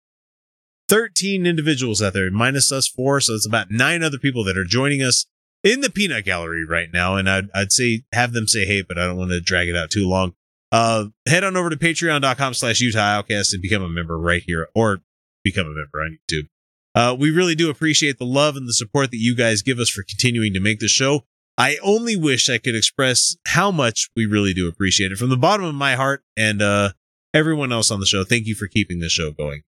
13 0.87 1.45
individuals 1.45 2.01
out 2.01 2.13
there, 2.13 2.31
minus 2.31 2.71
us 2.71 2.87
four. 2.87 3.19
So 3.19 3.33
it's 3.33 3.45
about 3.45 3.71
nine 3.71 4.03
other 4.03 4.17
people 4.17 4.43
that 4.45 4.57
are 4.57 4.63
joining 4.63 5.03
us 5.03 5.25
in 5.63 5.81
the 5.81 5.89
peanut 5.89 6.25
gallery 6.25 6.65
right 6.65 6.89
now. 6.93 7.15
And 7.15 7.29
I'd, 7.29 7.49
I'd 7.53 7.71
say 7.71 8.03
have 8.13 8.33
them 8.33 8.47
say 8.47 8.65
hey, 8.65 8.83
but 8.87 8.97
I 8.97 9.05
don't 9.05 9.17
want 9.17 9.31
to 9.31 9.41
drag 9.41 9.67
it 9.67 9.75
out 9.75 9.91
too 9.91 10.07
long. 10.07 10.33
Uh, 10.71 11.05
head 11.27 11.43
on 11.43 11.55
over 11.55 11.69
to 11.69 11.77
patreon.com 11.77 12.53
slash 12.53 12.81
Utah 12.81 12.99
Outcast 12.99 13.53
and 13.53 13.61
become 13.61 13.83
a 13.83 13.89
member 13.89 14.17
right 14.17 14.43
here 14.45 14.67
or 14.75 15.01
become 15.43 15.65
a 15.65 15.69
member 15.69 16.01
on 16.01 16.17
YouTube. 16.29 16.47
Uh, 16.95 17.15
we 17.17 17.29
really 17.29 17.55
do 17.55 17.69
appreciate 17.69 18.17
the 18.17 18.25
love 18.25 18.55
and 18.55 18.67
the 18.67 18.73
support 18.73 19.11
that 19.11 19.17
you 19.17 19.35
guys 19.35 19.61
give 19.61 19.79
us 19.79 19.89
for 19.89 20.03
continuing 20.03 20.53
to 20.53 20.59
make 20.59 20.79
the 20.79 20.87
show. 20.87 21.25
I 21.57 21.77
only 21.81 22.15
wish 22.15 22.49
I 22.49 22.57
could 22.59 22.75
express 22.75 23.35
how 23.47 23.71
much 23.71 24.09
we 24.15 24.25
really 24.25 24.53
do 24.53 24.67
appreciate 24.67 25.11
it 25.11 25.17
from 25.17 25.29
the 25.29 25.37
bottom 25.37 25.65
of 25.65 25.73
my 25.75 25.95
heart 25.95 26.23
and, 26.35 26.61
uh, 26.61 26.91
everyone 27.33 27.71
else 27.71 27.89
on 27.91 27.99
the 27.99 28.05
show. 28.05 28.23
Thank 28.23 28.45
you 28.47 28.55
for 28.55 28.67
keeping 28.67 28.99
the 28.99 29.09
show 29.09 29.31
going. 29.31 29.63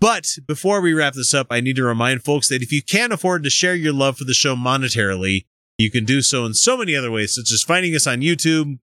But 0.00 0.26
before 0.46 0.80
we 0.80 0.92
wrap 0.92 1.14
this 1.14 1.32
up, 1.32 1.46
I 1.50 1.60
need 1.60 1.76
to 1.76 1.84
remind 1.84 2.22
folks 2.22 2.48
that 2.48 2.62
if 2.62 2.70
you 2.72 2.82
can't 2.82 3.12
afford 3.12 3.44
to 3.44 3.50
share 3.50 3.74
your 3.74 3.92
love 3.92 4.18
for 4.18 4.24
the 4.24 4.34
show 4.34 4.54
monetarily, 4.54 5.46
you 5.78 5.90
can 5.90 6.04
do 6.04 6.20
so 6.20 6.44
in 6.44 6.52
so 6.54 6.76
many 6.76 6.94
other 6.94 7.10
ways, 7.10 7.34
such 7.34 7.50
as 7.52 7.62
finding 7.62 7.94
us 7.94 8.06
on 8.06 8.20
YouTube, 8.20 8.78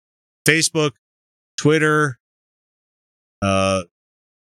Facebook, 0.46 0.92
Twitter, 1.58 2.20
uh, 3.42 3.84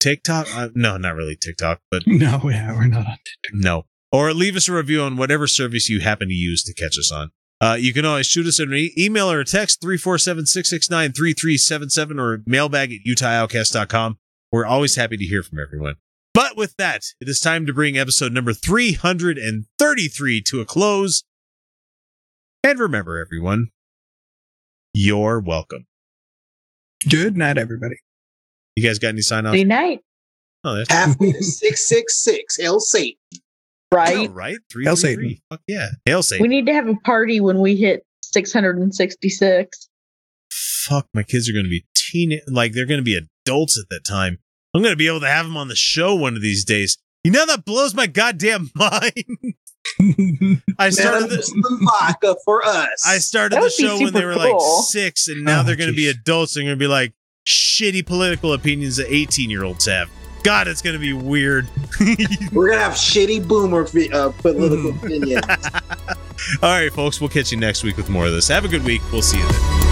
TikTok. 0.01 0.49
Uh, 0.55 0.69
no, 0.75 0.97
not 0.97 1.15
really 1.15 1.37
TikTok, 1.37 1.81
but 1.91 2.03
No, 2.07 2.41
yeah, 2.45 2.73
we're 2.73 2.87
not 2.87 3.07
on 3.07 3.19
TikTok. 3.25 3.55
no. 3.55 3.87
Or 4.13 4.33
leave 4.35 4.57
us 4.57 4.69
a 4.69 4.73
review 4.73 5.03
on 5.03 5.17
whatever 5.17 5.47
service 5.47 5.89
you 5.89 6.01
happen 6.01 6.27
to 6.29 6.35
use 6.35 6.65
to 6.65 6.75
catch 6.75 6.99
us 6.99 7.13
on. 7.13 7.31
Uh, 7.61 7.77
you 7.79 7.93
can 7.93 8.07
always 8.07 8.27
shoot 8.27 8.47
us 8.47 8.59
an 8.59 8.73
e- 8.73 8.95
email 8.99 9.31
or 9.31 9.41
a 9.41 9.45
text 9.45 9.83
347-669-3377 9.83 12.19
or 12.19 12.43
mailbag 12.47 12.93
at 12.93 13.01
utahoutcast.com. 13.07 14.19
We're 14.51 14.65
always 14.65 14.97
happy 14.97 15.19
to 15.19 15.25
hear 15.25 15.43
from 15.43 15.59
everyone. 15.59 15.97
But 16.33 16.57
with 16.57 16.75
that, 16.79 17.03
it 17.21 17.29
is 17.29 17.41
time 17.41 17.67
to 17.67 17.75
bring 17.75 17.99
episode 17.99 18.33
number 18.33 18.53
333 18.53 20.43
to 20.43 20.61
a 20.61 20.65
close. 20.65 21.25
And 22.65 22.79
remember, 22.79 23.19
everyone, 23.19 23.69
you're 24.95 25.41
welcome. 25.41 25.87
Good 27.09 27.37
night, 27.37 27.59
everybody. 27.59 27.97
You 28.77 28.87
guys 28.87 28.99
got 28.99 29.09
any 29.09 29.23
sign 29.23 29.47
offs? 29.47 29.57
Good 29.57 29.69
night. 29.69 30.01
Oh, 30.63 30.77
that's 30.77 30.91
Halfway 30.91 31.33
to 31.33 31.43
666, 31.43 32.59
El 32.61 32.81
Satan. 32.81 33.19
Right? 33.93 34.29
Oh, 34.29 34.33
right? 34.33 34.57
Hail 34.73 34.95
333. 34.97 35.43
Fuck 35.51 35.61
yeah. 35.67 35.89
Hail 36.05 36.23
Satan. 36.23 36.43
We 36.43 36.49
need 36.49 36.67
to 36.67 36.73
have 36.73 36.87
a 36.87 36.95
party 37.05 37.41
when 37.41 37.59
we 37.61 37.77
hit 37.77 38.05
666. 38.23 39.89
fuck, 40.51 41.07
my 41.15 41.23
kids 41.23 41.49
are 41.49 41.53
going 41.53 41.65
to 41.65 41.71
be 41.71 41.85
teen, 41.95 42.41
like 42.49 42.73
they're 42.73 42.87
going 42.87 43.01
to 43.01 43.05
be 43.05 43.19
adults 43.45 43.79
at 43.79 43.87
that 43.91 44.03
time. 44.09 44.39
I'm 44.75 44.83
going 44.83 44.93
to 44.93 44.97
be 44.97 45.09
able 45.09 45.21
to 45.21 45.29
have 45.29 45.45
them 45.47 45.57
on 45.57 45.69
the 45.69 45.75
show 45.77 46.15
one 46.15 46.37
of 46.37 46.43
these 46.43 46.65
days. 46.65 46.99
You 47.25 47.33
know 47.33 47.45
that 47.47 47.65
blows 47.65 47.95
my 47.95 48.07
goddamn 48.07 48.71
mind. 48.77 49.13
I 50.79 50.91
started 50.91 51.31
Metamucil 51.31 51.53
and 51.65 51.81
vodka 51.89 52.37
for 52.45 52.65
us. 52.65 53.05
I 53.07 53.19
started 53.19 53.61
the 53.61 53.71
show 53.71 53.97
when 53.99 54.13
they 54.13 54.21
super 54.21 54.27
were 54.29 54.37
like 54.37 54.61
six, 54.89 55.27
and 55.29 55.45
now 55.45 55.61
Oh, 55.61 55.65
they're 55.65 55.77
going 55.77 55.91
to 55.91 55.97
be 55.97 56.05
jeez. 56.05 56.21
adults 56.21 56.57
and 56.57 56.65
going 56.67 56.79
to 56.79 56.83
be 56.83 56.87
like 56.87 57.13
shitty 57.47 58.07
political 58.07 58.53
opinions 58.53 58.97
that 58.99 59.13
18 59.13 59.51
year 59.51 59.65
olds 59.65 59.87
have. 59.87 60.09
God, 60.43 60.69
it's 60.69 60.83
going 60.83 60.95
to 60.95 61.01
be 61.01 61.13
weird. 61.13 61.69
We're 62.53 62.71
gonna 62.71 62.83
have 62.83 62.95
shitty 62.95 63.47
boomer 63.47 63.87
uh, 64.13 64.31
political 64.31 64.91
opinions. 64.91 65.45
All 66.63 66.71
right, 66.71 66.93
folks, 66.93 67.21
we'll 67.21 67.29
catch 67.29 67.53
you 67.53 67.59
next 67.59 67.85
week 67.85 67.97
with 67.97 68.09
more 68.09 68.27
of 68.27 68.33
this. 68.33 68.49
Have 68.49 68.65
a 68.65 68.69
good 68.69 68.85
week. 68.85 69.03
We'll 69.13 69.23
see 69.23 69.39
you 69.39 69.47
then. 69.47 69.90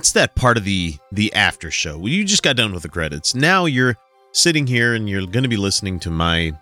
It's 0.00 0.12
that 0.12 0.34
part 0.34 0.56
of 0.56 0.64
the 0.64 0.96
the 1.12 1.30
after 1.34 1.70
show. 1.70 2.06
You 2.06 2.24
just 2.24 2.42
got 2.42 2.56
done 2.56 2.72
with 2.72 2.82
the 2.82 2.88
credits. 2.88 3.34
Now 3.34 3.66
you're 3.66 3.96
sitting 4.32 4.66
here 4.66 4.94
and 4.94 5.10
you're 5.10 5.26
going 5.26 5.42
to 5.42 5.48
be 5.48 5.58
listening 5.58 6.00
to 6.00 6.10
my 6.10 6.52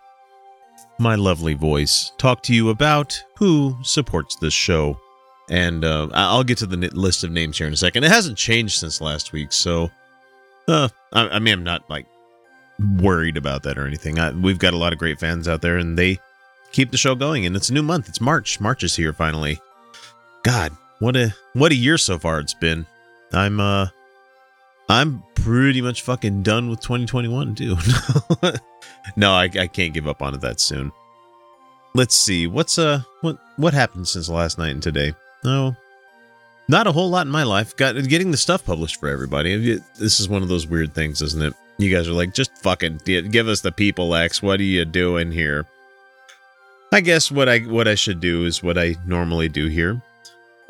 my 0.98 1.14
lovely 1.14 1.54
voice 1.54 2.10
talk 2.18 2.42
to 2.42 2.52
you 2.52 2.70
about 2.70 3.22
who 3.36 3.76
supports 3.84 4.34
this 4.34 4.52
show. 4.52 4.98
And 5.48 5.84
uh, 5.84 6.08
I'll 6.12 6.42
get 6.42 6.58
to 6.58 6.66
the 6.66 6.76
list 6.88 7.22
of 7.22 7.30
names 7.30 7.56
here 7.56 7.68
in 7.68 7.72
a 7.72 7.76
second. 7.76 8.02
It 8.02 8.10
hasn't 8.10 8.36
changed 8.36 8.80
since 8.80 9.00
last 9.00 9.32
week, 9.32 9.52
so 9.52 9.88
uh, 10.66 10.88
I, 11.12 11.28
I 11.28 11.38
mean, 11.38 11.54
I'm 11.54 11.64
not 11.64 11.88
like 11.88 12.06
worried 12.98 13.36
about 13.36 13.62
that 13.62 13.78
or 13.78 13.86
anything. 13.86 14.18
I, 14.18 14.32
we've 14.32 14.58
got 14.58 14.74
a 14.74 14.76
lot 14.76 14.92
of 14.92 14.98
great 14.98 15.20
fans 15.20 15.46
out 15.46 15.62
there, 15.62 15.78
and 15.78 15.96
they 15.96 16.18
keep 16.72 16.90
the 16.90 16.98
show 16.98 17.14
going. 17.14 17.46
And 17.46 17.54
it's 17.54 17.70
a 17.70 17.72
new 17.72 17.84
month. 17.84 18.08
It's 18.08 18.20
March. 18.20 18.60
March 18.60 18.82
is 18.82 18.96
here 18.96 19.12
finally. 19.12 19.60
God, 20.42 20.72
what 20.98 21.16
a 21.16 21.32
what 21.52 21.70
a 21.70 21.76
year 21.76 21.98
so 21.98 22.18
far 22.18 22.40
it's 22.40 22.54
been. 22.54 22.84
I'm 23.32 23.60
uh 23.60 23.88
I'm 24.88 25.22
pretty 25.34 25.82
much 25.82 26.02
fucking 26.02 26.42
done 26.42 26.70
with 26.70 26.80
2021 26.80 27.54
too. 27.54 27.76
no, 29.16 29.32
I, 29.32 29.44
I 29.44 29.66
can't 29.66 29.92
give 29.92 30.08
up 30.08 30.22
on 30.22 30.34
it 30.34 30.40
that 30.40 30.60
soon. 30.60 30.92
Let's 31.94 32.14
see. 32.14 32.46
What's 32.46 32.78
uh 32.78 33.02
what 33.20 33.38
what 33.56 33.74
happened 33.74 34.08
since 34.08 34.28
last 34.28 34.58
night 34.58 34.72
and 34.72 34.82
today? 34.82 35.14
No. 35.44 35.76
Not 36.68 36.86
a 36.86 36.92
whole 36.92 37.08
lot 37.08 37.26
in 37.26 37.32
my 37.32 37.44
life. 37.44 37.76
Got 37.76 37.96
getting 38.08 38.30
the 38.30 38.36
stuff 38.36 38.64
published 38.64 39.00
for 39.00 39.08
everybody. 39.08 39.78
This 39.98 40.20
is 40.20 40.28
one 40.28 40.42
of 40.42 40.48
those 40.48 40.66
weird 40.66 40.94
things, 40.94 41.22
isn't 41.22 41.42
it? 41.42 41.54
You 41.78 41.94
guys 41.94 42.08
are 42.08 42.12
like, 42.12 42.34
just 42.34 42.56
fucking 42.58 43.00
give 43.04 43.48
us 43.48 43.60
the 43.60 43.72
people, 43.72 44.14
X. 44.14 44.42
What 44.42 44.60
are 44.60 44.64
you 44.64 44.84
doing 44.84 45.32
here? 45.32 45.66
I 46.92 47.00
guess 47.00 47.30
what 47.30 47.48
I 47.48 47.60
what 47.60 47.88
I 47.88 47.94
should 47.94 48.20
do 48.20 48.44
is 48.44 48.62
what 48.62 48.76
I 48.78 48.96
normally 49.06 49.48
do 49.48 49.68
here. 49.68 50.02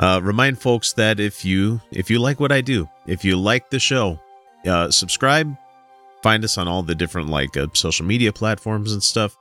Uh, 0.00 0.20
remind 0.22 0.60
folks 0.60 0.92
that 0.92 1.18
if 1.18 1.44
you 1.44 1.80
if 1.90 2.10
you 2.10 2.18
like 2.20 2.38
what 2.38 2.52
I 2.52 2.60
do, 2.60 2.88
if 3.06 3.24
you 3.24 3.36
like 3.36 3.70
the 3.70 3.80
show, 3.80 4.20
uh, 4.66 4.90
subscribe. 4.90 5.56
Find 6.22 6.44
us 6.44 6.58
on 6.58 6.66
all 6.66 6.82
the 6.82 6.94
different 6.94 7.28
like 7.28 7.56
uh, 7.56 7.68
social 7.74 8.06
media 8.06 8.32
platforms 8.32 8.92
and 8.92 9.02
stuff. 9.02 9.36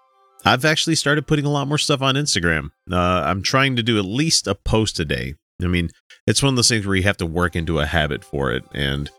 I've 0.46 0.66
actually 0.66 0.96
started 0.96 1.28
putting 1.28 1.46
a 1.46 1.50
lot 1.50 1.68
more 1.68 1.78
stuff 1.78 2.02
on 2.02 2.16
Instagram. 2.16 2.70
Uh, 2.92 2.96
I'm 3.26 3.42
trying 3.42 3.76
to 3.76 3.84
do 3.84 3.98
at 3.98 4.06
least 4.06 4.48
a 4.48 4.56
post 4.56 5.00
a 5.00 5.06
day. 5.06 5.36
I 5.62 5.66
mean, 5.66 5.90
it's 6.28 6.44
one 6.44 6.52
of 6.52 6.56
those 6.56 6.70
things 6.70 6.86
where 6.86 6.96
you 6.96 7.04
have 7.04 7.18
to 7.18 7.26
work 7.26 7.56
into 7.56 7.80
a 7.80 7.86
habit 7.86 8.24
for 8.24 8.52
it, 8.52 8.64
and 8.74 9.10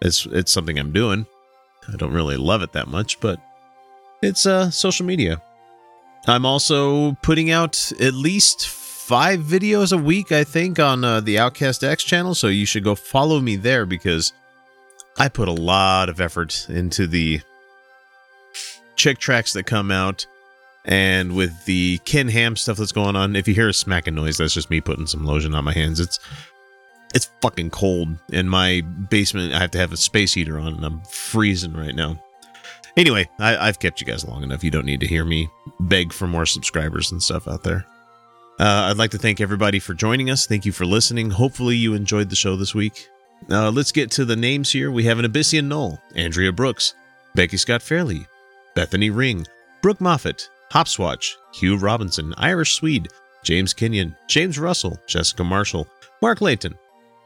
it's 0.00 0.26
it's 0.26 0.52
something 0.52 0.78
I'm 0.78 0.92
doing. 0.92 1.26
I 1.92 1.96
don't 1.96 2.12
really 2.12 2.36
love 2.36 2.62
it 2.62 2.72
that 2.72 2.88
much, 2.88 3.20
but 3.20 3.40
it's 4.22 4.46
uh 4.46 4.70
social 4.70 5.06
media. 5.06 5.42
I'm 6.26 6.44
also 6.44 7.12
putting 7.22 7.50
out 7.50 7.92
at 8.00 8.14
least 8.14 8.66
five 9.06 9.38
videos 9.38 9.96
a 9.96 10.02
week, 10.02 10.32
I 10.32 10.42
think, 10.42 10.80
on 10.80 11.04
uh, 11.04 11.20
the 11.20 11.38
Outcast 11.38 11.84
X 11.84 12.02
channel. 12.02 12.34
So 12.34 12.48
you 12.48 12.66
should 12.66 12.82
go 12.82 12.96
follow 12.96 13.40
me 13.40 13.54
there 13.54 13.86
because 13.86 14.32
I 15.16 15.28
put 15.28 15.46
a 15.46 15.52
lot 15.52 16.08
of 16.08 16.20
effort 16.20 16.66
into 16.68 17.06
the 17.06 17.40
chick 18.96 19.18
tracks 19.18 19.52
that 19.52 19.62
come 19.62 19.92
out. 19.92 20.26
And 20.84 21.36
with 21.36 21.64
the 21.66 21.98
Ken 21.98 22.28
Ham 22.28 22.56
stuff 22.56 22.78
that's 22.78 22.92
going 22.92 23.14
on, 23.14 23.36
if 23.36 23.46
you 23.46 23.54
hear 23.54 23.68
a 23.68 23.74
smacking 23.74 24.14
noise, 24.14 24.38
that's 24.38 24.54
just 24.54 24.70
me 24.70 24.80
putting 24.80 25.06
some 25.06 25.24
lotion 25.24 25.54
on 25.54 25.64
my 25.64 25.72
hands. 25.72 26.00
It's 26.00 26.18
it's 27.14 27.30
fucking 27.40 27.70
cold 27.70 28.08
in 28.30 28.48
my 28.48 28.82
basement. 29.08 29.52
I 29.52 29.58
have 29.60 29.70
to 29.72 29.78
have 29.78 29.92
a 29.92 29.96
space 29.96 30.34
heater 30.34 30.58
on, 30.58 30.74
and 30.74 30.84
I'm 30.84 31.00
freezing 31.04 31.74
right 31.74 31.94
now. 31.94 32.20
Anyway, 32.96 33.28
I, 33.38 33.56
I've 33.56 33.78
kept 33.78 34.00
you 34.00 34.06
guys 34.06 34.24
long 34.24 34.42
enough. 34.42 34.64
You 34.64 34.70
don't 34.70 34.86
need 34.86 35.00
to 35.00 35.06
hear 35.06 35.24
me 35.24 35.48
beg 35.80 36.12
for 36.12 36.26
more 36.26 36.46
subscribers 36.46 37.10
and 37.12 37.22
stuff 37.22 37.48
out 37.48 37.62
there. 37.62 37.86
Uh, 38.58 38.88
I'd 38.88 38.96
like 38.96 39.10
to 39.10 39.18
thank 39.18 39.40
everybody 39.40 39.78
for 39.78 39.92
joining 39.92 40.30
us. 40.30 40.46
Thank 40.46 40.64
you 40.64 40.72
for 40.72 40.86
listening. 40.86 41.30
Hopefully, 41.30 41.76
you 41.76 41.94
enjoyed 41.94 42.30
the 42.30 42.36
show 42.36 42.56
this 42.56 42.74
week. 42.74 43.08
Uh, 43.50 43.70
let's 43.70 43.92
get 43.92 44.10
to 44.12 44.24
the 44.24 44.36
names 44.36 44.70
here. 44.70 44.90
We 44.90 45.04
have 45.04 45.18
an 45.18 45.26
Abyssian 45.26 45.66
Knoll, 45.66 45.98
Andrea 46.14 46.52
Brooks, 46.52 46.94
Becky 47.34 47.58
Scott 47.58 47.82
Fairley, 47.82 48.26
Bethany 48.74 49.10
Ring, 49.10 49.46
Brooke 49.82 50.00
Moffat, 50.00 50.48
Hopswatch, 50.72 51.34
Hugh 51.52 51.76
Robinson, 51.76 52.32
Irish 52.38 52.74
Swede, 52.74 53.08
James 53.44 53.74
Kenyon, 53.74 54.16
James 54.26 54.58
Russell, 54.58 54.98
Jessica 55.06 55.44
Marshall, 55.44 55.86
Mark 56.22 56.40
Layton, 56.40 56.74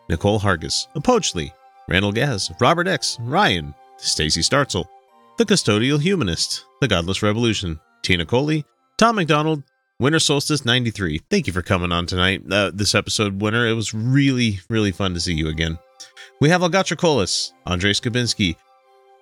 Nicole 0.08 0.40
Hargis, 0.40 0.88
Apochley, 0.96 1.52
Randall 1.88 2.12
Gaz, 2.12 2.50
Robert 2.60 2.88
X, 2.88 3.18
Ryan, 3.20 3.72
Stacy 3.98 4.40
Startzel, 4.40 4.86
The 5.38 5.44
Custodial 5.44 6.00
Humanist, 6.00 6.64
The 6.80 6.88
Godless 6.88 7.22
Revolution, 7.22 7.78
Tina 8.02 8.26
Coley, 8.26 8.64
Tom 8.96 9.16
McDonald, 9.16 9.62
Winter 10.00 10.18
Solstice 10.18 10.64
93. 10.64 11.20
Thank 11.28 11.46
you 11.46 11.52
for 11.52 11.60
coming 11.60 11.92
on 11.92 12.06
tonight. 12.06 12.42
Uh, 12.50 12.70
this 12.72 12.94
episode, 12.94 13.42
Winter, 13.42 13.66
it 13.66 13.74
was 13.74 13.92
really, 13.92 14.58
really 14.70 14.92
fun 14.92 15.12
to 15.12 15.20
see 15.20 15.34
you 15.34 15.48
again. 15.48 15.78
We 16.40 16.48
have 16.48 16.62
Algatra 16.62 16.96
Colas, 16.96 17.52
Andre 17.66 17.92
Skabinski, 17.92 18.56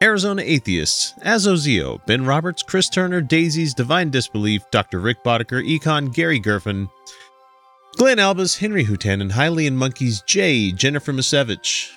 Arizona 0.00 0.40
Atheists, 0.42 1.14
Azozio, 1.24 1.98
Ben 2.06 2.24
Roberts, 2.24 2.62
Chris 2.62 2.88
Turner, 2.88 3.20
Daisies, 3.20 3.74
Divine 3.74 4.10
Disbelief, 4.10 4.62
Dr. 4.70 5.00
Rick 5.00 5.24
Boddicker, 5.24 5.66
Econ, 5.68 6.14
Gary 6.14 6.40
Gerfin, 6.40 6.88
Glenn 7.96 8.20
Albus, 8.20 8.56
Henry 8.56 8.84
Hutanen, 8.84 9.32
Hylian 9.32 9.74
Monkeys, 9.74 10.22
Jay, 10.22 10.70
Jennifer 10.70 11.12
Misevich, 11.12 11.90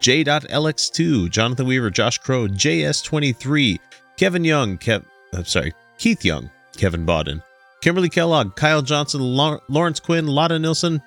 J.LX2, 0.00 1.28
Jonathan 1.28 1.66
Weaver, 1.66 1.90
Josh 1.90 2.16
Crow, 2.16 2.48
JS23, 2.48 3.78
Kevin 4.16 4.44
Young, 4.44 4.78
Kev, 4.78 5.04
I'm 5.34 5.44
sorry, 5.44 5.74
Keith 5.98 6.24
Young, 6.24 6.50
Kevin 6.76 7.04
Bodden, 7.04 7.42
Kimberly 7.80 8.08
Kellogg, 8.08 8.54
Kyle 8.56 8.82
Johnson, 8.82 9.20
Lawrence 9.20 10.00
Quinn, 10.00 10.26
Lotta 10.26 10.58
Nilsson, 10.58 11.02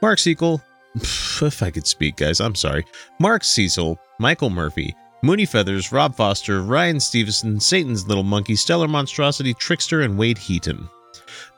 Mark 0.00 0.18
Sequel, 0.18 0.62
if 0.94 1.62
I 1.62 1.70
could 1.70 1.86
speak, 1.86 2.16
guys, 2.16 2.40
I'm 2.40 2.54
sorry, 2.54 2.84
Mark 3.18 3.44
Cecil, 3.44 3.98
Michael 4.18 4.50
Murphy, 4.50 4.94
Mooney 5.22 5.44
Feathers, 5.44 5.92
Rob 5.92 6.14
Foster, 6.14 6.62
Ryan 6.62 6.98
Stevenson, 6.98 7.60
Satan's 7.60 8.08
Little 8.08 8.24
Monkey, 8.24 8.56
Stellar 8.56 8.88
Monstrosity, 8.88 9.52
Trickster, 9.54 10.00
and 10.00 10.16
Wade 10.16 10.38
Heaton. 10.38 10.88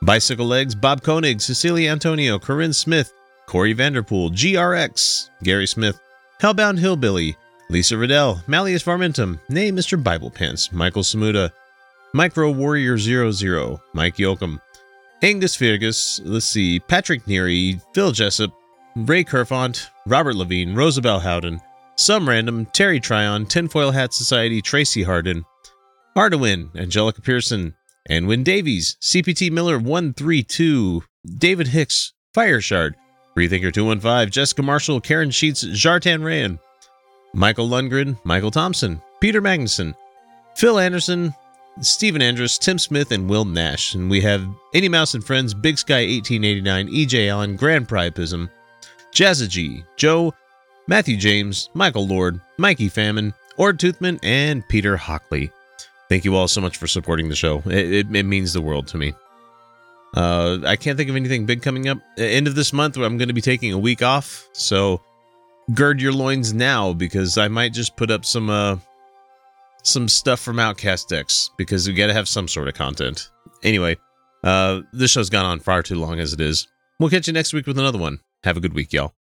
Bicycle 0.01 0.45
Legs, 0.45 0.75
Bob 0.75 1.01
Koenig, 1.01 1.39
Cecilia 1.39 1.89
Antonio, 1.91 2.37
Corinne 2.37 2.73
Smith, 2.73 3.13
Corey 3.45 3.73
Vanderpool, 3.73 4.31
GRX, 4.31 5.29
Gary 5.43 5.67
Smith, 5.67 5.99
Hellbound 6.41 6.77
Hillbilly, 6.79 7.37
Lisa 7.69 7.97
Riddell, 7.97 8.41
Malleus 8.47 8.83
Varmentum, 8.83 9.39
Nay 9.47 9.71
Mr. 9.71 10.01
Bible 10.01 10.29
Pants, 10.29 10.71
Michael 10.73 11.03
Samuda, 11.03 11.51
Micro 12.15 12.51
Warrior 12.51 12.99
00, 12.99 13.81
Mike 13.93 14.17
Yoakum, 14.17 14.59
Angus 15.23 15.55
Fergus, 15.55 16.21
let's 16.23 16.45
see, 16.45 16.79
Patrick 16.79 17.25
Neary, 17.25 17.81
Phil 17.95 18.11
Jessup, 18.11 18.53
Ray 18.95 19.23
Kerfont, 19.23 19.87
Robert 20.05 20.35
Levine, 20.35 20.75
Rosabelle 20.75 21.21
Howden, 21.21 21.59
Some 21.95 22.29
Random, 22.29 22.67
Terry 22.67 22.99
Tryon, 22.99 23.47
Tinfoil 23.47 23.89
Hat 23.89 24.13
Society, 24.13 24.61
Tracy 24.61 25.01
Harden, 25.01 25.43
Arduin, 26.15 26.69
Angelica 26.75 27.19
Pearson, 27.19 27.73
Anwin 28.07 28.43
Davies, 28.43 28.95
CPT 29.01 29.51
Miller 29.51 29.79
132, 29.79 31.03
David 31.39 31.69
Hicks, 31.69 32.13
Fireshard, 32.35 32.93
Freethinker 33.33 33.71
215, 33.71 34.29
Jessica 34.29 34.61
Marshall, 34.61 35.01
Karen 35.01 35.31
Sheets, 35.31 35.63
Jartan 35.63 36.21
Rayan, 36.21 36.59
Michael 37.33 37.69
Lundgren, 37.69 38.19
Michael 38.23 38.51
Thompson, 38.51 39.01
Peter 39.19 39.41
Magnuson, 39.41 39.95
Phil 40.55 40.77
Anderson, 40.77 41.33
Stephen 41.81 42.21
Andrus, 42.21 42.57
Tim 42.57 42.77
Smith, 42.77 43.11
and 43.11 43.29
Will 43.29 43.45
Nash. 43.45 43.95
And 43.95 44.09
we 44.09 44.21
have 44.21 44.47
Any 44.73 44.89
Mouse 44.89 45.13
and 45.13 45.23
Friends, 45.23 45.53
Big 45.53 45.77
Sky 45.77 46.05
1889, 46.05 46.87
EJ 46.89 47.29
Allen, 47.29 47.55
Grand 47.55 47.87
Priapism, 47.87 48.49
Jazza 49.13 49.49
G, 49.49 49.83
Joe, 49.97 50.33
Matthew 50.87 51.17
James, 51.17 51.69
Michael 51.73 52.07
Lord, 52.07 52.39
Mikey 52.57 52.89
Famine, 52.89 53.33
Ord 53.57 53.79
Toothman, 53.79 54.19
and 54.23 54.67
Peter 54.67 54.97
Hockley. 54.97 55.51
Thank 56.09 56.25
you 56.25 56.35
all 56.35 56.47
so 56.47 56.61
much 56.61 56.77
for 56.77 56.87
supporting 56.87 57.29
the 57.29 57.35
show. 57.35 57.63
It, 57.65 57.93
it, 57.93 58.15
it 58.15 58.23
means 58.23 58.53
the 58.53 58.61
world 58.61 58.87
to 58.87 58.97
me. 58.97 59.13
Uh, 60.15 60.59
I 60.65 60.75
can't 60.75 60.95
think 60.95 61.09
of 61.09 61.15
anything 61.15 61.45
big 61.45 61.63
coming 61.63 61.87
up. 61.87 61.97
Uh, 62.19 62.23
End 62.23 62.47
of 62.47 62.53
this 62.55 62.71
month, 62.71 62.97
I'm 62.97 63.17
going 63.17 63.29
to 63.29 63.33
be 63.33 63.41
taking 63.41 63.73
a 63.73 63.79
week 63.79 64.03
off, 64.03 64.47
so 64.53 65.01
gird 65.73 66.01
your 66.01 66.11
loins 66.11 66.53
now 66.53 66.93
because 66.93 67.37
I 67.37 67.47
might 67.47 67.73
just 67.73 67.95
put 67.95 68.11
up 68.11 68.25
some 68.25 68.49
uh 68.49 68.75
some 69.83 70.07
stuff 70.07 70.39
from 70.39 70.59
Outcast 70.59 71.09
decks 71.09 71.51
because 71.57 71.87
we 71.87 71.93
got 71.93 72.07
to 72.07 72.13
have 72.13 72.27
some 72.27 72.47
sort 72.47 72.67
of 72.67 72.73
content. 72.73 73.29
Anyway, 73.63 73.97
uh, 74.43 74.81
this 74.91 75.11
show's 75.11 75.29
gone 75.29 75.45
on 75.45 75.59
far 75.59 75.83
too 75.83 75.95
long 75.95 76.19
as 76.19 76.33
it 76.33 76.41
is. 76.41 76.67
We'll 76.99 77.09
catch 77.09 77.27
you 77.27 77.33
next 77.33 77.53
week 77.53 77.67
with 77.67 77.77
another 77.77 77.99
one. 77.99 78.19
Have 78.43 78.57
a 78.57 78.59
good 78.59 78.73
week, 78.73 78.93
y'all. 78.93 79.13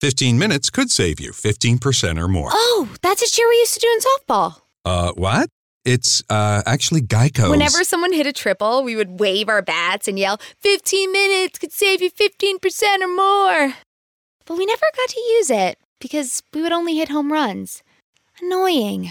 15 0.00 0.38
minutes 0.38 0.70
could 0.70 0.90
save 0.90 1.20
you 1.20 1.32
15% 1.32 2.18
or 2.18 2.28
more. 2.28 2.50
Oh, 2.52 2.88
that's 3.02 3.22
a 3.22 3.30
cheer 3.30 3.48
we 3.48 3.56
used 3.56 3.74
to 3.74 3.80
do 3.80 3.88
in 3.88 4.00
softball. 4.00 4.60
Uh, 4.84 5.12
what? 5.12 5.48
It's 5.84 6.22
uh, 6.28 6.62
actually 6.66 7.00
Geico. 7.00 7.48
Whenever 7.48 7.84
someone 7.84 8.12
hit 8.12 8.26
a 8.26 8.32
triple, 8.32 8.82
we 8.82 8.96
would 8.96 9.20
wave 9.20 9.48
our 9.48 9.62
bats 9.62 10.08
and 10.08 10.18
yell, 10.18 10.38
15 10.60 11.12
minutes 11.12 11.58
could 11.58 11.72
save 11.72 12.02
you 12.02 12.10
15% 12.10 13.00
or 13.00 13.08
more. 13.08 13.74
But 14.44 14.58
we 14.58 14.66
never 14.66 14.86
got 14.96 15.08
to 15.08 15.20
use 15.20 15.50
it 15.50 15.78
because 16.00 16.42
we 16.52 16.60
would 16.60 16.72
only 16.72 16.96
hit 16.96 17.08
home 17.08 17.32
runs. 17.32 17.82
Annoying. 18.42 19.10